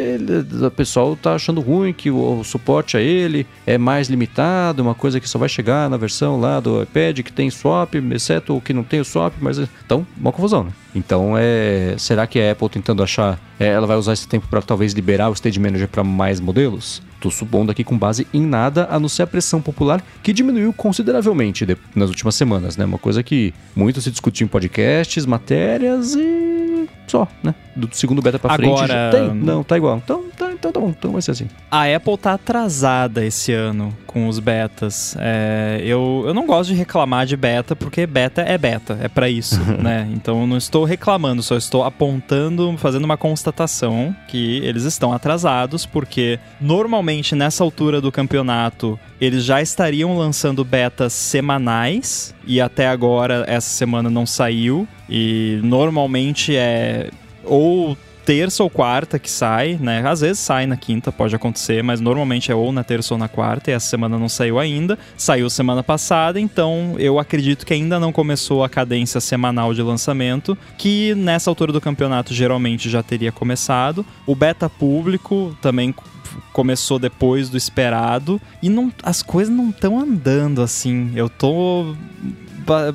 o 0.65 0.71
pessoal 0.71 1.17
tá 1.17 1.35
achando 1.35 1.59
ruim, 1.59 1.91
que 1.91 2.09
o, 2.09 2.39
o 2.39 2.45
suporte 2.45 2.95
a 2.95 3.01
ele 3.01 3.45
é 3.65 3.77
mais 3.77 4.07
limitado, 4.07 4.83
uma 4.83 4.95
coisa 4.95 5.19
que 5.19 5.27
só 5.27 5.37
vai 5.37 5.49
chegar 5.49 5.89
na 5.89 5.97
versão 5.97 6.39
lá 6.39 6.61
do 6.61 6.81
iPad 6.81 7.19
que 7.23 7.33
tem 7.33 7.49
swap, 7.49 7.93
exceto 7.95 8.55
o 8.55 8.61
que 8.61 8.71
não 8.71 8.85
tem 8.85 9.01
o 9.01 9.03
swap, 9.03 9.33
mas 9.41 9.57
então, 9.57 10.07
uma 10.17 10.31
confusão, 10.31 10.63
né? 10.63 10.71
Então, 10.95 11.35
é, 11.37 11.95
será 11.97 12.25
que 12.25 12.39
a 12.39 12.53
Apple 12.53 12.69
tentando 12.69 13.03
achar, 13.03 13.37
é, 13.59 13.67
ela 13.67 13.85
vai 13.85 13.97
usar 13.97 14.13
esse 14.13 14.25
tempo 14.25 14.47
para 14.47 14.61
talvez 14.61 14.93
liberar 14.93 15.29
o 15.29 15.33
Stage 15.33 15.59
Manager 15.59 15.89
para 15.89 16.05
mais 16.05 16.39
modelos? 16.39 17.01
Tô 17.27 17.31
supondo 17.31 17.69
aqui 17.73 17.83
com 17.83 17.97
base 17.97 18.25
em 18.33 18.45
nada, 18.45 18.87
a 18.89 18.97
não 18.97 19.09
ser 19.09 19.23
a 19.23 19.27
pressão 19.27 19.61
popular, 19.61 20.01
que 20.23 20.31
diminuiu 20.31 20.71
consideravelmente 20.71 21.65
de- 21.65 21.75
nas 21.93 22.07
últimas 22.07 22.35
semanas, 22.35 22.77
né? 22.77 22.85
Uma 22.85 22.97
coisa 22.97 23.21
que 23.21 23.53
muito 23.75 23.99
se 23.99 24.09
discutiu 24.09 24.45
em 24.45 24.47
podcasts, 24.47 25.25
matérias 25.25 26.15
e 26.15 26.87
só, 27.05 27.27
né? 27.43 27.53
Do 27.75 27.89
segundo 27.91 28.21
beta 28.21 28.39
pra 28.39 28.55
frente. 28.55 28.69
Agora- 28.71 28.87
já 28.87 29.09
Tem? 29.11 29.33
Não, 29.35 29.61
tá 29.61 29.75
igual. 29.75 29.97
Então, 30.03 30.23
tá, 30.37 30.46
então 30.57 30.71
tá 30.71 30.79
bom, 30.79 30.89
então 30.89 31.11
vai 31.11 31.21
ser 31.21 31.31
assim. 31.31 31.47
A 31.69 31.83
Apple 31.83 32.17
tá 32.17 32.33
atrasada 32.33 33.25
esse 33.25 33.53
ano 33.53 33.95
com 34.05 34.27
os 34.27 34.39
betas. 34.39 35.15
É, 35.19 35.79
eu, 35.83 36.23
eu 36.25 36.33
não 36.33 36.45
gosto 36.45 36.69
de 36.69 36.75
reclamar 36.75 37.25
de 37.25 37.37
beta, 37.37 37.75
porque 37.75 38.07
beta 38.07 38.41
é 38.41 38.57
beta, 38.57 38.97
é 39.01 39.07
pra 39.07 39.29
isso, 39.29 39.59
né? 39.81 40.07
Então 40.11 40.41
eu 40.41 40.47
não 40.47 40.57
estou 40.57 40.83
reclamando, 40.83 41.43
só 41.43 41.55
estou 41.55 41.83
apontando, 41.83 42.75
fazendo 42.77 43.05
uma 43.05 43.17
constatação 43.17 44.15
que 44.27 44.57
eles 44.63 44.83
estão 44.83 45.13
atrasados, 45.13 45.85
porque 45.85 46.39
normalmente 46.59 47.35
nessa 47.35 47.63
altura 47.63 48.01
do 48.01 48.11
campeonato 48.11 48.99
eles 49.19 49.43
já 49.43 49.61
estariam 49.61 50.17
lançando 50.17 50.63
betas 50.63 51.13
semanais 51.13 52.33
e 52.45 52.61
até 52.61 52.87
agora 52.87 53.43
essa 53.47 53.69
semana 53.69 54.09
não 54.09 54.25
saiu 54.25 54.87
e 55.09 55.59
normalmente 55.63 56.55
é 56.55 57.09
ou 57.43 57.97
terça 58.27 58.61
ou 58.61 58.69
quarta 58.69 59.17
que 59.17 59.31
sai, 59.31 59.77
né? 59.79 60.05
Às 60.05 60.19
vezes 60.19 60.39
sai 60.39 60.67
na 60.67 60.75
quinta, 60.75 61.13
pode 61.13 61.33
acontecer, 61.33 61.81
mas 61.81 62.01
normalmente 62.01 62.51
é 62.51 62.55
ou 62.55 62.73
na 62.73 62.83
terça 62.83 63.13
ou 63.13 63.17
na 63.17 63.29
quarta, 63.29 63.71
e 63.71 63.73
essa 63.73 63.87
semana 63.87 64.19
não 64.19 64.27
saiu 64.27 64.59
ainda. 64.59 64.99
Saiu 65.15 65.49
semana 65.49 65.81
passada, 65.81 66.37
então 66.37 66.95
eu 66.99 67.19
acredito 67.19 67.65
que 67.65 67.73
ainda 67.73 68.01
não 68.01 68.11
começou 68.11 68.65
a 68.65 68.69
cadência 68.69 69.21
semanal 69.21 69.73
de 69.73 69.81
lançamento, 69.81 70.57
que 70.77 71.15
nessa 71.15 71.49
altura 71.49 71.71
do 71.71 71.79
campeonato 71.79 72.33
geralmente 72.33 72.89
já 72.89 73.01
teria 73.01 73.31
começado. 73.31 74.05
O 74.25 74.35
beta 74.35 74.69
público 74.69 75.57
também 75.61 75.95
começou 76.51 76.99
depois 76.99 77.47
do 77.49 77.55
esperado 77.55 78.41
e 78.61 78.67
não, 78.67 78.91
as 79.03 79.23
coisas 79.23 79.55
não 79.55 79.69
estão 79.69 79.97
andando 79.97 80.61
assim. 80.61 81.13
Eu 81.15 81.29
tô 81.29 81.95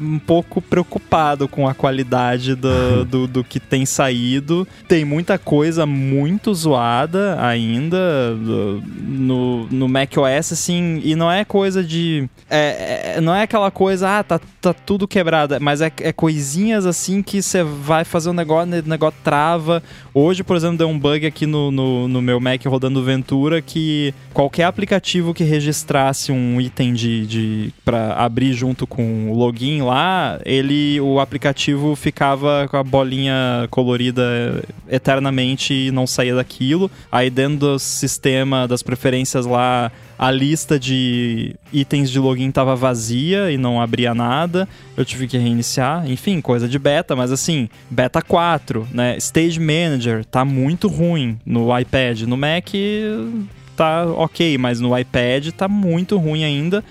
um 0.00 0.18
pouco 0.18 0.60
preocupado 0.60 1.48
com 1.48 1.68
a 1.68 1.74
qualidade 1.74 2.54
do, 2.54 3.04
do, 3.06 3.26
do 3.26 3.44
que 3.44 3.58
tem 3.60 3.86
saído. 3.86 4.66
Tem 4.88 5.04
muita 5.04 5.38
coisa 5.38 5.86
muito 5.86 6.54
zoada 6.54 7.36
ainda 7.44 8.34
no, 8.34 9.66
no 9.70 9.88
macOS, 9.88 10.52
assim, 10.52 11.00
e 11.04 11.14
não 11.14 11.30
é 11.30 11.44
coisa 11.44 11.82
de. 11.82 12.28
é- 12.50 13.14
é- 13.16 13.20
não 13.20 13.34
é 13.34 13.42
aquela 13.42 13.70
coisa, 13.70 14.18
ah, 14.18 14.22
tá, 14.22 14.40
tá 14.60 14.72
tudo 14.72 15.06
quebrado, 15.06 15.56
mas 15.60 15.80
é, 15.80 15.92
é 16.00 16.12
coisinhas 16.12 16.86
assim 16.86 17.22
que 17.22 17.42
você 17.42 17.62
vai 17.62 18.04
fazer 18.04 18.30
um 18.30 18.32
negócio, 18.32 18.72
o 18.84 18.88
negócio 18.88 19.18
trava. 19.22 19.82
Hoje, 20.14 20.42
por 20.42 20.56
exemplo, 20.56 20.78
deu 20.78 20.88
um 20.88 20.98
bug 20.98 21.26
aqui 21.26 21.46
no, 21.46 21.70
no, 21.70 22.08
no 22.08 22.22
meu 22.22 22.40
Mac 22.40 22.64
rodando 22.66 23.02
Ventura 23.02 23.62
que 23.62 24.14
qualquer 24.32 24.64
aplicativo 24.64 25.32
que 25.32 25.44
registrasse 25.44 26.32
um 26.32 26.60
item 26.60 26.92
de, 26.92 27.26
de 27.26 27.74
para 27.84 28.14
abrir 28.14 28.52
junto 28.52 28.86
com 28.86 29.30
o 29.30 29.34
login 29.36 29.61
lá, 29.82 30.40
ele 30.44 31.00
o 31.00 31.20
aplicativo 31.20 31.94
ficava 31.94 32.66
com 32.68 32.76
a 32.76 32.82
bolinha 32.82 33.66
colorida 33.70 34.62
eternamente 34.88 35.72
e 35.72 35.90
não 35.90 36.06
saía 36.06 36.34
daquilo. 36.34 36.90
Aí 37.10 37.30
dentro 37.30 37.58
do 37.58 37.78
sistema 37.78 38.66
das 38.66 38.82
preferências 38.82 39.46
lá, 39.46 39.92
a 40.18 40.30
lista 40.30 40.78
de 40.78 41.54
itens 41.72 42.10
de 42.10 42.18
login 42.18 42.48
estava 42.48 42.76
vazia 42.76 43.50
e 43.50 43.56
não 43.56 43.80
abria 43.80 44.14
nada. 44.14 44.68
Eu 44.96 45.04
tive 45.04 45.26
que 45.26 45.38
reiniciar. 45.38 46.08
Enfim, 46.10 46.40
coisa 46.40 46.68
de 46.68 46.78
beta, 46.78 47.16
mas 47.16 47.32
assim, 47.32 47.68
beta 47.90 48.22
4, 48.22 48.88
né? 48.92 49.16
Stage 49.18 49.58
Manager 49.58 50.24
tá 50.24 50.44
muito 50.44 50.88
ruim 50.88 51.38
no 51.44 51.76
iPad. 51.78 52.22
No 52.22 52.36
Mac 52.36 52.70
tá 53.76 54.04
ok, 54.06 54.56
mas 54.58 54.80
no 54.80 54.96
iPad 54.96 55.48
tá 55.50 55.68
muito 55.68 56.16
ruim 56.18 56.44
ainda. 56.44 56.84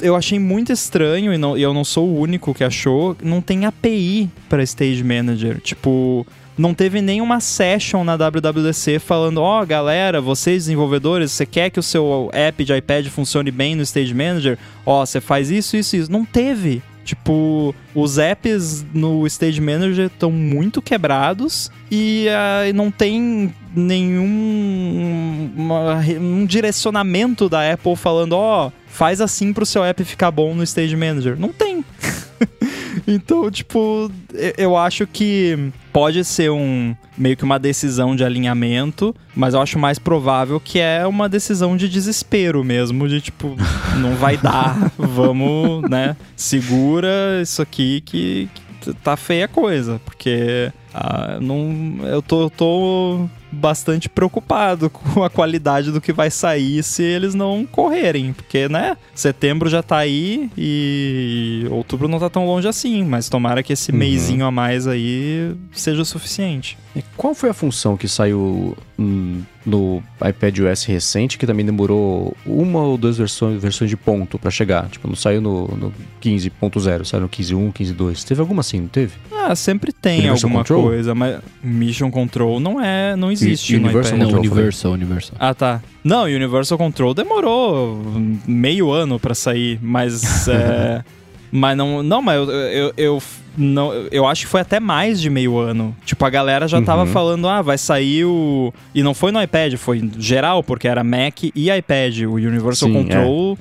Eu 0.00 0.16
achei 0.16 0.38
muito 0.38 0.72
estranho, 0.72 1.32
e, 1.32 1.38
não- 1.38 1.56
e 1.56 1.62
eu 1.62 1.72
não 1.74 1.84
sou 1.84 2.08
o 2.08 2.18
único 2.20 2.54
que 2.54 2.64
achou, 2.64 3.16
não 3.22 3.40
tem 3.40 3.64
API 3.66 4.28
para 4.48 4.62
Stage 4.62 5.02
Manager. 5.04 5.60
Tipo, 5.60 6.26
não 6.56 6.72
teve 6.72 7.00
nenhuma 7.00 7.40
session 7.40 8.04
na 8.04 8.16
WWDC 8.16 8.98
falando, 8.98 9.38
ó, 9.40 9.64
galera, 9.64 10.20
vocês 10.20 10.64
desenvolvedores, 10.64 11.32
você 11.32 11.44
quer 11.44 11.70
que 11.70 11.80
o 11.80 11.82
seu 11.82 12.30
app 12.32 12.64
de 12.64 12.72
iPad 12.76 13.06
funcione 13.08 13.50
bem 13.50 13.74
no 13.74 13.82
Stage 13.82 14.14
Manager? 14.14 14.58
Ó, 14.86 15.04
você 15.04 15.20
faz 15.20 15.50
isso, 15.50 15.76
isso, 15.76 15.96
isso. 15.96 16.12
Não 16.12 16.24
teve. 16.24 16.82
Tipo, 17.04 17.74
os 17.94 18.16
apps 18.18 18.84
no 18.94 19.26
Stage 19.26 19.60
Manager 19.60 20.06
estão 20.06 20.30
muito 20.30 20.80
quebrados 20.80 21.70
e 21.90 22.26
ah, 22.30 22.72
não 22.74 22.90
tem 22.90 23.52
nenhum 23.76 25.50
uma- 25.56 25.96
um 26.20 26.46
direcionamento 26.46 27.48
da 27.48 27.72
Apple 27.72 27.94
falando, 27.96 28.32
ó, 28.32 28.70
faz 28.88 29.20
assim 29.20 29.52
pro 29.52 29.66
seu 29.66 29.84
app 29.84 30.02
ficar 30.04 30.30
bom 30.30 30.54
no 30.54 30.62
Stage 30.62 30.96
Manager. 30.96 31.38
Não 31.38 31.50
tem. 31.52 31.84
Então, 33.06 33.50
tipo, 33.50 34.10
eu- 34.58 34.76
acho 34.76 35.06
que 35.06 35.70
pode 35.92 36.24
ser 36.24 36.50
um 36.50 36.94
meio 37.16 37.36
que 37.36 37.44
uma 37.44 37.58
decisão 37.58 38.16
de 38.16 38.24
alinhamento, 38.24 39.14
mas 39.36 39.54
eu 39.54 39.60
acho 39.60 39.78
mais 39.78 39.98
provável 39.98 40.58
que 40.60 40.78
é 40.80 41.06
uma 41.06 41.28
decisão 41.28 41.76
de 41.76 41.88
desespero 41.88 42.64
mesmo, 42.64 43.08
de 43.08 43.20
tipo, 43.20 43.56
não 44.00 44.14
vai 44.16 44.36
dar, 44.36 44.92
vamos, 44.98 45.88
né, 45.88 46.16
segura 46.36 47.08
isso 47.42 47.62
aqui 47.62 48.00
que, 48.00 48.48
que 48.80 48.92
tá 48.94 49.16
feia 49.16 49.44
a 49.44 49.48
coisa, 49.48 50.00
porque 50.04 50.72
ah, 50.92 51.38
não, 51.40 51.98
eu 52.04 52.20
tô, 52.22 52.42
eu 52.42 52.50
tô 52.50 53.28
bastante 53.54 54.08
preocupado 54.08 54.90
com 54.90 55.22
a 55.24 55.30
qualidade 55.30 55.90
do 55.90 56.00
que 56.00 56.12
vai 56.12 56.30
sair 56.30 56.82
se 56.82 57.02
eles 57.02 57.34
não 57.34 57.64
correrem, 57.64 58.32
porque, 58.32 58.68
né, 58.68 58.96
setembro 59.14 59.70
já 59.70 59.82
tá 59.82 59.96
aí 59.98 60.50
e 60.58 61.66
outubro 61.70 62.08
não 62.08 62.18
tá 62.18 62.28
tão 62.28 62.46
longe 62.46 62.68
assim, 62.68 63.04
mas 63.04 63.28
tomara 63.28 63.62
que 63.62 63.72
esse 63.72 63.90
Uhum. 63.92 63.98
meizinho 63.98 64.44
a 64.46 64.50
mais 64.50 64.86
aí 64.86 65.54
seja 65.72 66.02
o 66.02 66.04
suficiente. 66.04 66.76
E 66.96 67.02
qual 67.16 67.34
foi 67.34 67.48
a 67.50 67.52
função 67.54 67.96
que 67.96 68.06
saiu 68.06 68.76
hum, 68.96 69.42
no 69.66 70.00
iPad 70.24 70.60
OS 70.60 70.84
recente 70.84 71.36
que 71.36 71.44
também 71.44 71.66
demorou 71.66 72.36
uma 72.46 72.82
ou 72.82 72.96
duas 72.96 73.18
versões, 73.18 73.60
versões 73.60 73.90
de 73.90 73.96
ponto 73.96 74.38
pra 74.38 74.48
chegar? 74.50 74.88
Tipo, 74.88 75.08
não 75.08 75.16
saiu 75.16 75.40
no, 75.40 75.66
no 75.66 75.92
15.0, 76.22 77.04
saiu 77.04 77.22
no 77.22 77.28
15.1, 77.28 77.72
15.2. 77.72 78.22
Teve 78.24 78.40
alguma 78.40 78.60
assim, 78.60 78.80
não 78.82 78.88
teve? 78.88 79.12
Ah, 79.32 79.56
sempre 79.56 79.92
tem 79.92 80.20
Universal 80.20 80.46
alguma 80.48 80.60
Control? 80.62 80.82
coisa, 80.84 81.14
mas 81.16 81.40
Mission 81.62 82.10
Control 82.12 82.60
não 82.60 82.80
é, 82.80 83.16
não 83.16 83.32
existe 83.32 83.76
no 83.76 83.84
Universal 83.84 84.16
iPad. 84.16 84.20
Não, 84.20 84.26
Control, 84.26 84.44
falei. 84.44 84.62
Universal, 84.62 84.92
Universal. 84.92 85.36
Ah, 85.40 85.54
tá. 85.54 85.82
Não, 86.04 86.22
Universal 86.24 86.78
Control 86.78 87.12
demorou 87.12 88.00
meio 88.46 88.92
ano 88.92 89.18
pra 89.18 89.34
sair, 89.34 89.80
mas 89.82 90.46
é, 90.46 91.02
mas 91.50 91.76
não, 91.76 92.04
não, 92.04 92.22
mas 92.22 92.36
eu, 92.36 92.50
eu, 92.50 92.92
eu 92.96 93.22
não, 93.56 93.92
eu 94.10 94.26
acho 94.26 94.42
que 94.42 94.50
foi 94.50 94.60
até 94.60 94.80
mais 94.80 95.20
de 95.20 95.30
meio 95.30 95.58
ano. 95.58 95.94
Tipo, 96.04 96.24
a 96.24 96.30
galera 96.30 96.66
já 96.68 96.80
tava 96.82 97.02
Uhum. 97.02 97.06
falando, 97.08 97.48
ah, 97.48 97.62
vai 97.62 97.78
sair 97.78 98.24
o 98.24 98.72
e 98.94 99.02
não 99.02 99.14
foi 99.14 99.30
no 99.32 99.40
iPad, 99.42 99.74
foi 99.76 100.08
geral, 100.18 100.62
porque 100.62 100.88
era 100.88 101.02
Mac 101.04 101.42
e 101.54 101.70
iPad. 101.70 102.22
O 102.22 102.34
Universal 102.34 102.88
Sim, 102.88 102.94
Control 102.94 103.58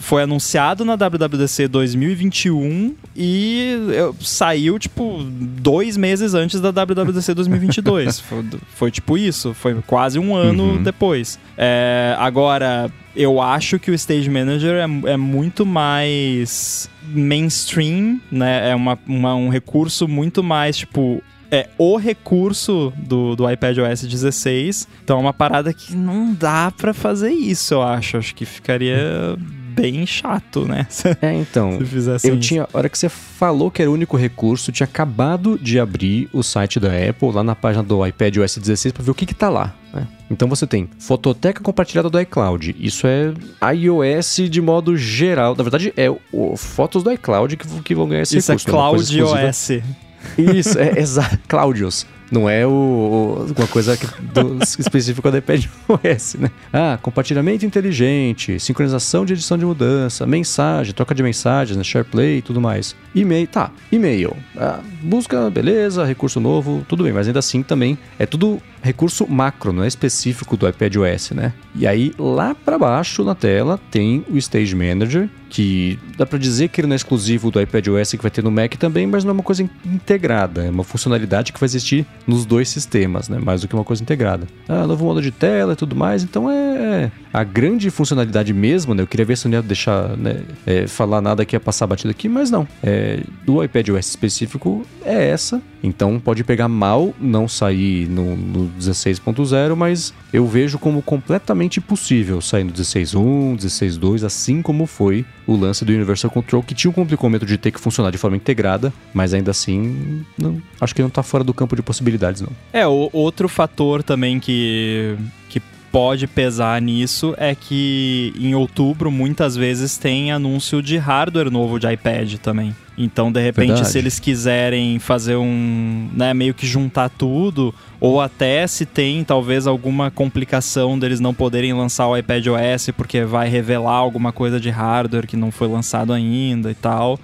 foi 0.00 0.22
anunciado 0.22 0.84
na 0.84 0.94
WWDC 0.96 1.68
2021 1.68 2.94
e 3.16 3.76
saiu, 4.20 4.78
tipo, 4.78 5.22
dois 5.30 5.96
meses 5.96 6.34
antes 6.34 6.60
da 6.60 6.70
WWDC 6.70 7.34
2022. 7.34 8.20
foi, 8.20 8.44
foi 8.74 8.90
tipo 8.90 9.16
isso, 9.18 9.54
foi 9.54 9.74
quase 9.86 10.18
um 10.18 10.34
ano 10.34 10.64
Uhum. 10.76 10.82
depois. 10.82 11.38
É, 11.56 12.14
agora, 12.18 12.90
eu 13.14 13.40
acho 13.40 13.78
que 13.78 13.90
o 13.90 13.94
Stage 13.94 14.28
Manager 14.28 14.74
é, 14.74 15.10
é 15.12 15.16
muito 15.16 15.64
mais 15.64 16.88
mainstream, 17.08 18.20
né? 18.30 18.70
É 18.70 18.74
uma, 18.74 18.98
uma- 19.06 19.34
um 19.34 19.48
recurso 19.48 20.06
muito 20.08 20.42
mais, 20.42 20.76
tipo, 20.78 21.22
é 21.50 21.68
o 21.78 21.96
recurso 21.96 22.92
do, 22.96 23.36
do 23.36 23.48
iPad 23.50 23.78
OS 23.78 24.02
16. 24.06 24.88
Então 25.04 25.16
é 25.18 25.20
uma 25.20 25.32
parada 25.32 25.72
que 25.72 25.94
não 25.94 26.34
dá 26.34 26.72
pra 26.76 26.92
fazer 26.92 27.30
isso, 27.30 27.74
eu 27.74 27.82
acho. 27.82 28.16
Acho 28.16 28.34
que 28.34 28.44
ficaria 28.44 29.36
bem 29.76 30.06
chato, 30.06 30.64
né? 30.66 30.86
É, 31.22 31.32
então. 31.34 31.78
fizesse 31.84 32.26
Eu 32.28 32.34
isso. 32.34 32.42
tinha, 32.48 32.62
a 32.64 32.68
hora 32.72 32.88
que 32.88 32.98
você 32.98 33.08
falou 33.08 33.70
que 33.70 33.80
era 33.82 33.90
o 33.90 33.94
único 33.94 34.16
recurso, 34.16 34.70
eu 34.70 34.74
tinha 34.74 34.84
acabado 34.86 35.58
de 35.60 35.78
abrir 35.78 36.28
o 36.32 36.42
site 36.42 36.80
da 36.80 36.88
Apple 36.88 37.30
lá 37.32 37.44
na 37.44 37.54
página 37.54 37.82
do 37.82 38.04
iPad 38.06 38.36
OS 38.38 38.58
16 38.58 38.92
para 38.92 39.02
ver 39.04 39.10
o 39.10 39.14
que 39.14 39.26
que 39.26 39.34
tá 39.34 39.48
lá. 39.48 39.74
né? 39.92 40.06
Então 40.30 40.48
você 40.48 40.66
tem 40.66 40.88
fototeca 40.98 41.60
compartilhada 41.62 42.10
do 42.10 42.20
iCloud. 42.20 42.74
Isso 42.78 43.06
é 43.06 43.32
iOS 43.74 44.48
de 44.50 44.60
modo 44.60 44.96
geral. 44.96 45.54
Na 45.56 45.62
verdade, 45.62 45.92
é 45.96 46.10
o, 46.32 46.56
fotos 46.56 47.02
do 47.02 47.12
iCloud 47.12 47.56
que, 47.56 47.66
que 47.82 47.94
vão 47.94 48.08
ganhar 48.08 48.22
esse 48.22 48.36
Isso 48.36 48.50
é 48.50 48.54
recurso. 48.54 48.72
não 48.72 48.78
uma 48.82 48.90
coisa 48.90 49.12
Cloud 49.12 49.48
exclusiva. 49.48 49.48
OS. 49.48 50.56
Isso, 50.56 50.78
é 50.78 50.98
exato. 51.00 51.38
Cláudios. 51.46 52.06
Não 52.30 52.48
é 52.48 52.66
o, 52.66 52.70
o- 52.70 53.52
uma 53.56 53.66
coisa 53.68 53.96
que- 53.96 54.06
do, 54.22 54.58
específica 54.64 55.30
do 55.30 55.36
iPad 55.36 55.64
OS, 55.88 56.34
né? 56.38 56.50
Ah, 56.72 56.98
compartilhamento 57.00 57.64
inteligente, 57.64 58.58
sincronização 58.58 59.24
de 59.24 59.32
edição 59.34 59.56
de 59.56 59.64
mudança, 59.64 60.26
mensagem, 60.26 60.92
troca 60.92 61.14
de 61.14 61.22
mensagens, 61.22 61.76
né? 61.76 61.84
SharePlay 61.84 62.38
e 62.38 62.42
tudo 62.42 62.60
mais. 62.60 62.94
E-mail, 63.14 63.46
tá, 63.46 63.70
e-mail. 63.90 64.36
Ah, 64.56 64.80
busca, 65.02 65.48
beleza, 65.50 66.04
recurso 66.04 66.40
novo, 66.40 66.84
tudo 66.88 67.04
bem, 67.04 67.12
mas 67.12 67.26
ainda 67.26 67.38
assim 67.38 67.62
também 67.62 67.96
é 68.18 68.26
tudo 68.26 68.60
recurso 68.82 69.26
macro, 69.28 69.72
não 69.72 69.82
é 69.82 69.88
específico 69.88 70.56
do 70.56 70.68
iPad 70.68 70.94
OS, 70.96 71.30
né? 71.30 71.52
E 71.74 71.86
aí 71.86 72.12
lá 72.18 72.54
para 72.54 72.78
baixo 72.78 73.24
na 73.24 73.34
tela 73.34 73.80
tem 73.90 74.24
o 74.30 74.36
Stage 74.36 74.74
Manager, 74.74 75.28
que 75.48 75.98
dá 76.16 76.26
para 76.26 76.38
dizer 76.38 76.68
que 76.68 76.80
ele 76.80 76.88
não 76.88 76.94
é 76.94 76.96
exclusivo 76.96 77.50
do 77.50 77.60
iPad 77.60 77.86
OS 77.88 78.10
que 78.12 78.22
vai 78.22 78.30
ter 78.30 78.42
no 78.44 78.50
Mac 78.50 78.74
também, 78.74 79.06
mas 79.06 79.24
não 79.24 79.30
é 79.30 79.32
uma 79.32 79.42
coisa 79.42 79.62
in- 79.62 79.70
integrada, 79.84 80.64
é 80.64 80.70
uma 80.70 80.84
funcionalidade 80.84 81.52
que 81.52 81.58
vai 81.58 81.66
existir 81.66 82.06
nos 82.26 82.44
dois 82.44 82.68
sistemas, 82.68 83.28
né? 83.28 83.38
Mais 83.38 83.60
do 83.60 83.68
que 83.68 83.74
uma 83.74 83.84
coisa 83.84 84.02
integrada. 84.02 84.46
Ah, 84.68 84.86
novo 84.86 85.04
modo 85.04 85.22
de 85.22 85.30
tela 85.30 85.74
e 85.74 85.76
tudo 85.76 85.94
mais, 85.94 86.22
então 86.22 86.50
é 86.50 87.10
a 87.32 87.44
grande 87.44 87.90
funcionalidade 87.90 88.52
mesmo, 88.52 88.94
né? 88.94 89.02
Eu 89.02 89.06
queria 89.06 89.26
ver 89.26 89.36
se 89.36 89.46
eu 89.46 89.50
não 89.50 89.58
ia 89.58 89.62
deixar 89.62 90.16
né, 90.16 90.42
é, 90.66 90.86
falar 90.86 91.20
nada 91.20 91.44
que 91.44 91.54
ia 91.54 91.60
passar 91.60 91.86
batido 91.86 92.10
aqui, 92.10 92.28
mas 92.28 92.50
não. 92.50 92.66
É, 92.82 93.20
do 93.44 93.62
iPad 93.62 93.90
OS 93.90 94.08
específico 94.08 94.86
é 95.04 95.28
essa, 95.28 95.60
então 95.86 96.18
pode 96.18 96.42
pegar 96.44 96.68
mal 96.68 97.14
não 97.20 97.46
sair 97.46 98.08
no, 98.08 98.36
no 98.36 98.70
16.0, 98.78 99.74
mas 99.76 100.12
eu 100.32 100.46
vejo 100.46 100.78
como 100.78 101.00
completamente 101.02 101.80
possível 101.80 102.40
sair 102.40 102.64
no 102.64 102.72
16.1, 102.72 103.56
16.2, 103.58 104.24
assim 104.24 104.60
como 104.62 104.86
foi 104.86 105.24
o 105.46 105.56
lance 105.56 105.84
do 105.84 105.92
Universal 105.92 106.30
Control, 106.30 106.62
que 106.62 106.74
tinha 106.74 106.90
um 106.90 106.94
complicômetro 106.94 107.46
de 107.46 107.56
ter 107.56 107.70
que 107.70 107.80
funcionar 107.80 108.10
de 108.10 108.18
forma 108.18 108.36
integrada, 108.36 108.92
mas 109.14 109.32
ainda 109.32 109.50
assim, 109.50 110.24
não- 110.36 110.60
acho 110.80 110.94
que 110.94 111.02
não 111.02 111.10
tá 111.10 111.22
fora 111.22 111.44
do 111.44 111.54
campo 111.54 111.76
de 111.76 111.82
possibilidades, 111.82 112.42
não. 112.42 112.50
É, 112.72 112.86
o, 112.86 113.08
outro 113.12 113.48
fator 113.48 114.02
também 114.02 114.40
que, 114.40 115.16
que 115.48 115.60
pode 115.96 116.26
pesar 116.26 116.78
nisso 116.82 117.34
é 117.38 117.54
que 117.54 118.30
em 118.38 118.54
outubro 118.54 119.10
muitas 119.10 119.56
vezes 119.56 119.96
tem 119.96 120.30
anúncio 120.30 120.82
de 120.82 120.98
hardware 120.98 121.50
novo 121.50 121.80
de 121.80 121.90
iPad 121.90 122.34
também. 122.34 122.76
Então, 122.98 123.32
de 123.32 123.40
repente, 123.40 123.68
Verdade. 123.68 123.88
se 123.88 123.96
eles 123.96 124.20
quiserem 124.20 124.98
fazer 124.98 125.36
um, 125.36 126.10
né, 126.12 126.34
meio 126.34 126.52
que 126.52 126.66
juntar 126.66 127.08
tudo, 127.08 127.74
ou 127.98 128.20
até 128.20 128.66
se 128.66 128.84
tem 128.84 129.24
talvez 129.24 129.66
alguma 129.66 130.10
complicação 130.10 130.98
deles 130.98 131.18
não 131.18 131.32
poderem 131.32 131.72
lançar 131.72 132.06
o 132.08 132.14
iPad 132.14 132.46
OS 132.46 132.90
porque 132.94 133.24
vai 133.24 133.48
revelar 133.48 133.96
alguma 133.96 134.32
coisa 134.32 134.60
de 134.60 134.68
hardware 134.68 135.26
que 135.26 135.34
não 135.34 135.50
foi 135.50 135.66
lançado 135.66 136.12
ainda 136.12 136.70
e 136.70 136.74
tal. 136.74 137.18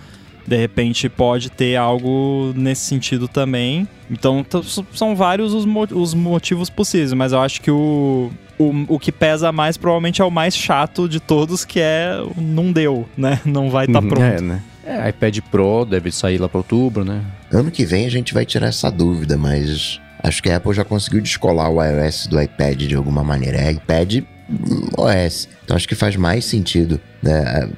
De 0.46 0.56
repente 0.56 1.10
pode 1.10 1.50
ter 1.50 1.76
algo 1.76 2.54
nesse 2.56 2.86
sentido 2.86 3.28
também. 3.28 3.86
Então 4.10 4.44
são 4.94 5.14
vários 5.14 5.52
os, 5.52 5.66
mo 5.66 5.86
os 5.92 6.14
motivos 6.14 6.70
possíveis, 6.70 7.12
mas 7.12 7.32
eu 7.32 7.40
acho 7.40 7.60
que 7.60 7.70
o, 7.70 8.30
o, 8.58 8.94
o 8.94 8.98
que 8.98 9.10
pesa 9.10 9.52
mais 9.52 9.76
provavelmente 9.76 10.20
é 10.20 10.24
o 10.24 10.30
mais 10.30 10.56
chato 10.56 11.08
de 11.08 11.20
todos, 11.20 11.64
que 11.64 11.80
é 11.80 12.12
não 12.36 12.72
deu, 12.72 13.08
né? 13.16 13.40
Não 13.44 13.70
vai 13.70 13.86
estar 13.86 14.00
tá 14.00 14.04
uhum. 14.04 14.10
pronto. 14.10 14.24
É, 14.24 14.40
né? 14.40 14.62
É, 14.84 15.08
iPad 15.08 15.38
Pro 15.50 15.84
deve 15.84 16.10
sair 16.10 16.38
lá 16.38 16.48
para 16.48 16.58
outubro, 16.58 17.04
né? 17.04 17.22
Ano 17.50 17.70
que 17.70 17.84
vem 17.84 18.06
a 18.06 18.10
gente 18.10 18.34
vai 18.34 18.44
tirar 18.44 18.68
essa 18.68 18.90
dúvida, 18.90 19.36
mas 19.36 20.00
acho 20.22 20.42
que 20.42 20.50
a 20.50 20.56
Apple 20.56 20.72
já 20.74 20.84
conseguiu 20.84 21.20
descolar 21.20 21.70
o 21.70 21.82
iOS 21.82 22.26
do 22.26 22.40
iPad 22.40 22.82
de 22.82 22.94
alguma 22.94 23.22
maneira. 23.22 23.58
É 23.58 23.72
iPad 23.72 24.24
OS. 24.96 25.48
Então 25.64 25.76
acho 25.76 25.88
que 25.88 25.94
faz 25.94 26.16
mais 26.16 26.44
sentido, 26.44 27.00
né? 27.22 27.68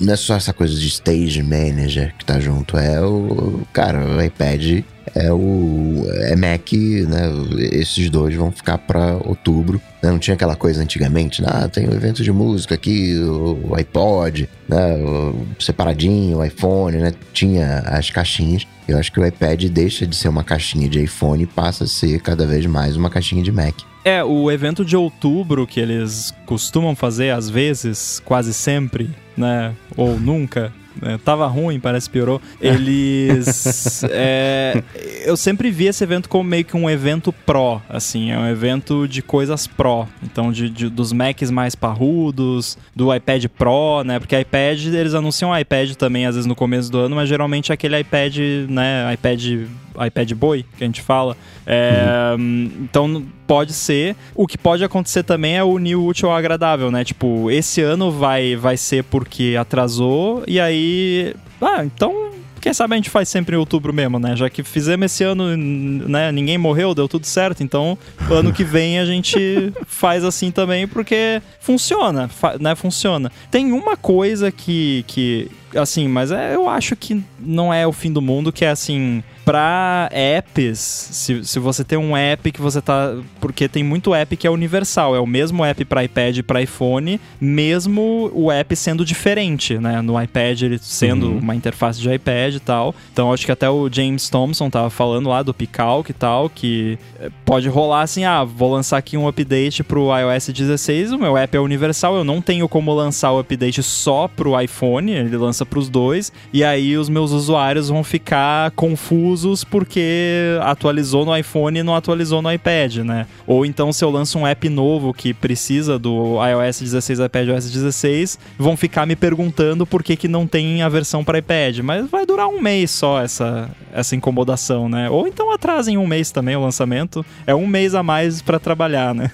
Não 0.00 0.12
é 0.12 0.16
só 0.16 0.36
essa 0.36 0.52
coisa 0.52 0.78
de 0.78 0.86
stage 0.86 1.42
manager 1.42 2.14
que 2.16 2.24
tá 2.24 2.38
junto, 2.38 2.76
é 2.76 3.00
o. 3.00 3.62
Cara, 3.72 4.16
o 4.16 4.22
iPad 4.22 4.84
é 5.14 5.32
o 5.32 6.06
é 6.22 6.36
Mac, 6.36 6.72
né? 6.72 7.30
Esses 7.72 8.08
dois 8.08 8.34
vão 8.34 8.52
ficar 8.52 8.78
para 8.78 9.16
outubro. 9.16 9.80
Né? 10.02 10.10
Não 10.10 10.18
tinha 10.18 10.34
aquela 10.34 10.56
coisa 10.56 10.82
antigamente, 10.82 11.42
né? 11.42 11.48
ah, 11.50 11.68
tem 11.68 11.86
o 11.86 11.90
um 11.90 11.94
evento 11.94 12.22
de 12.22 12.32
música 12.32 12.74
aqui, 12.74 13.18
o, 13.18 13.74
iPod, 13.74 14.48
né? 14.68 14.94
O 14.96 15.46
separadinho, 15.58 16.38
o 16.38 16.44
iPhone, 16.44 16.98
né? 16.98 17.12
Tinha 17.32 17.80
as 17.80 18.10
caixinhas. 18.10 18.66
Eu 18.86 18.98
acho 18.98 19.12
que 19.12 19.20
o 19.20 19.26
iPad 19.26 19.64
deixa 19.64 20.06
de 20.06 20.16
ser 20.16 20.28
uma 20.28 20.44
caixinha 20.44 20.88
de 20.88 21.02
iPhone 21.02 21.42
e 21.42 21.46
passa 21.46 21.84
a 21.84 21.86
ser 21.86 22.20
cada 22.20 22.46
vez 22.46 22.64
mais 22.66 22.96
uma 22.96 23.10
caixinha 23.10 23.42
de 23.42 23.52
Mac. 23.52 23.74
É, 24.04 24.24
o 24.24 24.50
evento 24.50 24.84
de 24.84 24.96
outubro 24.96 25.66
que 25.66 25.80
eles 25.80 26.32
costumam 26.46 26.96
fazer 26.96 27.30
às 27.30 27.50
vezes, 27.50 28.22
quase 28.24 28.54
sempre, 28.54 29.10
né? 29.36 29.74
Ou 29.96 30.18
nunca, 30.18 30.72
né? 31.00 31.18
tava 31.24 31.46
ruim, 31.46 31.80
parece 31.80 32.08
que 32.08 32.12
piorou. 32.12 32.40
Eles. 32.60 34.02
é, 34.10 34.82
eu 35.24 35.36
sempre 35.36 35.70
vi 35.70 35.86
esse 35.86 36.02
evento 36.02 36.28
como 36.28 36.44
meio 36.44 36.64
que 36.64 36.76
um 36.76 36.88
evento 36.88 37.32
pró, 37.32 37.80
assim, 37.88 38.30
é 38.30 38.38
um 38.38 38.46
evento 38.46 39.06
de 39.06 39.22
coisas 39.22 39.66
pró. 39.66 40.06
Então, 40.22 40.52
de, 40.52 40.68
de, 40.68 40.88
dos 40.88 41.12
Macs 41.12 41.50
mais 41.50 41.74
parrudos, 41.74 42.78
do 42.94 43.14
iPad 43.14 43.46
Pro, 43.46 44.02
né? 44.04 44.18
Porque 44.18 44.38
iPad, 44.38 44.86
eles 44.86 45.14
anunciam 45.14 45.50
o 45.50 45.58
iPad 45.58 45.92
também, 45.94 46.26
às 46.26 46.34
vezes 46.34 46.46
no 46.46 46.54
começo 46.54 46.90
do 46.90 46.98
ano, 46.98 47.16
mas 47.16 47.28
geralmente 47.28 47.70
é 47.70 47.74
aquele 47.74 47.98
iPad, 47.98 48.36
né? 48.68 49.12
iPad 49.14 49.66
iPad 50.04 50.32
Boy, 50.32 50.64
que 50.76 50.84
a 50.84 50.86
gente 50.86 51.02
fala. 51.02 51.36
É, 51.66 52.34
uhum. 52.38 52.70
Então, 52.82 53.24
pode 53.46 53.72
ser. 53.72 54.16
O 54.34 54.46
que 54.46 54.58
pode 54.58 54.84
acontecer 54.84 55.22
também 55.22 55.56
é 55.56 55.64
o 55.64 55.78
new 55.78 56.04
útil 56.06 56.30
ao 56.30 56.36
agradável, 56.36 56.90
né? 56.90 57.04
Tipo, 57.04 57.50
esse 57.50 57.80
ano 57.80 58.10
vai, 58.10 58.56
vai 58.56 58.76
ser 58.76 59.04
porque 59.04 59.56
atrasou, 59.58 60.42
e 60.46 60.60
aí. 60.60 61.34
Ah, 61.60 61.84
então 61.84 62.28
quem 62.60 62.74
sabe 62.74 62.94
a 62.94 62.96
gente 62.96 63.10
faz 63.10 63.28
sempre 63.28 63.54
em 63.54 63.58
outubro 63.58 63.92
mesmo, 63.92 64.18
né? 64.18 64.36
Já 64.36 64.50
que 64.50 64.62
fizemos 64.62 65.06
esse 65.06 65.24
ano, 65.24 65.56
né? 65.56 66.32
Ninguém 66.32 66.58
morreu, 66.58 66.94
deu 66.94 67.08
tudo 67.08 67.26
certo. 67.26 67.62
Então, 67.62 67.96
ano 68.30 68.52
que 68.52 68.64
vem 68.64 68.98
a 68.98 69.04
gente 69.04 69.72
faz 69.86 70.24
assim 70.24 70.50
também, 70.50 70.86
porque 70.86 71.40
funciona, 71.60 72.28
né? 72.60 72.74
Funciona. 72.74 73.30
Tem 73.50 73.72
uma 73.72 73.96
coisa 73.96 74.50
que, 74.50 75.04
que 75.06 75.50
assim, 75.74 76.08
mas 76.08 76.30
é, 76.30 76.54
eu 76.54 76.68
acho 76.68 76.96
que 76.96 77.22
não 77.38 77.72
é 77.72 77.86
o 77.86 77.92
fim 77.92 78.12
do 78.12 78.22
mundo, 78.22 78.52
que 78.52 78.64
é 78.64 78.70
assim 78.70 79.22
para 79.48 80.10
apps, 80.12 80.78
se, 80.78 81.42
se 81.42 81.58
você 81.58 81.82
tem 81.82 81.96
um 81.96 82.14
app 82.14 82.52
que 82.52 82.60
você 82.60 82.82
tá. 82.82 83.16
Porque 83.40 83.66
tem 83.66 83.82
muito 83.82 84.14
app 84.14 84.36
que 84.36 84.46
é 84.46 84.50
universal, 84.50 85.16
é 85.16 85.20
o 85.20 85.26
mesmo 85.26 85.64
app 85.64 85.86
para 85.86 86.04
iPad 86.04 86.36
e 86.36 86.42
para 86.42 86.60
iPhone, 86.60 87.18
mesmo 87.40 88.30
o 88.34 88.52
app 88.52 88.76
sendo 88.76 89.06
diferente, 89.06 89.78
né? 89.78 90.02
No 90.02 90.22
iPad 90.22 90.60
ele 90.60 90.78
sendo 90.78 91.28
uhum. 91.28 91.38
uma 91.38 91.54
interface 91.54 91.98
de 91.98 92.12
iPad 92.12 92.56
e 92.56 92.60
tal. 92.60 92.94
Então 93.10 93.32
acho 93.32 93.46
que 93.46 93.50
até 93.50 93.70
o 93.70 93.88
James 93.90 94.28
Thompson 94.28 94.68
tava 94.68 94.90
falando 94.90 95.30
lá 95.30 95.42
do 95.42 95.54
Picalc 95.54 96.10
e 96.10 96.12
tal, 96.12 96.50
que 96.50 96.98
eh, 97.18 97.30
pode 97.46 97.70
rolar 97.70 98.02
assim: 98.02 98.24
ah, 98.24 98.44
vou 98.44 98.70
lançar 98.70 98.98
aqui 98.98 99.16
um 99.16 99.26
update 99.26 99.82
pro 99.82 100.10
iOS 100.14 100.48
16, 100.48 101.12
o 101.12 101.18
meu 101.18 101.38
app 101.38 101.56
é 101.56 101.60
universal, 101.60 102.16
eu 102.16 102.24
não 102.24 102.42
tenho 102.42 102.68
como 102.68 102.92
lançar 102.92 103.32
o 103.32 103.38
update 103.38 103.82
só 103.82 104.28
pro 104.28 104.60
iPhone, 104.60 105.10
ele 105.10 105.38
lança 105.38 105.57
pros 105.64 105.88
dois, 105.88 106.32
e 106.52 106.62
aí 106.62 106.96
os 106.96 107.08
meus 107.08 107.32
usuários 107.32 107.88
vão 107.88 108.04
ficar 108.04 108.70
confusos 108.72 109.28
usos 109.38 109.64
porque 109.64 110.58
atualizou 110.62 111.24
no 111.24 111.36
iPhone 111.36 111.78
e 111.78 111.82
não 111.82 111.94
atualizou 111.94 112.42
no 112.42 112.52
iPad, 112.52 112.98
né? 112.98 113.26
Ou 113.46 113.64
então 113.64 113.92
se 113.92 114.04
eu 114.04 114.10
lanço 114.10 114.38
um 114.38 114.46
app 114.46 114.68
novo 114.68 115.14
que 115.14 115.32
precisa 115.32 115.98
do 115.98 116.36
iOS 116.44 116.80
16 116.80 117.18
e 117.18 117.24
iPadOS 117.24 117.70
16, 117.70 118.38
vão 118.58 118.76
ficar 118.76 119.06
me 119.06 119.16
perguntando 119.16 119.86
por 119.86 120.02
que, 120.02 120.16
que 120.16 120.28
não 120.28 120.46
tem 120.46 120.82
a 120.82 120.88
versão 120.88 121.24
para 121.24 121.38
iPad. 121.38 121.78
Mas 121.78 122.08
vai 122.08 122.26
durar 122.26 122.48
um 122.48 122.60
mês 122.60 122.90
só 122.90 123.22
essa, 123.22 123.70
essa 123.92 124.16
incomodação, 124.16 124.88
né? 124.88 125.08
Ou 125.10 125.26
então 125.26 125.52
atrasem 125.52 125.96
um 125.96 126.06
mês 126.06 126.30
também 126.30 126.56
o 126.56 126.60
lançamento. 126.60 127.24
É 127.46 127.54
um 127.54 127.66
mês 127.66 127.94
a 127.94 128.02
mais 128.02 128.42
para 128.42 128.58
trabalhar, 128.58 129.14
né? 129.14 129.30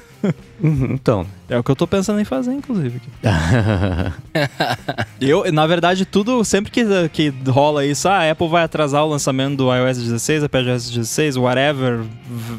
Uhum, 0.62 0.92
então. 0.92 1.26
É 1.48 1.58
o 1.58 1.62
que 1.62 1.70
eu 1.70 1.76
tô 1.76 1.86
pensando 1.86 2.20
em 2.20 2.24
fazer, 2.24 2.52
inclusive. 2.52 3.00
eu, 5.20 5.52
na 5.52 5.66
verdade, 5.66 6.06
tudo, 6.06 6.42
sempre 6.44 6.70
que, 6.70 7.08
que 7.10 7.32
rola 7.48 7.84
isso, 7.84 8.08
ah, 8.08 8.18
a 8.18 8.30
Apple 8.30 8.48
vai 8.48 8.64
atrasar 8.64 9.04
o 9.04 9.08
lançamento 9.08 9.56
do 9.56 9.74
iOS 9.74 9.98
16, 9.98 10.44
iPadOS 10.44 10.90
16, 10.90 11.36
whatever 11.36 12.00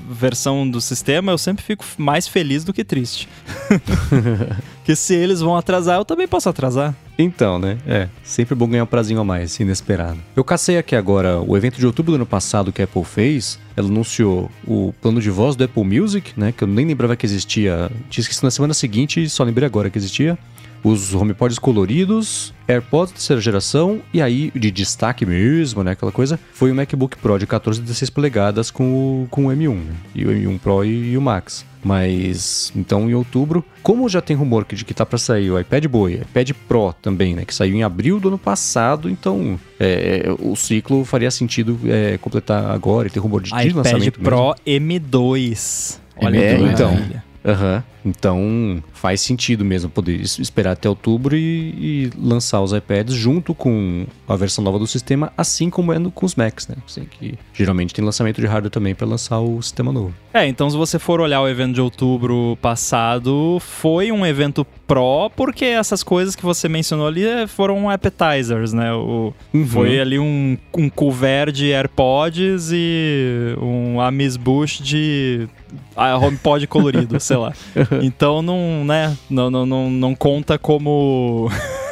versão 0.10 0.70
do 0.70 0.80
sistema, 0.80 1.32
eu 1.32 1.38
sempre 1.38 1.64
fico 1.64 1.84
mais 1.98 2.28
feliz 2.28 2.64
do 2.64 2.74
que 2.74 2.84
triste. 2.84 3.28
Porque 4.86 4.95
se 4.95 5.16
eles 5.16 5.41
vão 5.41 5.57
atrasar, 5.57 5.98
eu 5.98 6.06
também 6.06 6.28
posso 6.28 6.48
atrasar. 6.48 6.95
Então, 7.18 7.57
né? 7.57 7.80
É, 7.88 8.07
sempre 8.24 8.53
bom 8.53 8.68
ganhar 8.68 8.84
um 8.84 8.86
prazinho 8.86 9.20
a 9.20 9.24
mais, 9.24 9.60
inesperado. 9.60 10.20
Eu 10.36 10.44
cacei 10.44 10.78
aqui 10.78 10.95
agora 10.95 11.41
o 11.41 11.57
evento 11.57 11.80
de 11.80 11.88
outubro 11.88 12.12
do 12.12 12.18
ano 12.18 12.26
passado 12.26 12.72
que 12.72 12.84
a 12.84 12.86
Apple 12.86 13.03
fez. 13.03 13.57
Ela 13.76 13.88
anunciou 13.88 14.52
o 14.68 14.94
plano 15.02 15.20
de 15.20 15.32
voz 15.32 15.56
do 15.56 15.64
Apple 15.64 15.84
Music, 15.84 16.40
né? 16.40 16.52
Que 16.52 16.64
eu 16.64 16.68
nem 16.68 16.86
lembrava 16.86 17.16
que 17.16 17.26
existia. 17.26 17.90
Tinha 18.12 18.22
esquecido 18.22 18.44
na 18.44 18.52
semana 18.52 18.76
seguinte 18.76 19.24
e 19.24 19.28
só 19.28 19.44
lembrei 19.44 19.66
agora 19.66 19.90
que 19.90 19.98
existia 19.98 20.38
os 20.86 21.16
HomePods 21.16 21.57
coloridos, 21.57 22.53
AirPods 22.68 23.14
terceira 23.14 23.41
geração 23.41 24.02
e 24.14 24.22
aí 24.22 24.52
de 24.53 24.70
destaque 24.70 25.26
mesmo, 25.26 25.84
né, 25.84 25.91
aquela 25.91 26.12
coisa, 26.12 26.40
foi 26.53 26.72
o 26.72 26.76
MacBook 26.76 27.18
Pro 27.18 27.40
de 27.40 27.48
14 27.48 27.80
e 27.80 27.84
16 27.84 28.12
polegadas 28.12 28.70
com 28.70 29.24
o, 29.24 29.28
com 29.32 29.48
o 29.48 29.49
M1, 29.49 29.74
né, 29.74 29.95
e 30.14 30.26
o 30.26 30.30
M1 30.30 30.60
Pro 30.60 30.86
e, 30.86 31.14
e 31.14 31.18
o 31.18 31.22
Max. 31.22 31.66
Mas 31.84 32.72
então 32.76 33.10
em 33.10 33.14
outubro, 33.14 33.64
como 33.82 34.07
já 34.10 34.22
tem 34.22 34.36
rumor 34.36 34.66
de 34.68 34.86
que 34.86 34.94
tá 34.94 35.06
para 35.06 35.18
sair 35.18 35.52
o 35.52 35.60
iPad 35.60 35.86
Boy, 35.86 36.16
iPad 36.16 36.52
Pro 36.68 36.94
também, 37.02 37.34
né, 37.34 37.45
que 37.45 37.53
saiu 37.53 37.76
em 37.76 37.84
abril 37.84 38.20
do 38.20 38.28
ano 38.28 38.38
passado, 38.38 39.10
então 39.10 39.60
é, 39.80 40.24
o 40.40 40.56
ciclo 40.56 41.03
faria 41.03 41.32
sentido 41.32 41.80
é, 41.86 42.18
completar 42.20 42.72
agora 42.72 43.07
e 43.07 43.12
ter 43.12 43.20
rumor 43.20 43.41
de, 43.41 43.49
de 43.49 43.74
lançamento. 43.74 44.20
iPad 44.20 44.24
Pro 44.24 44.56
M2. 44.68 45.99
Olha, 46.18 46.38
é, 46.38 46.60
então. 46.60 46.91
Aham. 46.91 47.25
Uhum. 47.46 47.84
Então 48.04 48.84
faz 48.94 49.22
sentido 49.22 49.64
mesmo 49.66 49.90
poder 49.90 50.20
esperar 50.20 50.72
até 50.72 50.88
outubro 50.90 51.36
e, 51.36 51.40
e, 51.40 52.12
lançar 52.18 52.62
os 52.62 52.72
iPads 52.72 53.16
junto 53.16 53.54
com 53.54 54.06
a 54.28 54.36
versão 54.36 54.64
nova 54.64 54.78
do 54.78 54.86
sistema, 54.86 55.32
assim 55.38 55.70
como 55.70 55.94
é 55.94 56.00
no, 56.00 56.12
com 56.12 56.26
os 56.26 56.36
Macs, 56.36 56.68
né? 56.68 56.76
Assim, 56.88 57.06
que 57.06 57.38
geralmente 57.54 57.94
tem 57.94 58.04
lançamento 58.04 58.42
de 58.42 58.48
hardware 58.48 58.72
também 58.72 58.94
para 58.94 59.08
lançar 59.08 59.40
o 59.40 59.62
sistema 59.62 59.92
novo. 59.92 60.14
É, 60.34 60.46
então 60.48 60.70
se 60.70 60.78
você 60.78 61.00
for 61.00 61.20
olhar 61.20 61.42
o 61.42 61.48
evento 61.48 61.74
de 61.76 61.82
outubro 61.82 62.58
passado, 62.62 63.58
foi 63.60 64.12
um 64.12 64.26
evento 64.26 64.66
Pro, 64.88 65.32
porque 65.36 65.66
essas 65.66 66.04
coisas 66.04 66.36
que 66.36 66.44
você 66.44 66.70
mencionou 66.70 67.08
ali 67.08 67.26
eh, 67.26 67.48
foram 67.48 67.90
appetizers, 67.90 68.72
né? 68.72 68.94
O, 68.94 69.34
uhum. 69.52 69.66
Foi 69.66 70.00
ali 70.00 70.20
um, 70.20 70.56
um 70.78 70.90
couvert 70.90 71.52
de 71.52 71.72
AirPods 71.72 72.70
e 72.72 73.56
um 73.60 74.00
Amis 74.00 74.38
Bush 74.38 74.80
de 74.80 75.48
a 75.96 76.18
HomePod 76.18 76.68
colorido, 76.68 77.20
sei 77.20 77.38
lá. 77.38 77.54
Então 78.02 78.42
não, 78.42 78.84
né, 78.86 79.16
não, 79.30 79.50
não, 79.50 79.66
não, 79.66 79.90
não 79.90 80.16
conta 80.16 80.58
como 80.58 81.50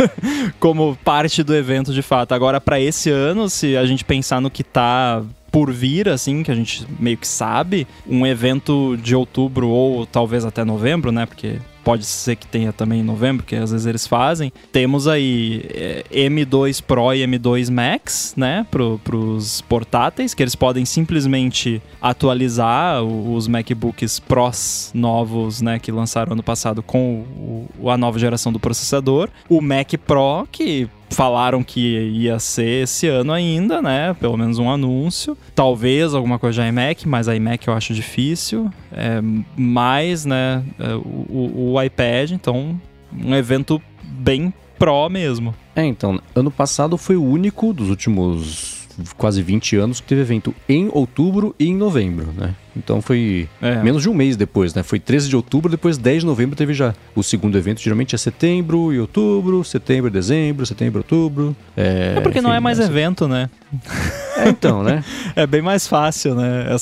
como 0.59 0.97
parte 1.03 1.43
do 1.43 1.55
evento 1.55 1.93
de 1.93 2.01
fato. 2.01 2.33
Agora 2.33 2.59
para 2.59 2.79
esse 2.79 3.09
ano, 3.09 3.49
se 3.49 3.77
a 3.77 3.85
gente 3.85 4.03
pensar 4.03 4.41
no 4.41 4.49
que 4.49 4.63
tá 4.63 5.23
por 5.51 5.71
vir, 5.71 6.09
assim, 6.09 6.41
que 6.41 6.49
a 6.49 6.55
gente 6.55 6.85
meio 6.99 7.15
que 7.15 7.27
sabe, 7.27 7.87
um 8.07 8.25
evento 8.25 8.97
de 8.97 9.15
outubro 9.15 9.69
ou 9.69 10.03
talvez 10.05 10.43
até 10.43 10.63
novembro, 10.63 11.11
né? 11.11 11.27
Porque 11.27 11.59
pode 11.83 12.05
ser 12.05 12.35
que 12.35 12.47
tenha 12.47 12.71
também 12.71 13.01
em 13.01 13.03
novembro, 13.03 13.45
que 13.45 13.55
às 13.55 13.71
vezes 13.71 13.85
eles 13.85 14.07
fazem. 14.07 14.51
Temos 14.71 15.07
aí 15.07 15.65
é, 15.69 16.03
M2 16.11 16.81
Pro 16.81 17.13
e 17.13 17.25
M2 17.25 17.71
Max, 17.71 18.33
né, 18.37 18.65
para 18.71 19.15
os 19.15 19.61
portáteis, 19.61 20.33
que 20.33 20.41
eles 20.41 20.55
podem 20.55 20.85
simplesmente 20.85 21.81
atualizar 22.01 23.03
os 23.03 23.47
MacBooks 23.47 24.19
Pros 24.19 24.91
novos, 24.93 25.61
né, 25.61 25.79
que 25.79 25.91
lançaram 25.91 26.33
ano 26.33 26.43
passado 26.43 26.81
com 26.81 27.67
o, 27.79 27.89
a 27.89 27.97
nova 27.97 28.17
geração 28.17 28.51
do 28.51 28.59
processador. 28.59 29.29
O 29.49 29.61
Mac 29.61 29.93
Pro, 30.05 30.47
que 30.51 30.89
falaram 31.13 31.63
que 31.63 31.79
ia 31.79 32.39
ser 32.39 32.83
esse 32.83 33.07
ano 33.07 33.31
ainda, 33.31 33.81
né? 33.81 34.15
Pelo 34.19 34.37
menos 34.37 34.59
um 34.59 34.69
anúncio. 34.69 35.37
Talvez 35.55 36.13
alguma 36.13 36.39
coisa 36.39 36.61
de 36.61 36.69
iMac, 36.69 37.07
mas 37.07 37.27
iMac 37.27 37.67
eu 37.67 37.73
acho 37.73 37.93
difícil. 37.93 38.69
É, 38.91 39.21
mais, 39.55 40.25
né? 40.25 40.63
É, 40.79 40.95
o, 40.95 40.99
o, 40.99 41.73
o 41.73 41.81
iPad, 41.81 42.31
então 42.31 42.79
um 43.23 43.35
evento 43.35 43.81
bem 44.03 44.53
pró 44.77 45.07
mesmo. 45.09 45.55
É, 45.75 45.85
então, 45.85 46.19
ano 46.35 46.51
passado 46.51 46.97
foi 46.97 47.15
o 47.15 47.23
único 47.23 47.73
dos 47.73 47.89
últimos 47.89 48.72
quase 49.17 49.41
20 49.41 49.75
anos 49.77 49.99
que 49.99 50.07
teve 50.07 50.21
evento 50.21 50.53
em 50.67 50.89
outubro 50.91 51.55
e 51.59 51.67
em 51.67 51.75
novembro, 51.75 52.27
né? 52.37 52.55
Então 52.75 53.01
foi 53.03 53.47
É. 53.61 53.83
menos 53.83 54.01
de 54.01 54.09
um 54.09 54.13
mês 54.15 54.35
depois, 54.35 54.73
né? 54.73 54.81
Foi 54.81 54.99
13 54.99 55.29
de 55.29 55.35
outubro, 55.35 55.69
depois 55.69 55.95
10 55.97 56.21
de 56.21 56.25
novembro 56.25 56.55
teve 56.55 56.73
já 56.73 56.93
o 57.15 57.21
segundo 57.21 57.55
evento. 57.55 57.79
Geralmente 57.79 58.15
é 58.15 58.17
setembro 58.17 58.91
e 58.91 58.99
outubro, 58.99 59.63
setembro 59.63 60.07
e 60.07 60.11
dezembro, 60.11 60.65
setembro 60.65 60.97
e 60.99 61.01
outubro. 61.01 61.55
É, 61.77 62.15
É 62.17 62.21
porque 62.21 62.41
não 62.41 62.49
enfim, 62.49 62.57
é 62.57 62.59
mais 62.59 62.79
essa- 62.79 62.89
evento, 62.89 63.27
né? 63.27 63.49
É, 64.35 64.49
então, 64.49 64.81
né? 64.83 65.03
É 65.35 65.45
bem 65.45 65.61
mais 65.61 65.87
fácil, 65.87 66.33
né? 66.33 66.65
É 66.67 66.73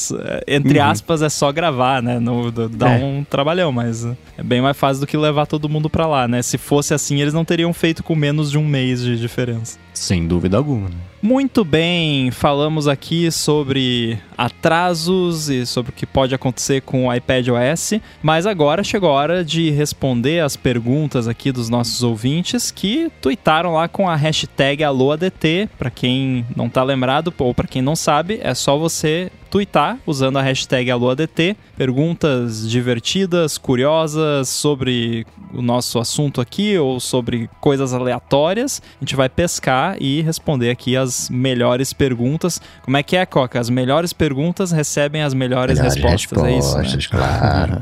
é- 0.52 0.56
entre 0.56 0.80
Uhum. 0.80 0.86
aspas, 0.86 1.22
é 1.22 1.28
só 1.28 1.52
gravar, 1.52 2.02
né? 2.02 2.18
No, 2.20 2.50
dá 2.52 2.92
É. 2.98 3.04
um 3.04 3.26
trabalhão, 3.30 3.72
mas 3.74 4.06
é 4.38 4.44
bem 4.44 4.62
mais 4.62 4.78
fácil 4.78 5.02
do 5.02 5.08
que 5.08 5.18
levar 5.18 5.46
todo 5.46 5.68
mundo 5.68 5.90
pra 5.90 6.08
lá, 6.08 6.26
né? 6.28 6.42
Se 6.42 6.58
fosse 6.58 6.94
assim, 6.94 7.20
eles 7.22 7.34
não 7.34 7.44
teriam 7.44 7.74
feito 7.74 8.02
com 8.02 8.16
menos 8.16 8.50
de 8.52 8.58
um 8.58 8.66
mês 8.66 9.02
de 9.04 9.20
diferença. 9.20 9.78
Sem 9.94 10.26
dúvida 10.26 10.56
alguma. 10.56 10.88
né? 10.88 10.96
Muito 11.24 11.64
bem, 11.64 12.32
falamos 12.32 12.88
aqui 12.88 13.32
sobre 13.32 14.18
atrasos 14.36 15.50
e 15.50 15.68
sobre 15.68 15.92
o 15.92 15.94
que 15.94 16.08
pode 16.08 16.34
acontecer 16.34 16.82
com 16.82 17.06
o 17.06 17.14
iPad 17.14 17.48
OS, 17.50 17.94
mas 18.24 18.48
agora 18.48 18.84
chegou 18.84 19.10
a 19.10 19.14
hora 19.14 19.46
de 19.46 19.70
responder 19.70 20.40
as 20.40 20.56
perguntas 20.56 21.28
aqui 21.28 21.52
dos 21.52 21.70
nossos 21.70 22.02
ouvintes 22.02 22.72
que 22.72 23.12
tuitaram 23.22 23.76
lá 23.76 23.88
com 23.88 24.10
a 24.10 24.16
hashtag 24.16 24.84
AlôADT. 24.84 25.70
Para 25.78 25.92
quem 25.92 26.44
não 26.56 26.68
tá 26.68 26.82
lembrado 26.82 27.32
ou 27.38 27.54
para 27.54 27.68
quem 27.68 27.84
não 27.84 27.96
sabe, 27.96 28.40
é 28.42 28.56
só 28.56 28.76
você 28.76 29.32
tuitar 29.52 30.00
usando 30.08 30.38
a 30.38 30.42
hashtag 30.42 30.90
AlôADT. 30.90 31.58
Perguntas 31.78 32.68
divertidas, 32.68 33.58
curiosas 33.58 34.48
sobre 34.48 35.28
o 35.54 35.62
nosso 35.62 36.00
assunto 36.00 36.40
aqui 36.40 36.78
ou 36.78 37.00
sobre 37.00 37.50
coisas 37.60 37.94
aleatórias. 37.94 38.82
A 39.00 39.04
gente 39.04 39.16
vai 39.16 39.28
pescar 39.28 39.98
e 40.00 40.22
responder 40.22 40.72
aqui 40.72 40.96
as 40.96 41.30
melhores 41.30 41.92
perguntas. 41.92 42.62
Como 42.82 42.96
é 42.96 43.04
que 43.04 43.18
é, 43.18 43.26
Coca? 43.26 43.60
As 43.60 43.70
melhores 43.70 44.14
perguntas 44.14 44.72
recebem 44.72 45.22
as 45.22 45.34
melhores, 45.34 45.78
Melhores 45.78 45.96
respostas, 46.02 46.44
é 46.44 46.58
isso, 46.58 46.78
né? 46.78 46.84
respostas, 46.84 47.08
claro. 47.08 47.82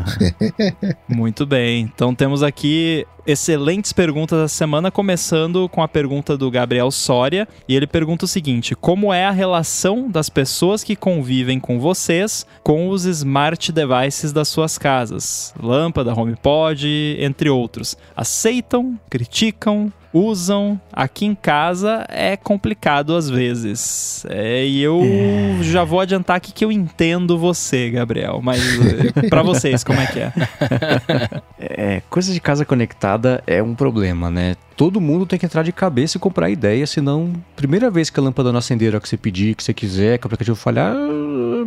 Muito 1.07 1.45
bem. 1.45 1.81
Então 1.81 2.15
temos 2.15 2.41
aqui 2.41 3.05
excelentes 3.29 3.93
perguntas 3.93 4.39
da 4.39 4.47
semana, 4.47 4.89
começando 4.89 5.69
com 5.69 5.83
a 5.83 5.87
pergunta 5.87 6.35
do 6.35 6.49
Gabriel 6.49 6.89
Soria. 6.89 7.47
E 7.67 7.75
ele 7.75 7.85
pergunta 7.85 8.25
o 8.25 8.27
seguinte: 8.27 8.75
Como 8.75 9.13
é 9.13 9.25
a 9.25 9.31
relação 9.31 10.09
das 10.09 10.29
pessoas 10.29 10.83
que 10.83 10.95
convivem 10.95 11.59
com 11.59 11.79
vocês 11.79 12.45
com 12.63 12.89
os 12.89 13.05
smart 13.05 13.71
devices 13.71 14.33
das 14.33 14.47
suas 14.47 14.77
casas? 14.77 15.53
Lâmpada, 15.61 16.13
HomePod, 16.13 17.17
entre 17.19 17.49
outros. 17.49 17.95
Aceitam? 18.15 18.99
Criticam? 19.09 19.91
Usam 20.11 20.79
aqui 20.91 21.25
em 21.25 21.35
casa 21.35 22.05
é 22.09 22.35
complicado 22.35 23.15
às 23.15 23.29
vezes. 23.29 24.25
É, 24.29 24.65
e 24.65 24.81
eu 24.81 25.01
já 25.61 25.83
vou 25.83 25.99
adiantar 25.99 26.37
aqui 26.37 26.51
que 26.51 26.65
eu 26.65 26.71
entendo 26.71 27.37
você, 27.37 27.91
Gabriel. 27.91 28.39
Mas 28.41 28.59
eh, 28.59 29.27
pra 29.29 29.43
vocês, 29.43 29.83
como 29.83 29.99
é 29.99 30.07
que 30.07 30.19
é? 30.19 30.33
É, 31.59 32.01
coisa 32.09 32.33
de 32.33 32.39
casa 32.39 32.65
conectada 32.65 33.43
é 33.45 33.61
um 33.61 33.75
problema, 33.75 34.29
né? 34.31 34.55
Todo 34.79 35.01
mundo 35.01 35.25
tem 35.25 35.37
que 35.37 35.45
entrar 35.45 35.61
de 35.61 35.73
cabeça 35.73 36.15
e 36.15 36.21
comprar 36.21 36.49
ideia, 36.49 36.87
senão, 36.87 37.33
primeira 37.53 37.91
vez 37.91 38.09
que 38.09 38.17
a 38.17 38.23
lâmpada 38.23 38.49
não 38.53 38.59
acender 38.59 38.95
a 38.95 38.99
que 39.01 39.09
você 39.09 39.17
pedir, 39.17 39.53
que 39.53 39.61
você 39.61 39.73
quiser, 39.73 40.17
que 40.17 40.25
o 40.25 40.27
aplicativo 40.27 40.55
falhar, 40.55 40.95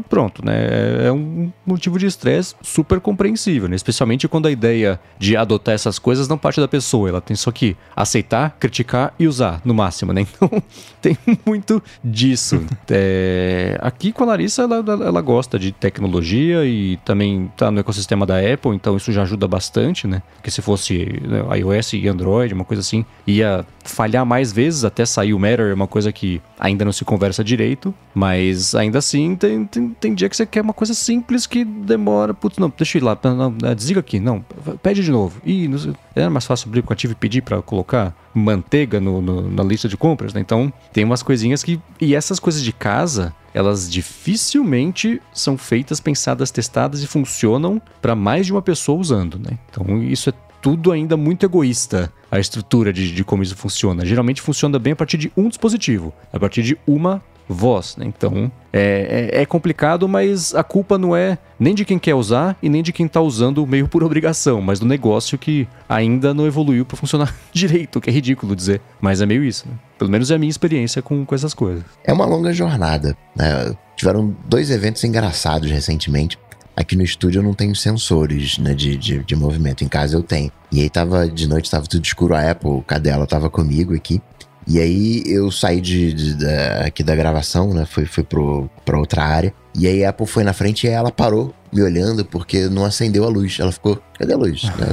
pronto, 0.09 0.43
né? 0.43 1.07
É 1.07 1.13
um 1.13 1.53
motivo 1.67 1.99
de 1.99 2.07
estresse 2.07 2.55
super 2.63 3.01
compreensível, 3.01 3.69
né? 3.69 3.77
Especialmente 3.77 4.27
quando 4.27 4.47
a 4.47 4.51
ideia 4.51 4.99
de 5.19 5.37
adotar 5.37 5.75
essas 5.75 5.99
coisas 5.99 6.27
não 6.27 6.39
parte 6.39 6.59
da 6.59 6.67
pessoa, 6.67 7.07
ela 7.11 7.21
tem 7.21 7.37
só 7.37 7.51
que 7.53 7.77
aceitar, 7.95 8.57
criticar 8.59 9.13
e 9.19 9.29
usar, 9.29 9.61
no 9.63 9.75
máximo, 9.75 10.11
né? 10.15 10.27
Então, 10.43 10.63
tem 11.03 11.19
muito 11.45 11.83
disso. 12.03 12.65
É, 12.95 13.79
aqui 13.81 14.13
com 14.13 14.23
a 14.23 14.27
Larissa, 14.29 14.63
ela, 14.63 14.77
ela- 14.77 15.05
ela 15.07 15.21
gosta 15.21 15.59
de 15.59 15.71
tecnologia 15.73 16.65
e 16.65 16.97
também 17.05 17.51
tá 17.57 17.71
no 17.71 17.81
ecossistema 17.81 18.25
da 18.27 18.39
Apple, 18.39 18.75
então 18.75 18.97
isso 18.97 19.11
já 19.13 19.23
ajuda 19.23 19.47
bastante, 19.49 20.07
né? 20.07 20.23
Porque 20.37 20.51
se 20.51 20.63
fosse 20.63 21.21
né, 21.23 21.43
iOS 21.59 21.93
e 21.95 22.09
Android, 22.09 22.55
uma 22.55 22.65
coisa 22.65 22.81
assim, 22.81 23.02
ia 23.27 23.65
falhar 23.85 24.25
mais 24.25 24.53
vezes 24.53 24.85
até 24.85 25.05
sair 25.05 25.35
o 25.35 25.39
Matter, 25.39 25.71
é 25.71 25.75
uma 25.75 25.87
coisa 25.89 26.13
que 26.13 26.41
ainda 26.59 26.85
não 26.85 26.93
se 26.93 27.05
conversa 27.05 27.43
direito, 27.43 27.93
mas 28.15 28.75
ainda 28.75 28.99
assim 28.99 29.35
tem, 29.35 29.65
tem, 29.67 29.89
tem 29.91 30.15
dia 30.15 30.29
que 30.29 30.37
você 30.37 30.47
quer 30.47 30.61
uma 30.63 30.73
coisa 30.73 30.95
simples 30.95 31.47
que 31.47 31.65
demora, 31.65 32.33
putz, 32.33 32.59
não, 32.59 32.73
deixa 32.77 32.99
eu 32.99 33.03
ir 33.03 33.05
lá, 33.05 33.19
não, 33.25 33.51
não, 33.51 33.75
desliga 33.75 34.01
aqui, 34.01 34.21
não, 34.21 34.45
pede 34.83 35.03
de 35.03 35.11
novo. 35.11 35.41
Sei, 35.45 35.93
era 36.15 36.31
mais 36.31 36.47
fácil 36.47 36.69
abrir 36.69 36.79
o 36.79 36.83
aplicativo 36.83 37.13
e 37.13 37.17
pedir 37.17 37.43
pra 37.43 37.61
colocar 37.63 38.15
manteiga 38.35 39.01
no, 39.01 39.21
no- 39.21 39.51
na 39.51 39.63
lista 39.63 39.89
de 39.89 39.97
compras, 39.97 40.33
né? 40.33 40.41
Então 40.41 40.73
tem 40.93 41.05
umas 41.05 41.23
coisinhas 41.23 41.63
que. 41.63 41.81
E 42.01 42.15
essas 42.15 42.39
coisas 42.39 42.63
de 42.63 42.73
casa, 42.73 43.35
elas 43.53 43.91
dificilmente 44.33 45.21
são 45.33 45.57
feitas, 45.59 46.01
pensadas, 46.01 46.51
testadas 46.51 47.03
e 47.03 47.07
funcionam 47.07 47.81
para 48.01 48.15
mais 48.15 48.47
de 48.47 48.53
uma 48.53 48.63
pessoa 48.63 48.99
usando, 48.99 49.39
né? 49.39 49.59
Então 49.71 50.03
isso 50.03 50.31
é 50.31 50.33
tudo 50.63 50.93
ainda 50.93 51.17
muito 51.17 51.45
egoísta, 51.45 52.11
a 52.31 52.39
estrutura 52.39 52.93
de, 52.93 53.13
de 53.13 53.25
como 53.25 53.43
isso 53.43 53.57
funciona. 53.57 54.07
Geralmente 54.07 54.41
funciona 54.41 54.79
bem 54.79 54.95
a 54.95 54.97
partir 54.97 55.19
de 55.19 55.33
um 55.37 55.49
dispositivo, 55.49 56.15
a 56.33 56.39
partir 56.39 56.63
de 56.63 56.79
uma 56.87 57.21
voz, 57.49 57.97
né? 57.97 58.07
Então 58.07 58.51
é, 58.73 59.31
é, 59.35 59.43
é 59.43 59.47
complicado, 59.47 60.09
mas 60.09 60.55
a 60.55 60.63
culpa 60.63 60.97
não 60.97 61.15
é 61.15 61.37
nem 61.59 61.75
de 61.75 61.85
quem 61.85 61.99
quer 61.99 62.15
usar 62.15 62.57
e 62.63 62.69
nem 62.69 62.83
de 62.83 62.93
quem 62.93 63.07
tá 63.07 63.21
usando 63.21 63.67
meio 63.67 63.89
por 63.89 64.03
obrigação, 64.03 64.61
mas 64.61 64.79
do 64.79 64.87
negócio 64.87 65.37
que 65.37 65.67
ainda 65.89 66.33
não 66.33 66.47
evoluiu 66.47 66.87
para 66.87 66.97
funcionar 66.97 67.35
direito, 67.53 68.01
que 68.01 68.09
é 68.09 68.13
ridículo 68.13 68.57
dizer. 68.57 68.81
Mas 69.01 69.21
é 69.21 69.27
meio 69.27 69.45
isso, 69.45 69.67
né? 69.69 69.75
Pelo 69.99 70.11
menos 70.11 70.31
é 70.31 70.37
a 70.37 70.39
minha 70.39 70.51
experiência 70.51 71.03
com, 71.03 71.27
com 71.27 71.35
essas 71.35 71.53
coisas. 71.53 71.85
É 72.05 72.13
uma 72.13 72.25
longa 72.25 72.53
jornada. 72.53 73.17
né? 73.37 73.75
Tiveram 73.97 74.35
dois 74.47 74.71
eventos 74.71 75.03
engraçados 75.05 75.71
recentemente. 75.71 76.39
Aqui 76.77 76.97
no 76.97 77.03
estúdio 77.03 77.41
eu 77.41 77.43
não 77.43 77.53
tenho 77.55 77.75
sensores 77.77 78.59
né, 78.59 78.73
de, 78.75 78.97
de, 78.97 79.19
de 79.23 79.37
movimento. 79.37 79.85
Em 79.85 79.89
casa 79.89 80.17
eu 80.17 80.23
tenho. 80.23 80.51
E 80.71 80.81
aí 80.81 80.89
tava 80.89 81.29
de 81.29 81.47
noite, 81.47 81.71
tava 81.71 81.87
tudo 81.87 82.05
escuro. 82.05 82.35
A 82.35 82.51
Apple, 82.51 82.83
Cadela, 82.87 83.27
tava 83.27 83.51
comigo 83.51 83.95
aqui. 83.95 84.21
E 84.67 84.79
aí 84.81 85.23
eu 85.27 85.51
saí 85.51 85.81
de, 85.81 86.13
de- 86.13 86.35
da- 86.35 86.85
aqui 86.87 87.03
da 87.03 87.15
gravação, 87.17 87.75
né? 87.75 87.85
Fui, 87.85 88.07
fui 88.07 88.23
pro, 88.23 88.71
pra 88.85 88.97
outra 88.99 89.23
área. 89.25 89.53
E 89.77 89.87
aí 89.87 90.05
a 90.05 90.11
Apple 90.11 90.27
foi 90.27 90.45
na 90.45 90.53
frente 90.53 90.87
e 90.87 90.91
ela 90.91 91.11
parou 91.11 91.53
me 91.73 91.83
olhando 91.83 92.25
porque 92.25 92.69
não 92.69 92.85
acendeu 92.85 93.25
a 93.25 93.29
luz. 93.29 93.59
Ela 93.61 93.73
ficou, 93.73 94.01
cadê 94.19 94.33
a 94.33 94.37
luz? 94.37 94.63
Né, 94.65 94.87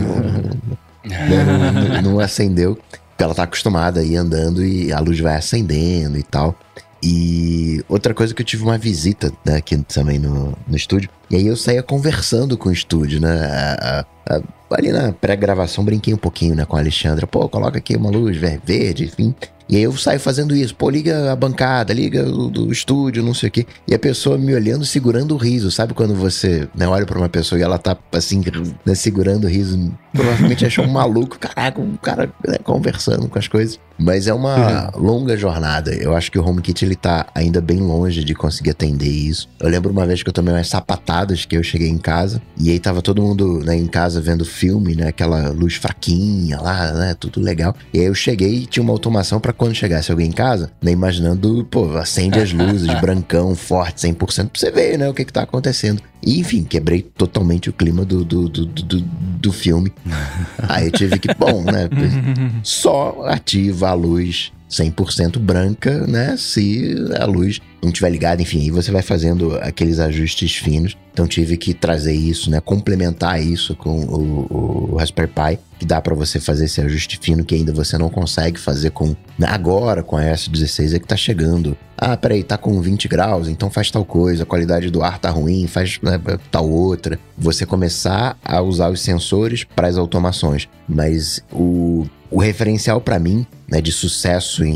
Não, 1.29 1.45
não- 1.45 1.71
não- 1.93 2.01
não 2.13 2.19
acendeu. 2.19 2.75
Porque 2.75 3.23
ela 3.23 3.35
tá 3.35 3.43
acostumada 3.43 3.99
a 3.99 4.03
ir 4.03 4.15
andando 4.15 4.65
e 4.65 4.91
a 4.91 4.99
luz 4.99 5.19
vai 5.19 5.35
acendendo 5.35 6.17
e 6.17 6.23
tal. 6.23 6.57
E 7.01 7.83
outra 7.87 8.13
coisa 8.13 8.33
que 8.33 8.41
eu 8.41 8.45
tive 8.45 8.63
uma 8.63 8.77
visita 8.77 9.31
né, 9.45 9.55
aqui 9.57 9.77
também 9.77 10.19
no, 10.19 10.53
no 10.67 10.75
estúdio. 10.75 11.09
E 11.29 11.35
aí 11.35 11.47
eu 11.47 11.55
saía 11.55 11.81
conversando 11.81 12.57
com 12.57 12.69
o 12.69 12.73
estúdio, 12.73 13.21
né? 13.21 13.31
A- 13.41 14.05
a- 14.29 14.41
ali 14.71 14.91
na 14.91 15.11
pré-gravação 15.11 15.83
brinquei 15.83 16.13
um 16.13 16.17
pouquinho 16.17 16.55
né, 16.55 16.65
com 16.65 16.75
a 16.75 16.79
Alexandra. 16.79 17.25
Pô, 17.25 17.47
coloca 17.47 17.77
aqui 17.77 17.95
uma 17.95 18.09
luz 18.09 18.35
ver- 18.37 18.59
verde, 18.65 19.05
enfim. 19.05 19.33
E 19.67 19.75
aí 19.77 19.83
eu 19.83 19.95
saio 19.95 20.19
fazendo 20.19 20.55
isso. 20.55 20.75
Pô, 20.75 20.89
liga 20.89 21.31
a 21.31 21.35
bancada, 21.35 21.93
liga 21.93 22.25
o 22.27 22.71
estúdio, 22.71 23.23
não 23.23 23.35
sei 23.35 23.49
o 23.49 23.51
quê. 23.51 23.65
E 23.87 23.93
a 23.93 23.99
pessoa 23.99 24.35
me 24.37 24.53
olhando, 24.53 24.83
segurando 24.83 25.35
o 25.35 25.37
riso. 25.37 25.69
Sabe 25.71 25.93
quando 25.93 26.15
você 26.15 26.67
né, 26.75 26.87
olha 26.87 27.05
pra 27.05 27.17
uma 27.19 27.29
pessoa 27.29 27.59
e 27.59 27.61
ela 27.61 27.77
tá 27.77 27.95
assim, 28.11 28.41
né, 28.85 28.95
segurando 28.95 29.45
o 29.45 29.47
riso? 29.47 29.91
Provavelmente 30.11 30.65
achou 30.65 30.83
um 30.85 30.91
maluco. 30.91 31.37
Caraca, 31.39 31.79
um 31.79 31.95
cara 31.97 32.31
né, 32.47 32.57
conversando 32.63 33.27
com 33.29 33.37
as 33.39 33.47
coisas. 33.47 33.79
Mas 33.99 34.27
é 34.27 34.33
uma 34.33 34.91
longa 34.95 35.35
jornada. 35.35 35.93
Eu 35.93 36.15
acho 36.15 36.31
que 36.31 36.39
o 36.39 36.45
HomeKit 36.45 36.85
ele 36.85 36.95
tá 36.95 37.27
ainda 37.35 37.59
bem 37.59 37.79
longe 37.79 38.23
de 38.23 38.33
conseguir 38.33 38.71
atender 38.71 39.09
isso. 39.09 39.49
Eu 39.59 39.69
lembro 39.69 39.91
uma 39.91 40.05
vez 40.05 40.23
que 40.23 40.29
eu 40.29 40.33
tomei 40.33 40.53
umas 40.53 40.69
sapatadas 40.69 41.45
que 41.45 41.57
eu 41.57 41.63
cheguei 41.63 41.89
em 41.89 41.97
casa 41.97 42.41
e 42.57 42.71
aí 42.71 42.79
tava 42.79 43.01
todo 43.01 43.21
mundo 43.21 43.59
né, 43.59 43.75
em 43.75 43.87
casa 43.87 44.21
vendo 44.21 44.45
filme, 44.45 44.95
né? 44.95 45.09
Aquela 45.09 45.49
luz 45.49 45.75
fraquinha 45.75 46.59
lá, 46.61 46.91
né? 46.93 47.15
Tudo 47.19 47.41
legal. 47.41 47.75
E 47.93 47.99
aí 47.99 48.05
eu 48.05 48.15
cheguei 48.15 48.59
e 48.59 48.65
tinha 48.65 48.83
uma 48.83 48.93
automação 48.93 49.39
pra 49.39 49.53
quando 49.53 49.75
chegasse 49.75 50.11
alguém 50.11 50.27
em 50.27 50.33
casa, 50.33 50.71
né? 50.81 50.91
Imaginando, 50.91 51.65
pô, 51.69 51.97
acende 51.97 52.39
as 52.39 52.53
luzes, 52.53 52.87
brancão, 53.01 53.53
forte, 53.55 54.07
100%, 54.07 54.49
pra 54.49 54.59
você 54.59 54.71
ver, 54.71 54.97
né? 54.97 55.09
O 55.09 55.13
que 55.13 55.25
que 55.25 55.33
tá 55.33 55.43
acontecendo. 55.43 56.01
E, 56.25 56.39
enfim, 56.39 56.63
quebrei 56.63 57.01
totalmente 57.01 57.69
o 57.69 57.73
clima 57.73 58.03
do, 58.03 58.25
do, 58.25 58.49
do, 58.49 58.65
do, 58.65 59.01
do 59.01 59.51
filme. 59.51 59.91
Aí 60.67 60.87
eu 60.87 60.91
tive 60.91 61.17
que, 61.19 61.33
bom, 61.33 61.63
né? 61.63 61.89
Só 62.63 63.23
ativa 63.25 63.89
a 63.89 63.93
luz 63.93 64.51
100% 64.69 65.39
branca, 65.39 66.05
né? 66.05 66.35
Se 66.37 66.95
a 67.19 67.25
luz 67.25 67.59
não 67.81 67.91
tiver 67.91 68.09
ligada, 68.09 68.41
enfim, 68.41 68.61
aí 68.61 68.71
você 68.71 68.91
vai 68.91 69.01
fazendo 69.01 69.57
aqueles 69.61 69.99
ajustes 69.99 70.55
finos. 70.55 70.95
Então 71.11 71.27
tive 71.27 71.57
que 71.57 71.73
trazer 71.73 72.13
isso, 72.13 72.49
né? 72.51 72.61
Complementar 72.61 73.41
isso 73.41 73.75
com 73.75 73.99
o, 74.05 74.91
o 74.93 74.95
Raspberry 74.97 75.29
Pi, 75.29 75.59
que 75.79 75.85
dá 75.85 75.99
para 75.99 76.13
você 76.13 76.39
fazer 76.39 76.65
esse 76.65 76.79
ajuste 76.81 77.19
fino 77.21 77.43
que 77.43 77.55
ainda 77.55 77.73
você 77.73 77.97
não 77.97 78.09
consegue 78.09 78.59
fazer 78.59 78.91
com 78.91 79.15
agora 79.41 80.03
com 80.03 80.15
a 80.15 80.21
S16 80.21 80.95
é 80.95 80.99
que 80.99 81.07
tá 81.07 81.17
chegando. 81.17 81.75
Ah, 81.97 82.15
peraí, 82.15 82.43
tá 82.43 82.57
com 82.57 82.79
20 82.79 83.07
graus, 83.07 83.49
então 83.49 83.69
faz 83.69 83.91
tal 83.91 84.05
coisa, 84.05 84.43
a 84.43 84.45
qualidade 84.45 84.89
do 84.89 85.01
ar 85.01 85.19
tá 85.19 85.29
ruim, 85.29 85.67
faz 85.67 85.99
né, 86.01 86.19
tal 86.51 86.69
outra. 86.69 87.19
Você 87.37 87.65
começar 87.65 88.37
a 88.43 88.61
usar 88.61 88.89
os 88.89 89.01
sensores 89.01 89.63
para 89.63 89.87
as 89.87 89.97
automações, 89.97 90.69
mas 90.87 91.43
o 91.51 92.05
o 92.31 92.39
referencial 92.39 93.01
pra 93.01 93.17
mim, 93.19 93.45
né, 93.67 93.81
de 93.81 93.91
sucesso 93.91 94.63
em, 94.63 94.71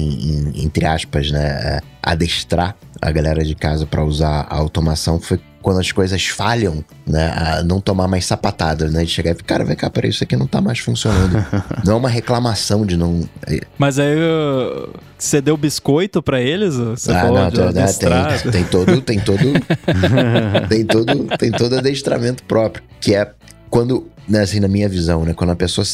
em- 0.54 0.64
entre 0.66 0.86
aspas, 0.86 1.30
né, 1.32 1.44
é, 1.46 1.82
adestrar 2.02 2.76
a 3.02 3.12
galera 3.12 3.44
de 3.44 3.54
casa 3.56 3.86
pra 3.86 4.04
usar 4.04 4.48
a 4.50 4.56
automação 4.56 5.20
foi 5.20 5.40
quando 5.62 5.80
as 5.80 5.92
coisas 5.94 6.26
falham, 6.28 6.84
né, 7.08 7.32
a 7.34 7.64
não 7.64 7.80
tomar 7.80 8.06
mais 8.06 8.26
sapatada, 8.26 8.90
né, 8.90 9.06
de 9.06 9.10
chegar 9.10 9.32
e 9.32 9.34
falar, 9.36 9.46
cara, 9.46 9.64
vem 9.66 9.76
cá, 9.78 9.90
peraí, 9.90 10.10
isso 10.10 10.22
aqui 10.24 10.36
não 10.36 10.46
tá 10.46 10.60
mais 10.60 10.80
funcionando. 10.80 11.38
não 11.86 11.94
é 11.94 11.96
uma 11.96 12.10
reclamação 12.10 12.86
de 12.86 12.98
não... 12.98 13.22
é, 13.48 13.62
Mas 13.78 13.98
aí 13.98 14.14
uh, 14.14 14.90
você 15.18 15.40
deu 15.40 15.56
biscoito 15.56 16.22
pra 16.22 16.42
eles? 16.42 16.76
Você 16.76 17.12
ah, 17.12 17.32
não, 17.32 17.50
tem, 17.50 17.72
né, 17.72 17.86
tem, 17.94 18.52
tem 18.52 18.64
todo, 18.66 19.02
tem 19.02 19.20
todo, 19.20 19.44
tem 20.68 20.86
todo, 20.86 21.38
tem 21.38 21.52
todo 21.52 21.78
adestramento 21.78 22.44
próprio, 22.44 22.84
que 23.00 23.16
é 23.16 23.32
quando, 23.70 24.08
né, 24.28 24.42
assim, 24.42 24.60
na 24.60 24.68
minha 24.68 24.88
visão, 24.90 25.24
né, 25.26 25.34
quando 25.34 25.52
a 25.52 25.56
pessoa 25.56 25.86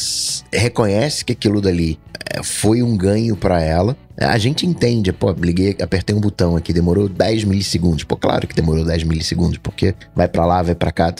reconhece 0.52 1.24
que 1.24 1.32
aquilo 1.32 1.60
dali 1.60 1.98
é, 2.32 2.42
foi 2.42 2.82
um 2.82 2.96
ganho 2.96 3.36
pra 3.36 3.60
ela, 3.60 3.96
a 4.18 4.36
gente 4.38 4.66
entende, 4.66 5.12
pô, 5.12 5.32
liguei, 5.32 5.76
apertei 5.80 6.14
um 6.14 6.20
botão 6.20 6.56
aqui, 6.56 6.72
demorou 6.72 7.08
10 7.08 7.44
milissegundos. 7.44 8.04
Pô, 8.04 8.16
claro 8.16 8.46
que 8.46 8.54
demorou 8.54 8.84
10 8.84 9.02
milissegundos, 9.04 9.58
porque 9.58 9.94
vai 10.14 10.28
pra 10.28 10.44
lá, 10.44 10.62
vai 10.62 10.74
pra 10.74 10.92
cá, 10.92 11.12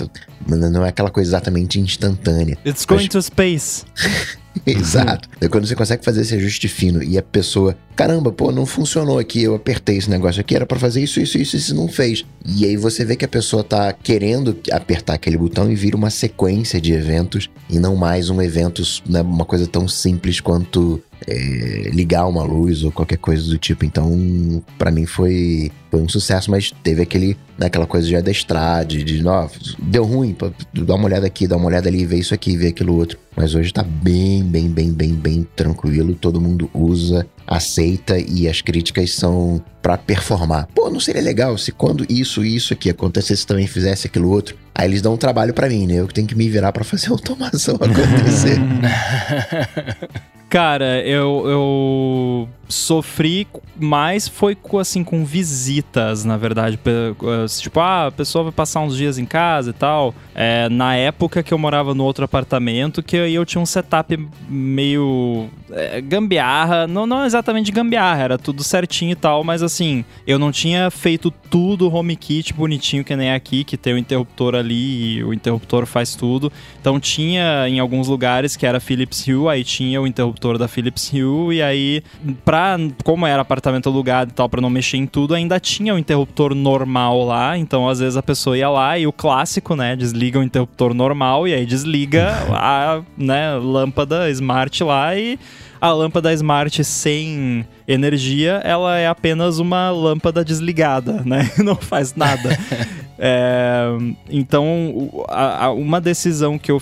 não 0.47 0.85
é 0.85 0.91
aquela 0.91 1.11
coisa 1.11 1.31
exatamente 1.31 1.81
instantânea. 1.81 2.59
It's 2.65 2.85
going 2.85 3.03
Mas- 3.05 3.09
to 3.09 3.23
space. 3.23 3.85
Exato. 4.67 5.29
É 5.41 5.49
quando 5.49 5.67
você 5.67 5.75
consegue 5.75 6.05
fazer 6.05 6.23
esse 6.23 6.35
ajuste 6.35 6.69
fino 6.69 7.03
e 7.03 7.17
a 7.17 7.23
pessoa, 7.23 7.77
caramba, 7.95 8.33
pô, 8.33 8.51
não 8.51 8.67
funcionou 8.67 9.19
aqui, 9.19 9.43
eu 9.43 9.55
apertei 9.55 9.97
esse 9.97 10.11
negócio 10.11 10.41
aqui, 10.41 10.55
era 10.55 10.67
pra 10.67 10.79
fazer 10.79 11.03
isso, 11.03 11.21
isso, 11.21 11.39
isso, 11.39 11.57
isso, 11.57 11.75
não 11.75 11.89
fez. 11.89 12.25
E 12.47 12.65
aí 12.65 12.77
você 12.77 13.05
vê 13.05 13.17
que 13.17 13.25
a 13.25 13.29
pessoa 13.29 13.63
tá 13.63 13.93
querendo 13.93 14.59
apertar 14.73 15.15
aquele 15.15 15.39
botão 15.39 15.71
e 15.71 15.75
vira 15.75 15.97
uma 15.97 16.11
sequência 16.11 16.81
de 16.81 16.93
eventos 16.93 17.49
e 17.69 17.79
não 17.79 17.97
mais 17.97 18.31
um 18.31 18.41
evento, 18.41 18.83
né, 19.09 19.23
uma 19.23 19.45
coisa 19.45 19.67
tão 19.67 19.87
simples 19.87 20.41
quanto 20.41 21.03
é, 21.27 21.91
ligar 21.93 22.27
uma 22.27 22.43
luz 22.43 22.83
ou 22.85 22.93
qualquer 22.93 23.19
coisa 23.19 23.49
do 23.49 23.59
tipo. 23.59 23.85
Então, 23.85 24.63
pra 24.79 24.91
mim 24.91 25.07
foi, 25.07 25.71
foi 25.91 26.01
um 26.01 26.09
sucesso, 26.09 26.51
mas 26.51 26.73
teve 26.83 27.03
aquele, 27.03 27.37
né, 27.59 27.67
aquela 27.67 27.87
coisa 27.87 28.07
de 28.07 28.17
adestrar, 28.17 28.85
de, 28.85 29.03
de 29.03 29.27
ó, 29.27 29.49
deu 29.79 30.05
ruim, 30.05 30.35
pô, 30.35 30.51
dá 30.73 30.95
uma 30.95 31.07
olhada 31.07 31.27
aqui, 31.27 31.47
dá 31.47 31.57
uma 31.57 31.67
olhada 31.67 31.89
ali, 31.89 32.05
vê 32.05 32.17
isso 32.17 32.35
aqui, 32.35 32.57
vê 32.57 32.69
aquilo 32.69 32.97
outro. 32.97 33.19
Mas 33.37 33.55
hoje 33.55 33.73
tá 33.73 33.83
bem, 33.83 34.43
bem, 34.43 34.69
bem, 34.69 34.93
bem, 34.93 35.15
bem 35.15 35.47
tranquilo, 35.55 36.15
todo 36.15 36.41
mundo 36.41 36.69
usa, 36.75 37.27
aceita 37.47 38.19
e 38.19 38.49
as 38.49 38.61
críticas 38.61 39.15
são 39.15 39.63
pra 39.81 39.97
performar. 39.97 40.69
Pô, 40.75 40.91
não 40.91 41.01
seria 41.01 41.23
legal 41.23 41.57
se 41.57 41.73
quando 41.73 42.05
isso 42.09 42.45
e 42.45 42.57
isso 42.57 42.73
aqui 42.73 42.91
acontecesse 42.91 43.47
também 43.47 43.67
fizesse 43.67 44.07
aquilo 44.07 44.29
outro? 44.29 44.57
Aí 44.75 44.89
eles 44.89 45.03
dão 45.03 45.15
um 45.15 45.17
trabalho 45.17 45.53
pra 45.55 45.69
mim, 45.69 45.87
né? 45.87 45.95
Eu 45.95 46.07
tenho 46.07 46.27
que 46.27 46.35
me 46.35 46.49
virar 46.49 46.73
pra 46.73 46.85
fazer 46.85 47.09
a 47.09 47.11
automação 47.13 47.77
acontecer. 47.77 48.59
Cara, 50.51 51.01
eu, 51.07 51.45
eu 51.49 52.49
sofri 52.71 53.47
mais 53.79 54.29
foi 54.29 54.55
com, 54.55 54.79
assim 54.79 55.03
com 55.05 55.25
visitas, 55.25 56.25
na 56.25 56.37
verdade. 56.37 56.79
Eh, 56.85 57.47
Tipo, 57.61 57.81
ah, 57.81 58.07
a 58.07 58.11
pessoa 58.13 58.45
vai 58.45 58.53
passar 58.53 58.81
uns 58.81 58.97
dias 58.97 59.19
em 59.19 59.25
casa 59.25 59.71
e 59.71 59.73
tal. 59.73 60.15
É, 60.35 60.69
na 60.69 60.95
época 60.97 61.43
que 61.43 61.53
eu 61.53 61.59
morava 61.59 61.95
no 61.95 62.05
outro 62.05 62.25
apartamento, 62.25 63.03
que 63.03 63.17
aí 63.17 63.35
eu 63.35 63.45
tinha 63.45 63.61
um 63.61 63.67
setup 63.67 64.17
meio 64.49 65.49
é, 65.71 66.01
gambiarra. 66.01 66.87
Não, 66.87 67.07
não 67.07 67.25
exatamente 67.25 67.73
gambiarra, 67.73 68.23
era 68.23 68.39
tudo 68.39 68.63
certinho 68.63 69.13
e 69.13 69.17
tal, 69.17 69.43
mas 69.45 69.63
assim, 69.63 70.05
eu 70.27 70.39
não 70.39 70.53
tinha 70.53 70.91
feito 70.91 71.31
tudo 71.31 71.93
home 71.93 72.17
kit 72.17 72.53
bonitinho 72.55 73.05
que 73.05 73.17
nem 73.17 73.33
aqui, 73.33 73.65
que 73.65 73.77
tem 73.77 73.95
o 73.95 73.99
interruptor 73.99 74.55
ali 74.55 75.17
e 75.17 75.25
o 75.25 75.33
interruptor 75.35 75.87
faz 75.87 76.15
tudo. 76.15 76.53
Então 76.81 77.01
tinha 77.01 77.69
em 77.69 77.79
alguns 77.81 78.09
lugares 78.09 78.57
que 78.57 78.67
era 78.67 78.81
Philips 78.81 79.27
Hue, 79.27 79.49
aí 79.49 79.65
tinha 79.65 80.01
o 80.01 80.07
interruptor 80.07 80.59
da 80.59 80.69
Philips 80.69 81.11
Hue 81.13 81.57
e 81.57 81.63
aí 81.63 82.03
pra, 82.45 82.60
como 83.05 83.27
era 83.27 83.43
apartamento 83.43 83.89
alugado 83.89 84.31
e 84.31 84.35
tal, 84.35 84.49
pra 84.49 84.61
não 84.61 84.71
mexer 84.71 84.97
em 84.97 85.07
tudo, 85.07 85.35
ainda 85.35 85.59
tinha 85.61 85.95
o 85.95 85.99
interruptor 85.99 86.55
normal 86.55 87.25
lá, 87.25 87.57
então 87.59 87.89
às 87.89 87.99
vezes 88.01 88.17
a 88.17 88.23
pessoa 88.23 88.57
ia 88.57 88.69
lá 88.69 88.99
e 88.99 89.07
o 89.07 89.13
clássico, 89.13 89.75
né, 89.77 89.95
desliga 89.97 90.39
o 90.39 90.43
interruptor 90.43 90.95
normal 90.95 91.47
e 91.47 91.55
aí 91.55 91.65
desliga 91.67 92.33
a, 92.51 93.01
né, 93.17 93.55
lâmpada 93.57 94.31
smart 94.31 94.83
lá 94.85 95.17
e 95.17 95.39
a 95.81 95.91
lâmpada 95.93 96.33
smart 96.35 96.85
sem 96.85 97.65
energia, 97.89 98.61
ela 98.65 98.99
é 98.99 99.07
apenas 99.09 99.59
uma 99.59 99.91
lâmpada 99.91 100.45
desligada, 100.45 101.23
né? 101.25 101.51
Não 101.59 101.77
faz 101.77 102.15
nada. 102.15 102.51
É, 103.23 103.83
então, 104.31 105.11
a- 105.29 105.67
a- 105.67 105.73
uma 105.73 106.01
decisão 106.01 106.59
que 106.59 106.73
eu 106.73 106.81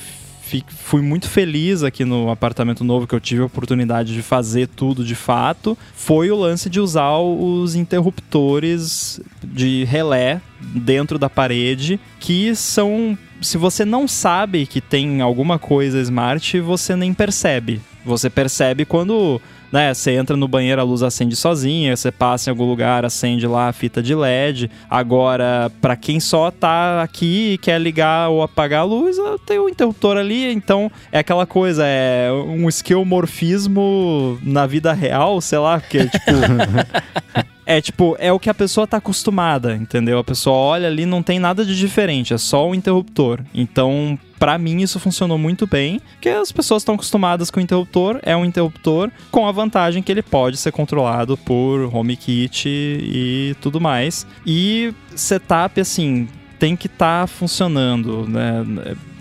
fui 0.69 1.03
muito 1.03 1.29
feliz 1.29 1.83
aqui 1.83 2.05
no 2.05 2.31
apartamento 2.31 2.83
novo, 2.85 3.07
que 3.07 3.15
eu 3.15 3.21
tive 3.21 3.43
a 3.43 3.47
oportunidade 3.47 4.15
de 4.15 4.23
fazer 4.23 4.69
tudo 4.69 5.05
de 5.05 5.15
fato, 5.15 5.77
foi 5.95 6.31
o 6.31 6.37
lance 6.37 6.71
de 6.71 6.81
usar 6.81 7.17
os 7.19 7.75
interruptores 7.75 9.21
de 9.43 9.85
relé 9.85 10.41
dentro 10.61 11.19
da 11.19 11.29
parede, 11.29 12.01
que 12.19 12.55
são. 12.55 13.17
Se 13.41 13.57
você 13.57 13.85
não 13.85 14.09
sabe 14.09 14.67
que 14.67 14.81
tem 14.81 15.21
alguma 15.21 15.59
coisa 15.59 16.01
smart, 16.01 16.61
você 16.61 16.97
nem 16.97 17.15
percebe. 17.15 17.81
Você 18.05 18.29
percebe 18.29 18.85
quando 18.85 19.41
né, 19.73 19.93
você 19.93 20.13
entra 20.13 20.37
no 20.37 20.49
banheiro, 20.49 20.81
a 20.81 20.85
luz 20.85 21.03
acende 21.03 21.37
sozinha, 21.37 21.97
você 21.97 22.11
passa 22.11 22.49
em 22.49 22.53
algum 22.53 22.65
lugar, 22.65 23.05
acende 23.05 23.47
lá 23.47 23.69
a 23.69 23.73
fita 23.73 24.03
de 24.03 24.15
LED. 24.15 24.71
Agora, 24.89 25.71
pra 25.81 25.97
quem 25.97 26.21
só 26.21 26.51
tá 26.51 27.03
aqui 27.03 27.55
e 27.55 27.59
quer 27.59 27.81
ligar 27.81 28.29
ou 28.29 28.43
apagar 28.43 28.81
a 28.81 28.85
luz, 28.85 29.17
tem 29.47 29.59
o 29.59 29.69
interruptor 29.69 30.17
ali, 30.17 30.53
então 30.53 30.91
é 31.13 31.19
aquela 31.19 31.47
coisa, 31.47 31.85
é 31.87 32.31
um 32.33 32.69
esquemorfismo 32.69 34.39
na 34.43 34.67
vida 34.67 34.93
real, 34.93 35.41
sei 35.41 35.59
lá, 35.59 35.81
que 35.81 35.99
é 35.99 36.07
tipo 36.07 36.33
É 37.71 37.83
tipo, 37.83 38.17
é 38.19 38.33
o 38.33 38.39
que 38.39 38.49
a 38.49 38.55
pessoa 38.55 38.87
tá 38.87 38.97
acostumada, 38.97 39.77
entendeu? 39.77 40.19
A 40.19 40.25
pessoa 40.25 40.57
olha 40.57 40.89
ali, 40.89 41.05
não 41.05 41.23
tem 41.23 41.39
nada 41.39 41.67
de 41.67 41.77
diferente, 41.77 42.33
é 42.33 42.39
só 42.39 42.67
o 42.67 42.75
interruptor. 42.75 43.41
Então, 43.53 44.19
pra 44.39 44.57
mim 44.57 44.81
isso 44.81 44.99
funcionou 44.99 45.37
muito 45.37 45.67
bem, 45.67 46.01
porque 46.13 46.31
as 46.31 46.51
pessoas 46.51 46.81
estão 46.81 46.95
acostumadas 46.95 47.51
com 47.51 47.61
o 47.61 47.63
interruptor, 47.63 48.21
é 48.23 48.35
um 48.35 48.43
interruptor 48.43 49.11
com 49.31 49.47
a 49.47 49.53
vantagem 49.53 50.03
que 50.03 50.11
ele 50.11 50.23
pode 50.23 50.57
ser 50.57 50.73
controlado 50.73 51.37
por 51.37 51.95
HomeKit 51.95 52.67
e 52.67 53.55
tudo 53.61 53.79
mais. 53.79 54.27
E 54.47 54.95
setup 55.15 55.79
assim, 55.79 56.27
tem 56.59 56.75
que 56.75 56.87
estar 56.87 57.29
funcionando, 57.29 58.27
né? 58.27 58.65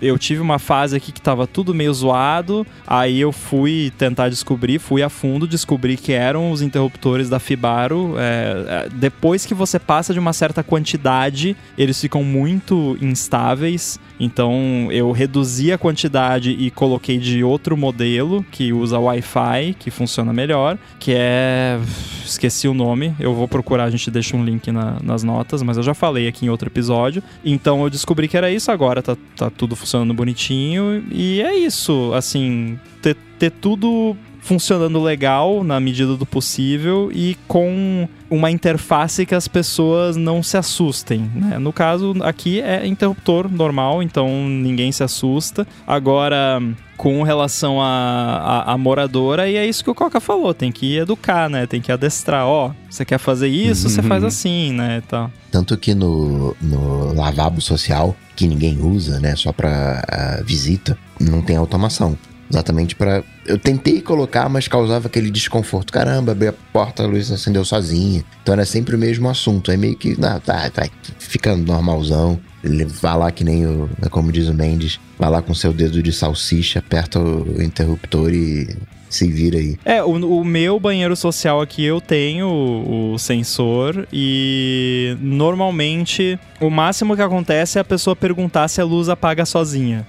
Eu 0.00 0.16
tive 0.18 0.40
uma 0.40 0.58
fase 0.58 0.96
aqui 0.96 1.10
que 1.10 1.20
tava 1.20 1.46
tudo 1.46 1.74
meio 1.74 1.92
zoado, 1.92 2.66
aí 2.86 3.20
eu 3.20 3.32
fui 3.32 3.92
tentar 3.98 4.28
descobrir, 4.28 4.78
fui 4.78 5.02
a 5.02 5.08
fundo, 5.08 5.46
descobri 5.46 5.96
que 5.96 6.12
eram 6.12 6.52
os 6.52 6.62
interruptores 6.62 7.28
da 7.28 7.38
Fibaro. 7.40 8.14
É, 8.16 8.86
é, 8.86 8.88
depois 8.92 9.44
que 9.44 9.54
você 9.54 9.78
passa 9.78 10.12
de 10.12 10.18
uma 10.20 10.32
certa 10.32 10.62
quantidade, 10.62 11.56
eles 11.76 12.00
ficam 12.00 12.22
muito 12.22 12.96
instáveis. 13.00 13.98
Então 14.20 14.88
eu 14.90 15.10
reduzi 15.12 15.72
a 15.72 15.78
quantidade 15.78 16.50
e 16.50 16.70
coloquei 16.70 17.18
de 17.18 17.42
outro 17.42 17.76
modelo 17.76 18.44
que 18.50 18.72
usa 18.72 18.98
Wi-Fi, 18.98 19.76
que 19.78 19.90
funciona 19.90 20.32
melhor, 20.32 20.78
que 20.98 21.12
é. 21.14 21.78
Esqueci 22.24 22.68
o 22.68 22.74
nome, 22.74 23.14
eu 23.18 23.34
vou 23.34 23.48
procurar, 23.48 23.84
a 23.84 23.90
gente 23.90 24.10
deixa 24.10 24.36
um 24.36 24.44
link 24.44 24.70
na- 24.70 24.98
nas 25.02 25.22
notas, 25.22 25.62
mas 25.62 25.78
eu 25.78 25.82
já 25.82 25.94
falei 25.94 26.28
aqui 26.28 26.44
em 26.44 26.50
outro 26.50 26.68
episódio. 26.68 27.22
Então 27.42 27.82
eu 27.82 27.88
descobri 27.88 28.28
que 28.28 28.36
era 28.36 28.50
isso, 28.50 28.70
agora 28.70 29.02
tá, 29.02 29.16
tá 29.34 29.48
tudo 29.48 29.74
funcionando 29.74 29.87
bonitinho. 30.14 31.04
E 31.10 31.40
é 31.40 31.56
isso, 31.56 32.12
assim, 32.14 32.78
ter, 33.00 33.16
ter 33.38 33.50
tudo 33.50 34.16
funcionando 34.48 35.02
legal 35.02 35.62
na 35.62 35.78
medida 35.78 36.16
do 36.16 36.24
possível 36.24 37.10
e 37.12 37.36
com 37.46 38.08
uma 38.30 38.50
interface 38.50 39.26
que 39.26 39.34
as 39.34 39.46
pessoas 39.46 40.16
não 40.16 40.42
se 40.42 40.56
assustem. 40.56 41.30
Né? 41.34 41.58
No 41.58 41.70
caso, 41.70 42.14
aqui 42.22 42.58
é 42.60 42.86
interruptor 42.86 43.50
normal, 43.50 44.02
então 44.02 44.48
ninguém 44.48 44.90
se 44.90 45.02
assusta. 45.02 45.66
Agora, 45.86 46.62
com 46.96 47.22
relação 47.22 47.78
à 47.80 48.74
moradora, 48.78 49.48
e 49.48 49.56
é 49.56 49.66
isso 49.66 49.84
que 49.84 49.90
o 49.90 49.94
Coca 49.94 50.18
falou, 50.18 50.54
tem 50.54 50.72
que 50.72 50.96
educar, 50.96 51.50
né? 51.50 51.66
Tem 51.66 51.80
que 51.80 51.92
adestrar. 51.92 52.46
Ó, 52.46 52.72
você 52.88 53.04
quer 53.04 53.18
fazer 53.18 53.48
isso, 53.48 53.88
você 53.90 54.02
faz 54.02 54.24
assim, 54.24 54.72
né? 54.72 55.02
Tá. 55.06 55.30
Tanto 55.50 55.76
que 55.76 55.94
no, 55.94 56.56
no 56.60 57.14
lavabo 57.14 57.60
social, 57.60 58.16
que 58.38 58.46
ninguém 58.46 58.80
usa, 58.80 59.18
né? 59.18 59.34
Só 59.34 59.52
ah, 59.64 60.40
visita, 60.44 60.96
não 61.20 61.42
tem 61.42 61.56
automação. 61.56 62.16
Exatamente 62.50 62.94
para 62.94 63.22
Eu 63.44 63.58
tentei 63.58 64.00
colocar, 64.00 64.48
mas 64.48 64.68
causava 64.68 65.08
aquele 65.08 65.28
desconforto. 65.28 65.92
Caramba, 65.92 66.32
abri 66.32 66.46
a 66.46 66.52
porta, 66.72 67.02
a 67.02 67.06
luz 67.06 67.32
acendeu 67.32 67.64
sozinha. 67.64 68.24
Então 68.40 68.52
era 68.52 68.64
sempre 68.64 68.94
o 68.94 68.98
mesmo 68.98 69.28
assunto. 69.28 69.72
Aí 69.72 69.76
meio 69.76 69.96
que, 69.96 70.18
não, 70.18 70.38
tá, 70.38 70.70
vai, 70.72 70.88
fica 71.18 71.56
normalzão. 71.56 72.38
Ele 72.62 72.84
vai 72.84 73.18
lá 73.18 73.32
que 73.32 73.42
nem 73.42 73.66
o. 73.66 73.90
Como 74.08 74.30
diz 74.30 74.46
o 74.46 74.54
Mendes, 74.54 75.00
vai 75.18 75.30
lá 75.30 75.42
com 75.42 75.52
seu 75.52 75.72
dedo 75.72 76.00
de 76.00 76.12
salsicha, 76.12 76.78
aperta 76.78 77.18
o 77.18 77.60
interruptor 77.60 78.32
e 78.32 78.68
se 79.08 79.30
vira 79.30 79.58
aí. 79.58 79.76
É, 79.84 80.02
o, 80.02 80.10
o, 80.10 80.44
meu 80.44 80.78
banheiro 80.78 81.16
social 81.16 81.60
aqui 81.60 81.84
eu 81.84 82.00
tenho 82.00 82.46
o, 82.46 83.12
o, 83.14 83.18
sensor 83.18 84.06
e 84.12 85.16
normalmente 85.20 86.38
o 86.60 86.70
máximo 86.70 87.16
que 87.16 87.22
acontece 87.22 87.78
é 87.78 87.80
a 87.80 87.84
pessoa 87.84 88.14
perguntar 88.14 88.68
se 88.68 88.80
a 88.80 88.84
luz 88.84 89.08
apaga 89.08 89.44
sozinha. 89.46 90.06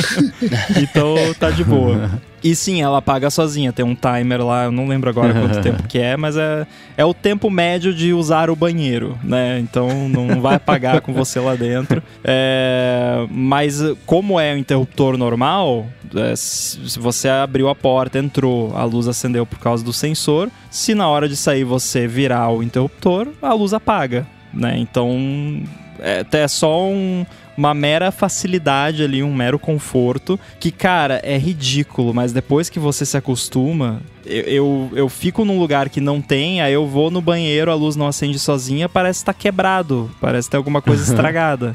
então 0.80 1.14
tá 1.38 1.50
de 1.50 1.64
boa. 1.64 2.10
E 2.42 2.56
sim, 2.56 2.82
ela 2.82 2.98
apaga 2.98 3.30
sozinha. 3.30 3.72
Tem 3.72 3.84
um 3.84 3.94
timer 3.94 4.44
lá, 4.44 4.64
eu 4.64 4.72
não 4.72 4.86
lembro 4.86 5.08
agora 5.08 5.32
quanto 5.32 5.60
tempo 5.62 5.82
que 5.84 5.98
é, 5.98 6.16
mas 6.16 6.36
é, 6.36 6.66
é 6.96 7.04
o 7.04 7.14
tempo 7.14 7.48
médio 7.48 7.94
de 7.94 8.12
usar 8.12 8.50
o 8.50 8.56
banheiro, 8.56 9.18
né? 9.22 9.58
Então 9.60 10.08
não 10.08 10.40
vai 10.40 10.56
apagar 10.56 11.00
com 11.00 11.12
você 11.12 11.38
lá 11.38 11.54
dentro. 11.54 12.02
É, 12.24 13.26
mas 13.30 13.80
como 14.04 14.40
é 14.40 14.54
o 14.54 14.58
interruptor 14.58 15.16
normal, 15.16 15.86
é, 16.14 16.34
se 16.34 16.98
você 16.98 17.28
abriu 17.28 17.68
a 17.68 17.74
porta, 17.74 18.18
entrou, 18.18 18.76
a 18.76 18.84
luz 18.84 19.06
acendeu 19.06 19.46
por 19.46 19.58
causa 19.58 19.84
do 19.84 19.92
sensor. 19.92 20.50
Se 20.70 20.94
na 20.94 21.08
hora 21.08 21.28
de 21.28 21.36
sair 21.36 21.64
você 21.64 22.06
virar 22.06 22.50
o 22.50 22.62
interruptor, 22.62 23.28
a 23.40 23.52
luz 23.54 23.72
apaga, 23.72 24.26
né? 24.52 24.76
Então 24.78 25.62
é, 25.98 26.24
é 26.32 26.48
só 26.48 26.88
um, 26.88 27.24
uma 27.62 27.74
mera 27.74 28.10
facilidade 28.10 29.04
ali, 29.04 29.22
um 29.22 29.32
mero 29.32 29.56
conforto, 29.56 30.38
que, 30.58 30.72
cara, 30.72 31.20
é 31.22 31.38
ridículo, 31.38 32.12
mas 32.12 32.32
depois 32.32 32.68
que 32.68 32.80
você 32.80 33.06
se 33.06 33.16
acostuma, 33.16 34.02
eu, 34.24 34.42
eu, 34.42 34.90
eu, 34.94 35.08
fico 35.08 35.44
num 35.44 35.58
lugar 35.58 35.88
que 35.88 36.00
não 36.00 36.20
tem, 36.20 36.60
aí 36.60 36.72
eu 36.72 36.86
vou 36.86 37.10
no 37.10 37.20
banheiro, 37.20 37.70
a 37.70 37.74
luz 37.74 37.96
não 37.96 38.06
acende 38.06 38.38
sozinha, 38.38 38.88
parece 38.88 39.20
estar 39.20 39.32
tá 39.32 39.38
quebrado, 39.38 40.10
parece 40.20 40.48
ter 40.48 40.56
alguma 40.56 40.80
coisa 40.80 41.02
estragada, 41.10 41.72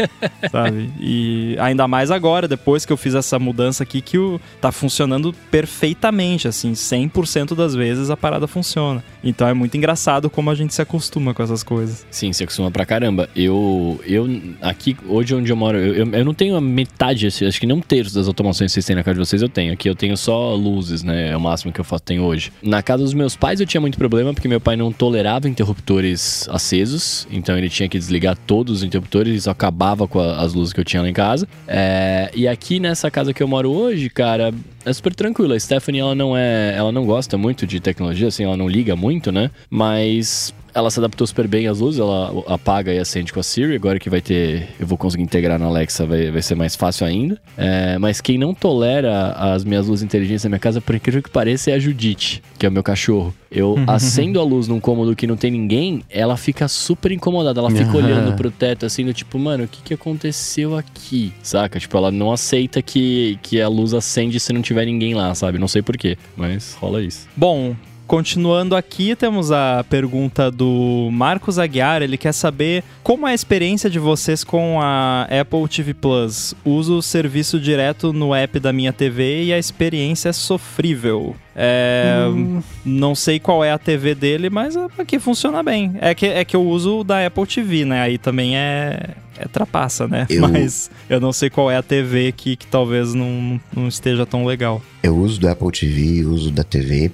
sabe? 0.52 0.90
E 1.00 1.56
ainda 1.60 1.88
mais 1.88 2.12
agora, 2.12 2.48
depois 2.48 2.86
que 2.86 2.94
eu 2.94 2.98
fiz 2.98 3.16
essa 3.16 3.38
mudança 3.38 3.84
aqui, 3.84 4.02
que 4.02 4.18
o, 4.18 4.40
tá 4.62 4.72
funcionando 4.72 5.34
perfeitamente, 5.52 6.48
assim, 6.48 6.74
100% 6.74 7.56
das 7.56 7.76
vezes 7.76 8.10
a 8.10 8.18
parada 8.18 8.48
funciona. 8.48 9.04
Então 9.24 9.48
é 9.48 9.54
muito 9.54 9.76
engraçado 9.76 10.30
como 10.30 10.50
a 10.50 10.56
gente 10.56 10.74
se 10.74 10.82
acostuma 10.82 11.34
com 11.34 11.44
essas 11.44 11.64
coisas. 11.64 12.06
Sim, 12.10 12.32
se 12.32 12.44
acostuma 12.44 12.72
pra 12.72 12.86
caramba. 12.86 13.30
Eu, 13.36 14.00
eu 14.06 14.28
aqui, 14.62 14.96
hoje 15.08 15.36
onde 15.36 15.52
eu 15.52 15.56
moro, 15.56 15.78
eu, 15.78 15.94
eu, 15.94 16.12
eu 16.12 16.26
não 16.26 16.34
tenho 16.34 16.56
a 16.56 16.62
metade, 16.62 17.28
acho 17.28 17.60
que 17.60 17.66
nem 17.66 17.76
um 17.76 17.82
terço 17.82 18.16
das 18.16 18.28
automações 18.28 18.72
que 18.72 18.74
vocês 18.74 18.86
têm 18.86 18.96
na 18.96 19.04
casa 19.04 19.16
de 19.16 19.20
vocês, 19.20 19.42
eu 19.42 19.50
tenho. 19.50 19.74
Aqui 19.74 19.90
eu 19.90 19.96
tenho 19.96 20.16
só 20.16 20.56
luzes, 20.56 21.04
né? 21.04 21.32
É 21.32 21.38
o 21.38 21.42
máximo 21.42 21.72
que 21.72 21.80
eu 21.80 21.86
faço, 21.86 22.04
tenho 22.04 22.24
hoje 22.24 22.37
hoje. 22.38 22.52
Na 22.62 22.82
casa 22.82 23.04
dos 23.04 23.14
meus 23.14 23.36
pais 23.36 23.60
eu 23.60 23.66
tinha 23.66 23.82
muito 23.82 23.98
problema 23.98 24.34
porque 24.34 24.48
meu 24.48 24.62
pai 24.62 24.76
não 24.76 24.92
tolerava 24.92 25.50
interruptores 25.50 26.48
acesos, 26.50 27.28
então 27.30 27.58
ele 27.58 27.70
tinha 27.70 27.90
que 27.90 27.98
desligar 27.98 28.38
todos 28.38 28.78
os 28.78 28.84
interruptores 28.84 29.34
e 29.34 29.38
isso 29.38 29.50
acabava 29.50 30.08
com 30.08 30.20
a, 30.20 30.40
as 30.40 30.54
luzes 30.54 30.72
que 30.72 30.80
eu 30.80 30.86
tinha 30.86 31.02
lá 31.02 31.10
em 31.10 31.14
casa. 31.14 31.48
É, 31.68 32.32
e 32.34 32.48
aqui 32.48 32.80
nessa 32.80 33.12
casa 33.12 33.34
que 33.34 33.44
eu 33.44 33.48
moro 33.48 33.72
hoje, 33.72 34.10
cara, 34.10 34.54
é 34.88 34.94
super 34.94 35.14
tranquilo. 35.14 35.54
A 35.54 35.60
Stephanie, 35.60 36.02
ela 36.02 36.16
não 36.16 36.36
é. 36.36 36.74
Ela 36.76 36.92
não 36.92 37.06
gosta 37.06 37.38
muito 37.38 37.68
de 37.68 37.80
tecnologia, 37.80 38.28
assim, 38.28 38.44
ela 38.44 38.58
não 38.58 38.68
liga 38.68 38.96
muito, 38.96 39.32
né? 39.32 39.52
Mas 39.70 40.54
ela 40.74 40.92
se 40.92 41.00
adaptou 41.00 41.26
super 41.26 41.48
bem 41.48 41.68
às 41.68 41.80
luzes, 41.80 42.00
ela 42.00 42.44
apaga 42.48 42.94
e 42.94 43.00
acende 43.00 43.34
com 43.34 43.40
a 43.40 43.44
Siri. 43.44 43.76
Agora 43.76 44.00
que 44.00 44.10
vai 44.10 44.22
ter. 44.22 44.70
Eu 44.80 44.86
vou 44.86 44.98
conseguir 44.98 45.24
integrar 45.24 45.58
na 45.58 45.66
Alexa, 45.66 46.06
vai, 46.06 46.30
vai 46.30 46.42
ser 46.42 46.54
mais 46.56 46.76
fácil 46.76 47.06
ainda. 47.06 47.42
É, 47.58 47.98
mas 47.98 48.22
quem 48.22 48.38
não 48.38 48.54
tolera 48.54 49.32
as 49.32 49.64
minhas 49.64 49.88
luzes 49.88 50.04
inteligentes 50.04 50.44
na 50.44 50.50
minha 50.52 50.60
casa, 50.60 50.80
por 50.80 50.94
incrível 50.94 51.24
que 51.24 51.32
pareça, 51.32 51.72
é 51.72 51.74
a 51.74 51.80
Judite, 51.80 52.44
que 52.58 52.66
é 52.66 52.70
o 52.70 52.72
meu 52.72 52.84
cachorro. 52.84 53.34
Eu 53.52 53.76
acendo 53.88 54.40
a 54.40 54.44
luz 54.44 54.68
num 54.68 54.80
cômodo 54.80 55.16
que 55.16 55.28
não 55.28 55.38
tem 55.38 55.52
ninguém, 55.52 56.02
ela 56.10 56.36
fica 56.36 56.68
super 56.68 57.12
incomodada. 57.12 57.60
Ela 57.60 57.72
fica 57.72 57.96
olhando 57.96 58.36
pro 58.36 58.52
teto 58.52 58.86
assim, 58.86 59.06
do 59.06 59.14
tipo, 59.14 59.38
mano, 59.40 59.66
o 59.66 59.68
que, 59.68 59.82
que 59.82 59.94
aconteceu 59.94 60.76
aqui? 60.76 61.32
Saca? 61.42 61.80
Tipo, 61.80 61.98
ela 61.98 62.12
não 62.12 62.32
aceita 62.32 62.82
que, 62.82 63.40
que 63.42 63.62
a 63.62 63.68
luz 63.68 63.94
acende 63.94 64.40
se 64.40 64.52
não 64.52 64.62
tiver 64.62 64.86
ninguém 64.86 65.14
lá, 65.14 65.34
sabe? 65.36 65.58
Não 65.58 65.68
sei 65.68 65.82
porquê, 65.82 66.18
mas 66.36 66.74
rola 66.74 67.02
isso. 67.02 67.28
Bom, 67.36 67.76
Continuando 68.08 68.74
aqui, 68.74 69.18
temos 69.18 69.52
a 69.52 69.84
pergunta 69.90 70.50
do 70.50 71.10
Marcos 71.12 71.60
Aguiar. 71.60 72.02
Ele 72.02 72.18
quer 72.18 72.32
saber 72.32 72.82
como 73.04 73.28
é 73.28 73.32
a 73.32 73.36
experiência 73.36 73.90
de 73.90 74.00
vocês 74.00 74.46
com 74.46 74.80
a 74.82 75.24
Apple 75.24 75.68
TV 75.68 75.94
Plus. 75.94 76.56
Uso 76.64 77.00
o 77.00 77.02
serviço 77.02 77.60
direto 77.60 78.14
no 78.14 78.34
app 78.34 78.62
da 78.62 78.72
minha 78.72 78.94
TV 78.94 79.44
e 79.44 79.54
a 79.54 79.60
experiência 79.60 80.30
é 80.30 80.34
sofrível. 80.34 81.36
É, 81.54 82.26
hum. 82.30 82.62
Não 82.86 83.14
sei 83.14 83.40
qual 83.42 83.62
é 83.62 83.74
a 83.74 83.78
TV 83.78 84.16
dele, 84.16 84.50
mas 84.50 84.78
aqui 84.98 85.20
funciona 85.20 85.62
bem. 85.62 85.96
É 86.00 86.16
que, 86.16 86.28
é 86.28 86.46
que 86.46 86.56
eu 86.56 86.66
uso 86.66 87.04
da 87.04 87.26
Apple 87.26 87.46
TV, 87.46 87.84
né? 87.84 88.02
Aí 88.02 88.18
também 88.18 88.56
é, 88.56 89.16
é 89.38 89.48
trapaça, 89.48 90.08
né? 90.08 90.26
Eu... 90.30 90.48
Mas 90.48 90.90
eu 91.10 91.20
não 91.20 91.34
sei 91.34 91.50
qual 91.50 91.70
é 91.70 91.76
a 91.76 91.84
TV 91.84 92.28
aqui 92.28 92.56
que 92.56 92.68
talvez 92.68 93.14
não, 93.14 93.60
não 93.76 93.90
esteja 93.90 94.26
tão 94.26 94.46
legal. 94.46 94.82
Eu 95.04 95.18
uso 95.18 95.42
do 95.42 95.50
Apple 95.50 95.72
TV, 95.72 96.24
uso 96.24 96.52
da 96.52 96.64
TV. 96.64 97.12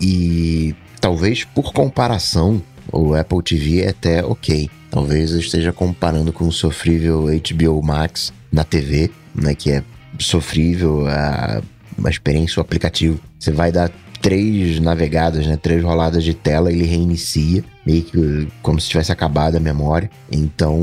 E 0.00 0.74
talvez 1.00 1.44
por 1.44 1.72
comparação, 1.72 2.62
o 2.92 3.14
Apple 3.14 3.42
TV 3.42 3.82
é 3.82 3.90
até 3.90 4.24
ok. 4.24 4.70
Talvez 4.90 5.32
eu 5.32 5.40
esteja 5.40 5.72
comparando 5.72 6.32
com 6.32 6.46
o 6.46 6.52
sofrível 6.52 7.26
HBO 7.26 7.82
Max 7.82 8.32
na 8.50 8.64
TV, 8.64 9.10
né, 9.34 9.54
que 9.54 9.70
é 9.70 9.82
sofrível 10.18 11.06
a, 11.06 11.60
a 12.04 12.10
experiência, 12.10 12.60
o 12.60 12.62
aplicativo. 12.62 13.20
Você 13.38 13.50
vai 13.50 13.70
dar 13.70 13.90
três 14.20 14.80
navegadas, 14.80 15.46
né, 15.46 15.56
três 15.56 15.82
roladas 15.82 16.24
de 16.24 16.34
tela, 16.34 16.72
ele 16.72 16.84
reinicia, 16.84 17.62
meio 17.84 18.02
que 18.02 18.48
como 18.62 18.80
se 18.80 18.88
tivesse 18.88 19.12
acabado 19.12 19.56
a 19.56 19.60
memória. 19.60 20.10
Então, 20.32 20.80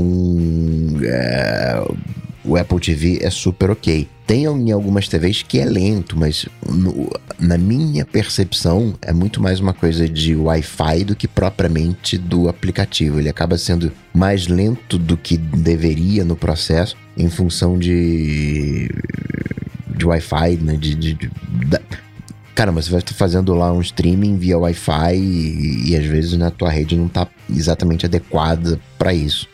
é, 1.02 1.82
o 2.44 2.56
Apple 2.56 2.78
TV 2.78 3.20
é 3.22 3.30
super 3.30 3.70
ok. 3.70 4.06
Tem 4.26 4.44
em 4.44 4.70
algumas 4.70 5.08
TVs 5.08 5.42
que 5.42 5.58
é 5.58 5.64
lento, 5.64 6.18
mas 6.18 6.46
no, 6.66 7.10
na 7.38 7.58
minha 7.58 8.04
percepção 8.04 8.94
é 9.02 9.12
muito 9.12 9.42
mais 9.42 9.60
uma 9.60 9.72
coisa 9.72 10.08
de 10.08 10.34
Wi-Fi 10.34 11.04
do 11.04 11.16
que 11.16 11.28
propriamente 11.28 12.16
do 12.16 12.48
aplicativo. 12.48 13.18
Ele 13.18 13.28
acaba 13.28 13.58
sendo 13.58 13.92
mais 14.14 14.46
lento 14.46 14.98
do 14.98 15.16
que 15.16 15.36
deveria 15.36 16.24
no 16.24 16.36
processo 16.36 16.96
em 17.16 17.28
função 17.28 17.78
de, 17.78 18.88
de 19.94 20.06
Wi-Fi, 20.06 20.56
né? 20.62 20.76
De, 20.76 20.94
de, 20.94 21.14
de 21.14 21.30
da... 21.66 21.80
Caramba, 22.54 22.80
você 22.80 22.90
vai 22.90 23.00
estar 23.00 23.14
fazendo 23.14 23.52
lá 23.52 23.72
um 23.72 23.80
streaming 23.80 24.38
via 24.38 24.56
Wi-Fi 24.56 25.16
e, 25.16 25.90
e 25.90 25.96
às 25.96 26.04
vezes 26.04 26.34
na 26.34 26.50
tua 26.50 26.70
rede 26.70 26.96
não 26.96 27.06
está 27.06 27.26
exatamente 27.50 28.06
adequada 28.06 28.80
para 28.96 29.12
isso. 29.12 29.48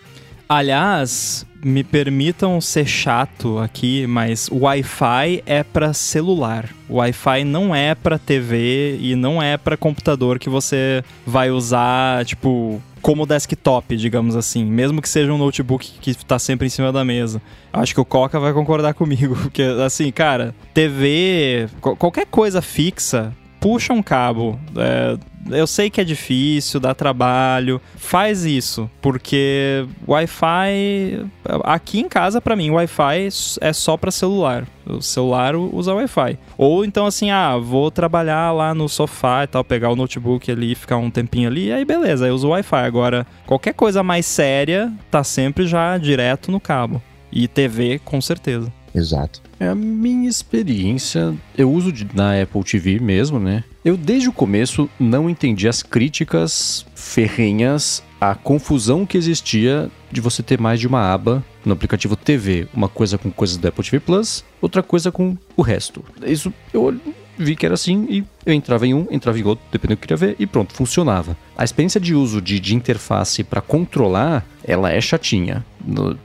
Aliás, 0.49 1.47
me 1.63 1.85
permitam 1.85 2.61
ser 2.61 2.87
chato 2.87 3.59
aqui, 3.59 4.07
mas 4.07 4.49
Wi-Fi 4.51 5.43
é 5.47 5.63
para 5.63 5.93
celular. 5.93 6.69
Wi-Fi 6.89 7.45
não 7.45 7.75
é 7.75 7.95
para 7.95 8.19
TV 8.19 8.99
e 9.01 9.15
não 9.15 9.43
é 9.43 9.57
para 9.57 9.77
computador 9.77 10.39
que 10.39 10.49
você 10.49 11.05
vai 11.27 11.51
usar, 11.51 12.25
tipo, 12.25 12.81
como 13.01 13.27
desktop, 13.27 13.97
digamos 13.97 14.37
assim, 14.37 14.65
mesmo 14.65 15.01
que 15.01 15.09
seja 15.09 15.33
um 15.33 15.39
notebook 15.39 15.99
que 16.01 16.11
está 16.11 16.39
sempre 16.39 16.67
em 16.67 16.71
cima 16.71 16.93
da 16.93 17.05
mesa. 17.05 17.41
Acho 17.73 17.95
que 17.95 18.01
o 18.01 18.05
Coca 18.05 18.39
vai 18.39 18.53
concordar 18.53 18.95
comigo, 18.95 19.37
porque 19.41 19.63
assim, 19.63 20.11
cara, 20.11 20.55
TV, 20.75 21.69
qualquer 21.81 22.27
coisa 22.27 22.61
fixa, 22.61 23.35
puxa 23.61 23.93
um 23.93 24.03
cabo. 24.03 24.59
É, 24.77 25.19
eu 25.51 25.67
sei 25.67 25.91
que 25.91 26.01
é 26.01 26.05
difícil, 26.05 26.81
dá 26.81 26.95
trabalho. 26.95 27.81
Faz 27.97 28.45
isso, 28.45 28.91
porque 29.01 29.87
Wi-Fi. 30.09 31.27
Aqui 31.65 32.01
em 32.01 32.09
casa, 32.09 32.41
para 32.41 32.57
mim, 32.57 32.71
Wi-Fi 32.71 33.29
é 33.61 33.73
só 33.73 33.97
para 33.97 34.11
celular. 34.11 34.67
O 34.87 35.01
celular 35.01 35.55
usa 35.55 35.95
Wi-Fi. 35.95 36.39
Ou 36.57 36.85
então, 36.85 37.07
assim, 37.07 37.31
ah, 37.31 37.57
vou 37.57 37.91
trabalhar 37.91 38.53
lá 38.53 38.75
no 38.75 38.89
sofá 38.89 39.45
e 39.45 39.47
tal, 39.47 39.63
pegar 39.63 39.91
o 39.91 39.97
notebook 39.97 40.51
ali, 40.51 40.75
ficar 40.75 40.97
um 40.97 41.11
tempinho 41.11 41.49
ali, 41.49 41.73
aí 41.73 41.85
beleza, 41.85 42.25
aí 42.25 42.31
uso 42.31 42.49
Wi-Fi. 42.49 42.85
Agora, 42.85 43.27
qualquer 43.47 43.75
coisa 43.75 44.03
mais 44.03 44.27
séria 44.27 44.93
tá 45.11 45.23
sempre 45.23 45.67
já 45.67 45.97
direto 45.99 46.51
no 46.51 46.59
cabo. 46.59 47.03
E 47.33 47.47
TV, 47.47 48.01
com 48.05 48.21
certeza. 48.21 48.73
Exato. 48.95 49.41
É 49.59 49.69
a 49.69 49.75
minha 49.75 50.29
experiência. 50.29 51.35
Eu 51.57 51.71
uso 51.71 51.93
de, 51.93 52.07
na 52.15 52.41
Apple 52.41 52.65
TV 52.65 52.99
mesmo, 52.99 53.39
né? 53.39 53.65
Eu 53.85 53.97
desde 53.97 54.29
o 54.29 54.33
começo 54.33 54.89
não 54.99 55.29
entendi 55.31 55.69
as 55.69 55.83
críticas 55.83 56.85
ferrenhas 56.95 58.03
à 58.21 58.35
confusão 58.35 59.07
que 59.07 59.17
existia 59.17 59.91
de 60.11 60.21
você 60.21 60.43
ter 60.43 60.61
mais 60.61 60.81
de 60.81 60.87
uma 60.87 61.13
aba 61.13 61.45
no 61.65 61.73
aplicativo 61.73 62.17
TV, 62.17 62.69
uma 62.75 62.89
coisa 62.89 63.17
com 63.17 63.31
coisas 63.31 63.57
do 63.57 63.69
Apple 63.69 63.85
TV 63.85 64.01
Plus, 64.01 64.45
outra 64.61 64.83
coisa 64.83 65.11
com 65.11 65.37
o 65.57 65.63
resto. 65.63 66.05
Isso 66.23 66.53
eu 66.73 66.99
vi 67.39 67.57
que 67.57 67.65
era 67.65 67.75
assim 67.75 68.07
e 68.09 68.25
eu 68.45 68.53
entrava 68.53 68.87
em 68.87 68.93
um, 68.93 69.07
entrava 69.11 69.39
em 69.39 69.45
outro, 69.45 69.65
dependendo 69.73 69.97
do 69.97 70.07
que 70.07 70.13
eu 70.13 70.19
queria 70.19 70.29
ver, 70.35 70.37
e 70.39 70.47
pronto, 70.47 70.75
funcionava. 70.75 71.37
A 71.57 71.65
experiência 71.65 72.01
de 72.01 72.15
uso 72.15 72.41
de, 72.41 72.61
de 72.61 72.75
interface 72.75 73.43
para 73.43 73.61
controlar, 73.61 74.45
ela 74.65 74.91
é 74.91 75.01
chatinha. 75.01 75.65
No, 75.85 76.17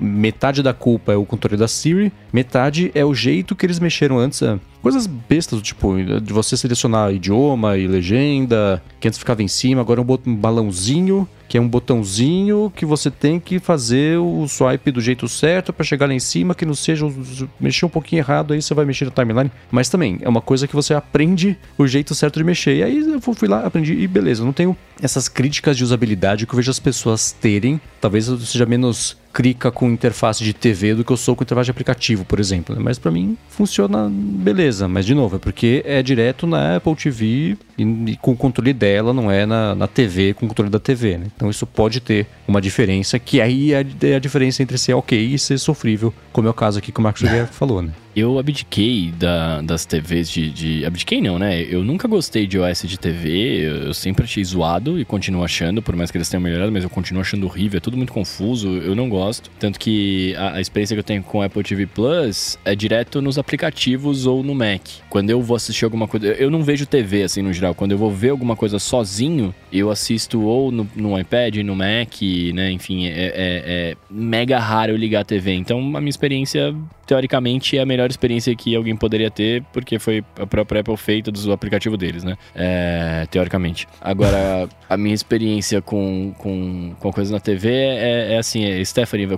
metade 0.00 0.62
da 0.62 0.72
culpa 0.72 1.12
é 1.12 1.16
o 1.16 1.24
controle 1.24 1.56
da 1.56 1.66
Siri, 1.66 2.12
metade 2.32 2.90
é 2.94 3.04
o 3.04 3.14
jeito 3.14 3.56
que 3.56 3.66
eles 3.66 3.78
mexeram 3.78 4.18
antes. 4.18 4.40
É, 4.42 4.58
coisas 4.80 5.06
bestas, 5.06 5.60
tipo, 5.62 5.94
de 6.20 6.32
você 6.32 6.56
selecionar 6.56 7.12
idioma 7.12 7.76
e 7.76 7.86
legenda, 7.86 8.82
que 9.00 9.08
antes 9.08 9.18
ficava 9.18 9.42
em 9.42 9.48
cima, 9.48 9.80
agora 9.80 10.00
é 10.00 10.04
um 10.04 10.36
balãozinho 10.36 11.28
que 11.52 11.58
é 11.58 11.60
um 11.60 11.68
botãozinho 11.68 12.72
que 12.74 12.86
você 12.86 13.10
tem 13.10 13.38
que 13.38 13.58
fazer 13.58 14.16
o 14.16 14.48
swipe 14.48 14.90
do 14.90 15.02
jeito 15.02 15.28
certo 15.28 15.70
para 15.70 15.84
chegar 15.84 16.06
lá 16.06 16.14
em 16.14 16.18
cima, 16.18 16.54
que 16.54 16.64
não 16.64 16.72
seja 16.72 17.06
mexer 17.60 17.84
um 17.84 17.90
pouquinho 17.90 18.20
errado, 18.20 18.54
aí 18.54 18.62
você 18.62 18.72
vai 18.72 18.86
mexer 18.86 19.04
na 19.04 19.10
timeline. 19.10 19.50
Mas 19.70 19.90
também 19.90 20.16
é 20.22 20.28
uma 20.30 20.40
coisa 20.40 20.66
que 20.66 20.74
você 20.74 20.94
aprende 20.94 21.58
o 21.76 21.86
jeito 21.86 22.14
certo 22.14 22.38
de 22.38 22.44
mexer. 22.44 22.76
E 22.76 22.82
aí 22.82 22.98
eu 23.00 23.20
fui 23.20 23.46
lá, 23.46 23.66
aprendi 23.66 23.92
e 23.92 24.08
beleza, 24.08 24.42
não 24.42 24.54
tenho 24.54 24.74
essas 25.02 25.28
críticas 25.28 25.76
de 25.76 25.84
usabilidade 25.84 26.46
que 26.46 26.54
eu 26.54 26.56
vejo 26.56 26.70
as 26.70 26.78
pessoas 26.78 27.32
terem. 27.32 27.71
Talvez 28.00 28.26
seja 28.26 28.66
menos 28.66 29.16
crica 29.32 29.70
com 29.70 29.88
interface 29.90 30.44
de 30.44 30.52
TV 30.52 30.94
do 30.94 31.04
que 31.04 31.10
eu 31.12 31.16
sou 31.16 31.34
com 31.34 31.42
interface 31.42 31.66
de 31.66 31.70
aplicativo, 31.70 32.24
por 32.24 32.38
exemplo. 32.38 32.74
né? 32.74 32.80
Mas 32.84 32.98
pra 32.98 33.10
mim 33.10 33.36
funciona 33.48 34.08
beleza. 34.12 34.86
Mas, 34.88 35.06
de 35.06 35.14
novo, 35.14 35.36
é 35.36 35.38
porque 35.38 35.82
é 35.86 36.02
direto 36.02 36.46
na 36.46 36.76
Apple 36.76 36.94
TV 36.96 37.56
e, 37.78 37.82
e 38.08 38.16
com 38.20 38.32
o 38.32 38.36
controle 38.36 38.72
dela, 38.72 39.12
não 39.12 39.30
é 39.30 39.46
na, 39.46 39.74
na 39.74 39.86
TV 39.88 40.34
com 40.34 40.44
o 40.46 40.48
controle 40.48 40.70
da 40.70 40.78
TV, 40.78 41.16
né? 41.18 41.26
Então 41.34 41.48
isso 41.48 41.66
pode 41.66 42.00
ter 42.00 42.26
uma 42.46 42.60
diferença, 42.60 43.18
que 43.18 43.40
aí 43.40 43.72
é 43.72 43.84
é 44.02 44.14
a 44.16 44.18
diferença 44.18 44.62
entre 44.62 44.76
ser 44.78 44.94
ok 44.94 45.18
e 45.18 45.38
ser 45.38 45.58
sofrível, 45.58 46.12
como 46.32 46.46
é 46.48 46.50
o 46.50 46.54
caso 46.54 46.78
aqui 46.78 46.90
que 46.92 46.98
o 47.00 47.02
Marcos 47.02 47.22
Xavier 47.22 47.46
falou, 47.52 47.80
né? 47.82 47.92
Eu 48.14 48.38
abdiquei 48.38 49.10
da- 49.18 49.62
das 49.62 49.86
TVs 49.86 50.28
de, 50.28 50.50
de. 50.50 50.84
Abdiquei 50.84 51.18
não, 51.22 51.38
né? 51.38 51.62
Eu 51.62 51.82
nunca 51.82 52.06
gostei 52.06 52.46
de 52.46 52.58
OS 52.58 52.82
de 52.86 52.98
TV. 52.98 53.30
Eu, 53.66 53.76
eu 53.86 53.94
sempre 53.94 54.24
achei 54.24 54.44
zoado 54.44 55.00
e 55.00 55.04
continuo 55.06 55.42
achando, 55.42 55.80
por 55.80 55.96
mais 55.96 56.10
que 56.10 56.18
eles 56.18 56.28
tenham 56.28 56.42
melhorado, 56.42 56.70
mas 56.70 56.84
eu 56.84 56.90
continuo 56.90 57.22
achando 57.22 57.46
horrível. 57.46 57.78
É 57.78 57.80
tudo 57.80 57.96
muito 57.96 58.12
confuso. 58.12 58.68
Eu 58.68 58.94
não 58.94 59.08
gosto. 59.08 59.21
Tanto 59.58 59.78
que 59.78 60.34
a, 60.36 60.54
a 60.54 60.60
experiência 60.60 60.94
que 60.94 61.00
eu 61.00 61.04
tenho 61.04 61.22
com 61.22 61.38
o 61.38 61.42
Apple 61.42 61.62
TV 61.62 61.86
Plus 61.86 62.58
é 62.64 62.74
direto 62.74 63.20
nos 63.20 63.38
aplicativos 63.38 64.26
ou 64.26 64.42
no 64.42 64.54
Mac. 64.54 64.80
Quando 65.08 65.30
eu 65.30 65.40
vou 65.40 65.56
assistir 65.56 65.84
alguma 65.84 66.08
coisa. 66.08 66.26
Eu 66.26 66.50
não 66.50 66.62
vejo 66.62 66.86
TV 66.86 67.22
assim 67.22 67.42
no 67.42 67.52
geral. 67.52 67.74
Quando 67.74 67.92
eu 67.92 67.98
vou 67.98 68.10
ver 68.10 68.30
alguma 68.30 68.56
coisa 68.56 68.78
sozinho, 68.78 69.54
eu 69.72 69.90
assisto 69.90 70.42
ou 70.42 70.70
no, 70.70 70.88
no 70.94 71.18
iPad, 71.18 71.56
no 71.58 71.74
Mac, 71.76 72.20
né? 72.54 72.70
Enfim, 72.70 73.06
é, 73.06 73.10
é- 73.10 73.62
é 73.64 73.96
mega 74.10 74.58
raro 74.58 74.92
eu 74.92 74.96
ligar 74.96 75.20
a 75.20 75.24
TV. 75.24 75.52
Então 75.54 75.78
a 75.78 76.00
minha 76.00 76.10
experiência 76.10 76.74
teoricamente, 77.12 77.76
é 77.76 77.82
a 77.82 77.86
melhor 77.86 78.08
experiência 78.08 78.54
que 78.56 78.74
alguém 78.74 78.96
poderia 78.96 79.30
ter, 79.30 79.62
porque 79.72 79.98
foi 79.98 80.24
a 80.38 80.46
própria 80.46 80.80
Apple 80.80 80.96
feita 80.96 81.30
do 81.30 81.52
aplicativo 81.52 81.96
deles, 81.96 82.24
né? 82.24 82.36
É, 82.54 83.26
teoricamente. 83.30 83.86
Agora, 84.00 84.66
a 84.88 84.96
minha 84.96 85.14
experiência 85.14 85.82
com, 85.82 86.32
com, 86.38 86.94
com 86.98 87.12
coisas 87.12 87.30
na 87.30 87.40
TV 87.40 87.68
é, 87.70 88.34
é 88.34 88.38
assim, 88.38 88.64
é, 88.64 88.80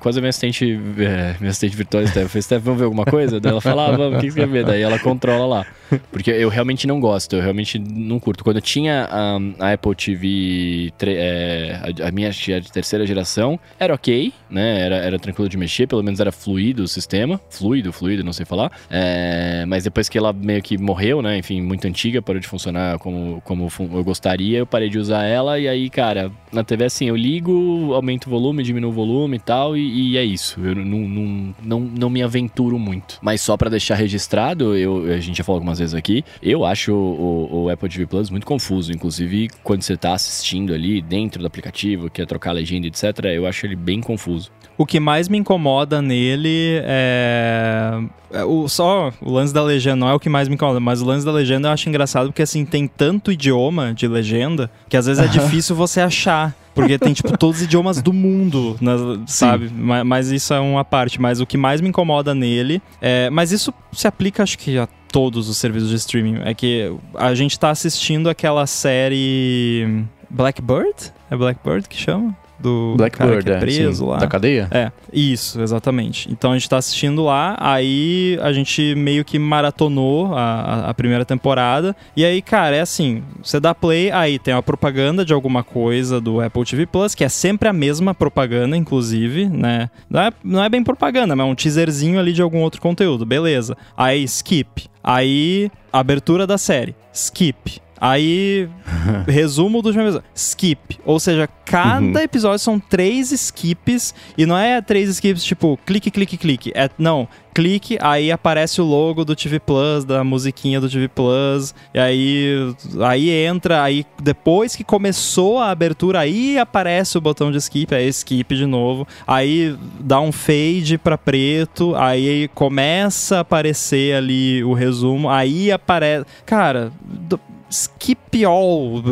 Quase 0.01 0.19
a 0.19 0.23
minha 0.23 0.31
assistente, 0.31 0.79
é, 0.99 1.37
minha 1.39 1.51
assistente 1.51 1.77
virtual, 1.77 2.07
falei, 2.07 2.29
Stephanie, 2.29 2.65
vamos 2.65 2.79
ver 2.79 2.85
alguma 2.85 3.05
coisa? 3.05 3.41
Daí 3.41 3.51
ela 3.51 3.61
fala, 3.61 3.89
ah, 3.89 3.97
vamos, 3.97 4.19
o 4.19 4.21
que 4.21 4.31
você 4.31 4.41
quer 4.41 4.49
ver? 4.49 4.65
Daí 4.65 4.83
ela 4.83 4.99
controla 4.99 5.47
lá. 5.47 5.67
Porque 6.11 6.31
eu 6.31 6.49
realmente 6.49 6.87
não 6.87 7.01
gosto, 7.01 7.37
eu 7.37 7.43
realmente 7.43 7.79
não 7.79 8.19
curto. 8.19 8.45
Quando 8.45 8.57
eu 8.57 8.63
tinha 8.63 9.09
a, 9.11 9.39
a 9.59 9.73
Apple 9.73 9.95
TV, 9.95 10.93
é, 11.03 11.81
a, 12.03 12.09
a 12.09 12.11
minha 12.11 12.29
é 12.29 12.61
de 12.61 12.73
terceira 12.73 13.07
geração, 13.07 13.59
era 13.79 13.95
ok, 13.95 14.33
né? 14.51 14.81
Era, 14.81 14.97
era 14.97 15.19
tranquilo 15.19 15.49
de 15.49 15.57
mexer, 15.57 15.87
pelo 15.87 16.03
menos 16.03 16.21
era 16.21 16.33
fluido 16.33 16.83
o 16.83 16.89
sistema. 16.89 17.41
Fluido, 17.51 17.93
fluido, 17.93 18.25
não 18.25 18.33
sei 18.33 18.45
falar. 18.45 18.73
É, 18.91 19.65
mas 19.67 19.85
depois 19.85 20.09
que 20.09 20.19
ela 20.19 20.33
meio 20.33 20.63
que 20.63 20.79
morreu, 20.79 21.23
né? 21.23 21.39
Enfim, 21.39 21.61
muito 21.61 21.87
antiga, 21.87 22.23
parou 22.23 22.41
de 22.41 22.49
funcionar 22.49 22.99
como, 22.99 23.41
como 23.45 23.69
eu 23.79 24.05
gostaria, 24.05 24.59
eu 24.59 24.67
parei 24.67 24.89
de 24.89 24.99
usar 24.99 25.25
ela. 25.25 25.59
E 25.59 25.69
aí, 25.69 25.91
cara, 25.91 26.31
na 26.53 26.65
TV 26.65 26.85
assim, 26.85 27.07
eu 27.07 27.17
ligo, 27.17 27.93
aumento 27.95 28.27
o 28.27 28.31
volume, 28.31 28.63
diminuo 28.63 28.91
o 28.91 28.95
volume 28.95 29.37
e 29.37 29.41
tal, 29.41 29.64
e, 29.77 30.13
e 30.13 30.17
é 30.19 30.25
isso. 30.25 30.61
Eu 30.61 30.75
não, 30.75 30.85
não, 30.85 31.55
não, 31.63 31.81
não 31.81 32.11
me 32.11 32.23
aventuro 32.23 32.79
muito. 32.79 33.19
Mas 33.23 33.41
só 33.41 33.57
pra 33.57 33.71
deixar 33.71 33.95
registrado, 33.95 34.77
eu, 34.77 35.05
a 35.13 35.19
gente 35.21 35.39
já 35.39 35.45
falou 35.45 35.57
algumas 35.59 35.79
vezes 35.79 35.95
aqui, 35.95 36.25
eu 36.43 36.65
acho 36.65 36.93
o, 36.93 37.49
o- 37.51 37.63
o 37.65 37.71
Apple 37.71 37.89
TV 37.89 38.07
Plus 38.07 38.31
muito 38.31 38.47
confuso. 38.47 38.93
Inclusive, 38.93 39.49
quando 39.63 39.83
você 39.83 39.97
tá 39.97 40.13
assistindo 40.15 40.75
ali 40.75 41.01
dentro 41.01 41.41
do 41.41 41.47
aplicativo, 41.47 42.11
quer 42.11 42.27
trocar 42.27 42.51
a 42.51 42.55
legenda, 42.55 42.87
etc., 42.87 43.05
eu 43.35 43.47
acho 43.47 43.65
ele 43.67 43.77
bem 43.77 44.01
confuso. 44.01 44.51
O 44.77 44.85
que 44.85 44.99
mais 44.99 45.29
me 45.29 45.39
incomoda 45.39 46.03
nele 46.03 46.81
é. 46.83 48.01
é 48.33 48.45
O, 48.45 48.69
só 48.69 49.13
o 49.21 49.31
lance 49.31 49.55
da 49.55 49.63
legenda 49.63 49.97
não 49.97 50.09
é 50.09 50.15
o 50.15 50.19
que 50.21 50.29
mais 50.29 50.49
me 50.49 50.55
incomoda, 50.55 50.81
mas 50.81 51.01
o 51.01 51.05
lance 51.05 51.25
da 51.25 51.31
legenda 51.33 51.69
eu 51.69 51.73
acho 51.73 51.89
engraçado 51.89 52.27
porque 52.27 52.43
assim 52.43 52.65
tem 52.65 52.87
tanto 52.89 53.31
idioma 53.31 53.95
de 53.95 54.09
legenda 54.09 54.69
que 54.89 54.97
às 54.97 55.07
vezes 55.07 55.23
é 55.23 55.29
difícil 55.29 55.77
você 55.77 56.01
achar. 56.01 56.55
Porque 56.75 56.99
tem, 56.99 57.13
tipo, 57.13 57.35
todos 57.39 57.59
os 57.59 57.63
idiomas 57.63 58.03
do 58.03 58.13
mundo, 58.13 58.77
né, 58.81 58.93
sabe? 59.27 59.71
Ma- 59.71 60.03
Mas, 60.05 60.31
isso 60.31 60.53
é 60.53 60.61
uma 60.61 60.85
parte. 60.85 61.21
Mas 61.21 61.41
o 61.41 61.47
que 61.47 61.57
mais 61.57 61.81
me 61.81 61.89
incomoda 61.89 62.35
nele 62.35 62.83
é. 63.01 63.31
Mas 63.31 63.53
isso 63.53 63.73
se 63.93 64.07
aplica, 64.09 64.43
acho 64.43 64.59
que 64.59 64.77
a 64.79 64.89
todos 65.13 65.49
os 65.49 65.57
serviços 65.57 65.89
de 65.91 65.95
streaming. 65.97 66.41
É 66.45 66.53
que 66.55 66.93
a 67.15 67.35
gente 67.35 67.59
tá 67.59 67.71
assistindo 67.71 68.29
aquela 68.29 68.67
série. 68.67 70.05
Blackbird? 70.29 71.13
É 71.31 71.37
Blackbird 71.37 71.89
que 71.89 71.97
chama? 71.97 72.37
Do 72.59 72.97
cara 73.11 73.43
que 73.43 73.51
é 73.51 73.59
preso 73.59 74.05
sim. 74.05 74.11
lá. 74.11 74.17
Da 74.19 74.27
cadeia? 74.27 74.69
É, 74.71 74.91
isso, 75.13 75.61
exatamente. 75.61 76.31
Então 76.31 76.53
a 76.53 76.55
gente 76.55 76.69
tá 76.69 76.77
assistindo 76.79 77.25
lá, 77.25 77.57
aí 77.59 78.39
a 78.43 78.53
gente 78.53 78.95
meio 78.95 79.25
que 79.25 79.39
maratonou 79.39 80.35
a, 80.35 80.41
a- 80.41 80.91
a 80.91 80.95
primeira 80.95 81.25
temporada. 81.25 81.95
E 82.17 82.25
aí, 82.25 82.41
cara, 82.41 82.77
é 82.77 82.81
assim: 82.81 83.23
você 83.43 83.59
dá 83.61 83.75
play, 83.75 84.11
aí 84.11 84.39
tem 84.39 84.55
uma 84.55 84.63
propaganda 84.63 85.25
de 85.25 85.33
alguma 85.33 85.63
coisa 85.65 86.21
do 86.21 86.41
Apple 86.41 86.65
TV 86.65 86.87
Plus, 86.87 87.15
que 87.15 87.25
é 87.25 87.29
sempre 87.29 87.69
a 87.69 87.73
mesma 87.73 88.15
propaganda, 88.15 88.77
inclusive, 88.77 89.47
né? 89.49 89.91
Não 90.09 90.21
é, 90.21 90.33
não 90.43 90.65
é 90.65 90.69
bem 90.69 90.83
propaganda, 90.83 91.35
mas 91.37 91.47
é 91.47 91.51
um 91.51 91.55
teaserzinho 91.55 92.19
ali 92.19 92.33
de 92.33 92.41
algum 92.43 92.61
outro 92.61 92.81
conteúdo, 92.81 93.27
beleza. 93.27 93.77
Aí, 93.97 94.23
skip. 94.25 94.87
Aí, 95.03 95.71
abertura 95.93 96.47
da 96.47 96.57
série, 96.57 96.95
skip. 97.13 97.84
Aí, 98.01 98.69
resumo 99.27 99.81
do 99.83 99.87
último 99.87 100.05
episódio. 100.05 100.27
Skip. 100.35 100.99
Ou 101.05 101.19
seja, 101.21 101.49
cada 101.65 102.23
episódio 102.23 102.59
são 102.59 102.79
três 102.79 103.33
skips. 103.33 104.15
E 104.37 104.45
não 104.47 104.57
é 104.59 104.81
três 104.83 105.09
skips 105.09 105.43
tipo 105.45 105.79
clique, 105.87 106.11
clique, 106.11 106.37
clique. 106.37 106.73
É, 106.75 106.89
não, 106.99 107.27
clique, 107.55 107.97
aí 108.01 108.33
aparece 108.33 108.81
o 108.81 108.85
logo 108.85 109.25
do 109.25 109.35
TV 109.37 109.61
Plus, 109.61 110.05
da 110.05 110.25
musiquinha 110.25 110.81
do 110.81 110.89
TV 110.91 111.09
Plus. 111.09 111.75
E 111.95 111.99
aí, 111.99 112.75
aí 113.01 113.31
entra, 113.31 113.83
aí 113.83 114.05
depois 114.23 114.75
que 114.75 114.83
começou 114.85 115.59
a 115.59 115.71
abertura, 115.71 116.21
aí 116.21 116.59
aparece 116.59 117.17
o 117.17 117.21
botão 117.21 117.51
de 117.53 117.59
skip, 117.59 117.95
aí 117.95 118.09
skip 118.09 118.55
de 118.57 118.67
novo. 118.67 119.07
Aí 119.27 119.77
dá 120.01 120.21
um 120.21 120.33
fade 120.33 120.99
pra 120.99 121.17
preto, 121.17 121.95
aí 121.95 122.49
começa 122.55 123.37
a 123.39 123.41
aparecer 123.41 124.15
ali 124.17 124.63
o 124.65 124.73
resumo, 124.73 125.29
aí 125.31 125.71
aparece. 125.71 126.27
Cara. 126.45 126.91
do- 127.05 127.41
Skip 127.71 128.45
all. 128.45 129.03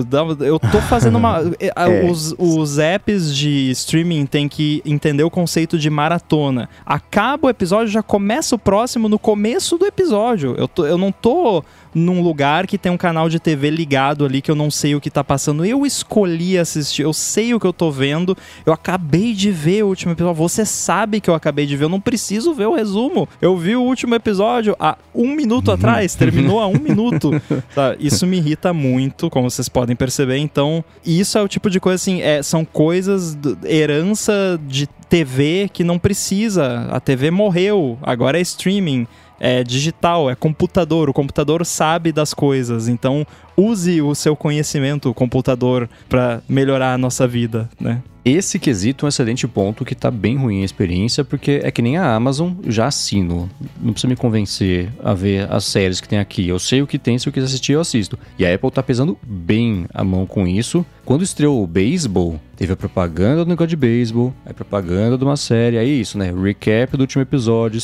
Eu 0.41 0.59
tô 0.59 0.81
fazendo 0.83 1.17
uma. 1.19 1.41
É. 1.75 2.11
Os, 2.11 2.35
os 2.39 2.79
apps 2.79 3.35
de 3.35 3.71
streaming 3.71 4.27
têm 4.27 4.49
que 4.49 4.83
entender 4.85 5.23
o 5.25 5.31
conceito 5.31 5.79
de 5.79 5.89
maratona. 5.89 6.69
Acaba 6.85 7.47
o 7.47 7.51
episódio, 7.51 7.89
já 7.93 8.03
começa 8.03 8.55
o 8.55 8.59
próximo 8.59 9.09
no 9.09 9.19
começo 9.19 9.79
do 9.79 9.87
episódio. 9.87 10.55
Eu, 10.59 10.69
tô- 10.69 10.85
eu 10.87 10.99
não 10.99 11.11
tô 11.11 11.65
num 11.95 12.23
lugar 12.23 12.67
que 12.67 12.79
tem 12.79 12.91
um 12.91 12.97
canal 12.97 13.29
de 13.29 13.39
TV 13.39 13.69
ligado 13.71 14.25
ali 14.25 14.41
que 14.41 14.51
eu 14.51 14.55
não 14.55 14.71
sei 14.71 14.95
o 14.95 15.01
que 15.01 15.11
tá 15.11 15.23
passando. 15.23 15.65
Eu 15.65 15.85
escolhi 15.85 16.59
assistir, 16.59 17.03
eu 17.03 17.13
sei 17.13 17.53
o 17.55 17.61
que 17.61 17.67
eu 17.67 17.73
tô 17.73 17.91
vendo. 17.91 18.37
Eu 18.67 18.73
acabei 18.73 19.33
de 19.35 19.51
ver 19.51 19.85
o 19.85 19.89
último 19.89 20.13
episódio. 20.13 20.35
Você 20.37 20.65
sabe 20.65 21.21
que 21.21 21.29
eu 21.31 21.35
acabei 21.35 21.67
de 21.67 21.77
ver, 21.77 21.85
eu 21.85 21.89
não 21.91 22.01
preciso 22.01 22.55
ver 22.55 22.67
o 22.67 22.75
resumo. 22.75 23.29
Eu 23.41 23.57
vi 23.57 23.77
o 23.77 23.83
último 23.83 24.15
episódio 24.15 24.77
há 24.81 24.97
um 25.15 25.35
minuto 25.35 25.71
atrás, 25.71 26.15
terminou 26.15 26.61
há 26.61 26.67
um 26.67 26.79
minuto. 26.81 27.31
Tá, 27.75 27.95
Isso 27.99 28.27
me 28.27 28.41
irrita 28.43 28.73
muito, 28.73 29.31
como 29.31 29.49
vocês 29.51 29.69
podem 29.69 29.95
perceber. 29.97 30.37
Então, 30.39 30.85
isso 31.05 31.39
é 31.39 31.43
o 31.43 31.49
tipo 31.49 31.71
de 31.71 31.79
coisa 31.81 31.97
assim, 31.97 32.21
é, 32.21 32.43
são 32.43 32.65
coisas, 32.65 33.35
do- 33.35 33.57
herança 33.65 34.61
de 34.67 34.87
TV 35.09 35.71
que 35.73 35.85
não 35.85 35.99
precisa. 35.99 36.87
A 36.91 37.01
TV 37.01 37.31
morreu, 37.31 37.99
agora 38.03 38.39
é 38.39 38.43
streaming. 38.43 39.07
É 39.41 39.65
digital, 39.65 40.31
é 40.31 40.35
computador. 40.35 41.09
O 41.09 41.13
computador 41.13 41.65
sabe 41.67 42.13
das 42.13 42.33
coisas. 42.33 42.89
Então, 42.89 43.27
use 43.57 44.01
o 44.01 44.15
seu 44.15 44.37
conhecimento, 44.37 45.11
o 45.11 45.15
computador, 45.15 45.89
para 46.09 46.43
melhorar 46.49 46.95
a 46.95 46.99
nossa 46.99 47.27
vida, 47.27 47.69
né? 47.81 48.03
Esse 48.25 48.57
quesito 48.57 49.05
é 49.05 49.07
um 49.07 49.09
excelente 49.09 49.49
ponto 49.49 49.85
que 49.85 49.97
tá 49.97 50.09
bem 50.09 50.37
ruim 50.37 50.63
a 50.63 50.65
experiência, 50.65 51.25
porque 51.25 51.61
é 51.65 51.73
que 51.73 51.83
nem 51.83 51.97
a 51.97 52.15
Amazon, 52.15 52.53
já 52.69 52.87
assino. 52.87 53.51
Não 53.81 53.93
precisa 53.93 54.09
me 54.09 54.15
convencer 54.15 54.93
a 55.03 55.13
ver 55.13 55.51
as 55.51 55.65
séries 55.65 56.01
que 56.01 56.09
tem 56.09 56.21
aqui. 56.21 56.47
Eu 56.47 56.61
sei 56.61 56.81
o 56.83 56.87
que 56.87 57.01
tem, 57.01 57.19
se 57.19 57.29
eu 57.29 57.33
quiser 57.33 57.47
assistir, 57.47 57.73
eu 57.73 57.81
assisto. 57.81 58.17
E 58.39 58.47
a 58.47 58.55
Apple 58.55 58.71
tá 58.71 58.81
pesando 58.81 59.19
bem 59.25 59.87
a 59.93 60.05
mão 60.05 60.25
com 60.25 60.47
isso. 60.47 60.87
Quando 61.05 61.23
estreou 61.25 61.63
o 61.63 61.67
beisebol, 61.67 62.41
teve 62.57 62.73
a 62.73 62.77
propaganda 62.77 63.45
do 63.45 63.49
negócio 63.49 63.69
de 63.71 63.77
beisebol, 63.77 64.33
a 64.47 64.55
propaganda 64.55 65.19
de 65.19 65.25
uma 65.25 65.37
série, 65.37 65.77
aí 65.77 66.01
isso, 66.01 66.17
né? 66.17 66.33
Recap 66.33 66.97
do 66.97 67.01
último 67.01 67.21
episódio, 67.23 67.81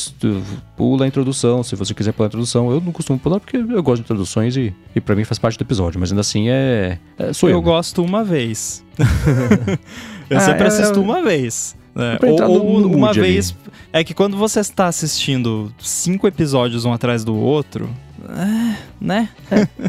pula 0.77 1.03
a 1.03 1.07
introdução, 1.07 1.61
se 1.61 1.75
você 1.75 1.93
quiser 1.93 2.13
pular 2.13 2.27
a 2.27 2.29
introdução. 2.29 2.71
Eu 2.71 2.79
não 2.79 2.93
costumo 2.93 3.19
pular 3.19 3.39
porque 3.41 3.57
eu 3.57 3.83
gosto 3.83 3.97
de 3.97 4.01
introduções 4.03 4.55
e, 4.55 4.73
e 4.95 5.01
para 5.01 5.15
mim 5.15 5.25
faz 5.25 5.37
parte 5.37 5.57
do 5.57 5.63
episódio, 5.63 5.99
mas 5.99 6.11
ainda 6.11 6.21
assim 6.21 6.49
é. 6.49 6.97
é 7.17 7.33
sou 7.33 7.49
eu. 7.49 7.55
eu 7.57 7.59
né? 7.59 7.65
gosto 7.65 8.01
uma 8.03 8.23
vez. 8.23 8.83
eu 10.29 10.37
Ah, 10.37 10.41
sempre 10.41 10.63
é- 10.63 10.67
assisto 10.67 11.01
uma 11.01 11.21
vez. 11.21 11.75
né? 11.93 12.15
pra 12.17 12.27
Ou, 12.29 12.33
entrar 12.35 12.47
no- 12.47 12.53
ou 12.63 12.95
uma 12.95 13.09
ali. 13.09 13.19
vez. 13.19 13.53
É 13.91 14.01
que 14.03 14.13
quando 14.13 14.37
você 14.37 14.59
está 14.61 14.87
assistindo 14.87 15.73
cinco 15.79 16.25
episódios 16.27 16.85
um 16.85 16.93
atrás 16.93 17.23
do 17.25 17.35
outro. 17.35 17.89
É, 18.29 18.75
né? 19.01 19.29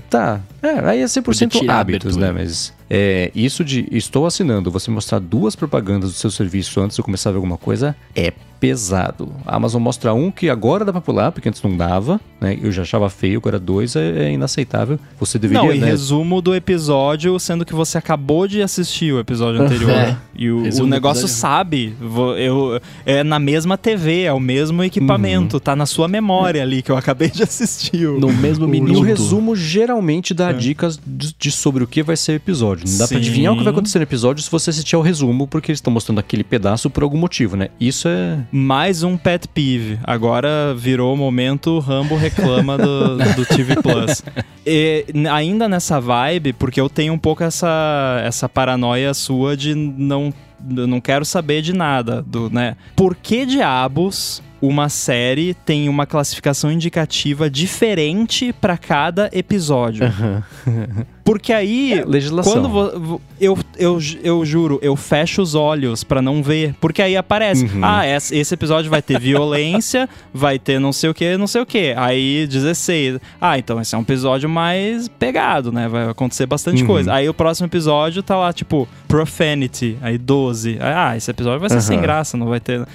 Tá, 0.09 0.41
É, 0.63 0.71
aí 0.89 1.01
é 1.01 1.05
100% 1.05 1.49
tirar 1.61 1.75
a 1.75 1.81
hábitos, 1.81 2.17
né? 2.17 2.33
Mas 2.33 2.73
é, 2.91 3.31
isso 3.35 3.65
de 3.65 3.87
estou 3.93 4.27
assinando, 4.27 4.71
você 4.71 4.91
mostrar 4.91 5.21
duas 5.21 5.55
propagandas 5.55 6.11
do 6.11 6.17
seu 6.17 6.31
serviço 6.31 6.81
antes 6.81 6.97
de 6.97 7.03
começar 7.03 7.31
a 7.31 7.33
ver 7.33 7.37
alguma 7.37 7.57
coisa, 7.57 7.95
é 8.17 8.33
pesado. 8.59 9.33
A 9.47 9.57
Amazon 9.57 9.81
mostra 9.83 10.13
um 10.13 10.31
que 10.31 10.51
agora 10.51 10.85
dá 10.85 10.93
pra 10.93 11.01
pular, 11.01 11.33
porque 11.33 11.49
antes 11.49 11.63
não 11.63 11.75
dava, 11.75 12.21
né? 12.39 12.59
Eu 12.61 12.71
já 12.71 12.83
achava 12.83 13.09
feio, 13.09 13.39
agora 13.39 13.59
dois 13.59 13.97
é, 13.97 14.25
é 14.27 14.33
inaceitável. 14.33 14.99
Você 15.19 15.39
deveria, 15.39 15.63
Não, 15.67 15.73
e 15.75 15.79
né? 15.79 15.87
resumo 15.87 16.43
do 16.43 16.55
episódio, 16.55 17.39
sendo 17.41 17.65
que 17.65 17.73
você 17.75 17.97
acabou 17.97 18.47
de 18.47 18.61
assistir 18.61 19.15
o 19.15 19.19
episódio 19.19 19.63
anterior. 19.65 19.91
É. 19.91 20.17
E 20.37 20.51
o, 20.51 20.59
o 20.83 20.87
negócio 20.87 21.27
sabe. 21.27 21.95
Eu, 22.39 22.79
é 23.07 23.25
na 23.25 23.39
mesma 23.39 23.79
TV, 23.79 24.23
é 24.25 24.33
o 24.33 24.41
mesmo 24.41 24.85
equipamento, 24.85 25.59
tá 25.59 25.75
na 25.75 25.87
sua 25.87 26.07
memória 26.07 26.63
ali 26.63 26.83
que 26.83 26.91
eu 26.93 26.99
acabei 26.99 27.31
de 27.31 27.43
assistir. 27.43 28.07
o- 28.07 28.21
No 28.21 28.31
mesmo 28.31 28.65
E 28.67 28.69
o 28.69 28.71
minuto. 28.71 29.01
resumo 29.01 29.57
geralmente 29.57 30.35
dá 30.35 30.53
dicas 30.53 31.01
de, 31.07 31.35
de 31.39 31.51
sobre 31.51 31.83
o 31.83 31.87
que 31.87 32.03
vai 32.03 32.17
ser 32.17 32.33
o 32.33 32.37
episódio. 32.37 32.80
Não 32.87 32.99
dá 32.99 33.07
pra 33.07 33.07
Sim. 33.09 33.17
adivinhar 33.17 33.53
o 33.53 33.57
que 33.57 33.65
vai 33.65 33.73
acontecer 33.73 33.99
no 33.99 34.05
episódio 34.05 34.43
se 34.43 34.51
você 34.51 34.71
assistir 34.71 34.97
ao 34.97 35.03
resumo, 35.03 35.47
porque 35.47 35.71
eles 35.71 35.79
estão 35.79 35.93
mostrando 35.93 36.19
aquele 36.19 36.45
pedaço 36.45 36.89
por 36.91 37.03
algum 37.03 37.19
motivo, 37.19 37.57
né? 37.57 37.69
Isso 37.79 38.09
é. 38.09 38.39
Mais 38.51 39.03
um 39.03 39.17
pet 39.17 39.49
peeve. 39.49 39.99
Agora 40.05 40.75
virou 40.77 41.13
o 41.15 41.17
momento 41.17 41.79
Rambo 41.79 42.17
reclama 42.17 42.79
do, 42.79 43.17
do 43.37 43.47
TV 43.47 43.77
Plus. 43.77 44.23
E, 44.67 45.05
ainda 45.31 45.69
nessa 45.69 46.01
vibe, 46.01 46.53
porque 46.55 46.81
eu 46.81 46.89
tenho 46.89 47.13
um 47.13 47.19
pouco 47.19 47.43
essa, 47.43 48.23
essa 48.25 48.49
paranoia 48.49 49.13
sua 49.15 49.57
de 49.57 49.75
não, 49.75 50.33
eu 50.77 50.87
não 50.87 51.01
quero 51.01 51.25
saber 51.25 51.63
de 51.63 51.73
nada, 51.73 52.23
do, 52.23 52.51
né? 52.51 52.77
Por 52.95 53.15
que 53.15 53.47
diabos 53.47 54.43
uma 54.61 54.89
série 54.89 55.55
tem 55.55 55.89
uma 55.89 56.07
classificação 56.07 56.71
indicativa 56.71 57.49
diferente 57.49 58.53
pra 58.53 58.77
cada 58.77 59.31
episódio? 59.33 60.05
Porque 61.25 61.53
aí 61.53 61.93
É, 61.95 62.05
legislação. 62.05 62.53
quando 62.63 63.21
eu, 63.41 63.59
eu, 63.79 63.99
eu 64.23 64.45
juro, 64.45 64.79
eu 64.83 64.97
fecho 64.97 65.43
os 65.43 65.55
olhos 65.55 66.03
pra 66.03 66.21
não 66.23 66.43
ver. 66.43 66.75
Porque 66.81 67.01
aí 67.03 67.17
aparece: 67.17 67.65
Uhum. 67.67 67.81
ah, 67.85 68.07
esse, 68.07 68.55
episódio 68.55 68.91
vai 68.91 69.03
ter 69.03 69.19
violência, 69.21 70.09
vai 70.33 70.59
ter 70.59 70.79
não 70.81 70.93
sei 70.93 71.11
o 71.11 71.15
que, 71.15 71.37
não 71.37 71.47
sei 71.47 71.61
o 71.61 71.67
que. 71.67 71.93
Aí 71.97 72.47
16. 72.47 73.19
Ah, 73.41 73.59
então 73.59 73.81
esse 73.81 73.95
é 73.95 73.99
um 73.99 74.03
episódio 74.03 74.49
mais 74.49 75.09
pegado, 75.09 75.71
né? 75.71 75.89
Vai 75.89 76.09
acontecer 76.09 76.47
bastante 76.47 76.83
Uhum. 76.83 76.87
coisa. 76.89 77.13
Aí 77.13 77.29
o 77.29 77.35
próximo 77.35 77.67
episódio 77.67 78.23
tá 78.23 78.37
lá, 78.37 78.53
tipo, 78.53 78.89
Profanity, 79.07 79.97
aí 80.01 80.17
12. 80.19 80.79
Aí, 80.81 80.93
Ah, 81.01 81.17
esse 81.17 81.31
episódio 81.31 81.61
vai 81.61 81.69
ser 81.71 81.81
sem 81.83 81.97
Aham. 81.97 82.03
graça, 82.03 82.37
não 82.37 82.47
vai 82.47 82.61
ter. 82.61 82.87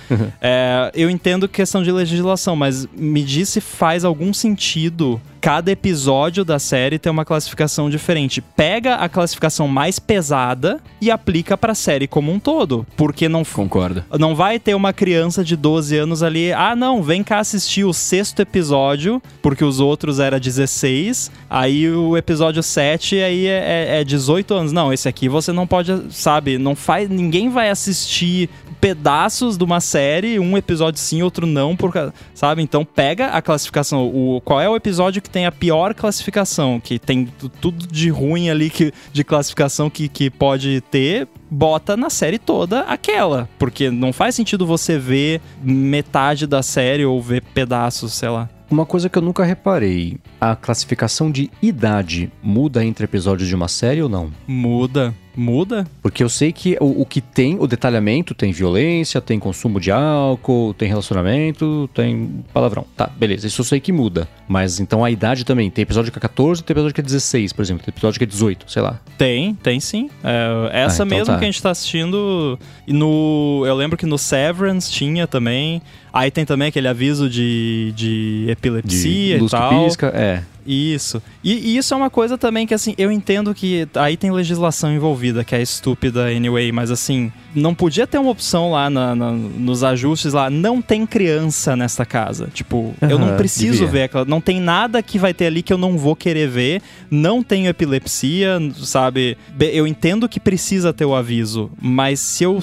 É, 0.42 0.92
eu 0.94 1.10
entendo 1.10 1.48
questão 1.48 1.82
de 1.84 1.92
legislação, 1.92 2.56
mas 2.56 2.88
me 2.98 3.24
diz 3.24 3.50
se 3.50 3.62
faz 3.62 4.04
algum 4.04 4.34
sentido 4.34 5.22
cada 5.42 5.72
episódio 5.72 6.44
da 6.44 6.58
série 6.60 6.98
ter 7.00 7.10
uma 7.10 7.26
classificação 7.26 7.90
diferente. 7.90 8.42
Pega 8.42 8.96
a 8.96 9.08
classificação 9.10 9.68
mais 9.68 10.00
pesada 10.00 10.80
e 11.00 11.12
aplica 11.12 11.58
pra 11.58 11.76
série 11.76 12.08
como 12.08 12.32
um 12.32 12.40
todo. 12.40 12.86
Porque 12.98 13.30
não, 13.30 13.44
Concordo. 13.44 14.04
não 14.20 14.36
vai 14.36 14.60
ter 14.60 14.74
uma 14.76 14.92
criança 14.94 15.44
de 15.44 15.56
12 15.56 15.96
anos 15.98 16.24
ali, 16.24 16.52
ah 16.54 16.76
não, 16.76 17.02
vem 17.04 17.24
cá 17.24 17.40
assistir 17.40 17.84
o 17.84 17.94
sexto 17.94 18.40
episódio, 18.42 19.22
porque 19.42 19.64
os 19.64 19.80
outros 19.80 20.20
era 20.20 20.40
16, 20.40 21.32
aí 21.50 21.90
o 21.90 22.18
episódio 22.18 22.64
7 22.64 23.18
aí 23.20 23.46
é, 23.48 23.88
é- 23.98 24.02
é 24.02 24.04
18 24.04 24.54
anos. 24.54 24.72
Não, 24.72 24.92
esse 24.92 25.08
aqui 25.08 25.30
você 25.30 25.52
não 25.52 25.68
pode, 25.68 25.92
sabe, 26.12 26.58
não 26.58 26.76
faz, 26.76 27.10
ninguém 27.10 27.50
vai 27.50 27.70
assistir 27.70 28.50
pedaços 28.80 29.58
de 29.58 29.64
uma 29.64 29.80
série, 29.80 30.38
um 30.40 30.56
episódio 30.58 31.00
sim, 31.00 31.22
outro 31.24 31.48
não, 31.48 31.76
por, 31.76 31.92
ca- 31.92 32.14
sabe? 32.36 32.62
Então 32.62 32.86
pega 32.86 33.28
a 33.28 33.42
classificação, 33.42 34.06
o, 34.06 34.40
qual 34.46 34.62
é 34.62 34.70
o 34.70 34.76
episódio 34.76 35.22
que 35.22 35.30
tem 35.36 35.46
a 35.46 35.52
pior 35.52 35.94
classificação, 35.94 36.80
que 36.80 36.98
tem 36.98 37.26
tu- 37.26 37.50
tudo 37.50 37.86
de 37.86 38.10
ruim 38.10 38.50
ali 38.50 38.70
que, 38.70 38.94
de 39.12 39.22
classificação 39.22 39.90
que, 39.90 40.08
que 40.08 40.30
pode 40.30 40.80
ter, 40.90 41.28
bota 41.52 41.98
na 41.98 42.10
série 42.10 42.40
toda 42.40 42.80
aquela, 42.84 43.50
porque 43.60 43.92
não 43.92 44.14
faz 44.14 44.34
sentido 44.34 44.66
você 44.66 44.98
ver 44.98 45.42
metade 45.62 46.48
da 46.48 46.64
série 46.64 47.04
ou 47.06 47.22
ver 47.22 47.42
pedaços, 47.54 48.14
sei 48.14 48.30
lá. 48.30 48.50
Uma 48.72 48.86
coisa 48.86 49.10
que 49.10 49.18
eu 49.18 49.22
nunca 49.22 49.44
reparei: 49.44 50.18
a 50.40 50.56
classificação 50.56 51.30
de 51.30 51.52
idade 51.62 52.32
muda 52.42 52.84
entre 52.86 53.04
episódios 53.04 53.50
de 53.50 53.56
uma 53.56 53.68
série 53.68 54.02
ou 54.02 54.08
não? 54.08 54.32
Muda, 54.48 55.14
muda? 55.36 55.86
Porque 56.02 56.24
eu 56.24 56.30
sei 56.30 56.52
que 56.52 56.78
o, 56.80 57.02
o 57.02 57.06
que 57.06 57.22
tem, 57.22 57.58
o 57.60 57.68
detalhamento, 57.68 58.34
tem 58.34 58.52
violência, 58.52 59.22
tem 59.22 59.40
consumo 59.40 59.80
de 59.80 59.92
álcool, 59.92 60.74
tem 60.74 60.88
relacionamento, 60.88 61.90
tem 61.94 62.44
palavrão. 62.54 62.86
Tá, 62.96 63.08
beleza, 63.08 63.48
isso 63.48 63.62
eu 63.62 63.66
sei 63.66 63.80
que 63.80 63.92
muda. 63.92 64.28
Mas 64.48 64.80
então 64.80 65.04
a 65.04 65.12
idade 65.12 65.44
também. 65.44 65.70
Tem 65.70 65.84
episódio 65.84 66.12
que 66.12 66.18
é 66.18 66.22
14, 66.22 66.64
tem 66.64 66.74
episódio 66.74 66.94
que 66.94 67.02
é 67.02 67.04
16, 67.04 67.54
por 67.54 67.62
exemplo. 67.62 67.84
Tem 67.84 67.92
episódio 67.92 68.18
que 68.18 68.24
é 68.24 68.28
18, 68.28 68.72
sei 68.72 68.82
lá. 68.82 69.00
Tem, 69.18 69.56
tem 69.56 69.80
sim. 69.80 70.10
É, 70.24 70.84
essa 70.84 71.04
Ah, 71.04 71.06
então 71.06 71.18
mesmo 71.18 71.34
tá. 71.34 71.40
que 71.40 71.44
a 71.44 71.48
gente 71.48 71.62
tá 71.62 71.72
assistindo. 71.72 72.60
No. 72.88 73.64
Eu 73.66 73.76
lembro 73.76 73.98
que 73.98 74.06
no 74.06 74.18
Severance 74.18 74.92
tinha 74.92 75.26
também. 75.28 75.82
Aí 76.16 76.32
tem 76.32 76.46
também 76.46 76.70
aquele 76.70 76.88
aviso 76.88 77.30
de, 77.30 77.92
de 77.96 78.46
epilepsia 78.48 79.36
de 79.36 79.42
luz 79.42 79.52
e 79.52 79.56
que 79.56 79.62
tal. 79.62 79.84
pisca, 79.86 80.08
é. 80.16 80.42
Isso. 80.68 81.22
E, 81.44 81.54
e 81.54 81.78
isso 81.78 81.94
é 81.94 81.98
uma 81.98 82.10
coisa 82.10 82.40
também 82.40 82.66
que, 82.66 82.74
assim, 82.74 82.96
eu 82.98 83.12
entendo 83.12 83.54
que 83.54 83.88
aí 83.94 84.18
tem 84.18 84.32
legislação 84.32 84.92
envolvida, 84.92 85.44
que 85.44 85.54
é 85.54 85.62
estúpida 85.62 86.26
anyway, 86.26 86.72
mas 86.72 86.90
assim, 86.90 87.32
não 87.54 87.76
podia 87.76 88.08
ter 88.08 88.18
uma 88.18 88.32
opção 88.32 88.72
lá 88.72 88.90
na- 88.90 89.14
na- 89.14 89.32
nos 89.32 89.84
ajustes 89.84 90.34
lá, 90.34 90.50
não 90.50 90.82
tem 90.82 91.06
criança 91.06 91.76
nesta 91.76 92.04
casa. 92.04 92.50
Tipo, 92.52 92.96
eu 93.00 93.20
não 93.20 93.38
preciso 93.38 93.74
devia. 93.74 93.88
ver 93.88 94.04
aquela. 94.06 94.26
Não 94.26 94.42
tem 94.42 94.60
nada 94.60 95.04
que 95.04 95.20
vai 95.20 95.36
ter 95.36 95.46
ali 95.46 95.62
que 95.62 95.72
eu 95.72 95.78
não 95.78 96.00
vou 96.00 96.16
querer 96.16 96.48
ver. 96.50 96.82
Não 97.12 97.44
tenho 97.44 97.68
epilepsia, 97.70 98.58
sabe? 98.78 99.38
Be- 99.54 99.70
Eu 99.72 99.86
entendo 99.86 100.28
que 100.28 100.40
precisa 100.40 100.92
ter 100.92 101.06
o 101.06 101.14
aviso, 101.14 101.70
mas 101.80 102.20
se 102.20 102.44
eu 102.44 102.60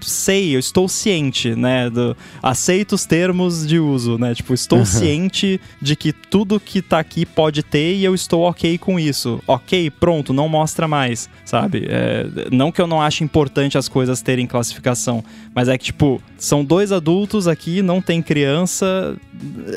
sei, 0.00 0.56
eu 0.56 0.58
estou 0.58 0.88
ciente, 0.88 1.54
né? 1.54 1.88
Do, 1.88 2.16
aceito 2.42 2.93
os 2.94 3.04
termos 3.04 3.66
de 3.66 3.78
uso, 3.78 4.18
né? 4.18 4.34
Tipo, 4.34 4.54
estou 4.54 4.84
ciente 4.84 5.60
de 5.80 5.96
que 5.96 6.12
tudo 6.12 6.60
que 6.60 6.80
tá 6.80 6.98
aqui 6.98 7.26
pode 7.26 7.62
ter 7.62 7.94
e 7.94 8.04
eu 8.04 8.14
estou 8.14 8.42
ok 8.42 8.78
com 8.78 8.98
isso. 8.98 9.42
Ok, 9.46 9.90
pronto, 9.90 10.32
não 10.32 10.48
mostra 10.48 10.88
mais, 10.88 11.28
sabe? 11.44 11.86
É, 11.88 12.26
não 12.50 12.72
que 12.72 12.80
eu 12.80 12.86
não 12.86 13.02
ache 13.02 13.24
importante 13.24 13.76
as 13.76 13.88
coisas 13.88 14.22
terem 14.22 14.46
classificação, 14.46 15.22
mas 15.54 15.68
é 15.68 15.76
que, 15.76 15.84
tipo, 15.84 16.22
são 16.38 16.64
dois 16.64 16.92
adultos 16.92 17.48
aqui, 17.48 17.82
não 17.82 18.00
tem 18.00 18.22
criança 18.22 19.16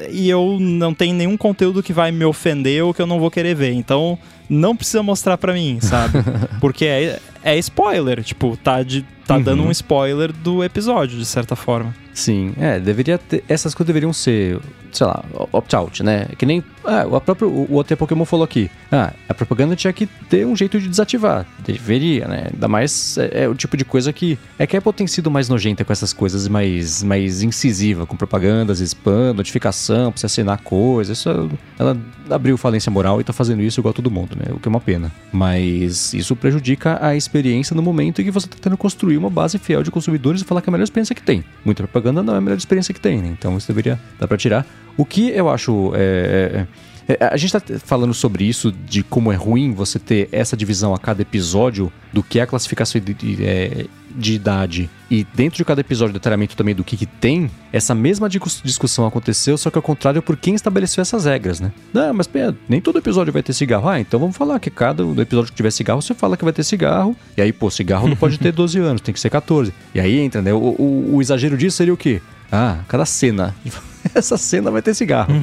e 0.09 0.29
eu 0.29 0.57
não 0.59 0.93
tenho 0.93 1.15
nenhum 1.15 1.37
conteúdo 1.37 1.83
que 1.83 1.93
vai 1.93 2.11
me 2.11 2.25
ofender 2.25 2.83
ou 2.83 2.93
que 2.93 3.01
eu 3.01 3.07
não 3.07 3.19
vou 3.19 3.31
querer 3.31 3.55
ver. 3.55 3.73
Então, 3.73 4.17
não 4.49 4.75
precisa 4.75 5.03
mostrar 5.03 5.37
pra 5.37 5.53
mim, 5.53 5.79
sabe? 5.81 6.19
Porque 6.59 6.85
é, 6.85 7.19
é 7.43 7.57
spoiler, 7.57 8.23
tipo, 8.23 8.57
tá, 8.57 8.81
de, 8.83 9.05
tá 9.25 9.37
dando 9.37 9.63
um 9.63 9.71
spoiler 9.71 10.31
do 10.31 10.63
episódio, 10.63 11.17
de 11.17 11.25
certa 11.25 11.55
forma. 11.55 11.93
Sim, 12.17 12.51
é, 12.59 12.79
deveria 12.79 13.19
ter. 13.19 13.43
Essas 13.47 13.75
coisas 13.75 13.85
deveriam 13.85 14.11
ser, 14.11 14.59
sei 14.91 15.05
lá, 15.05 15.23
opt-out, 15.51 16.01
né? 16.01 16.25
Que 16.35 16.47
nem. 16.47 16.63
Ah, 16.83 17.05
o 17.05 17.21
próprio. 17.21 17.47
O, 17.47 17.67
o 17.69 17.75
OT 17.75 17.95
Pokémon 17.95 18.25
falou 18.25 18.43
aqui. 18.43 18.71
Ah, 18.91 19.13
a 19.29 19.35
propaganda 19.35 19.75
tinha 19.75 19.93
que 19.93 20.07
ter 20.07 20.43
um 20.43 20.55
jeito 20.55 20.79
de 20.79 20.87
desativar. 20.87 21.45
Deveria, 21.59 22.27
né? 22.27 22.47
Ainda 22.51 22.67
mais 22.67 23.19
é, 23.19 23.43
é 23.43 23.47
o 23.47 23.53
tipo 23.53 23.77
de 23.77 23.85
coisa 23.85 24.11
que. 24.11 24.35
É 24.57 24.65
que 24.65 24.75
a 24.75 24.79
Apple 24.79 24.93
tem 24.93 25.05
sido 25.05 25.29
mais 25.29 25.47
nojenta 25.47 25.85
com 25.85 25.93
essas 25.93 26.11
coisas, 26.11 26.47
mais, 26.47 27.03
mais 27.03 27.43
incisiva, 27.43 28.07
com 28.07 28.17
propagandas, 28.17 28.79
spam, 28.79 29.33
notificação, 29.35 30.11
pra 30.11 30.19
você 30.19 30.25
assinar 30.25 30.57
coisas. 30.63 31.19
Isso, 31.19 31.51
ela 31.77 31.95
abriu 32.29 32.57
falência 32.57 32.91
moral 32.91 33.19
e 33.19 33.23
tá 33.23 33.33
fazendo 33.33 33.61
isso 33.61 33.79
igual 33.79 33.93
todo 33.93 34.09
mundo, 34.11 34.35
né? 34.35 34.45
O 34.51 34.59
que 34.59 34.67
é 34.67 34.69
uma 34.69 34.79
pena. 34.79 35.11
Mas 35.31 36.13
isso 36.13 36.35
prejudica 36.35 36.97
a 37.01 37.15
experiência 37.15 37.75
no 37.75 37.81
momento 37.81 38.21
em 38.21 38.25
que 38.25 38.31
você 38.31 38.47
tá 38.47 38.55
tentando 38.55 38.77
construir 38.77 39.17
uma 39.17 39.29
base 39.29 39.57
fiel 39.57 39.83
de 39.83 39.91
consumidores 39.91 40.41
e 40.41 40.45
falar 40.45 40.61
que 40.61 40.69
é 40.69 40.71
a 40.71 40.73
melhor 40.73 40.83
experiência 40.83 41.15
que 41.15 41.21
tem. 41.21 41.43
Muita 41.63 41.83
propaganda 41.83 42.23
não 42.23 42.35
é 42.35 42.37
a 42.37 42.41
melhor 42.41 42.57
experiência 42.57 42.93
que 42.93 42.99
tem, 42.99 43.21
né? 43.21 43.29
Então 43.37 43.57
isso 43.57 43.67
deveria 43.67 43.99
dar 44.19 44.27
pra 44.27 44.37
tirar. 44.37 44.65
O 44.95 45.05
que 45.05 45.29
eu 45.29 45.49
acho. 45.49 45.91
é, 45.95 46.65
é, 47.07 47.13
é, 47.13 47.17
a 47.31 47.37
gente 47.37 47.53
tá 47.53 47.61
falando 47.79 48.13
sobre 48.13 48.43
isso, 48.43 48.71
de 48.71 49.01
como 49.01 49.31
é 49.31 49.35
ruim 49.35 49.73
você 49.73 49.97
ter 49.97 50.27
essa 50.31 50.57
divisão 50.57 50.93
a 50.93 50.99
cada 50.99 51.21
episódio 51.21 51.91
do 52.11 52.21
que 52.21 52.39
é 52.39 52.41
a 52.41 52.47
classificação 52.47 52.99
de, 52.99 53.45
é, 53.45 53.85
de 54.17 54.33
idade 54.33 54.89
e 55.11 55.25
dentro 55.35 55.57
de 55.57 55.63
cada 55.63 55.79
episódio 55.81 56.11
detalhamento 56.13 56.55
também 56.57 56.73
do 56.73 56.83
que, 56.83 56.97
que 56.97 57.05
tem, 57.05 57.49
essa 57.71 57.93
mesma 57.93 58.27
discuss- 58.27 58.61
discussão 58.63 59.05
aconteceu, 59.05 59.57
só 59.57 59.69
que 59.69 59.77
ao 59.77 59.81
contrário 59.81 60.21
por 60.21 60.35
quem 60.35 60.55
estabeleceu 60.55 61.01
essas 61.01 61.25
regras, 61.25 61.59
né? 61.59 61.71
Não, 61.93 62.13
mas 62.13 62.25
pera, 62.27 62.55
nem 62.67 62.81
todo 62.81 62.97
episódio 62.99 63.31
vai 63.31 63.43
ter 63.43 63.53
cigarro. 63.53 63.87
Ah, 63.87 63.99
então 63.99 64.19
vamos 64.19 64.35
falar 64.35 64.59
que 64.59 64.69
cada 64.71 65.03
episódio 65.21 65.51
que 65.51 65.55
tiver 65.57 65.71
cigarro, 65.71 66.01
você 66.01 66.13
fala 66.13 66.35
que 66.35 66.43
vai 66.43 66.51
ter 66.51 66.63
cigarro. 66.63 67.15
E 67.37 67.41
aí, 67.41 67.53
pô, 67.53 67.69
cigarro 67.69 68.07
não 68.07 68.15
pode 68.15 68.37
ter 68.39 68.51
12 68.53 68.79
anos, 68.79 69.01
tem 69.01 69.13
que 69.13 69.19
ser 69.19 69.29
14. 69.29 69.71
E 69.93 69.99
aí 69.99 70.17
entra, 70.19 70.41
né? 70.41 70.51
O, 70.51 70.57
o- 70.57 71.15
o 71.15 71.21
exagero 71.21 71.55
disso 71.57 71.77
seria 71.77 71.93
o 71.93 71.97
quê? 71.97 72.19
Ah, 72.51 72.79
cada 72.87 73.05
cena. 73.05 73.55
Essa 74.15 74.37
cena 74.37 74.71
vai 74.71 74.81
ter 74.81 74.93
cigarro. 74.93 75.33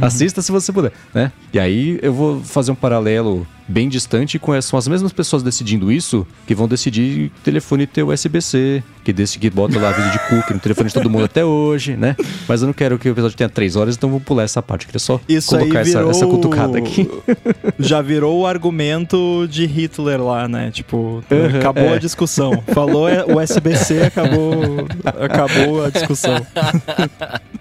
Assista 0.00 0.42
se 0.42 0.50
você 0.50 0.72
puder, 0.72 0.92
né? 1.12 1.32
E 1.52 1.58
aí 1.58 1.98
eu 2.02 2.12
vou 2.12 2.40
fazer 2.42 2.72
um 2.72 2.74
paralelo 2.74 3.46
bem 3.66 3.88
distante, 3.88 4.38
com 4.38 4.60
são 4.60 4.78
as 4.78 4.86
mesmas 4.86 5.12
pessoas 5.12 5.42
decidindo 5.42 5.90
isso 5.90 6.26
que 6.46 6.54
vão 6.54 6.68
decidir 6.68 7.32
telefone 7.42 7.86
ter 7.86 8.02
USB-C, 8.02 8.82
que 9.02 9.10
desse 9.10 9.38
que 9.38 9.48
bota 9.48 9.78
lá 9.78 9.90
vídeo 9.90 10.12
de 10.12 10.18
cookie 10.28 10.52
no 10.52 10.60
telefone 10.60 10.88
de 10.88 10.94
todo 10.94 11.08
mundo 11.08 11.24
até 11.24 11.44
hoje, 11.44 11.96
né? 11.96 12.14
Mas 12.46 12.60
eu 12.60 12.66
não 12.66 12.74
quero 12.74 12.98
que 12.98 13.08
o 13.08 13.12
episódio 13.12 13.36
tenha 13.36 13.48
três 13.48 13.74
horas, 13.74 13.96
então 13.96 14.10
vou 14.10 14.20
pular 14.20 14.42
essa 14.42 14.62
parte. 14.62 14.82
Eu 14.82 14.86
queria 14.88 15.00
só 15.00 15.18
Isso 15.26 15.48
colocar 15.48 15.82
virou... 15.82 16.10
essa, 16.10 16.18
essa 16.18 16.26
cutucada 16.26 16.76
aqui. 16.76 17.08
Já 17.78 18.02
virou 18.02 18.40
o 18.40 18.46
argumento 18.46 19.46
de 19.48 19.64
Hitler 19.64 20.22
lá, 20.22 20.46
né? 20.46 20.70
Tipo, 20.70 21.24
Uhum, 21.30 21.58
acabou 21.58 21.84
é. 21.84 21.94
a 21.94 21.98
discussão. 21.98 22.62
Falou 22.68 23.08
é, 23.08 23.24
o 23.24 23.38
USB-C, 23.40 24.02
acabou, 24.02 24.86
acabou 25.04 25.84
a 25.84 25.90
discussão. 25.90 26.34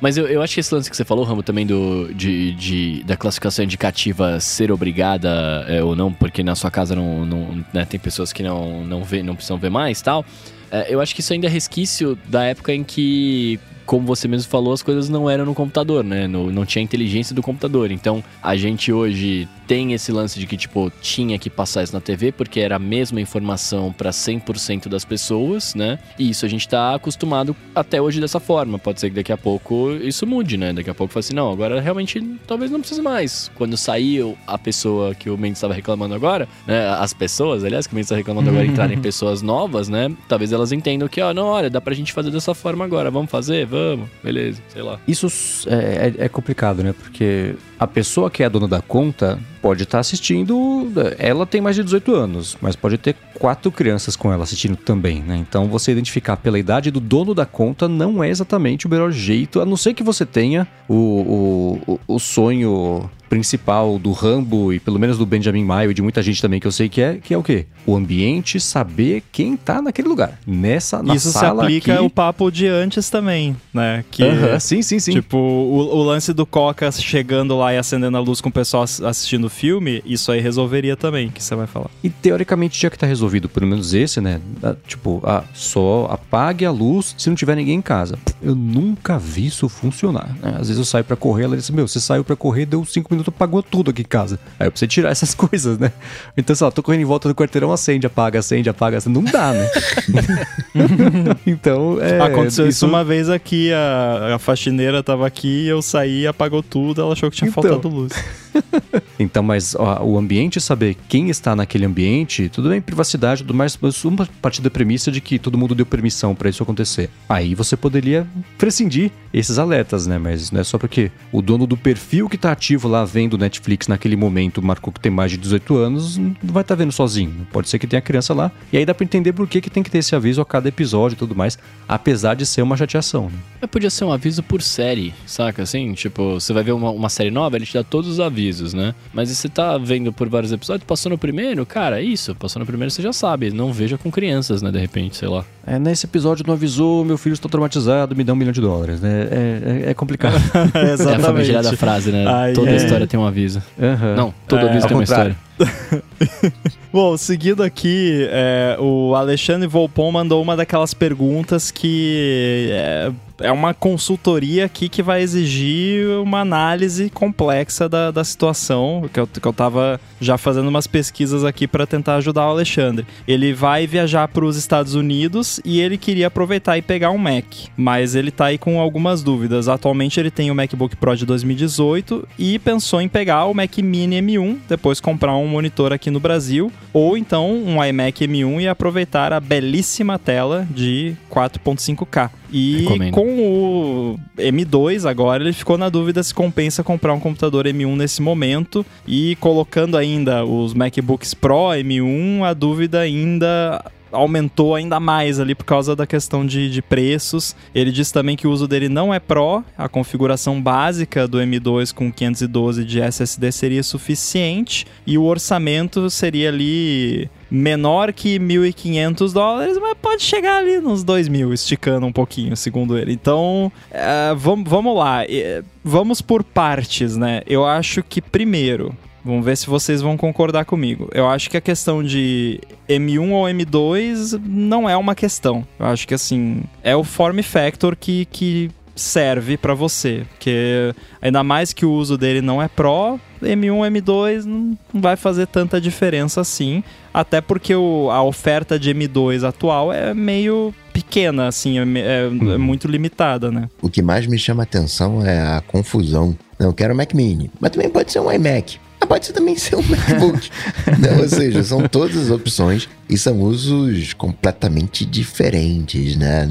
Mas 0.00 0.16
eu, 0.16 0.26
eu 0.26 0.40
acho 0.40 0.54
que 0.54 0.60
esse 0.60 0.74
lance 0.74 0.88
que 0.90 0.96
você 0.96 1.04
falou, 1.04 1.24
Ramo, 1.24 1.42
também 1.42 1.66
do, 1.66 2.12
de, 2.14 2.52
de- 2.54 3.02
da 3.04 3.16
classificação 3.16 3.64
indicativa 3.64 4.40
ser 4.40 4.72
obrigada 4.72 5.64
é, 5.68 5.82
ou 5.82 5.94
não, 5.94 6.10
porque 6.12 6.42
na 6.42 6.54
sua 6.54 6.70
casa 6.70 6.94
não, 6.94 7.26
não 7.26 7.64
né, 7.72 7.84
tem 7.84 8.00
pessoas 8.00 8.32
que 8.32 8.42
não, 8.42 8.82
não, 8.84 9.04
vê, 9.04 9.22
não 9.22 9.34
precisam 9.34 9.58
ver 9.58 9.70
mais 9.70 10.00
tal. 10.00 10.24
É, 10.70 10.86
eu 10.94 11.00
acho 11.00 11.14
que 11.14 11.20
isso 11.20 11.32
ainda 11.32 11.46
é 11.46 11.50
resquício 11.50 12.18
da 12.26 12.44
época 12.44 12.72
em 12.72 12.82
que, 12.82 13.60
como 13.90 14.06
você 14.06 14.28
mesmo 14.28 14.48
falou, 14.48 14.72
as 14.72 14.84
coisas 14.84 15.08
não 15.08 15.28
eram 15.28 15.44
no 15.44 15.52
computador, 15.52 16.04
né? 16.04 16.28
No- 16.28 16.52
não 16.52 16.64
tinha 16.64 16.80
inteligência 16.80 17.34
do 17.34 17.42
computador. 17.42 17.90
Então, 17.90 18.22
a 18.40 18.54
gente 18.56 18.92
hoje 18.92 19.48
tem 19.66 19.92
esse 19.92 20.12
lance 20.12 20.38
de 20.38 20.46
que, 20.46 20.56
tipo, 20.56 20.92
tinha 21.00 21.36
que 21.40 21.50
passar 21.50 21.82
isso 21.82 21.92
na 21.92 22.00
TV, 22.00 22.30
porque 22.30 22.60
era 22.60 22.76
a 22.76 22.78
mesma 22.78 23.20
informação 23.20 23.92
para 23.92 24.10
100% 24.12 24.88
das 24.88 25.04
pessoas, 25.04 25.74
né? 25.74 25.98
E 26.16 26.30
isso 26.30 26.46
a 26.46 26.48
gente 26.48 26.68
tá 26.68 26.94
acostumado 26.94 27.54
até 27.74 28.00
hoje 28.00 28.20
dessa 28.20 28.38
forma. 28.38 28.78
Pode 28.78 29.00
ser 29.00 29.10
que 29.10 29.16
daqui 29.16 29.32
a 29.32 29.36
pouco 29.36 29.90
isso 30.02 30.24
mude, 30.24 30.56
né? 30.56 30.72
Daqui 30.72 30.90
a 30.90 30.94
pouco 30.94 31.12
fala 31.12 31.20
assim, 31.20 31.34
não, 31.34 31.50
agora 31.50 31.80
realmente 31.80 32.20
talvez 32.46 32.70
não 32.70 32.78
precise 32.78 33.02
mais. 33.02 33.50
Quando 33.56 33.76
saiu 33.76 34.38
a 34.46 34.56
pessoa 34.56 35.16
que 35.16 35.28
o 35.28 35.36
Mendes 35.36 35.58
estava 35.58 35.74
reclamando 35.74 36.14
agora, 36.14 36.48
né? 36.64 36.88
As 36.90 37.12
pessoas, 37.12 37.64
aliás, 37.64 37.88
que 37.88 37.92
o 37.92 37.96
Mendes 37.96 38.06
está 38.06 38.16
reclamando 38.16 38.50
agora, 38.50 38.66
entrarem 38.70 39.00
pessoas 39.00 39.42
novas, 39.42 39.88
né? 39.88 40.12
Talvez 40.28 40.52
elas 40.52 40.70
entendam 40.70 41.08
que, 41.08 41.20
ó, 41.20 41.34
não, 41.34 41.46
olha, 41.46 41.68
dá 41.68 41.80
pra 41.80 41.92
gente 41.92 42.12
fazer 42.12 42.30
dessa 42.30 42.54
forma 42.54 42.84
agora. 42.84 43.10
Vamos 43.10 43.28
fazer? 43.32 43.66
Vamos. 43.66 43.79
Beleza, 44.22 44.60
sei 44.68 44.82
lá. 44.82 44.98
Isso 45.06 45.28
é, 45.66 46.12
é- 46.20 46.24
é 46.24 46.28
complicado, 46.28 46.82
né? 46.82 46.92
Porque 46.92 47.54
a 47.80 47.86
pessoa 47.86 48.30
que 48.30 48.42
é 48.42 48.46
a 48.46 48.48
dona 48.50 48.68
da 48.68 48.82
conta 48.82 49.38
pode 49.62 49.82
estar 49.84 49.98
assistindo. 49.98 50.86
Ela 51.18 51.46
tem 51.46 51.60
mais 51.60 51.76
de 51.76 51.82
18 51.82 52.14
anos, 52.14 52.56
mas 52.60 52.76
pode 52.76 52.98
ter 52.98 53.16
quatro 53.34 53.72
crianças 53.72 54.14
com 54.16 54.30
ela 54.32 54.42
assistindo 54.44 54.76
também, 54.76 55.20
né? 55.22 55.36
Então 55.36 55.66
você 55.66 55.90
identificar 55.92 56.36
pela 56.36 56.58
idade 56.58 56.90
do 56.90 57.00
dono 57.00 57.34
da 57.34 57.46
conta 57.46 57.88
não 57.88 58.22
é 58.22 58.28
exatamente 58.28 58.86
o 58.86 58.90
melhor 58.90 59.10
jeito, 59.10 59.60
a 59.60 59.66
não 59.66 59.76
ser 59.76 59.94
que 59.94 60.02
você 60.02 60.24
tenha 60.26 60.68
o, 60.88 60.94
o, 60.94 61.92
o- 61.94 62.00
o 62.16 62.18
sonho 62.18 63.08
principal 63.28 63.96
do 63.96 64.10
Rambo 64.10 64.72
e 64.72 64.80
pelo 64.80 64.98
menos 64.98 65.16
do 65.16 65.24
Benjamin 65.24 65.64
Maio 65.64 65.92
e 65.92 65.94
de 65.94 66.02
muita 66.02 66.20
gente 66.20 66.42
também 66.42 66.58
que 66.58 66.66
eu 66.66 66.72
sei 66.72 66.88
que 66.88 67.00
é, 67.00 67.14
que 67.22 67.32
é 67.32 67.38
o 67.38 67.42
quê? 67.44 67.64
O 67.86 67.94
ambiente, 67.94 68.58
saber 68.58 69.22
quem 69.30 69.56
tá 69.56 69.80
naquele 69.80 70.08
lugar. 70.08 70.36
Nessa, 70.44 71.00
na 71.00 71.14
Isso 71.14 71.30
se 71.30 71.44
aplica 71.44 71.92
aqui... 71.92 72.02
ao 72.02 72.10
papo 72.10 72.50
de 72.50 72.66
antes 72.66 73.08
também, 73.08 73.56
né? 73.72 74.04
Que, 74.10 74.24
Aham, 74.24 74.58
sim, 74.58 74.82
sim, 74.82 74.98
sim. 74.98 75.12
Tipo, 75.12 75.36
o, 75.38 75.96
o 75.98 76.02
lance 76.02 76.32
do 76.32 76.44
Coca 76.44 76.90
chegando 76.90 77.56
lá 77.56 77.69
e 77.74 77.78
acendendo 77.78 78.16
a 78.16 78.20
luz 78.20 78.40
com 78.40 78.48
o 78.48 78.52
pessoal 78.52 78.82
ass- 78.82 79.00
assistindo 79.02 79.44
o 79.46 79.50
filme, 79.50 80.02
isso 80.04 80.30
aí 80.32 80.40
resolveria 80.40 80.96
também, 80.96 81.28
que 81.30 81.42
você 81.42 81.54
vai 81.54 81.66
falar. 81.66 81.90
E 82.02 82.10
teoricamente 82.10 82.80
já 82.80 82.90
que 82.90 82.98
tá 82.98 83.06
resolvido, 83.06 83.48
pelo 83.48 83.66
menos 83.66 83.94
esse, 83.94 84.20
né? 84.20 84.40
Tipo, 84.86 85.20
ah, 85.24 85.44
só 85.54 86.08
apague 86.10 86.64
a 86.64 86.70
luz 86.70 87.14
se 87.18 87.28
não 87.28 87.36
tiver 87.36 87.56
ninguém 87.56 87.76
em 87.78 87.82
casa. 87.82 88.18
Eu 88.42 88.54
nunca 88.54 89.18
vi 89.18 89.46
isso 89.46 89.68
funcionar. 89.68 90.28
né? 90.42 90.52
Às 90.58 90.68
vezes 90.68 90.78
eu 90.78 90.84
saio 90.84 91.04
pra 91.04 91.16
correr, 91.16 91.44
ela 91.44 91.56
diz: 91.56 91.68
Meu, 91.70 91.86
você 91.86 92.00
saiu 92.00 92.24
pra 92.24 92.36
correr, 92.36 92.66
deu 92.66 92.84
cinco 92.84 93.12
minutos, 93.12 93.32
apagou 93.34 93.62
tudo 93.62 93.90
aqui 93.90 94.02
em 94.02 94.04
casa. 94.04 94.38
Aí 94.58 94.66
eu 94.66 94.70
preciso 94.70 94.88
tirar 94.88 95.10
essas 95.12 95.34
coisas, 95.34 95.78
né? 95.78 95.92
Então, 96.36 96.54
sei 96.56 96.64
lá, 96.64 96.70
tô 96.70 96.82
correndo 96.82 97.02
em 97.02 97.04
volta 97.04 97.28
do 97.28 97.34
quarteirão, 97.34 97.72
acende, 97.72 98.06
apaga, 98.06 98.38
acende, 98.38 98.68
apaga, 98.68 98.98
acende. 98.98 99.14
Não 99.14 99.24
dá, 99.24 99.52
né? 99.52 99.68
então, 101.46 101.98
é. 102.00 102.20
Aconteceu 102.20 102.66
isso... 102.68 102.86
uma 102.86 103.04
vez 103.04 103.28
aqui, 103.28 103.72
a, 103.72 104.34
a 104.36 104.38
faxineira 104.38 105.02
tava 105.02 105.26
aqui, 105.26 105.66
eu 105.66 105.82
saí, 105.82 106.26
apagou 106.26 106.62
tudo, 106.62 107.00
ela 107.00 107.12
achou 107.12 107.30
que 107.30 107.36
tinha 107.36 107.48
Então. 107.50 107.59
Faltado 107.62 107.88
luz. 107.88 108.12
Então, 109.22 109.42
mas 109.42 109.74
ó, 109.74 110.02
o 110.02 110.16
ambiente, 110.16 110.58
saber 110.62 110.96
quem 111.06 111.28
está 111.28 111.54
naquele 111.54 111.84
ambiente, 111.84 112.48
tudo 112.48 112.70
bem, 112.70 112.80
privacidade, 112.80 113.42
tudo 113.42 113.52
mais, 113.52 113.78
mas 113.78 114.02
uma 114.02 114.26
partir 114.40 114.62
da 114.62 114.70
premissa 114.70 115.12
de 115.12 115.20
que 115.20 115.38
todo 115.38 115.58
mundo 115.58 115.74
deu 115.74 115.84
permissão 115.84 116.34
para 116.34 116.48
isso 116.48 116.62
acontecer. 116.62 117.10
Aí 117.28 117.54
você 117.54 117.76
poderia 117.76 118.26
prescindir 118.56 119.12
esses 119.32 119.58
alertas, 119.58 120.06
né? 120.06 120.18
Mas 120.18 120.50
não 120.50 120.60
é 120.60 120.64
só 120.64 120.78
porque 120.78 121.10
o 121.30 121.42
dono 121.42 121.66
do 121.66 121.76
perfil 121.76 122.30
que 122.30 122.38
tá 122.38 122.50
ativo 122.50 122.88
lá 122.88 123.04
vendo 123.04 123.36
Netflix 123.36 123.88
naquele 123.88 124.16
momento 124.16 124.62
marcou 124.62 124.92
que 124.92 125.00
tem 125.00 125.12
mais 125.12 125.30
de 125.30 125.36
18 125.36 125.76
anos, 125.76 126.16
não 126.16 126.34
vai 126.42 126.62
estar 126.62 126.74
vendo 126.74 126.92
sozinho. 126.92 127.46
Pode 127.52 127.68
ser 127.68 127.78
que 127.78 127.86
tenha 127.86 128.00
criança 128.00 128.32
lá. 128.32 128.50
E 128.72 128.78
aí 128.78 128.86
dá 128.86 128.94
pra 128.94 129.04
entender 129.04 129.32
por 129.32 129.46
que, 129.46 129.60
que 129.60 129.70
tem 129.70 129.82
que 129.82 129.90
ter 129.90 129.98
esse 129.98 130.14
aviso 130.14 130.40
a 130.40 130.46
cada 130.46 130.68
episódio 130.68 131.14
e 131.14 131.18
tudo 131.18 131.34
mais, 131.34 131.58
apesar 131.86 132.34
de 132.34 132.46
ser 132.46 132.62
uma 132.62 132.76
chateação. 132.76 133.24
Né? 133.24 133.38
Mas 133.60 133.70
podia 133.70 133.90
ser 133.90 134.04
um 134.04 134.12
aviso 134.12 134.42
por 134.42 134.62
série, 134.62 135.12
saca? 135.26 135.62
Assim, 135.62 135.92
tipo, 135.92 136.40
você 136.40 136.52
vai 136.52 136.62
ver 136.62 136.72
uma, 136.72 136.90
uma 136.90 137.08
série 137.08 137.30
nova, 137.30 137.56
ele 137.56 137.66
te 137.66 137.74
dá 137.74 137.84
todos 137.84 138.10
os 138.10 138.20
avisos, 138.20 138.39
né? 138.74 138.94
Mas 139.12 139.30
você 139.30 139.48
tá 139.48 139.76
vendo 139.78 140.12
por 140.12 140.28
vários 140.28 140.52
episódios, 140.52 140.86
passou 140.86 141.10
no 141.10 141.18
primeiro, 141.18 141.64
cara, 141.66 142.00
é 142.00 142.04
isso. 142.04 142.34
Passou 142.34 142.60
no 142.60 142.66
primeiro, 142.66 142.90
você 142.90 143.02
já 143.02 143.12
sabe. 143.12 143.50
Não 143.50 143.72
veja 143.72 143.98
com 143.98 144.10
crianças, 144.10 144.62
né? 144.62 144.70
De 144.70 144.78
repente, 144.78 145.16
sei 145.16 145.28
lá. 145.28 145.44
É, 145.66 145.78
nesse 145.78 146.06
episódio 146.06 146.44
não 146.46 146.54
avisou, 146.54 147.04
meu 147.04 147.18
filho 147.18 147.34
está 147.34 147.48
traumatizado, 147.48 148.16
me 148.16 148.24
dá 148.24 148.32
um 148.32 148.36
milhão 148.36 148.52
de 148.52 148.60
dólares, 148.60 149.00
né? 149.00 149.28
É, 149.30 149.82
é, 149.86 149.90
é 149.90 149.94
complicado. 149.94 150.34
É 150.74 151.14
a 151.14 151.18
famigerada 151.18 151.76
frase, 151.76 152.10
né? 152.10 152.24
Ai, 152.26 152.52
Toda 152.52 152.70
é. 152.70 152.76
história 152.76 153.06
tem 153.06 153.18
um 153.18 153.26
aviso. 153.26 153.62
Aham. 153.80 154.14
Não, 154.16 154.34
todo 154.48 154.66
É, 154.66 154.70
aviso 154.70 154.86
tem 154.88 154.96
uma 154.96 155.02
contrário. 155.04 155.30
história. 155.32 155.50
Bom, 156.92 157.16
seguindo 157.16 157.62
aqui, 157.62 158.26
é, 158.30 158.76
o 158.80 159.14
Alexandre 159.14 159.66
Volpon 159.68 160.10
mandou 160.10 160.42
uma 160.42 160.56
daquelas 160.56 160.92
perguntas 160.94 161.70
que 161.70 162.68
é, 162.72 163.12
é 163.40 163.52
uma 163.52 163.72
consultoria 163.74 164.64
aqui 164.64 164.88
que 164.88 165.02
vai 165.02 165.22
exigir 165.22 166.06
uma 166.20 166.40
análise 166.40 167.10
complexa 167.10 167.88
da, 167.88 168.10
da 168.10 168.24
situação, 168.24 169.08
que 169.12 169.20
eu, 169.20 169.26
que 169.26 169.46
eu 169.46 169.52
tava 169.52 170.00
já 170.20 170.36
fazendo 170.36 170.68
umas 170.68 170.86
pesquisas 170.86 171.44
aqui 171.44 171.66
para 171.68 171.86
tentar 171.86 172.16
ajudar 172.16 172.46
o 172.46 172.50
Alexandre. 172.50 173.06
Ele 173.28 173.52
vai 173.52 173.86
viajar 173.86 174.26
para 174.28 174.44
os 174.44 174.56
Estados 174.56 174.94
Unidos 174.94 175.49
e 175.64 175.80
ele 175.80 175.96
queria 175.96 176.26
aproveitar 176.26 176.76
e 176.76 176.82
pegar 176.82 177.10
um 177.10 177.18
Mac, 177.18 177.46
mas 177.76 178.14
ele 178.14 178.30
tá 178.30 178.46
aí 178.46 178.58
com 178.58 178.78
algumas 178.78 179.22
dúvidas. 179.22 179.68
Atualmente 179.68 180.20
ele 180.20 180.30
tem 180.30 180.50
o 180.50 180.54
MacBook 180.54 180.96
Pro 180.96 181.16
de 181.16 181.24
2018 181.24 182.28
e 182.38 182.58
pensou 182.58 183.00
em 183.00 183.08
pegar 183.08 183.46
o 183.46 183.54
Mac 183.54 183.78
Mini 183.78 184.20
M1, 184.20 184.58
depois 184.68 185.00
comprar 185.00 185.34
um 185.36 185.46
monitor 185.46 185.92
aqui 185.92 186.10
no 186.10 186.20
Brasil, 186.20 186.70
ou 186.92 187.16
então 187.16 187.50
um 187.50 187.82
iMac 187.82 188.26
M1 188.26 188.60
e 188.60 188.68
aproveitar 188.68 189.32
a 189.32 189.40
belíssima 189.40 190.18
tela 190.18 190.66
de 190.70 191.16
4.5K. 191.30 192.30
E 192.52 192.78
Recomendo. 192.78 193.12
com 193.12 193.28
o 193.38 194.18
M2 194.36 195.08
agora, 195.08 195.42
ele 195.42 195.52
ficou 195.52 195.78
na 195.78 195.88
dúvida 195.88 196.22
se 196.22 196.34
compensa 196.34 196.82
comprar 196.82 197.14
um 197.14 197.20
computador 197.20 197.64
M1 197.66 197.96
nesse 197.96 198.20
momento. 198.20 198.84
E 199.06 199.36
colocando 199.36 199.96
ainda 199.96 200.44
os 200.44 200.74
MacBooks 200.74 201.34
Pro 201.34 201.70
M1, 201.70 202.42
a 202.42 202.52
dúvida 202.52 203.00
ainda 203.00 203.84
aumentou 204.12 204.74
ainda 204.74 204.98
mais 204.98 205.38
ali 205.40 205.54
por 205.54 205.64
causa 205.64 205.94
da 205.94 206.06
questão 206.06 206.44
de, 206.44 206.70
de 206.70 206.82
preços. 206.82 207.54
Ele 207.74 207.90
disse 207.92 208.12
também 208.12 208.36
que 208.36 208.46
o 208.46 208.50
uso 208.50 208.66
dele 208.66 208.88
não 208.88 209.12
é 209.12 209.18
Pro, 209.18 209.62
a 209.76 209.88
configuração 209.88 210.60
básica 210.60 211.28
do 211.28 211.38
M2 211.38 211.94
com 211.94 212.12
512 212.12 212.84
de 212.84 213.00
SSD 213.00 213.52
seria 213.52 213.82
suficiente 213.82 214.86
e 215.06 215.16
o 215.16 215.24
orçamento 215.24 216.08
seria 216.10 216.48
ali 216.48 217.30
menor 217.50 218.12
que 218.12 218.38
1.500 218.38 219.32
dólares, 219.32 219.78
mas 219.80 219.94
pode 220.00 220.22
chegar 220.22 220.58
ali 220.58 220.80
nos 220.80 221.04
2.000, 221.04 221.52
esticando 221.52 222.06
um 222.06 222.12
pouquinho, 222.12 222.56
segundo 222.56 222.96
ele. 222.96 223.12
Então, 223.12 223.72
é, 223.90 224.32
vamos, 224.36 224.70
vamos 224.70 224.96
lá, 224.96 225.24
é, 225.24 225.62
vamos 225.82 226.22
por 226.22 226.44
partes, 226.44 227.16
né? 227.16 227.42
Eu 227.46 227.66
acho 227.66 228.02
que 228.02 228.22
primeiro, 228.22 228.94
Vamos 229.24 229.44
ver 229.44 229.56
se 229.56 229.66
vocês 229.66 230.00
vão 230.00 230.16
concordar 230.16 230.64
comigo. 230.64 231.08
Eu 231.12 231.28
acho 231.28 231.50
que 231.50 231.56
a 231.56 231.60
questão 231.60 232.02
de 232.02 232.60
M1 232.88 233.30
ou 233.32 233.44
M2 233.46 234.40
não 234.44 234.88
é 234.88 234.96
uma 234.96 235.14
questão. 235.14 235.66
Eu 235.78 235.86
acho 235.86 236.06
que 236.08 236.14
assim, 236.14 236.62
é 236.82 236.96
o 236.96 237.04
form 237.04 237.40
factor 237.42 237.94
que, 237.96 238.24
que 238.26 238.70
serve 238.96 239.56
pra 239.56 239.74
você. 239.74 240.24
Porque 240.30 240.94
ainda 241.20 241.42
mais 241.44 241.72
que 241.72 241.84
o 241.84 241.92
uso 241.92 242.16
dele 242.18 242.40
não 242.40 242.62
é 242.62 242.68
Pro, 242.68 243.20
M1, 243.42 243.90
M2 244.02 244.44
não 244.44 244.76
vai 244.94 245.16
fazer 245.16 245.46
tanta 245.46 245.80
diferença 245.80 246.40
assim. 246.40 246.82
Até 247.12 247.40
porque 247.40 247.74
o, 247.74 248.08
a 248.10 248.22
oferta 248.22 248.78
de 248.78 248.94
M2 248.94 249.46
atual 249.46 249.92
é 249.92 250.14
meio 250.14 250.74
pequena, 250.92 251.46
assim, 251.48 251.78
é, 251.78 251.82
é- 251.98 252.26
é 252.54 252.58
muito 252.58 252.86
limitada, 252.86 253.50
né? 253.50 253.68
O 253.82 253.88
que 253.88 254.00
mais 254.02 254.26
me 254.26 254.38
chama 254.38 254.62
atenção 254.64 255.24
é 255.24 255.38
a 255.40 255.62
confusão. 255.66 256.36
Não, 256.58 256.68
eu 256.68 256.72
quero 256.74 256.92
um 256.94 256.96
Mac 256.96 257.12
Mini, 257.14 257.50
mas 257.58 257.70
também 257.70 257.88
pode 257.88 258.12
ser 258.12 258.20
um 258.20 258.30
iMac. 258.30 258.78
Pode 259.10 259.32
também 259.32 259.56
ser 259.56 259.74
um 259.74 259.82
MacBook. 259.82 260.48
Não, 261.00 261.22
ou 261.22 261.28
seja, 261.28 261.64
são 261.64 261.88
todas 261.88 262.16
as 262.16 262.30
opções 262.30 262.88
e 263.08 263.18
são 263.18 263.40
usos 263.40 264.12
completamente 264.12 265.04
diferentes, 265.04 266.14
né? 266.14 266.46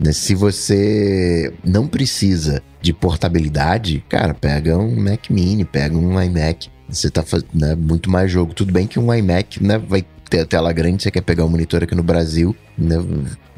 Né, 0.00 0.12
Se 0.12 0.34
você 0.34 1.52
não 1.62 1.86
precisa 1.86 2.62
de 2.80 2.94
portabilidade, 2.94 4.02
cara, 4.08 4.32
pega 4.32 4.78
um 4.78 4.98
Mac 4.98 5.28
Mini, 5.28 5.62
pega 5.62 5.94
um 5.94 6.18
iMac. 6.22 6.70
Você 6.88 7.10
tá 7.10 7.22
fazendo 7.22 7.50
né, 7.52 7.74
muito 7.74 8.10
mais 8.10 8.30
jogo. 8.30 8.54
Tudo 8.54 8.72
bem 8.72 8.86
que 8.86 8.98
um 8.98 9.12
iMac 9.12 9.62
né, 9.62 9.76
vai 9.76 10.06
ter 10.30 10.40
a 10.40 10.46
tela 10.46 10.72
grande, 10.72 11.02
você 11.02 11.10
quer 11.10 11.20
pegar 11.20 11.44
um 11.44 11.50
monitor 11.50 11.82
aqui 11.82 11.94
no 11.94 12.02
Brasil, 12.02 12.56
né, 12.78 12.96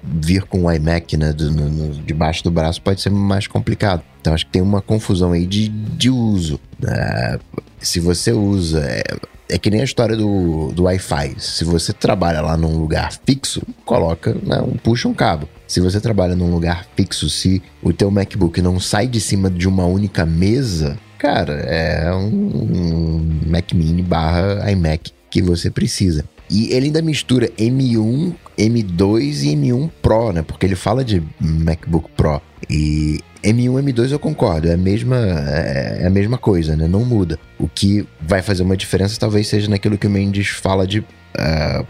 vir 0.02 0.42
com 0.42 0.64
o 0.64 0.72
iMac 0.72 1.16
né, 1.16 1.32
do, 1.32 1.50
no, 1.50 1.70
no, 1.70 1.94
debaixo 2.02 2.42
do 2.42 2.50
braço 2.50 2.82
pode 2.82 3.00
ser 3.00 3.10
mais 3.10 3.46
complicado. 3.46 4.02
Então 4.20 4.34
acho 4.34 4.46
que 4.46 4.52
tem 4.52 4.62
uma 4.62 4.82
confusão 4.82 5.30
aí 5.30 5.46
de, 5.46 5.68
de 5.68 6.10
uso. 6.10 6.58
É, 6.84 7.38
se 7.86 8.00
você 8.00 8.32
usa. 8.32 8.84
É, 8.84 9.02
é, 9.48 9.58
que 9.58 9.70
nem 9.70 9.80
a 9.80 9.84
história 9.84 10.16
do, 10.16 10.72
do 10.72 10.84
Wi-Fi. 10.84 11.36
Se 11.38 11.64
você 11.64 11.92
trabalha 11.92 12.40
lá 12.40 12.56
num 12.56 12.78
lugar 12.78 13.12
fixo, 13.24 13.62
coloca, 13.84 14.36
né, 14.42 14.60
um, 14.60 14.72
puxa 14.72 15.08
um 15.08 15.14
cabo. 15.14 15.48
Se 15.68 15.80
você 15.80 16.00
trabalha 16.00 16.34
num 16.34 16.50
lugar 16.50 16.86
fixo, 16.96 17.30
se 17.30 17.62
o 17.82 17.92
teu 17.92 18.10
MacBook 18.10 18.60
não 18.60 18.80
sai 18.80 19.06
de 19.06 19.20
cima 19.20 19.48
de 19.48 19.68
uma 19.68 19.86
única 19.86 20.26
mesa, 20.26 20.98
cara, 21.16 21.54
é 21.60 22.12
um, 22.12 22.26
um 22.26 23.40
Mac 23.46 23.72
Mini 23.72 24.02
barra 24.02 24.70
iMac 24.70 25.12
que 25.30 25.40
você 25.40 25.70
precisa. 25.70 26.24
E 26.48 26.72
ele 26.72 26.86
ainda 26.86 27.02
mistura 27.02 27.48
M1, 27.58 28.34
M2 28.58 29.42
e 29.42 29.56
M1 29.56 29.90
Pro, 30.00 30.32
né? 30.32 30.42
Porque 30.42 30.66
ele 30.66 30.76
fala 30.76 31.04
de 31.04 31.22
MacBook 31.40 32.10
Pro. 32.16 32.40
E 32.70 33.20
M1 33.46 33.82
M2 33.82 34.10
eu 34.10 34.18
concordo, 34.18 34.68
é 34.68 34.74
a 34.74 34.76
mesma, 34.76 35.16
é, 35.16 36.00
é 36.02 36.06
a 36.06 36.10
mesma 36.10 36.36
coisa, 36.36 36.74
né? 36.74 36.88
Não 36.88 37.04
muda. 37.04 37.38
O 37.58 37.68
que 37.68 38.04
vai 38.20 38.42
fazer 38.42 38.64
uma 38.64 38.76
diferença 38.76 39.20
talvez 39.20 39.46
seja 39.46 39.70
naquilo 39.70 39.96
que 39.96 40.08
o 40.08 40.10
Mendes 40.10 40.48
fala 40.48 40.84
de 40.86 40.98
uh, 40.98 41.06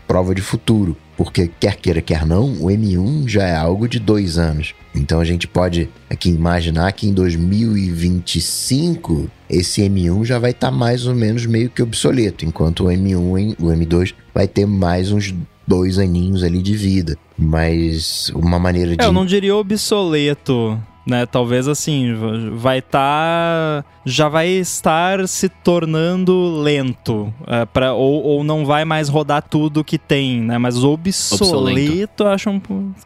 prova 0.06 0.34
de 0.34 0.42
futuro. 0.42 0.94
Porque 1.16 1.50
quer 1.58 1.76
queira, 1.76 2.02
quer 2.02 2.26
não, 2.26 2.52
o 2.60 2.66
M1 2.66 3.26
já 3.26 3.44
é 3.44 3.56
algo 3.56 3.88
de 3.88 3.98
dois 3.98 4.36
anos. 4.36 4.74
Então 4.94 5.18
a 5.18 5.24
gente 5.24 5.48
pode 5.48 5.88
aqui 6.10 6.28
imaginar 6.28 6.92
que 6.92 7.08
em 7.08 7.14
2025 7.14 9.30
esse 9.48 9.80
M1 9.80 10.26
já 10.26 10.38
vai 10.38 10.50
estar 10.50 10.70
tá 10.70 10.76
mais 10.76 11.06
ou 11.06 11.14
menos 11.14 11.46
meio 11.46 11.70
que 11.70 11.82
obsoleto, 11.82 12.44
enquanto 12.44 12.84
o 12.84 12.88
M1, 12.88 13.56
o 13.58 13.68
M2 13.68 14.12
vai 14.34 14.46
ter 14.46 14.66
mais 14.66 15.10
uns 15.10 15.34
dois 15.66 15.98
aninhos 15.98 16.44
ali 16.44 16.60
de 16.60 16.76
vida. 16.76 17.16
Mas 17.38 18.30
uma 18.34 18.58
maneira 18.58 18.94
de. 18.94 19.02
É, 19.02 19.06
eu 19.06 19.12
não 19.12 19.24
diria 19.24 19.56
obsoleto 19.56 20.78
né? 21.06 21.24
Talvez 21.24 21.68
assim, 21.68 22.14
vai 22.56 22.80
estar. 22.80 22.96
Tá, 22.96 23.84
já 24.04 24.28
vai 24.28 24.48
estar 24.48 25.26
se 25.28 25.48
tornando 25.48 26.60
lento. 26.60 27.32
É, 27.46 27.64
pra, 27.64 27.92
ou, 27.92 28.22
ou 28.22 28.44
não 28.44 28.66
vai 28.66 28.84
mais 28.84 29.08
rodar 29.08 29.42
tudo 29.42 29.84
que 29.84 29.98
tem, 29.98 30.40
né? 30.40 30.58
Mas 30.58 30.82
obsoleto, 30.82 32.26
acho, 32.26 32.50
um, 32.50 32.60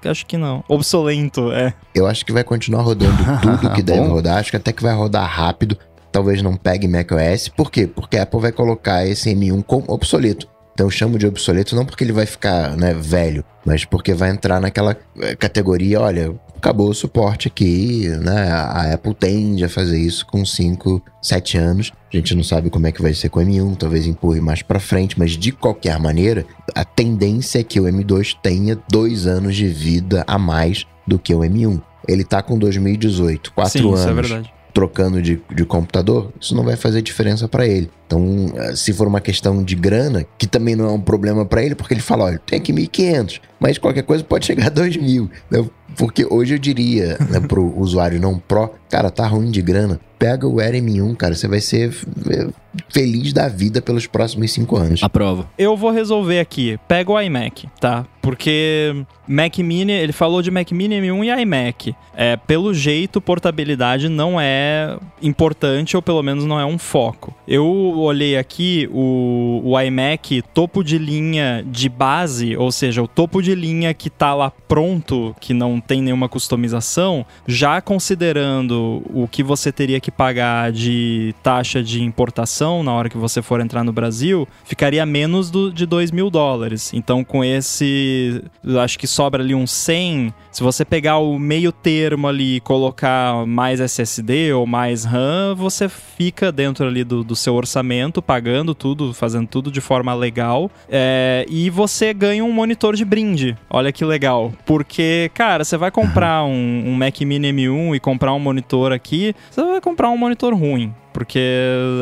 acho 0.04 0.26
que 0.26 0.36
não. 0.36 0.64
Obsolento, 0.66 1.52
é. 1.52 1.74
Eu 1.94 2.06
acho 2.06 2.24
que 2.24 2.32
vai 2.32 2.42
continuar 2.42 2.82
rodando 2.82 3.16
tudo 3.42 3.70
que 3.74 3.82
deve 3.82 4.06
rodar. 4.06 4.38
Acho 4.38 4.50
que 4.50 4.56
até 4.56 4.72
que 4.72 4.82
vai 4.82 4.94
rodar 4.94 5.28
rápido. 5.28 5.76
Talvez 6.10 6.42
não 6.42 6.56
pegue 6.56 6.88
macOS. 6.88 7.48
Por 7.48 7.70
quê? 7.70 7.86
Porque 7.86 8.16
a 8.16 8.22
Apple 8.22 8.40
vai 8.40 8.52
colocar 8.52 9.06
esse 9.06 9.32
M1 9.34 9.62
como 9.62 9.84
obsoleto. 9.88 10.48
Então 10.72 10.86
eu 10.86 10.90
chamo 10.90 11.18
de 11.18 11.26
obsoleto 11.26 11.76
não 11.76 11.84
porque 11.84 12.02
ele 12.02 12.12
vai 12.12 12.24
ficar 12.24 12.74
né, 12.76 12.94
velho, 12.94 13.44
mas 13.66 13.84
porque 13.84 14.14
vai 14.14 14.30
entrar 14.30 14.60
naquela 14.60 14.96
eh, 15.20 15.36
categoria, 15.36 16.00
olha, 16.00 16.34
acabou 16.60 16.90
o 16.90 16.94
suporte 16.94 17.48
aqui, 17.48 18.06
né? 18.20 18.52
A 18.52 18.92
Apple 18.92 19.14
tende 19.14 19.64
a 19.64 19.68
fazer 19.68 19.98
isso 19.98 20.26
com 20.26 20.44
5, 20.44 21.02
7 21.22 21.56
anos. 21.56 21.92
A 22.12 22.16
gente 22.16 22.34
não 22.34 22.44
sabe 22.44 22.68
como 22.68 22.86
é 22.86 22.92
que 22.92 23.00
vai 23.00 23.14
ser 23.14 23.30
com 23.30 23.40
o 23.40 23.42
M1, 23.42 23.76
talvez 23.76 24.06
empurre 24.06 24.40
mais 24.40 24.62
para 24.62 24.78
frente, 24.78 25.18
mas 25.18 25.32
de 25.32 25.52
qualquer 25.52 25.98
maneira, 25.98 26.44
a 26.74 26.84
tendência 26.84 27.60
é 27.60 27.64
que 27.64 27.80
o 27.80 27.84
M2 27.84 28.36
tenha 28.42 28.78
dois 28.90 29.26
anos 29.26 29.56
de 29.56 29.66
vida 29.66 30.22
a 30.26 30.38
mais 30.38 30.86
do 31.06 31.18
que 31.18 31.34
o 31.34 31.40
M1. 31.40 31.80
Ele 32.06 32.24
tá 32.24 32.42
com 32.42 32.58
2018, 32.58 33.52
4 33.52 33.72
Sim, 33.72 33.88
anos. 33.88 34.00
Isso 34.00 34.08
é 34.08 34.14
verdade 34.14 34.52
trocando 34.72 35.20
de, 35.20 35.42
de 35.52 35.64
computador, 35.64 36.32
isso 36.40 36.54
não 36.54 36.64
vai 36.64 36.76
fazer 36.76 37.02
diferença 37.02 37.48
para 37.48 37.66
ele. 37.66 37.90
Então, 38.06 38.52
eh, 38.54 38.76
se 38.76 38.92
for 38.92 39.06
uma 39.06 39.20
questão 39.20 39.62
de 39.64 39.74
grana, 39.74 40.24
que 40.38 40.46
também 40.46 40.76
não 40.76 40.86
é 40.86 40.92
um 40.92 41.00
problema 41.00 41.44
para 41.44 41.62
ele, 41.62 41.74
porque 41.74 41.92
ele 41.92 42.00
fala, 42.00 42.24
olha, 42.24 42.40
tem 42.46 42.58
aqui 42.58 42.72
1.500, 42.72 43.40
mas 43.60 43.78
qualquer 43.78 44.02
coisa 44.02 44.24
pode 44.24 44.46
chegar 44.46 44.68
a 44.68 44.70
2.000. 44.70 45.28
Né? 45.50 45.64
Porque 45.96 46.24
hoje 46.24 46.54
eu 46.54 46.58
diria 46.58 47.18
né, 47.28 47.40
pro 47.46 47.78
usuário 47.78 48.18
não 48.18 48.38
pro, 48.38 48.70
cara, 48.88 49.10
tá 49.10 49.26
ruim 49.26 49.50
de 49.50 49.60
grana, 49.60 50.00
pega 50.20 50.46
o 50.46 50.60
Air 50.60 50.74
M1, 50.74 51.16
cara, 51.16 51.34
você 51.34 51.48
vai 51.48 51.60
ser 51.60 51.94
eh, 52.30 52.48
feliz 52.90 53.32
da 53.32 53.48
vida 53.48 53.80
pelos 53.80 54.06
próximos 54.06 54.52
cinco 54.52 54.76
anos. 54.76 55.02
Aprovo. 55.02 55.48
Eu 55.56 55.76
vou 55.76 55.90
resolver 55.90 56.38
aqui. 56.38 56.78
Pega 56.86 57.10
o 57.10 57.18
iMac, 57.18 57.66
tá? 57.80 58.06
Porque 58.20 58.94
Mac 59.26 59.56
Mini, 59.58 59.92
ele 59.92 60.12
falou 60.12 60.42
de 60.42 60.50
Mac 60.50 60.70
Mini 60.72 61.00
M1 61.00 61.24
e 61.24 61.42
iMac. 61.42 61.94
É, 62.14 62.36
pelo 62.36 62.74
jeito, 62.74 63.18
portabilidade 63.18 64.10
não 64.10 64.38
é 64.38 64.98
importante, 65.22 65.96
ou 65.96 66.02
pelo 66.02 66.22
menos 66.22 66.44
não 66.44 66.60
é 66.60 66.66
um 66.66 66.76
foco. 66.76 67.34
Eu 67.48 67.64
olhei 67.64 68.36
aqui 68.36 68.90
o, 68.92 69.62
o 69.64 69.80
iMac 69.80 70.42
topo 70.52 70.84
de 70.84 70.98
linha 70.98 71.64
de 71.66 71.88
base, 71.88 72.54
ou 72.58 72.70
seja, 72.70 73.02
o 73.02 73.08
topo 73.08 73.40
de 73.40 73.49
linha 73.54 73.92
que 73.94 74.08
tá 74.08 74.34
lá 74.34 74.50
pronto, 74.50 75.34
que 75.40 75.52
não 75.52 75.80
tem 75.80 76.02
nenhuma 76.02 76.28
customização, 76.28 77.24
já 77.46 77.80
considerando 77.80 79.02
o 79.12 79.26
que 79.28 79.42
você 79.42 79.72
teria 79.72 80.00
que 80.00 80.10
pagar 80.10 80.72
de 80.72 81.34
taxa 81.42 81.82
de 81.82 82.02
importação 82.02 82.82
na 82.82 82.92
hora 82.92 83.08
que 83.08 83.18
você 83.18 83.42
for 83.42 83.60
entrar 83.60 83.84
no 83.84 83.92
Brasil, 83.92 84.46
ficaria 84.64 85.04
menos 85.04 85.50
do, 85.50 85.72
de 85.72 85.86
2 85.86 86.10
mil 86.10 86.30
dólares. 86.30 86.92
Então, 86.94 87.24
com 87.24 87.44
esse, 87.44 88.42
acho 88.82 88.98
que 88.98 89.06
sobra 89.06 89.42
ali 89.42 89.54
uns 89.54 89.70
100. 89.70 90.32
Se 90.52 90.62
você 90.62 90.84
pegar 90.84 91.18
o 91.18 91.38
meio 91.38 91.72
termo 91.72 92.28
ali 92.28 92.56
e 92.56 92.60
colocar 92.60 93.46
mais 93.46 93.80
SSD 93.80 94.52
ou 94.52 94.66
mais 94.66 95.04
RAM, 95.04 95.54
você 95.56 95.88
fica 95.88 96.52
dentro 96.52 96.86
ali 96.86 97.04
do, 97.04 97.24
do 97.24 97.36
seu 97.36 97.54
orçamento, 97.54 98.20
pagando 98.20 98.74
tudo, 98.74 99.14
fazendo 99.14 99.46
tudo 99.46 99.70
de 99.70 99.80
forma 99.80 100.14
legal. 100.14 100.70
É, 100.88 101.46
e 101.48 101.70
você 101.70 102.12
ganha 102.12 102.44
um 102.44 102.52
monitor 102.52 102.94
de 102.94 103.04
brinde. 103.04 103.39
Olha 103.68 103.92
que 103.92 104.04
legal. 104.04 104.52
Porque, 104.64 105.30
cara, 105.34 105.64
você 105.64 105.76
vai 105.76 105.90
comprar 105.90 106.44
um, 106.48 106.84
um 106.86 106.94
Mac 106.94 107.20
Mini 107.20 107.52
M1 107.52 107.96
e 107.96 108.00
comprar 108.00 108.32
um 108.32 108.40
monitor 108.40 108.92
aqui, 108.92 109.34
você 109.50 109.62
vai 109.62 109.80
comprar 109.80 110.10
um 110.10 110.16
monitor 110.16 110.54
ruim 110.54 110.94
porque 111.12 111.40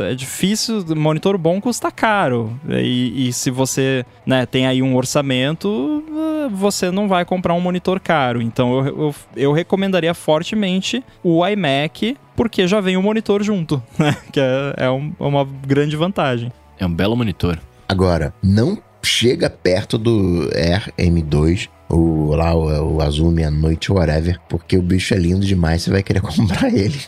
é 0.04 0.14
difícil, 0.14 0.84
monitor 0.94 1.36
bom 1.38 1.60
custa 1.60 1.90
caro. 1.90 2.58
E, 2.68 3.28
e, 3.28 3.32
se 3.32 3.50
você 3.50 4.04
né, 4.24 4.46
tem 4.46 4.66
aí 4.66 4.82
um 4.82 4.96
orçamento, 4.96 6.04
você 6.52 6.90
não 6.90 7.08
vai 7.08 7.24
comprar 7.24 7.54
um 7.54 7.60
monitor 7.60 8.00
caro. 8.00 8.40
Então 8.40 8.86
eu, 8.86 8.86
eu, 8.86 9.14
eu 9.36 9.52
recomendaria 9.52 10.12
fortemente 10.14 11.02
o 11.22 11.46
iMac, 11.46 12.16
porque 12.36 12.66
já 12.66 12.80
vem 12.80 12.96
o 12.96 13.02
monitor 13.02 13.42
junto, 13.42 13.82
né? 13.98 14.16
Que 14.32 14.40
é, 14.40 14.74
é, 14.76 14.90
um, 14.90 15.12
é 15.18 15.24
uma 15.24 15.44
grande 15.66 15.96
vantagem. 15.96 16.52
É 16.78 16.86
um 16.86 16.92
belo 16.92 17.16
monitor. 17.16 17.58
Agora, 17.88 18.34
não 18.42 18.78
chega 19.02 19.48
perto 19.48 19.96
do 19.98 20.48
Air 20.54 20.92
M2 20.98 21.68
o, 21.88 22.34
lá 22.34 22.54
o, 22.54 22.96
o 22.96 23.02
azul 23.02 23.30
meia-noite, 23.30 23.90
whatever, 23.90 24.38
porque 24.48 24.76
o 24.76 24.82
bicho 24.82 25.14
é 25.14 25.16
lindo 25.16 25.44
demais, 25.44 25.82
você 25.82 25.90
vai 25.90 26.02
querer 26.02 26.20
comprar 26.22 26.72
ele. 26.72 27.00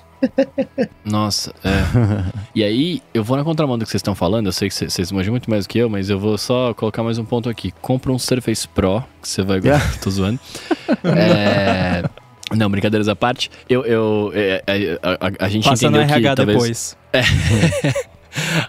Nossa, 1.04 1.52
é. 1.64 1.70
e 2.54 2.62
aí, 2.62 3.02
eu 3.12 3.24
vou 3.24 3.36
na 3.36 3.44
contramão 3.44 3.78
do 3.78 3.84
que 3.84 3.90
vocês 3.90 4.00
estão 4.00 4.14
falando, 4.14 4.46
eu 4.46 4.52
sei 4.52 4.68
que 4.68 4.74
vocês 4.74 5.10
imaginam 5.10 5.32
muito 5.32 5.50
mais 5.50 5.66
do 5.66 5.68
que 5.68 5.78
eu, 5.78 5.88
mas 5.88 6.10
eu 6.10 6.18
vou 6.18 6.36
só 6.36 6.74
colocar 6.74 7.02
mais 7.02 7.18
um 7.18 7.24
ponto 7.24 7.48
aqui. 7.48 7.72
Compra 7.80 8.12
um 8.12 8.18
Surface 8.18 8.66
Pro, 8.68 9.02
que 9.20 9.28
você 9.28 9.42
vai 9.42 9.60
gostar, 9.60 9.98
tô 10.00 10.10
zoando. 10.10 10.40
É... 11.04 12.02
Não, 12.52 12.68
brincadeiras 12.68 13.08
à 13.08 13.14
parte. 13.14 13.48
Eu, 13.68 13.84
eu, 13.84 14.32
é, 14.34 14.62
é, 14.66 14.98
a, 15.02 15.10
a, 15.12 15.46
a, 15.46 15.48
gente 15.48 15.68
Passa 15.68 15.86
entendeu 15.86 16.04
no 16.04 16.12
RH 16.12 16.30
que 16.30 16.36
talvez... 16.36 16.56
depois. 16.56 16.96
É. 17.12 18.09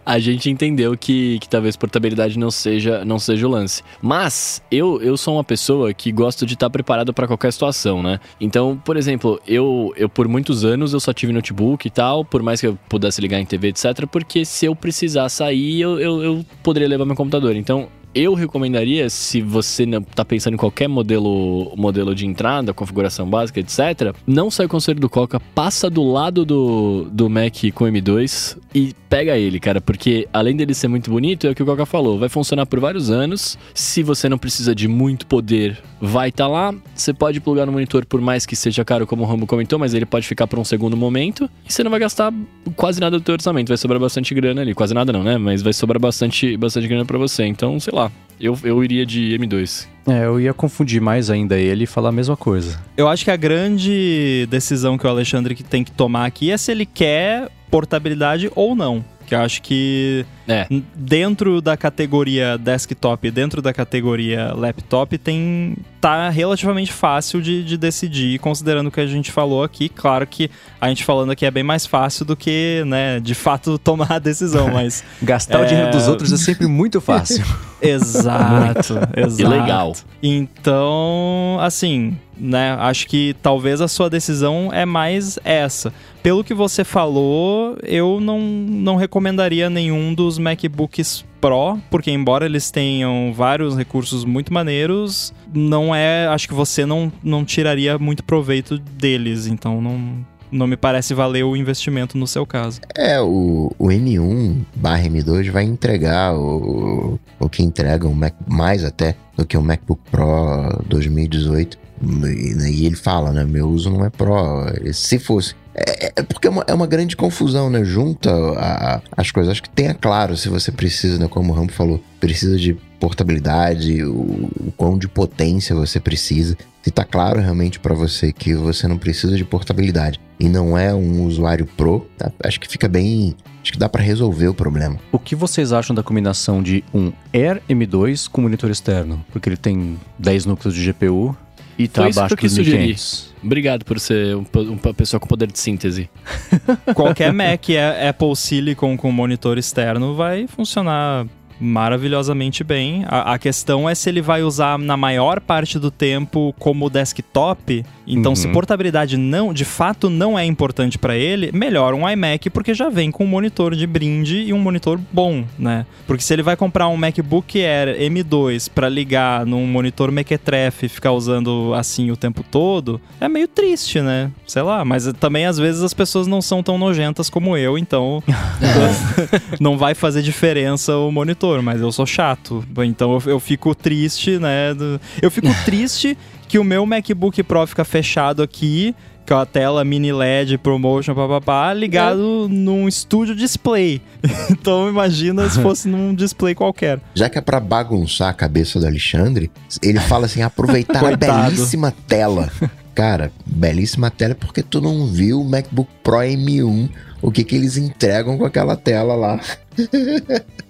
a 0.05 0.19
gente 0.19 0.49
entendeu 0.49 0.97
que, 0.97 1.39
que 1.39 1.49
talvez 1.49 1.75
portabilidade 1.75 2.37
não 2.37 2.51
seja, 2.51 3.03
não 3.05 3.19
seja 3.19 3.47
o 3.47 3.49
lance. 3.49 3.83
Mas 4.01 4.61
eu, 4.71 5.01
eu 5.01 5.17
sou 5.17 5.35
uma 5.35 5.43
pessoa 5.43 5.93
que 5.93 6.11
gosto 6.11 6.45
de 6.45 6.53
estar 6.53 6.69
preparado 6.69 7.13
para 7.13 7.27
qualquer 7.27 7.51
situação, 7.51 8.01
né? 8.01 8.19
Então, 8.39 8.79
por 8.83 8.97
exemplo, 8.97 9.39
eu, 9.47 9.93
eu 9.95 10.09
por 10.09 10.27
muitos 10.27 10.63
anos 10.63 10.93
eu 10.93 10.99
só 10.99 11.13
tive 11.13 11.33
notebook 11.33 11.87
e 11.87 11.91
tal, 11.91 12.23
por 12.25 12.41
mais 12.41 12.59
que 12.59 12.67
eu 12.67 12.77
pudesse 12.89 13.21
ligar 13.21 13.39
em 13.39 13.45
TV, 13.45 13.69
etc. 13.69 14.05
Porque 14.11 14.45
se 14.45 14.65
eu 14.65 14.75
precisar 14.75 15.29
sair, 15.29 15.81
eu, 15.81 15.99
eu, 15.99 16.23
eu 16.23 16.45
poderia 16.63 16.87
levar 16.87 17.05
meu 17.05 17.15
computador. 17.15 17.55
Então, 17.55 17.89
eu 18.13 18.33
recomendaria, 18.33 19.09
se 19.09 19.41
você 19.41 19.83
está 19.83 20.25
pensando 20.25 20.55
em 20.55 20.57
qualquer 20.57 20.87
modelo, 20.87 21.73
modelo 21.77 22.13
de 22.13 22.25
entrada, 22.25 22.73
configuração 22.73 23.29
básica, 23.29 23.59
etc., 23.59 24.13
não 24.27 24.51
sai 24.51 24.65
o 24.65 24.69
conselho 24.69 24.99
do 24.99 25.09
Coca, 25.09 25.39
passa 25.39 25.89
do 25.89 26.03
lado 26.03 26.45
do, 26.45 27.07
do 27.11 27.29
Mac 27.29 27.55
com 27.73 27.85
M2 27.85 28.57
e 28.75 28.93
pega 29.09 29.37
ele, 29.37 29.59
cara, 29.59 29.79
porque 29.81 30.27
além 30.31 30.55
dele 30.55 30.73
ser 30.73 30.87
muito 30.87 31.09
bonito, 31.09 31.47
é 31.47 31.51
o 31.51 31.55
que 31.55 31.63
o 31.63 31.65
Coca 31.65 31.85
falou, 31.85 32.19
vai 32.19 32.29
funcionar 32.29 32.65
por 32.65 32.79
vários 32.79 33.09
anos. 33.09 33.57
Se 33.73 34.03
você 34.03 34.27
não 34.27 34.37
precisa 34.37 34.73
de 34.73 34.87
muito 34.87 35.25
poder, 35.25 35.77
vai 35.99 36.29
estar 36.29 36.45
tá 36.45 36.49
lá. 36.49 36.73
Você 36.93 37.13
pode 37.13 37.39
plugar 37.39 37.65
no 37.65 37.71
monitor, 37.71 38.05
por 38.05 38.21
mais 38.21 38.45
que 38.45 38.55
seja 38.55 38.83
caro, 38.83 39.07
como 39.07 39.23
o 39.23 39.25
Rambo 39.25 39.45
comentou, 39.45 39.79
mas 39.79 39.93
ele 39.93 40.05
pode 40.05 40.27
ficar 40.27 40.47
por 40.47 40.59
um 40.59 40.63
segundo 40.63 40.95
momento 40.95 41.49
e 41.67 41.71
você 41.71 41.83
não 41.83 41.91
vai 41.91 41.99
gastar 41.99 42.33
quase 42.75 42.99
nada 42.99 43.17
do 43.17 43.23
teu 43.23 43.33
orçamento, 43.33 43.69
vai 43.69 43.77
sobrar 43.77 43.99
bastante 43.99 44.33
grana 44.33 44.61
ali, 44.61 44.73
quase 44.73 44.93
nada 44.93 45.11
não, 45.11 45.23
né? 45.23 45.37
Mas 45.37 45.61
vai 45.61 45.73
sobrar 45.73 45.99
bastante, 45.99 46.55
bastante 46.57 46.87
grana 46.87 47.05
para 47.05 47.17
você. 47.17 47.45
Então, 47.45 47.79
sei 47.79 47.93
lá 47.93 48.00
lá. 48.03 48.11
Eu, 48.39 48.57
eu 48.63 48.83
iria 48.83 49.05
de 49.05 49.37
M2. 49.39 49.87
É, 50.07 50.25
eu 50.25 50.39
ia 50.39 50.53
confundir 50.53 50.99
mais 50.99 51.29
ainda 51.29 51.59
ele 51.59 51.83
e 51.83 51.87
falar 51.87 52.09
a 52.09 52.11
mesma 52.11 52.35
coisa. 52.35 52.79
Eu 52.97 53.07
acho 53.07 53.23
que 53.23 53.29
a 53.29 53.35
grande 53.35 54.47
decisão 54.49 54.97
que 54.97 55.05
o 55.05 55.09
Alexandre 55.09 55.55
tem 55.55 55.83
que 55.83 55.91
tomar 55.91 56.25
aqui 56.25 56.51
é 56.51 56.57
se 56.57 56.71
ele 56.71 56.85
quer 56.85 57.49
portabilidade 57.71 58.51
ou 58.55 58.75
não 58.75 59.03
Que 59.25 59.33
eu 59.33 59.39
acho 59.39 59.61
que 59.61 60.25
É. 60.47 60.67
dentro 60.93 61.61
da 61.61 61.77
categoria 61.77 62.57
desktop 62.57 63.25
e 63.27 63.31
dentro 63.31 63.61
da 63.61 63.71
categoria 63.73 64.51
laptop 64.53 65.17
tem 65.17 65.75
tá 66.01 66.29
relativamente 66.29 66.91
fácil 66.91 67.39
de, 67.41 67.63
de 67.63 67.77
decidir, 67.77 68.39
considerando 68.39 68.87
o 68.87 68.91
que 68.91 68.99
a 68.99 69.05
gente 69.05 69.31
falou 69.31 69.63
aqui. 69.63 69.87
Claro 69.87 70.25
que 70.27 70.49
a 70.81 70.89
gente 70.89 71.05
falando 71.05 71.31
aqui 71.31 71.45
é 71.45 71.51
bem 71.51 71.63
mais 71.63 71.85
fácil 71.85 72.25
do 72.25 72.35
que, 72.35 72.83
né, 72.87 73.19
de 73.19 73.35
fato 73.35 73.77
tomar 73.79 74.11
a 74.13 74.19
decisão, 74.19 74.67
mas 74.73 75.03
Gastar 75.21 75.61
o 75.61 75.63
É. 75.63 75.67
dinheiro 75.67 75.91
dos 75.91 76.07
outros 76.07 76.33
é 76.33 76.37
sempre 76.37 76.67
muito 76.67 76.99
fácil. 77.09 77.45
exato, 77.81 78.95
exato. 79.15 79.41
E 79.41 79.45
legal. 79.45 79.93
Então, 80.23 81.57
assim, 81.61 82.17
né, 82.37 82.75
acho 82.79 83.07
que 83.07 83.35
talvez 83.41 83.79
a 83.79 83.87
sua 83.87 84.09
decisão 84.09 84.69
é 84.73 84.85
mais 84.85 85.37
essa. 85.43 85.93
Pelo 86.23 86.43
que 86.43 86.53
você 86.53 86.83
falou, 86.83 87.77
eu 87.83 88.19
não, 88.19 88.39
não 88.39 88.95
recomendaria 88.95 89.69
nenhum 89.69 90.13
dos 90.13 90.37
MacBooks 90.37 91.25
Pro, 91.39 91.79
porque 91.89 92.11
embora 92.11 92.45
eles 92.45 92.69
tenham 92.69 93.33
vários 93.33 93.75
recursos 93.75 94.23
muito 94.23 94.53
maneiros, 94.53 95.33
não 95.51 95.95
é, 95.95 96.27
acho 96.27 96.47
que 96.47 96.53
você 96.53 96.85
não, 96.85 97.11
não 97.23 97.43
tiraria 97.43 97.97
muito 97.97 98.23
proveito 98.23 98.77
deles, 98.77 99.47
então 99.47 99.81
não 99.81 100.23
não 100.51 100.67
me 100.67 100.75
parece 100.75 101.13
valer 101.13 101.43
o 101.43 101.55
investimento 101.55 102.17
no 102.17 102.27
seu 102.27 102.45
caso. 102.45 102.81
É, 102.93 103.21
o, 103.21 103.71
o 103.79 103.87
M1 103.87 104.65
barra 104.75 105.03
M2 105.03 105.49
vai 105.49 105.63
entregar 105.63 106.35
o, 106.35 107.17
o 107.39 107.49
que 107.49 107.63
entrega 107.63 108.07
o 108.07 108.13
Mac, 108.13 108.33
mais 108.47 108.83
até 108.83 109.15
do 109.37 109.45
que 109.45 109.55
o 109.55 109.61
MacBook 109.61 110.01
Pro 110.11 110.83
2018. 110.87 111.79
E, 112.03 112.81
e 112.81 112.85
ele 112.85 112.95
fala, 112.95 113.31
né? 113.31 113.45
Meu 113.45 113.69
uso 113.69 113.89
não 113.89 114.03
é 114.03 114.09
Pro. 114.09 114.65
Se 114.91 115.17
fosse. 115.17 115.55
É, 115.73 116.11
é 116.17 116.23
porque 116.23 116.47
é 116.47 116.49
uma, 116.49 116.63
é 116.67 116.73
uma 116.73 116.87
grande 116.87 117.15
confusão, 117.15 117.69
né? 117.69 117.83
Junta 117.83 118.29
a- 118.31 118.95
a- 118.95 119.01
as 119.15 119.31
coisas. 119.31 119.51
Acho 119.51 119.63
que 119.63 119.69
tenha 119.69 119.93
claro 119.93 120.35
se 120.35 120.49
você 120.49 120.71
precisa, 120.71 121.17
né? 121.17 121.27
Como 121.29 121.51
o 121.51 121.55
Rambo 121.55 121.71
falou, 121.71 122.03
precisa 122.19 122.57
de 122.57 122.75
portabilidade, 122.99 124.03
o, 124.03 124.11
o 124.13 124.73
quão 124.75 124.97
de 124.97 125.07
potência 125.07 125.75
você 125.75 125.99
precisa. 125.99 126.57
Se 126.81 126.89
tá 126.89 127.03
claro 127.05 127.39
realmente 127.39 127.79
pra 127.79 127.93
você 127.93 128.33
que 128.33 128.53
você 128.55 128.87
não 128.87 128.97
precisa 128.97 129.37
de 129.37 129.45
portabilidade 129.45 130.19
e 130.39 130.49
não 130.49 130.75
é 130.77 130.93
um 130.93 131.23
usuário 131.25 131.65
pro, 131.77 132.07
tá? 132.17 132.31
acho 132.43 132.59
que 132.59 132.67
fica 132.67 132.87
bem. 132.87 133.35
Acho 133.61 133.73
que 133.73 133.77
dá 133.77 133.87
pra 133.87 134.01
resolver 134.01 134.47
o 134.47 134.53
problema. 134.55 134.97
O 135.11 135.19
que 135.19 135.35
vocês 135.35 135.71
acham 135.71 135.95
da 135.95 136.01
combinação 136.01 136.63
de 136.63 136.83
um 136.91 137.11
Air 137.31 137.61
M2 137.69 138.27
com 138.27 138.41
monitor 138.41 138.71
externo? 138.71 139.23
Porque 139.31 139.47
ele 139.47 139.57
tem 139.57 139.99
10 140.17 140.45
núcleos 140.47 140.73
de 140.73 140.83
GPU 140.83 141.37
e 141.77 141.87
tá 141.87 142.01
Foi 142.01 142.09
isso 142.09 142.19
abaixo 142.19 142.35
dos 142.35 142.41
quis 142.41 142.51
sugerir. 142.53 142.77
1500. 142.87 143.30
Obrigado 143.43 143.83
por 143.85 143.99
ser 143.99 144.35
um- 144.35 144.45
uma 144.83 144.93
pessoa 144.93 145.19
com 145.19 145.27
poder 145.27 145.51
de 145.51 145.57
síntese. 145.59 146.09
Qualquer 146.95 147.33
Mac 147.33 147.69
é 147.69 148.09
Apple 148.09 148.35
Silicon 148.35 148.95
com 148.95 149.11
monitor 149.11 149.57
externo 149.57 150.15
vai 150.15 150.45
funcionar 150.47 151.25
maravilhosamente 151.61 152.63
bem. 152.63 153.05
A, 153.07 153.33
a 153.33 153.39
questão 153.39 153.87
é 153.87 153.93
se 153.95 154.09
ele 154.09 154.21
vai 154.21 154.43
usar 154.43 154.77
na 154.79 154.97
maior 154.97 155.39
parte 155.39 155.77
do 155.77 155.91
tempo 155.91 156.53
como 156.59 156.89
desktop. 156.89 157.85
Então, 158.07 158.35
se 158.35 158.47
Uhum. 158.47 158.53
portabilidade 158.53 159.15
não, 159.15 159.53
de 159.53 159.63
fato, 159.63 160.09
não 160.09 160.37
é 160.37 160.43
importante 160.43 160.97
para 160.97 161.15
ele, 161.15 161.51
melhor 161.53 161.93
um 161.93 162.09
iMac 162.09 162.49
porque 162.49 162.73
já 162.73 162.89
vem 162.89 163.11
com 163.11 163.23
um 163.23 163.27
monitor 163.27 163.75
de 163.75 163.85
brinde 163.87 164.41
e 164.41 164.51
um 164.53 164.59
monitor 164.59 164.99
bom, 165.11 165.45
né? 165.57 165.85
Porque 166.07 166.23
se 166.23 166.33
ele 166.33 166.41
vai 166.43 166.57
comprar 166.57 166.87
um 166.87 166.97
MacBook 166.97 167.63
Air 167.63 167.95
M2 167.99 168.69
para 168.73 168.89
ligar 168.89 169.45
num 169.45 169.65
monitor 169.67 170.11
mequetrefe 170.11 170.87
e 170.87 170.89
ficar 170.89 171.11
usando 171.11 171.73
assim 171.75 172.09
o 172.11 172.17
tempo 172.17 172.43
todo, 172.43 172.99
é 173.19 173.29
meio 173.29 173.47
triste, 173.47 174.01
né? 174.01 174.31
Sei 174.47 174.61
lá, 174.61 174.83
mas 174.83 175.11
também 175.19 175.45
às 175.45 175.57
vezes 175.57 175.83
as 175.83 175.93
pessoas 175.93 176.25
não 176.27 176.41
são 176.41 176.63
tão 176.63 176.77
nojentas 176.77 177.29
como 177.29 177.55
eu, 177.55 177.77
então 177.77 178.21
não 179.59 179.77
vai 179.77 179.93
fazer 179.93 180.21
diferença 180.21 180.95
o 180.97 181.11
monitor, 181.11 181.50
mas 181.59 181.81
eu 181.81 181.91
sou 181.91 182.05
chato. 182.05 182.63
Então 182.85 183.13
eu, 183.13 183.31
eu 183.31 183.39
fico 183.39 183.73
triste, 183.73 184.37
né? 184.37 184.73
do- 184.75 185.01
Eu 185.21 185.31
fico 185.31 185.47
triste 185.65 186.15
que 186.47 186.59
o 186.59 186.63
meu 186.63 186.85
MacBook 186.85 187.41
Pro 187.43 187.65
fica 187.65 187.83
fechado 187.83 188.43
aqui, 188.43 188.93
com 189.27 189.35
a 189.35 189.45
tela 189.45 189.85
mini 189.85 190.11
LED, 190.11 190.57
promotion, 190.57 191.15
papapá, 191.15 191.73
ligado 191.73 192.47
num 192.49 192.87
estúdio 192.87 193.33
display. 193.35 194.01
então 194.51 194.89
imagina 194.89 195.49
se 195.49 195.61
fosse 195.61 195.87
num 195.87 196.13
display 196.13 196.53
qualquer. 196.53 196.99
Já 197.15 197.29
que 197.29 197.37
é 197.37 197.41
pra 197.41 197.59
bagunçar 197.59 198.29
a 198.29 198.33
cabeça 198.33 198.79
do 198.79 198.85
Alexandre, 198.85 199.49
ele 199.81 199.99
fala 200.01 200.25
assim: 200.25 200.41
aproveitar 200.41 201.05
a 201.05 201.15
belíssima 201.15 201.93
tela. 202.07 202.51
Cara, 202.93 203.31
belíssima 203.45 204.11
tela 204.11 204.35
porque 204.35 204.61
tu 204.61 204.81
não 204.81 205.07
viu 205.07 205.39
o 205.39 205.49
MacBook 205.49 205.89
Pro 206.03 206.17
M1, 206.17 206.89
o 207.21 207.31
que 207.31 207.45
que 207.45 207.55
eles 207.55 207.77
entregam 207.77 208.37
com 208.37 208.45
aquela 208.45 208.75
tela 208.75 209.15
lá. 209.15 209.39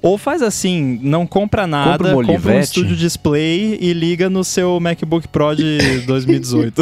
Ou 0.01 0.17
faz 0.17 0.41
assim, 0.41 0.99
não 1.01 1.27
compra 1.27 1.67
nada, 1.67 2.03
Compra 2.11 2.17
um 2.17 2.35
compra 2.35 2.53
um 2.55 2.59
estúdio 2.59 2.95
display 2.95 3.77
e 3.79 3.93
liga 3.93 4.29
no 4.29 4.43
seu 4.43 4.79
MacBook 4.79 5.27
Pro 5.27 5.55
de 5.55 5.77
2018. 6.07 6.81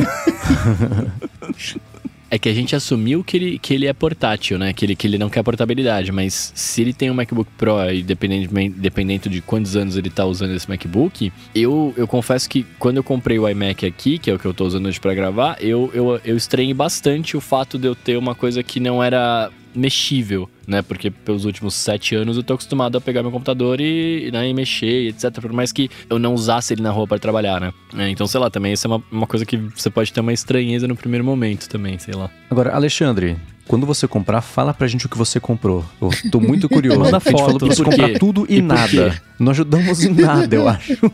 É 2.32 2.38
que 2.38 2.48
a 2.48 2.54
gente 2.54 2.76
assumiu 2.76 3.24
que 3.24 3.36
ele, 3.36 3.60
que 3.60 3.74
ele 3.74 3.88
é 3.88 3.94
portátil, 3.94 4.60
né? 4.60 4.72
Que 4.72 4.86
ele, 4.86 4.96
que 4.96 5.08
ele 5.08 5.18
não 5.18 5.30
quer 5.30 5.42
portabilidade. 5.42 6.12
Mas 6.12 6.52
se 6.54 6.80
ele 6.82 6.94
tem 6.94 7.10
um 7.10 7.14
MacBook 7.16 7.50
Pro 7.58 7.92
e 7.92 8.04
dependente, 8.04 8.48
dependendo 8.70 9.30
de 9.30 9.42
quantos 9.42 9.76
anos 9.76 9.98
ele 9.98 10.12
tá 10.12 10.26
usando 10.26 10.54
esse 10.54 10.70
MacBook, 10.70 11.34
eu, 11.56 11.92
eu 11.98 12.08
confesso 12.08 12.48
que 12.48 12.66
quando 12.78 12.98
eu 12.98 13.04
comprei 13.04 13.40
o 13.40 13.50
iMac 13.50 13.84
aqui, 13.84 14.20
que 14.20 14.30
é 14.30 14.34
o 14.34 14.38
que 14.38 14.46
eu 14.46 14.54
tô 14.54 14.66
usando 14.66 14.86
hoje 14.86 15.00
pra 15.00 15.16
gravar, 15.16 15.58
eu, 15.60 15.90
eu, 15.92 16.22
eu 16.24 16.38
estranhei 16.38 16.74
bastante 16.74 17.36
o 17.36 17.42
fato 17.42 17.80
de 17.80 17.88
eu 17.88 17.96
ter 17.96 18.16
uma 18.16 18.36
coisa 18.36 18.62
que 18.62 18.80
não 18.80 19.04
era 19.04 19.50
mexível, 19.76 20.50
né? 20.68 20.82
Porque 20.82 21.10
pelos 21.10 21.46
últimos 21.46 21.74
sete 21.74 22.16
anos 22.16 22.38
eu 22.38 22.44
tô 22.44 22.54
acostumado 22.54 22.98
a 22.98 23.02
pegar 23.02 23.22
meu 23.22 23.32
computador 23.32 23.80
e, 23.82 24.30
né, 24.32 24.50
e 24.50 24.54
mexer, 24.54 25.08
etc. 25.08 25.32
Por 25.42 25.52
mais 25.54 25.72
que 25.72 25.90
eu 26.10 26.20
não 26.20 26.34
usasse 26.34 26.74
ele 26.74 26.82
na 26.82 26.92
rua 26.92 27.08
para 27.08 27.20
trabalhar, 27.20 27.60
né? 27.60 27.74
É, 27.98 28.10
então, 28.10 28.28
sei 28.28 28.40
lá, 28.40 28.50
também 28.50 28.74
isso 28.74 28.88
é 28.88 28.90
uma, 28.90 29.04
uma 29.12 29.28
coisa 29.28 29.46
que 29.46 29.58
você 29.58 29.90
pode 29.90 30.12
ter 30.14 30.20
uma 30.22 30.34
estranheza 30.34 30.88
no 30.88 30.96
primeiro 30.96 31.26
momento 31.26 31.68
também, 31.70 31.98
sei 32.00 32.14
lá. 32.14 32.30
Agora, 32.50 32.74
Alexandre, 32.74 33.38
quando 33.68 33.86
você 33.86 34.08
comprar, 34.08 34.42
fala 34.42 34.74
pra 34.74 34.88
gente 34.88 35.06
o 35.06 35.10
que 35.10 35.18
você 35.18 35.40
comprou. 35.40 35.86
Eu 36.02 36.10
tô 36.32 36.40
muito 36.40 36.68
curioso. 36.68 37.00
Manda 37.00 37.18
A 37.18 37.20
gente 37.20 37.32
falou 37.32 37.52
foto. 37.52 37.66
pra 37.66 37.76
você 37.76 37.84
por 37.84 37.92
comprar 37.92 38.20
tudo 38.20 38.46
e, 38.50 38.58
E 38.58 38.62
nada. 38.62 39.22
Não 39.38 39.52
ajudamos 39.52 40.04
em 40.04 40.14
nada, 40.14 40.56
eu 40.56 40.68
acho. 40.68 40.98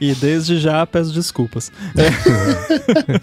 E 0.00 0.14
desde 0.14 0.60
já 0.60 0.86
peço 0.86 1.12
desculpas. 1.12 1.72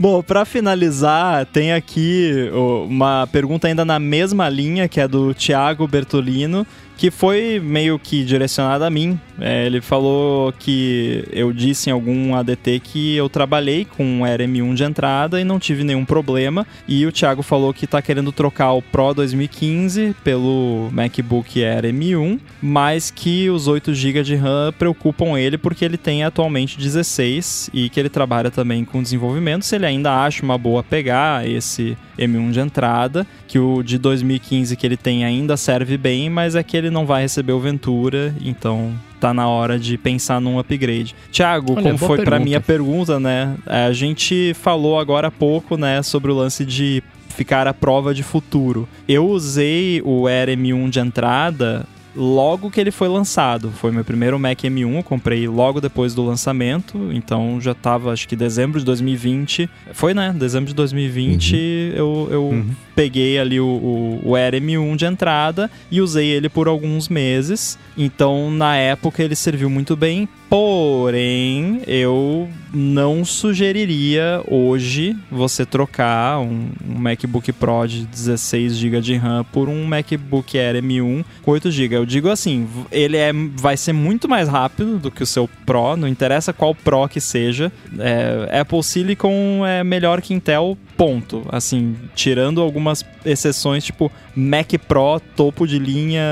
Bom, 0.00 0.22
pra 0.22 0.46
finalizar, 0.46 1.44
tem 1.44 1.74
aqui 1.74 2.50
uma 2.88 3.28
pergunta 3.30 3.68
ainda 3.68 3.84
na 3.84 3.98
mesma 3.98 4.48
linha, 4.48 4.88
que 4.88 4.98
é 4.98 5.06
do 5.06 5.34
Thiago 5.34 5.86
Bertolino, 5.86 6.66
que 7.00 7.10
foi 7.10 7.58
meio 7.64 7.98
que 7.98 8.22
direcionada 8.22 8.86
a 8.86 8.90
mim. 8.90 9.18
É, 9.40 9.64
ele 9.64 9.80
falou 9.80 10.52
que 10.52 11.24
eu 11.32 11.50
disse 11.50 11.88
em 11.88 11.94
algum 11.94 12.34
ADT 12.34 12.78
que 12.80 13.16
eu 13.16 13.26
trabalhei 13.26 13.86
com 13.86 14.04
um 14.04 14.22
Air 14.22 14.40
M1 14.40 14.74
de 14.74 14.84
entrada 14.84 15.40
e 15.40 15.44
não 15.44 15.58
tive 15.58 15.82
nenhum 15.82 16.04
problema. 16.04 16.66
E 16.86 17.06
o 17.06 17.10
Thiago 17.10 17.42
falou 17.42 17.72
que 17.72 17.86
tá 17.86 18.02
querendo 18.02 18.30
trocar 18.32 18.72
o 18.72 18.82
Pro 18.82 19.14
2015 19.14 20.14
pelo 20.22 20.90
MacBook 20.92 21.64
Air 21.64 21.84
M1, 21.84 22.38
mas 22.60 23.10
que 23.10 23.48
os 23.48 23.66
8 23.66 23.94
GB 23.94 24.22
de 24.22 24.36
RAM 24.36 24.70
preocupam 24.78 25.40
ele 25.40 25.56
porque 25.56 25.86
ele 25.86 25.96
tem 25.96 26.22
atualmente 26.22 26.76
16 26.76 27.70
e 27.72 27.88
que 27.88 27.98
ele 27.98 28.10
trabalha 28.10 28.50
também 28.50 28.84
com 28.84 29.02
desenvolvimento. 29.02 29.64
Se 29.64 29.74
ele 29.74 29.86
ainda 29.86 30.22
acha 30.22 30.44
uma 30.44 30.58
boa 30.58 30.82
pegar 30.82 31.48
esse 31.48 31.96
M1 32.18 32.50
de 32.50 32.60
entrada, 32.60 33.26
que 33.48 33.58
o 33.58 33.82
de 33.82 33.96
2015 33.96 34.76
que 34.76 34.86
ele 34.86 34.98
tem 34.98 35.24
ainda 35.24 35.56
serve 35.56 35.96
bem, 35.96 36.28
mas 36.28 36.54
é 36.54 36.62
que 36.62 36.76
ele 36.76 36.89
não 36.90 37.06
vai 37.06 37.22
receber 37.22 37.52
o 37.52 37.60
Ventura, 37.60 38.34
então 38.40 38.92
tá 39.20 39.34
na 39.34 39.48
hora 39.48 39.78
de 39.78 39.98
pensar 39.98 40.40
num 40.40 40.58
upgrade. 40.58 41.14
Thiago, 41.30 41.72
Olha, 41.74 41.82
como 41.82 41.98
foi 41.98 42.16
pra 42.18 42.24
pergunta. 42.24 42.44
minha 42.44 42.60
pergunta, 42.60 43.20
né? 43.20 43.54
A 43.66 43.92
gente 43.92 44.54
falou 44.54 44.98
agora 44.98 45.28
há 45.28 45.30
pouco, 45.30 45.76
né, 45.76 46.02
sobre 46.02 46.30
o 46.30 46.34
lance 46.34 46.64
de 46.64 47.02
ficar 47.28 47.66
à 47.66 47.74
prova 47.74 48.12
de 48.14 48.22
futuro. 48.22 48.88
Eu 49.08 49.26
usei 49.28 50.02
o 50.04 50.26
Air 50.26 50.48
M1 50.50 50.90
de 50.90 51.00
entrada 51.00 51.86
logo 52.14 52.70
que 52.70 52.80
ele 52.80 52.90
foi 52.90 53.08
lançado. 53.08 53.70
Foi 53.70 53.90
meu 53.90 54.04
primeiro 54.04 54.38
Mac 54.38 54.58
M1, 54.60 54.96
eu 54.96 55.02
comprei 55.02 55.46
logo 55.46 55.80
depois 55.80 56.14
do 56.14 56.24
lançamento, 56.24 57.10
então 57.12 57.60
já 57.60 57.74
tava, 57.74 58.12
acho 58.12 58.26
que 58.26 58.34
dezembro 58.36 58.78
de 58.78 58.84
2020. 58.84 59.68
Foi, 59.92 60.12
né? 60.14 60.34
Dezembro 60.36 60.68
de 60.68 60.74
2020 60.74 61.92
eu, 61.94 62.28
eu 62.30 62.40
Uhum. 62.50 62.70
peguei 62.96 63.38
ali 63.38 63.60
o, 63.60 63.64
o, 63.66 64.20
o 64.30 64.34
Air 64.36 64.54
M1 64.54 64.96
de 64.96 65.04
entrada 65.04 65.70
e 65.90 66.00
usei 66.00 66.26
ele 66.28 66.48
por 66.48 66.66
alguns 66.68 67.08
meses. 67.08 67.78
Então, 67.96 68.50
na 68.50 68.76
época, 68.76 69.22
ele 69.22 69.36
serviu 69.36 69.70
muito 69.70 69.94
bem. 69.96 70.28
Porém, 70.50 71.80
eu 71.86 72.48
não 72.72 73.24
sugeriria 73.24 74.42
hoje 74.48 75.16
você 75.30 75.64
trocar 75.64 76.40
um, 76.40 76.70
um 76.88 76.98
MacBook 76.98 77.52
Pro 77.52 77.86
de 77.86 78.04
16 78.06 78.74
GB 78.74 79.00
de 79.00 79.14
RAM 79.16 79.44
por 79.44 79.68
um 79.68 79.84
MacBook 79.84 80.58
Air 80.58 80.82
M1 80.82 81.24
com 81.42 81.50
8 81.52 81.70
GB. 81.70 81.96
Eu 81.96 82.06
digo 82.06 82.28
assim, 82.28 82.68
ele 82.90 83.16
é, 83.16 83.32
vai 83.32 83.76
ser 83.76 83.92
muito 83.92 84.28
mais 84.28 84.48
rápido 84.48 84.98
do 84.98 85.10
que 85.10 85.22
o 85.22 85.26
seu 85.26 85.48
Pro, 85.64 85.96
não 85.96 86.08
interessa 86.08 86.52
qual 86.52 86.74
Pro 86.74 87.08
que 87.08 87.20
seja. 87.20 87.70
É, 87.98 88.60
Apple 88.60 88.82
Silicon 88.82 89.64
é 89.64 89.84
melhor 89.84 90.20
que 90.20 90.34
Intel, 90.34 90.76
ponto. 90.96 91.44
Assim, 91.50 91.96
tirando 92.14 92.60
algumas 92.60 93.04
exceções, 93.24 93.84
tipo 93.84 94.10
Mac 94.34 94.72
Pro, 94.86 95.20
topo 95.36 95.66
de 95.66 95.78
linha 95.78 96.22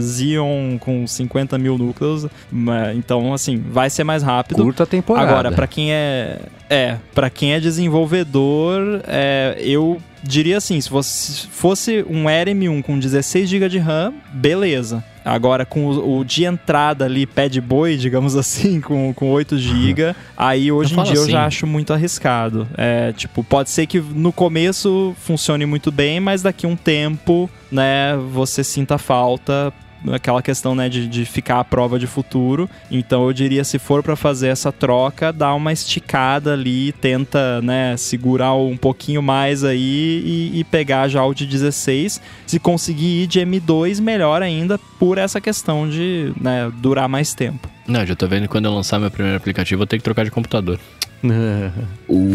Xeon 0.00 0.78
com 0.78 1.06
50 1.06 1.58
mil 1.58 1.76
núcleos. 1.78 2.26
Então, 2.94 3.32
assim, 3.32 3.59
vai 3.70 3.90
ser 3.90 4.04
mais 4.04 4.22
rápido. 4.22 4.62
Curta 4.62 4.86
temporada. 4.86 5.28
Agora, 5.28 5.52
para 5.52 5.66
quem 5.66 5.92
é. 5.92 6.40
É, 6.68 6.96
para 7.14 7.28
quem 7.28 7.52
é 7.52 7.60
desenvolvedor, 7.60 9.02
é, 9.06 9.56
eu 9.60 10.00
diria 10.22 10.56
assim: 10.58 10.80
se 10.80 10.88
fosse, 10.88 11.46
fosse 11.48 12.04
um 12.08 12.28
Air 12.28 12.48
M1 12.48 12.82
com 12.82 12.98
16 12.98 13.48
GB 13.48 13.68
de 13.68 13.78
RAM, 13.78 14.14
beleza. 14.32 15.04
Agora, 15.24 15.66
com 15.66 15.86
o, 15.86 16.18
o, 16.18 16.24
de 16.24 16.44
entrada 16.44 17.04
ali, 17.04 17.26
pé 17.26 17.48
de 17.48 17.60
boi, 17.60 17.96
digamos 17.96 18.34
assim, 18.36 18.80
com, 18.80 19.12
com 19.12 19.30
8 19.30 19.58
GB, 19.58 20.14
aí 20.36 20.72
hoje 20.72 20.92
em 20.98 21.02
dia 21.02 21.12
assim. 21.12 21.22
eu 21.22 21.30
já 21.30 21.44
acho 21.44 21.66
muito 21.66 21.92
arriscado. 21.92 22.66
É, 22.76 23.12
tipo, 23.12 23.44
pode 23.44 23.70
ser 23.70 23.86
que 23.86 24.00
no 24.00 24.32
começo 24.32 25.14
funcione 25.20 25.66
muito 25.66 25.92
bem, 25.92 26.20
mas 26.20 26.42
daqui 26.42 26.66
a 26.66 26.68
um 26.68 26.76
tempo, 26.76 27.50
né, 27.70 28.16
você 28.32 28.64
sinta 28.64 28.96
falta 28.96 29.72
aquela 30.12 30.42
questão 30.42 30.74
né, 30.74 30.88
de, 30.88 31.06
de 31.06 31.24
ficar 31.24 31.60
à 31.60 31.64
prova 31.64 31.98
de 31.98 32.06
futuro. 32.06 32.68
Então 32.90 33.26
eu 33.26 33.32
diria, 33.32 33.64
se 33.64 33.78
for 33.78 34.02
para 34.02 34.16
fazer 34.16 34.48
essa 34.48 34.72
troca, 34.72 35.32
dá 35.32 35.54
uma 35.54 35.72
esticada 35.72 36.52
ali, 36.52 36.92
tenta 36.92 37.60
né, 37.62 37.96
segurar 37.96 38.54
um 38.54 38.76
pouquinho 38.76 39.22
mais 39.22 39.64
aí 39.64 40.22
e, 40.54 40.60
e 40.60 40.64
pegar 40.64 41.08
já 41.08 41.24
o 41.24 41.34
de 41.34 41.46
16. 41.46 42.20
Se 42.46 42.58
conseguir 42.58 43.22
ir 43.22 43.26
de 43.26 43.40
M2, 43.40 44.00
melhor 44.00 44.42
ainda, 44.42 44.78
por 44.98 45.18
essa 45.18 45.40
questão 45.40 45.88
de 45.88 46.32
né, 46.40 46.70
durar 46.78 47.08
mais 47.08 47.34
tempo. 47.34 47.68
Não, 47.86 48.06
já 48.06 48.14
tô 48.14 48.26
vendo 48.28 48.42
que 48.42 48.48
quando 48.48 48.66
eu 48.66 48.74
lançar 48.74 49.00
meu 49.00 49.10
primeiro 49.10 49.36
aplicativo, 49.36 49.78
vou 49.78 49.86
ter 49.86 49.98
que 49.98 50.04
trocar 50.04 50.24
de 50.24 50.30
computador. 50.30 50.78
o, 52.08 52.28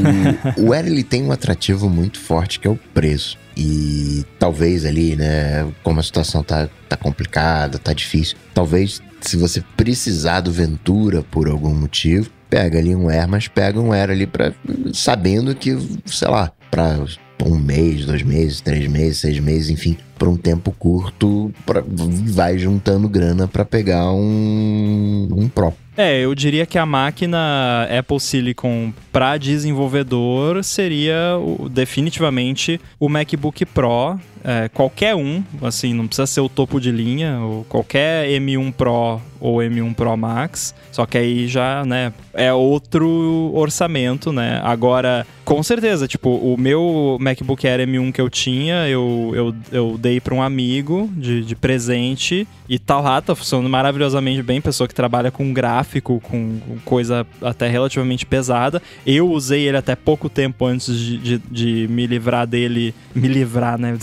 o 0.58 0.74
Air 0.74 0.86
ele 0.86 1.04
tem 1.04 1.24
um 1.24 1.32
atrativo 1.32 1.90
muito 1.90 2.20
forte 2.20 2.60
que 2.60 2.68
é 2.68 2.70
o 2.70 2.76
preço. 2.94 3.38
E 3.57 4.26
talvez 4.38 4.86
ali, 4.86 5.15
né, 5.15 5.65
como 5.82 5.99
a 5.99 6.03
situação 6.03 6.44
tá, 6.44 6.68
tá 6.90 6.98
complicada, 6.98 7.80
tá 7.80 7.94
difícil, 7.94 8.36
talvez 8.53 9.02
se 9.22 9.38
você 9.38 9.64
precisar 9.76 10.41
do 10.41 10.52
Ventura 10.52 11.23
por 11.23 11.48
algum 11.48 11.73
motivo, 11.73 12.30
pega 12.49 12.80
ali 12.80 12.95
um 12.95 13.10
Air, 13.10 13.27
mas 13.27 13.48
pega 13.48 13.80
um 13.80 13.91
Air 13.91 14.11
ali 14.11 14.27
para 14.27 14.53
sabendo 14.94 15.56
que, 15.56 15.77
sei 16.06 16.27
lá, 16.27 16.52
para 16.69 16.99
um 17.44 17.57
mês, 17.57 18.06
dois 18.06 18.22
meses, 18.23 18.61
três 18.61 18.88
meses, 18.88 19.19
seis 19.19 19.40
meses, 19.40 19.69
enfim, 19.69 19.98
por 20.18 20.27
um 20.27 20.38
tempo 20.38 20.72
curto, 20.72 21.52
pra, 21.65 21.84
vai 21.86 22.57
juntando 22.57 23.10
grana 23.10 23.48
para 23.48 23.65
pegar 23.65 24.11
um, 24.11 25.27
um 25.32 25.49
Pro. 25.49 25.73
É, 25.97 26.19
eu 26.19 26.35
diria 26.35 26.65
que 26.65 26.77
a 26.77 26.85
máquina 26.85 27.88
Apple 27.97 28.19
Silicon 28.19 28.91
para 29.13 29.38
desenvolvedor 29.38 30.61
seria 30.61 31.38
o, 31.39 31.69
definitivamente 31.69 32.81
o 32.99 33.07
MacBook 33.07 33.65
Pro, 33.65 34.19
é, 34.43 34.69
qualquer 34.69 35.15
um, 35.15 35.41
assim, 35.63 35.93
não 35.93 36.05
precisa 36.05 36.27
ser 36.27 36.41
o 36.41 36.49
topo 36.49 36.80
de 36.80 36.91
linha, 36.91 37.39
ou 37.39 37.63
qualquer 37.63 38.27
M1 38.27 38.73
Pro 38.73 39.22
ou 39.39 39.57
M1 39.57 39.95
Pro 39.95 40.15
Max, 40.17 40.76
só 40.91 41.05
que 41.05 41.17
aí 41.17 41.47
já, 41.47 41.84
né, 41.85 42.13
é 42.34 42.53
outro 42.53 43.51
orçamento, 43.53 44.31
né? 44.31 44.59
Agora, 44.63 45.26
com 45.43 45.61
certeza, 45.63 46.07
tipo, 46.07 46.30
o 46.30 46.55
meu 46.57 47.17
MacBook 47.19 47.67
Air 47.67 47.88
M1 47.88 48.11
que 48.11 48.22
eu 48.22 48.30
tinha, 48.30 48.88
eu, 48.88 49.31
eu, 49.34 49.55
eu 49.72 49.97
dei 49.97 50.19
para 50.19 50.34
um 50.34 50.41
amigo 50.41 51.09
de, 51.13 51.43
de 51.43 51.55
presente 51.55 52.47
e 52.67 52.77
tá 52.77 52.99
lá, 52.99 53.22
tá 53.22 53.35
funcionando 53.35 53.69
maravilhosamente 53.69 54.41
bem, 54.41 54.59
pessoa 54.59 54.88
que 54.88 54.95
trabalha 54.95 55.31
com 55.31 55.53
gráfico, 55.53 55.85
com 56.22 56.60
coisa 56.84 57.26
até 57.41 57.68
relativamente 57.68 58.26
pesada. 58.26 58.82
Eu 59.06 59.30
usei 59.30 59.68
ele 59.68 59.78
até 59.78 59.95
pouco 59.95 60.30
tempo 60.30 60.66
antes 60.66 60.98
de, 60.98 61.18
de, 61.18 61.38
de 61.49 61.88
me 61.90 62.07
livrar 62.07 62.45
dele. 62.48 62.94
Me 63.14 63.28
livrar, 63.28 63.78
né? 63.78 63.98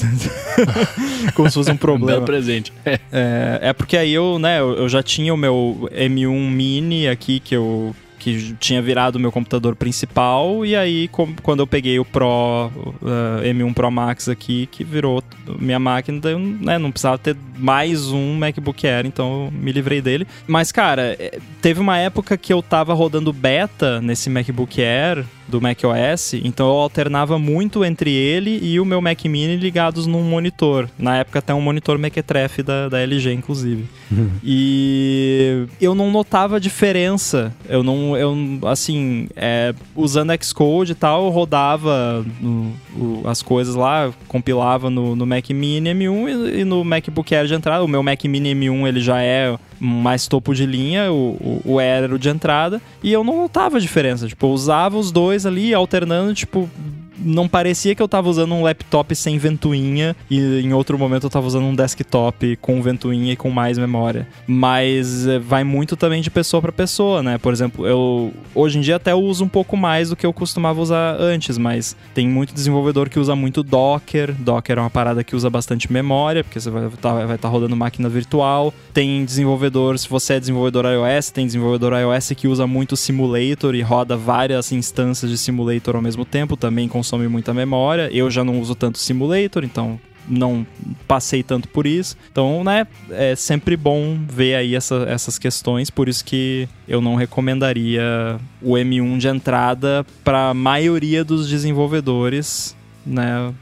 Como 1.35 1.49
se 1.49 1.55
fosse 1.55 1.71
um 1.71 1.77
problema. 1.79 2.13
Belo 2.13 2.27
presente. 2.27 2.73
é, 2.85 3.59
é 3.61 3.73
porque 3.73 3.97
aí 3.97 4.13
eu, 4.13 4.39
né, 4.39 4.61
eu, 4.61 4.75
eu 4.75 4.89
já 4.89 5.03
tinha 5.03 5.33
o 5.33 5.37
meu 5.37 5.89
M1 5.93 6.51
Mini 6.51 7.09
aqui 7.09 7.41
que 7.41 7.55
eu 7.55 7.95
que 8.23 8.55
tinha 8.61 8.81
virado 8.81 9.17
o 9.17 9.19
meu 9.19 9.33
computador 9.33 9.75
principal, 9.75 10.65
e 10.65 10.77
aí 10.77 11.11
quando 11.43 11.59
eu 11.59 11.67
peguei 11.67 11.99
o 11.99 12.05
Pro 12.05 12.71
uh, 13.03 13.43
M1 13.43 13.75
Pro 13.75 13.91
Max 13.91 14.29
aqui, 14.29 14.69
que 14.71 14.85
virou 14.85 15.21
minha 15.59 15.81
máquina, 15.81 16.21
eu, 16.31 16.39
né, 16.39 16.79
não 16.79 16.93
precisava 16.93 17.19
ter 17.19 17.37
mais 17.59 18.13
um 18.13 18.37
MacBook 18.37 18.87
Air, 18.87 19.07
então 19.07 19.47
eu 19.47 19.51
me 19.51 19.73
livrei 19.73 20.01
dele. 20.01 20.25
Mas, 20.47 20.71
cara, 20.71 21.17
é, 21.19 21.41
teve 21.61 21.81
uma 21.81 21.99
época 21.99 22.37
que 22.37 22.53
eu 22.53 22.63
tava 22.63 22.95
rodando 22.95 23.33
beta 23.33 24.01
nesse 24.01 24.31
MacBook 24.31 24.81
Air 24.81 25.25
do 25.53 25.61
macOS, 25.61 26.33
então 26.43 26.67
eu 26.67 26.77
alternava 26.77 27.39
muito 27.39 27.85
entre 27.85 28.11
ele 28.11 28.59
e 28.63 28.81
o 28.81 28.87
meu 28.87 29.03
Mac 29.03 29.23
Mini 29.27 29.57
ligados 29.57 30.07
num 30.07 30.23
monitor. 30.23 30.89
Na 30.99 31.19
época 31.19 31.41
até 31.41 31.53
um 31.53 31.61
monitor 31.61 31.99
Mequetrefe 31.99 32.63
da, 32.63 32.89
da 32.89 32.99
LG, 33.01 33.35
inclusive. 33.35 33.85
Uhum. 34.11 34.31
E 34.43 35.67
eu 35.79 35.95
não 35.95 36.11
notava 36.11 36.59
diferença. 36.59 37.55
Eu 37.69 37.83
não, 37.83 38.17
eu, 38.17 38.35
assim, 38.67 39.29
é, 39.37 39.75
usando 39.95 40.33
Xcode 40.43 40.93
e 40.93 40.95
tal, 40.95 41.27
eu 41.27 41.31
rodava 41.31 42.25
no, 42.41 42.73
o, 42.97 43.23
as 43.27 43.43
coisas 43.43 43.75
lá, 43.75 44.11
compilava 44.27 44.89
no, 44.89 45.15
no 45.15 45.27
Mac 45.27 45.51
Mini 45.51 45.91
M1 45.91 46.29
e, 46.29 46.61
e, 46.61 46.65
no 46.65 46.83
MacBook 46.83 47.35
Air 47.35 47.47
de 47.47 47.55
entrada. 47.55 47.85
O 47.85 47.89
meu 47.89 48.03
Mac 48.03 48.25
Mini 48.25 48.55
M1 48.55 48.89
ele 48.89 49.01
já 49.01 49.21
é 49.21 49.55
mais 49.85 50.29
topo 50.29 50.55
de 50.55 50.65
linha, 50.65 51.13
o, 51.13 51.61
o, 51.65 51.73
o 51.73 51.81
era 51.81 52.15
o 52.15 52.19
de 52.19 52.29
entrada, 52.29 52.81
e 53.03 53.13
eu 53.13 53.25
não 53.25 53.37
notava 53.37 53.81
diferença. 53.81 54.29
Tipo, 54.29 54.47
eu 54.47 54.51
usava 54.51 54.97
os 54.97 55.11
dois 55.11 55.45
ali, 55.45 55.75
alternando, 55.75 56.33
tipo, 56.35 56.71
não 57.25 57.49
parecia 57.49 57.95
que 57.95 58.03
eu 58.03 58.09
tava 58.09 58.29
usando 58.29 58.55
um 58.55 58.63
laptop 58.63 59.15
sem 59.15 59.39
ventoinha 59.39 60.15
e 60.31 60.61
em 60.61 60.73
outro 60.73 60.99
momento 60.99 61.25
eu 61.25 61.31
tava 61.31 61.47
usando 61.47 61.65
um 61.65 61.75
desktop 61.75 62.57
com 62.57 62.83
ventoinha 62.83 63.33
e 63.33 63.37
com 63.37 63.51
mais 63.51 63.79
memória. 63.79 64.27
Mas 64.47 65.27
eh, 65.27 65.39
vai 65.39 65.65
muito 65.65 65.97
também 65.97 66.21
de 66.21 66.31
pessoa 66.31 66.61
para 66.61 66.73
pessoa, 66.73 67.23
né? 67.23 67.39
Por 67.39 67.53
exemplo, 67.53 67.87
eu 67.87 68.33
hoje 68.55 68.79
em 68.79 68.81
dia 68.81 68.97
até 68.97 69.15
uso 69.15 69.45
um 69.45 69.49
pouco 69.49 69.77
mais 69.77 70.11
do 70.11 70.17
que 70.17 70.27
eu 70.27 70.33
costumava 70.33 70.81
usar 70.81 71.17
antes, 71.19 71.57
mas 71.59 71.97
tem 72.15 72.29
muito 72.29 72.53
desenvolvedor 72.55 73.09
que 73.09 73.19
usa 73.19 73.35
muito 73.35 73.63
Docker. 73.63 74.35
Docker 74.39 74.79
é 74.79 74.81
uma 74.81 74.91
parada 74.91 75.25
que 75.25 75.37
usa 75.37 75.49
bastante 75.49 75.93
memória, 75.93 76.43
porque 76.43 76.61
você 76.61 76.71
vai 76.71 76.87
estar 76.87 76.97
tá, 76.97 77.27
vai 77.27 77.39
tá 77.39 77.49
rodando 77.49 77.77
máquina 77.77 78.09
virtual. 78.09 78.73
Tem 78.93 79.25
desenvolvedor, 79.25 79.99
se 79.99 80.09
você 80.09 80.35
é 80.35 80.41
desenvolvedor 80.41 80.85
iOS, 80.87 81.31
tem 81.31 81.47
desenvolvedor 81.47 81.93
iOS 81.95 82.33
que 82.37 82.49
usa 82.49 82.67
muito 82.67 82.97
simulator 82.97 83.75
e 83.75 83.83
roda 83.83 84.17
várias 84.17 84.73
instâncias 84.73 85.31
de 85.31 85.39
simulator 85.39 85.97
ao 85.97 86.03
mesmo 86.03 86.25
tempo, 86.25 86.57
também 86.57 86.89
consome 86.89 87.12
consome 87.13 87.29
muita 87.29 87.53
memória. 87.53 88.09
Eu 88.11 88.31
já 88.31 88.43
não 88.43 88.59
uso 88.59 88.75
tanto 88.75 88.99
simulator, 88.99 89.65
então 89.65 90.01
não 90.27 90.67
passei 91.07 91.43
tanto 91.43 91.69
por 91.69 91.87
isso. 91.87 92.17
Então, 92.31 92.65
né, 92.65 92.87
é 93.11 93.37
sempre 93.37 93.77
bom 93.77 94.19
ver 94.27 94.55
aí 94.55 94.75
essa, 94.75 95.05
essas 95.09 95.39
questões, 95.39 95.91
por 95.91 96.09
isso 96.09 96.25
que 96.25 96.67
eu 96.89 97.01
não 97.01 97.15
recomendaria 97.15 98.39
o 98.63 98.73
M1 98.73 99.19
de 99.19 99.29
entrada 99.29 100.07
para 100.25 100.51
a 100.51 100.55
maioria 100.55 101.23
dos 101.23 101.49
desenvolvedores. 101.49 102.75
Né? 103.05 103.53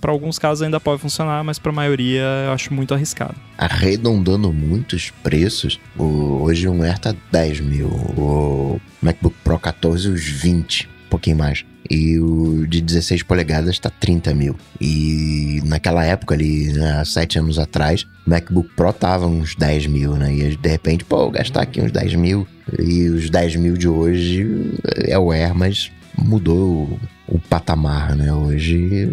Para 0.00 0.10
alguns 0.10 0.38
casos 0.38 0.62
ainda 0.62 0.80
pode 0.80 1.02
funcionar, 1.02 1.44
mas 1.44 1.58
para 1.58 1.70
a 1.70 1.74
maioria 1.74 2.24
eu 2.46 2.52
acho 2.52 2.72
muito 2.72 2.94
arriscado. 2.94 3.34
Arredondando 3.58 4.50
muitos 4.52 5.12
preços, 5.22 5.78
o, 5.96 6.42
hoje 6.42 6.66
um 6.66 6.82
Air 6.82 6.98
tá 6.98 7.14
10 7.30 7.60
mil, 7.60 7.88
o 7.88 8.80
MacBook 9.02 9.36
Pro 9.44 9.58
14 9.58 10.08
os 10.08 10.24
20, 10.24 10.88
um 11.06 11.10
pouquinho 11.10 11.36
mais. 11.36 11.62
E 11.90 12.18
o 12.18 12.66
de 12.66 12.80
16 12.80 13.22
polegadas 13.22 13.78
tá 13.78 13.90
30 13.90 14.34
mil. 14.34 14.56
E 14.80 15.60
naquela 15.64 16.04
época 16.04 16.34
ali, 16.34 16.72
né, 16.72 17.00
há 17.00 17.04
7 17.04 17.38
anos 17.38 17.58
atrás, 17.58 18.06
o 18.26 18.30
MacBook 18.30 18.70
Pro 18.74 18.92
tava 18.92 19.26
uns 19.26 19.54
10 19.54 19.86
mil, 19.86 20.14
né? 20.14 20.34
E 20.34 20.56
de 20.56 20.68
repente, 20.68 21.04
pô, 21.04 21.30
gastar 21.30 21.62
aqui 21.62 21.80
uns 21.80 21.92
10 21.92 22.14
mil. 22.14 22.46
E 22.78 23.08
os 23.08 23.30
10 23.30 23.56
mil 23.56 23.76
de 23.76 23.88
hoje 23.88 24.74
é 25.04 25.18
o 25.18 25.30
Air, 25.30 25.54
mas 25.54 25.90
mudou 26.18 26.98
o, 27.28 27.36
o 27.36 27.38
patamar, 27.38 28.16
né? 28.16 28.32
Hoje, 28.32 29.10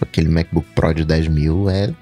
aquele 0.00 0.28
MacBook 0.28 0.66
Pro 0.74 0.94
de 0.94 1.04
10 1.04 1.28
mil 1.28 1.68
é 1.68 1.92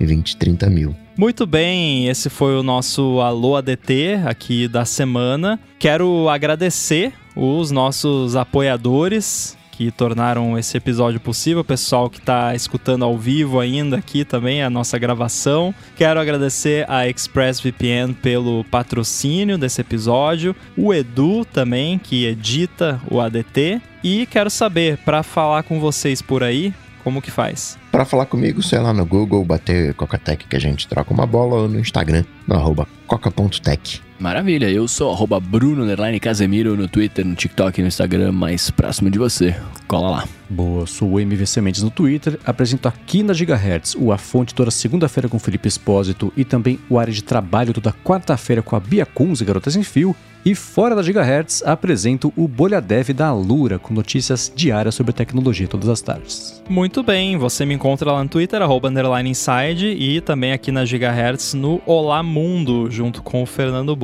20, 0.00 0.36
30 0.36 0.70
mil. 0.70 0.96
Muito 1.16 1.46
bem, 1.46 2.08
esse 2.08 2.30
foi 2.30 2.56
o 2.56 2.62
nosso 2.62 3.20
Alô 3.20 3.56
ADT 3.56 4.20
aqui 4.24 4.68
da 4.68 4.84
semana. 4.84 5.58
Quero 5.76 6.28
agradecer 6.28 7.12
os 7.34 7.72
nossos 7.72 8.36
apoiadores 8.36 9.57
que 9.78 9.92
tornaram 9.92 10.58
esse 10.58 10.76
episódio 10.76 11.20
possível, 11.20 11.60
o 11.60 11.64
pessoal 11.64 12.10
que 12.10 12.18
está 12.18 12.52
escutando 12.52 13.04
ao 13.04 13.16
vivo 13.16 13.60
ainda 13.60 13.98
aqui 13.98 14.24
também 14.24 14.60
a 14.60 14.68
nossa 14.68 14.98
gravação. 14.98 15.72
Quero 15.94 16.18
agradecer 16.18 16.84
a 16.90 17.08
ExpressVPN 17.08 18.12
pelo 18.14 18.64
patrocínio 18.64 19.56
desse 19.56 19.80
episódio, 19.80 20.56
o 20.76 20.92
Edu 20.92 21.44
também 21.44 21.96
que 21.96 22.26
edita 22.26 23.00
o 23.08 23.20
ADT 23.20 23.80
e 24.02 24.26
quero 24.26 24.50
saber 24.50 24.98
para 25.04 25.22
falar 25.22 25.62
com 25.62 25.78
vocês 25.78 26.20
por 26.20 26.42
aí, 26.42 26.74
como 27.04 27.22
que 27.22 27.30
faz? 27.30 27.78
Para 27.92 28.04
falar 28.04 28.26
comigo, 28.26 28.60
sei 28.60 28.80
lá 28.80 28.92
no 28.92 29.06
Google, 29.06 29.44
bater 29.44 29.94
Cocatec 29.94 30.44
que 30.48 30.56
a 30.56 30.60
gente 30.60 30.88
troca 30.88 31.14
uma 31.14 31.24
bola 31.24 31.54
ou 31.54 31.68
no 31.68 31.78
Instagram, 31.78 32.24
no 32.48 32.56
arroba 32.56 32.88
coca.tech. 33.06 34.07
Maravilha, 34.18 34.68
eu 34.68 34.88
sou 34.88 35.12
arroba 35.12 35.38
Bruno 35.38 35.84
Casemiro 36.20 36.76
no 36.76 36.88
Twitter, 36.88 37.24
no 37.24 37.36
TikTok 37.36 37.78
e 37.78 37.82
no 37.82 37.88
Instagram, 37.88 38.32
mais 38.32 38.68
próximo 38.68 39.08
de 39.08 39.16
você. 39.16 39.54
Cola 39.86 40.10
lá. 40.10 40.24
Boa, 40.50 40.86
sou 40.86 41.12
o 41.12 41.20
MV 41.20 41.46
Sementes 41.46 41.82
no 41.82 41.90
Twitter, 41.90 42.38
apresento 42.44 42.88
aqui 42.88 43.22
na 43.22 43.32
Gigahertz 43.32 43.94
o 43.94 44.10
A 44.12 44.18
Fonte 44.18 44.54
toda 44.54 44.70
segunda-feira 44.70 45.28
com 45.28 45.38
Felipe 45.38 45.68
Espósito 45.68 46.32
e 46.36 46.44
também 46.44 46.80
o 46.88 46.98
Área 46.98 47.12
de 47.12 47.22
Trabalho 47.22 47.72
toda 47.72 47.92
quarta-feira 47.92 48.62
com 48.62 48.74
a 48.74 48.80
Bia 48.80 49.06
Kunz 49.06 49.40
e 49.40 49.44
Garotas 49.44 49.76
em 49.76 49.82
Fio. 49.82 50.16
E 50.44 50.54
fora 50.54 50.94
da 50.94 51.02
Gigahertz, 51.02 51.62
apresento 51.66 52.32
o 52.36 52.46
Bolha 52.48 52.80
Dev 52.80 53.10
da 53.10 53.26
Alura, 53.26 53.78
com 53.78 53.92
notícias 53.92 54.50
diárias 54.54 54.94
sobre 54.94 55.12
tecnologia 55.12 55.66
todas 55.66 55.88
as 55.88 56.00
tardes. 56.00 56.62
Muito 56.70 57.02
bem, 57.02 57.36
você 57.36 57.66
me 57.66 57.74
encontra 57.74 58.12
lá 58.12 58.22
no 58.22 58.30
Twitter, 58.30 58.62
arroba 58.62 58.88
underline 58.88 59.28
inside, 59.28 59.88
e 59.88 60.20
também 60.20 60.52
aqui 60.52 60.70
na 60.70 60.84
Gigahertz 60.84 61.54
no 61.54 61.82
Olá 61.84 62.22
Mundo, 62.22 62.88
junto 62.88 63.20
com 63.20 63.42
o 63.42 63.46
Fernando 63.46 63.94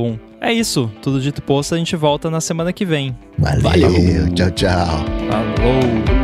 É 0.41 0.53
isso, 0.53 0.91
tudo 1.01 1.21
dito 1.21 1.39
e 1.39 1.43
posto, 1.43 1.75
a 1.75 1.79
gente 1.79 1.97
volta 1.97 2.31
na 2.31 2.41
semana 2.41 2.73
que 2.73 2.85
vem. 2.85 3.17
Valeu, 3.39 3.63
Valeu. 3.63 4.35
tchau, 4.35 4.51
tchau. 4.51 5.05
Falou! 5.31 6.15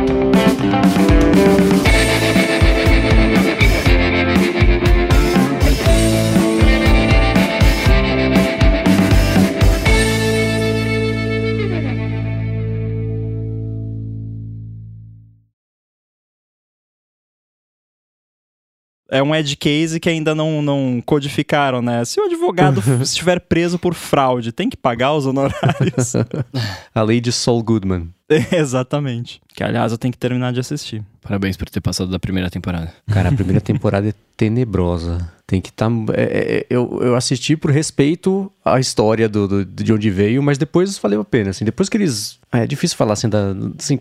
É 19.11 19.21
um 19.21 19.35
edge 19.35 19.57
case 19.57 19.99
que 19.99 20.09
ainda 20.09 20.33
não, 20.33 20.61
não 20.61 21.03
codificaram, 21.05 21.81
né? 21.81 22.03
Se 22.05 22.19
o 22.19 22.23
advogado 22.23 22.81
estiver 23.03 23.41
preso 23.41 23.77
por 23.77 23.93
fraude, 23.93 24.53
tem 24.53 24.69
que 24.69 24.77
pagar 24.77 25.13
os 25.13 25.25
honorários? 25.25 26.13
A 26.95 27.01
lei 27.01 27.19
de 27.19 27.31
Saul 27.31 27.61
Goodman. 27.61 28.09
Exatamente. 28.51 29.41
Que, 29.53 29.63
aliás, 29.63 29.91
eu 29.91 29.97
tenho 29.97 30.13
que 30.13 30.17
terminar 30.17 30.53
de 30.53 30.61
assistir. 30.61 31.03
Parabéns 31.21 31.57
por 31.57 31.69
ter 31.69 31.81
passado 31.81 32.09
da 32.09 32.17
primeira 32.17 32.49
temporada. 32.49 32.93
Cara, 33.11 33.29
a 33.29 33.33
primeira 33.33 33.59
temporada 33.59 34.07
é 34.07 34.13
tenebrosa. 34.37 35.29
Tem 35.51 35.59
que 35.59 35.67
estar. 35.67 35.89
Tá, 35.89 36.13
é, 36.13 36.21
é, 36.23 36.65
eu, 36.69 36.99
eu 37.01 37.13
assisti 37.13 37.57
por 37.57 37.71
respeito 37.71 38.49
à 38.63 38.79
história 38.79 39.27
do, 39.27 39.45
do, 39.49 39.65
de 39.65 39.91
onde 39.91 40.09
veio, 40.09 40.41
mas 40.41 40.57
depois 40.57 40.97
valeu 40.97 41.19
a 41.19 41.25
pena. 41.25 41.49
Assim, 41.49 41.65
depois 41.65 41.89
que 41.89 41.97
eles. 41.97 42.39
É 42.53 42.65
difícil 42.65 42.95
falar 42.95 43.11
assim, 43.13 43.27
da, 43.27 43.53
assim, 43.77 43.99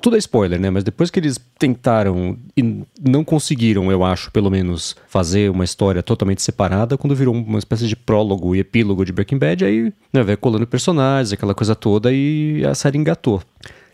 tudo 0.00 0.14
é 0.14 0.18
spoiler, 0.20 0.60
né? 0.60 0.70
Mas 0.70 0.84
depois 0.84 1.10
que 1.10 1.18
eles 1.18 1.40
tentaram 1.58 2.38
e 2.56 2.84
não 3.02 3.24
conseguiram, 3.24 3.90
eu 3.90 4.04
acho, 4.04 4.30
pelo 4.30 4.48
menos, 4.48 4.94
fazer 5.08 5.50
uma 5.50 5.64
história 5.64 6.04
totalmente 6.04 6.40
separada, 6.40 6.96
quando 6.96 7.16
virou 7.16 7.34
uma 7.34 7.58
espécie 7.58 7.88
de 7.88 7.96
prólogo 7.96 8.54
e 8.54 8.60
epílogo 8.60 9.04
de 9.04 9.10
Breaking 9.10 9.38
Bad, 9.38 9.64
aí 9.64 9.92
né, 10.12 10.22
vai 10.22 10.36
colando 10.36 10.68
personagens, 10.68 11.32
aquela 11.32 11.52
coisa 11.52 11.74
toda, 11.74 12.12
e 12.12 12.64
a 12.64 12.76
série 12.76 12.96
engatou. 12.96 13.42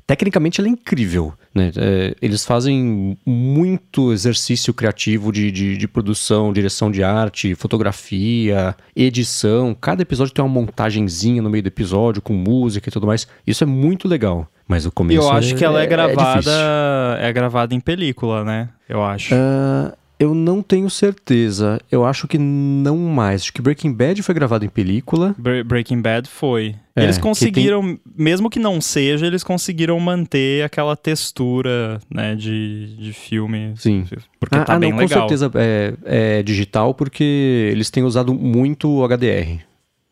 Tecnicamente 0.08 0.58
ela 0.58 0.70
é 0.70 0.72
incrível, 0.72 1.34
né? 1.54 1.70
É, 1.76 2.16
eles 2.22 2.42
fazem 2.42 3.18
muito 3.26 4.10
exercício 4.10 4.72
criativo 4.72 5.30
de, 5.30 5.52
de, 5.52 5.76
de, 5.76 5.86
produção, 5.86 6.50
direção 6.50 6.90
de 6.90 7.04
arte, 7.04 7.54
fotografia, 7.54 8.74
edição. 8.96 9.76
Cada 9.78 10.00
episódio 10.00 10.32
tem 10.32 10.42
uma 10.42 10.50
montagenzinha 10.50 11.42
no 11.42 11.50
meio 11.50 11.62
do 11.62 11.66
episódio, 11.66 12.22
com 12.22 12.32
música 12.32 12.88
e 12.88 12.90
tudo 12.90 13.06
mais. 13.06 13.28
Isso 13.46 13.62
é 13.62 13.66
muito 13.66 14.08
legal. 14.08 14.48
Mas 14.66 14.86
o 14.86 14.90
começo 14.90 15.20
Eu 15.20 15.30
acho 15.30 15.52
é, 15.52 15.58
que 15.58 15.64
ela 15.64 15.78
é, 15.78 15.84
é 15.84 15.86
gravada. 15.86 17.18
É, 17.20 17.30
gravada 17.30 17.74
em 17.74 17.80
película, 17.80 18.42
né? 18.42 18.70
Eu 18.88 19.04
acho. 19.04 19.34
Uh, 19.34 19.92
eu 20.18 20.34
não 20.34 20.62
tenho 20.62 20.90
certeza. 20.90 21.80
Eu 21.90 22.04
acho 22.04 22.26
que 22.26 22.38
não 22.38 22.96
mais. 22.96 23.42
Acho 23.42 23.52
que 23.52 23.62
Breaking 23.62 23.92
Bad 23.92 24.22
foi 24.22 24.34
gravado 24.34 24.64
em 24.64 24.68
película. 24.68 25.34
Breaking 25.38 26.02
Bad 26.02 26.28
foi. 26.28 26.74
É, 26.96 27.04
eles 27.04 27.18
conseguiram, 27.18 27.80
que 27.82 27.88
tem... 27.88 28.00
mesmo 28.16 28.50
que 28.50 28.58
não 28.58 28.80
seja, 28.80 29.26
eles 29.26 29.44
conseguiram 29.44 29.98
manter 30.00 30.64
aquela 30.64 30.96
textura, 30.96 32.00
né, 32.12 32.34
de, 32.34 32.96
de 32.96 33.12
filme. 33.12 33.72
Sim. 33.76 34.04
Porque 34.40 34.56
ah, 34.56 34.64
tá 34.64 34.74
ah, 34.74 34.78
bem 34.78 34.90
não, 34.90 34.98
legal. 34.98 35.22
Com 35.22 35.28
certeza 35.28 35.50
é, 35.54 35.94
é 36.04 36.42
digital 36.42 36.92
porque 36.94 37.70
eles 37.70 37.88
têm 37.88 38.02
usado 38.02 38.34
muito 38.34 39.06
HDR. 39.06 39.67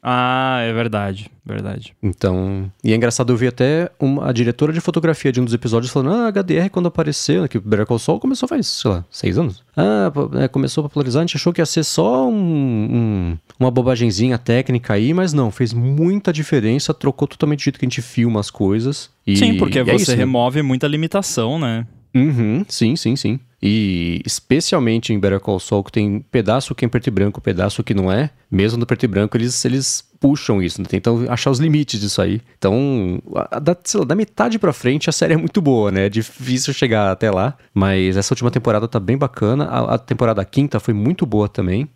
Ah, 0.08 0.60
é 0.60 0.72
verdade, 0.72 1.28
verdade. 1.44 1.92
Então, 2.00 2.70
e 2.84 2.92
é 2.92 2.94
engraçado 2.94 3.32
eu 3.32 3.36
vi 3.36 3.48
até 3.48 3.90
uma, 3.98 4.28
a 4.28 4.32
diretora 4.32 4.72
de 4.72 4.80
fotografia 4.80 5.32
de 5.32 5.40
um 5.40 5.44
dos 5.44 5.52
episódios 5.52 5.90
falando, 5.90 6.14
ah, 6.14 6.28
HDR 6.28 6.70
quando 6.70 6.86
apareceu, 6.86 7.42
né, 7.42 7.48
que 7.48 7.58
o 7.58 7.60
Better 7.60 7.84
Call 7.84 7.98
Saul 7.98 8.20
começou 8.20 8.48
faz, 8.48 8.68
sei 8.68 8.88
lá, 8.92 9.04
seis 9.10 9.36
anos. 9.36 9.64
Ah, 9.76 10.12
é, 10.40 10.46
começou 10.46 10.84
a 10.84 10.88
popularizar, 10.88 11.22
a 11.22 11.26
gente 11.26 11.36
achou 11.36 11.52
que 11.52 11.60
ia 11.60 11.66
ser 11.66 11.82
só 11.82 12.28
um, 12.28 12.32
um, 12.32 13.38
uma 13.58 13.68
bobagenzinha 13.68 14.38
técnica 14.38 14.94
aí, 14.94 15.12
mas 15.12 15.32
não, 15.32 15.50
fez 15.50 15.72
muita 15.72 16.32
diferença, 16.32 16.94
trocou 16.94 17.26
totalmente 17.26 17.62
o 17.62 17.64
jeito 17.64 17.76
que 17.80 17.84
a 17.84 17.88
gente 17.88 18.00
filma 18.00 18.38
as 18.38 18.48
coisas. 18.48 19.10
E, 19.26 19.36
Sim, 19.36 19.56
porque 19.56 19.80
e 19.80 19.82
você 19.82 19.90
é 19.90 19.96
isso, 19.96 20.10
né? 20.12 20.18
remove 20.18 20.62
muita 20.62 20.86
limitação, 20.86 21.58
né? 21.58 21.84
Uhum, 22.16 22.64
sim, 22.66 22.96
sim, 22.96 23.14
sim. 23.14 23.38
E 23.62 24.22
especialmente 24.24 25.12
em 25.12 25.18
Better 25.18 25.40
Call 25.40 25.58
Saul, 25.58 25.84
que 25.84 25.92
tem 25.92 26.20
pedaço 26.30 26.74
que 26.74 26.84
é 26.84 26.88
preto 26.88 27.08
e 27.08 27.10
branco, 27.10 27.40
pedaço 27.40 27.82
que 27.82 27.92
não 27.92 28.10
é, 28.10 28.30
mesmo 28.50 28.78
no 28.78 28.86
preto 28.86 29.04
e 29.04 29.08
branco, 29.08 29.36
eles, 29.36 29.62
eles 29.64 30.04
puxam 30.18 30.62
isso, 30.62 30.80
né? 30.80 30.86
tentam 30.88 31.26
achar 31.28 31.50
os 31.50 31.58
limites 31.58 32.00
disso 32.00 32.22
aí. 32.22 32.40
Então, 32.56 33.20
da, 33.62 33.76
lá, 33.94 34.04
da 34.04 34.14
metade 34.14 34.58
pra 34.58 34.72
frente, 34.72 35.10
a 35.10 35.12
série 35.12 35.34
é 35.34 35.36
muito 35.36 35.60
boa, 35.60 35.90
né? 35.90 36.06
É 36.06 36.08
difícil 36.08 36.72
chegar 36.72 37.10
até 37.10 37.30
lá, 37.30 37.56
mas 37.74 38.16
essa 38.16 38.32
última 38.32 38.50
temporada 38.50 38.88
tá 38.88 39.00
bem 39.00 39.18
bacana. 39.18 39.64
A, 39.64 39.94
a 39.94 39.98
temporada 39.98 40.44
quinta 40.44 40.80
foi 40.80 40.94
muito 40.94 41.26
boa 41.26 41.48
também. 41.48 41.88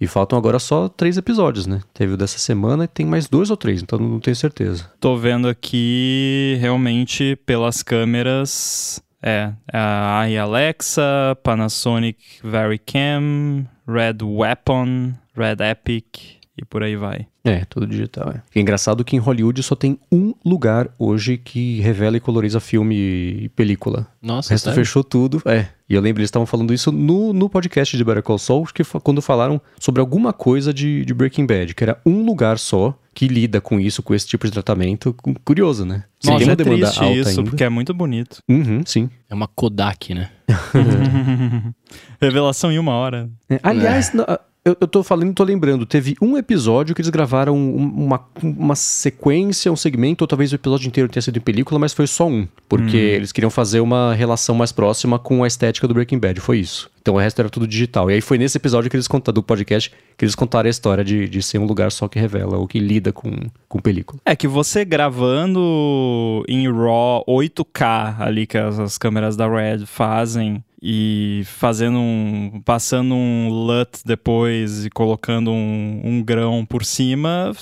E 0.00 0.06
faltam 0.08 0.36
agora 0.36 0.58
só 0.58 0.88
três 0.88 1.16
episódios, 1.16 1.64
né? 1.64 1.80
Teve 1.94 2.14
o 2.14 2.16
dessa 2.16 2.36
semana 2.36 2.84
e 2.84 2.88
tem 2.88 3.06
mais 3.06 3.28
dois 3.28 3.50
ou 3.50 3.56
três, 3.56 3.80
então 3.80 4.00
não 4.00 4.18
tenho 4.18 4.34
certeza. 4.34 4.90
Tô 4.98 5.16
vendo 5.16 5.46
aqui, 5.46 6.56
realmente, 6.60 7.38
pelas 7.46 7.84
câmeras, 7.84 9.00
é, 9.22 9.52
a 9.72 10.22
Alexa, 10.42 11.36
Panasonic 11.42 12.18
VariCam, 12.42 13.66
Red 13.86 14.24
Weapon, 14.24 15.12
Red 15.36 15.56
Epic 15.70 16.42
e 16.56 16.64
por 16.64 16.82
aí 16.82 16.96
vai. 16.96 17.26
É, 17.44 17.64
tudo 17.64 17.86
digital, 17.86 18.30
é. 18.30 18.42
é 18.54 18.60
engraçado 18.60 19.04
que 19.04 19.16
em 19.16 19.18
Hollywood 19.18 19.60
só 19.64 19.74
tem 19.74 19.98
um 20.12 20.32
lugar 20.44 20.88
hoje 20.96 21.36
que 21.36 21.80
revela 21.80 22.16
e 22.16 22.20
coloriza 22.20 22.60
filme 22.60 22.94
e 22.94 23.48
película. 23.48 24.06
Nossa, 24.20 24.50
O 24.50 24.52
resto 24.52 24.64
sério? 24.66 24.84
fechou 24.84 25.02
tudo. 25.02 25.42
É. 25.44 25.66
E 25.88 25.94
eu 25.94 26.00
lembro, 26.00 26.20
eles 26.20 26.28
estavam 26.28 26.46
falando 26.46 26.72
isso 26.72 26.92
no, 26.92 27.32
no 27.32 27.48
podcast 27.50 27.96
de 27.96 28.04
Better 28.04 28.22
Call 28.22 28.38
Saul, 28.38 28.64
que 28.66 28.84
quando 29.00 29.20
falaram 29.20 29.60
sobre 29.78 30.00
alguma 30.00 30.32
coisa 30.32 30.72
de, 30.72 31.04
de 31.04 31.12
Breaking 31.12 31.46
Bad, 31.46 31.74
que 31.74 31.82
era 31.82 32.00
um 32.06 32.24
lugar 32.24 32.58
só 32.58 32.96
que 33.14 33.28
lida 33.28 33.60
com 33.60 33.78
isso, 33.78 34.02
com 34.02 34.14
esse 34.14 34.26
tipo 34.26 34.46
de 34.46 34.52
tratamento. 34.52 35.14
Curioso, 35.44 35.84
né? 35.84 36.04
Se 36.20 36.28
Nossa, 36.28 36.38
tem 36.38 36.48
uma 36.48 36.52
é 36.52 36.56
demanda 36.56 36.86
triste 36.86 37.00
alta 37.04 37.12
isso, 37.18 37.28
ainda. 37.30 37.42
porque 37.50 37.64
é 37.64 37.68
muito 37.68 37.92
bonito. 37.94 38.38
Uhum, 38.48 38.82
sim. 38.86 39.10
É 39.28 39.34
uma 39.34 39.46
Kodak, 39.48 40.14
né? 40.14 40.30
Revelação 42.20 42.70
em 42.72 42.78
uma 42.78 42.92
hora. 42.92 43.28
É, 43.48 43.60
aliás, 43.62 44.12
na- 44.12 44.38
eu, 44.64 44.76
eu 44.80 44.86
tô 44.86 45.02
falando, 45.02 45.34
tô 45.34 45.42
lembrando, 45.44 45.84
teve 45.84 46.14
um 46.22 46.36
episódio 46.36 46.94
que 46.94 47.00
eles 47.00 47.10
gravaram 47.10 47.56
um- 47.56 47.76
uma, 47.76 48.20
uma 48.42 48.76
sequência, 48.76 49.72
um 49.72 49.76
segmento, 49.76 50.22
ou 50.22 50.28
talvez 50.28 50.52
o 50.52 50.54
episódio 50.54 50.86
inteiro 50.86 51.08
tenha 51.08 51.22
sido 51.22 51.36
em 51.36 51.40
película, 51.40 51.78
mas 51.80 51.92
foi 51.92 52.06
só 52.06 52.28
um. 52.28 52.46
Porque 52.68 52.96
eles 52.96 53.32
queriam 53.32 53.50
fazer 53.50 53.80
uma 53.80 54.14
relação 54.14 54.54
mais 54.54 54.70
próxima 54.72 55.18
com 55.18 55.42
a 55.44 55.46
estética 55.46 55.88
do 55.88 55.94
Breaking 55.94 56.18
Bad, 56.18 56.38
foi 56.40 56.58
isso. 56.60 56.90
Então 57.00 57.14
o 57.14 57.18
resto 57.18 57.40
era 57.40 57.50
tudo 57.50 57.66
digital. 57.66 58.08
E 58.10 58.14
aí 58.14 58.20
foi 58.20 58.38
nesse 58.38 58.56
episódio 58.56 58.88
que 58.88 58.94
eles 58.96 59.08
contaram, 59.08 59.34
do 59.34 59.42
podcast 59.42 59.90
que 60.16 60.24
eles 60.24 60.36
contaram 60.36 60.68
a 60.68 60.70
história 60.70 61.02
de, 61.02 61.28
de 61.28 61.42
ser 61.42 61.58
um 61.58 61.64
lugar 61.66 61.90
só 61.90 62.06
que 62.06 62.18
revela, 62.18 62.56
ou 62.56 62.68
que 62.68 62.78
lida 62.78 63.12
com, 63.12 63.32
com 63.68 63.78
película. 63.80 64.20
É 64.24 64.36
que 64.36 64.46
você 64.46 64.84
gravando 64.84 66.44
em 66.48 66.70
RAW 66.70 67.24
8K 67.28 68.20
ali 68.20 68.46
que 68.46 68.56
as, 68.56 68.78
as 68.78 68.98
câmeras 68.98 69.36
da 69.36 69.48
Red 69.48 69.84
fazem 69.86 70.62
e 70.82 71.42
fazendo 71.46 71.98
um. 71.98 72.60
passando 72.64 73.14
um 73.14 73.48
LUT 73.48 74.00
depois 74.04 74.84
e 74.84 74.90
colocando 74.90 75.52
um, 75.52 76.00
um 76.02 76.22
grão 76.22 76.66
por 76.66 76.84
cima 76.84 77.52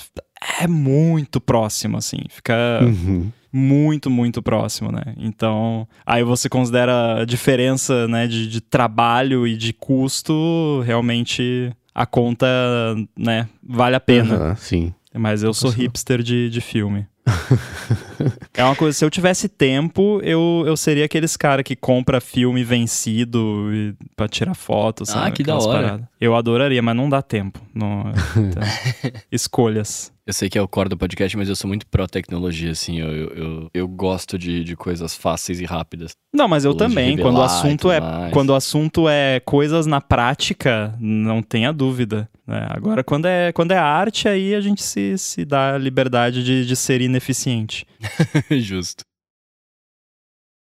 é 0.59 0.67
muito 0.67 1.39
próximo, 1.39 1.97
assim. 1.97 2.17
Fica 2.29 2.55
Uhum. 2.81 3.31
muito, 3.53 4.09
muito 4.09 4.41
próximo, 4.41 4.91
né? 4.91 5.13
Então, 5.17 5.87
aí 6.03 6.23
você 6.23 6.49
considera 6.49 7.21
a 7.21 7.25
diferença 7.25 8.07
né, 8.07 8.25
de, 8.27 8.47
de 8.47 8.59
trabalho 8.59 9.45
e 9.45 9.55
de 9.55 9.71
custo, 9.71 10.81
realmente 10.83 11.71
a 11.93 12.05
conta, 12.07 12.47
né, 13.15 13.47
vale 13.61 13.95
a 13.95 13.99
pena. 13.99 14.35
Aham, 14.35 14.55
sim. 14.55 14.93
Mas 15.13 15.43
eu 15.43 15.53
sou 15.53 15.69
hipster 15.69 16.21
de, 16.21 16.49
de 16.49 16.61
filme. 16.61 17.05
é 18.53 18.63
uma 18.63 18.75
coisa, 18.75 18.97
se 18.97 19.05
eu 19.05 19.09
tivesse 19.09 19.47
tempo, 19.47 20.19
eu, 20.23 20.63
eu 20.65 20.75
seria 20.75 21.05
aqueles 21.05 21.37
cara 21.37 21.63
que 21.63 21.75
compra 21.75 22.19
filme 22.19 22.63
vencido 22.63 23.69
e, 23.71 23.93
pra 24.15 24.27
tirar 24.27 24.55
fotos. 24.55 25.09
Ah, 25.09 25.13
sabe? 25.13 25.31
que 25.31 25.43
da 25.43 25.53
Aquelas 25.53 25.65
hora. 25.65 25.83
paradas. 25.83 26.07
Eu 26.19 26.35
adoraria, 26.35 26.81
mas 26.81 26.95
não 26.95 27.09
dá 27.09 27.21
tempo. 27.21 27.59
Não, 27.73 28.05
então, 28.35 28.63
escolhas. 29.31 30.11
Eu 30.25 30.33
sei 30.33 30.49
que 30.49 30.57
é 30.57 30.61
o 30.61 30.67
core 30.67 30.87
do 30.87 30.97
podcast, 30.97 31.35
mas 31.35 31.49
eu 31.49 31.55
sou 31.55 31.67
muito 31.67 31.85
pró-tecnologia, 31.87 32.71
assim. 32.71 32.99
Eu, 32.99 33.09
eu, 33.09 33.29
eu, 33.29 33.69
eu 33.73 33.87
gosto 33.87 34.37
de, 34.37 34.63
de 34.63 34.75
coisas 34.75 35.15
fáceis 35.15 35.59
e 35.59 35.65
rápidas. 35.65 36.11
Não, 36.33 36.47
mas 36.47 36.63
eu 36.63 36.73
também. 36.75 37.17
Quando 37.17 37.37
o 37.37 37.41
assunto 37.41 37.91
é 37.91 37.99
mais. 37.99 38.31
quando 38.31 38.51
o 38.51 38.55
assunto 38.55 39.09
é 39.09 39.39
coisas 39.41 39.85
na 39.85 39.99
prática, 39.99 40.95
não 40.99 41.41
tenha 41.41 41.73
dúvida. 41.73 42.29
Né? 42.45 42.67
Agora, 42.69 43.03
quando 43.03 43.25
é, 43.25 43.51
quando 43.51 43.71
é 43.71 43.77
arte, 43.77 44.27
aí 44.27 44.55
a 44.55 44.61
gente 44.61 44.81
se, 44.81 45.17
se 45.17 45.45
dá 45.45 45.75
a 45.75 45.77
liberdade 45.77 46.43
de, 46.43 46.65
de 46.65 46.75
ser 46.75 47.01
ineficiente. 47.01 47.85
Justo. 48.49 49.03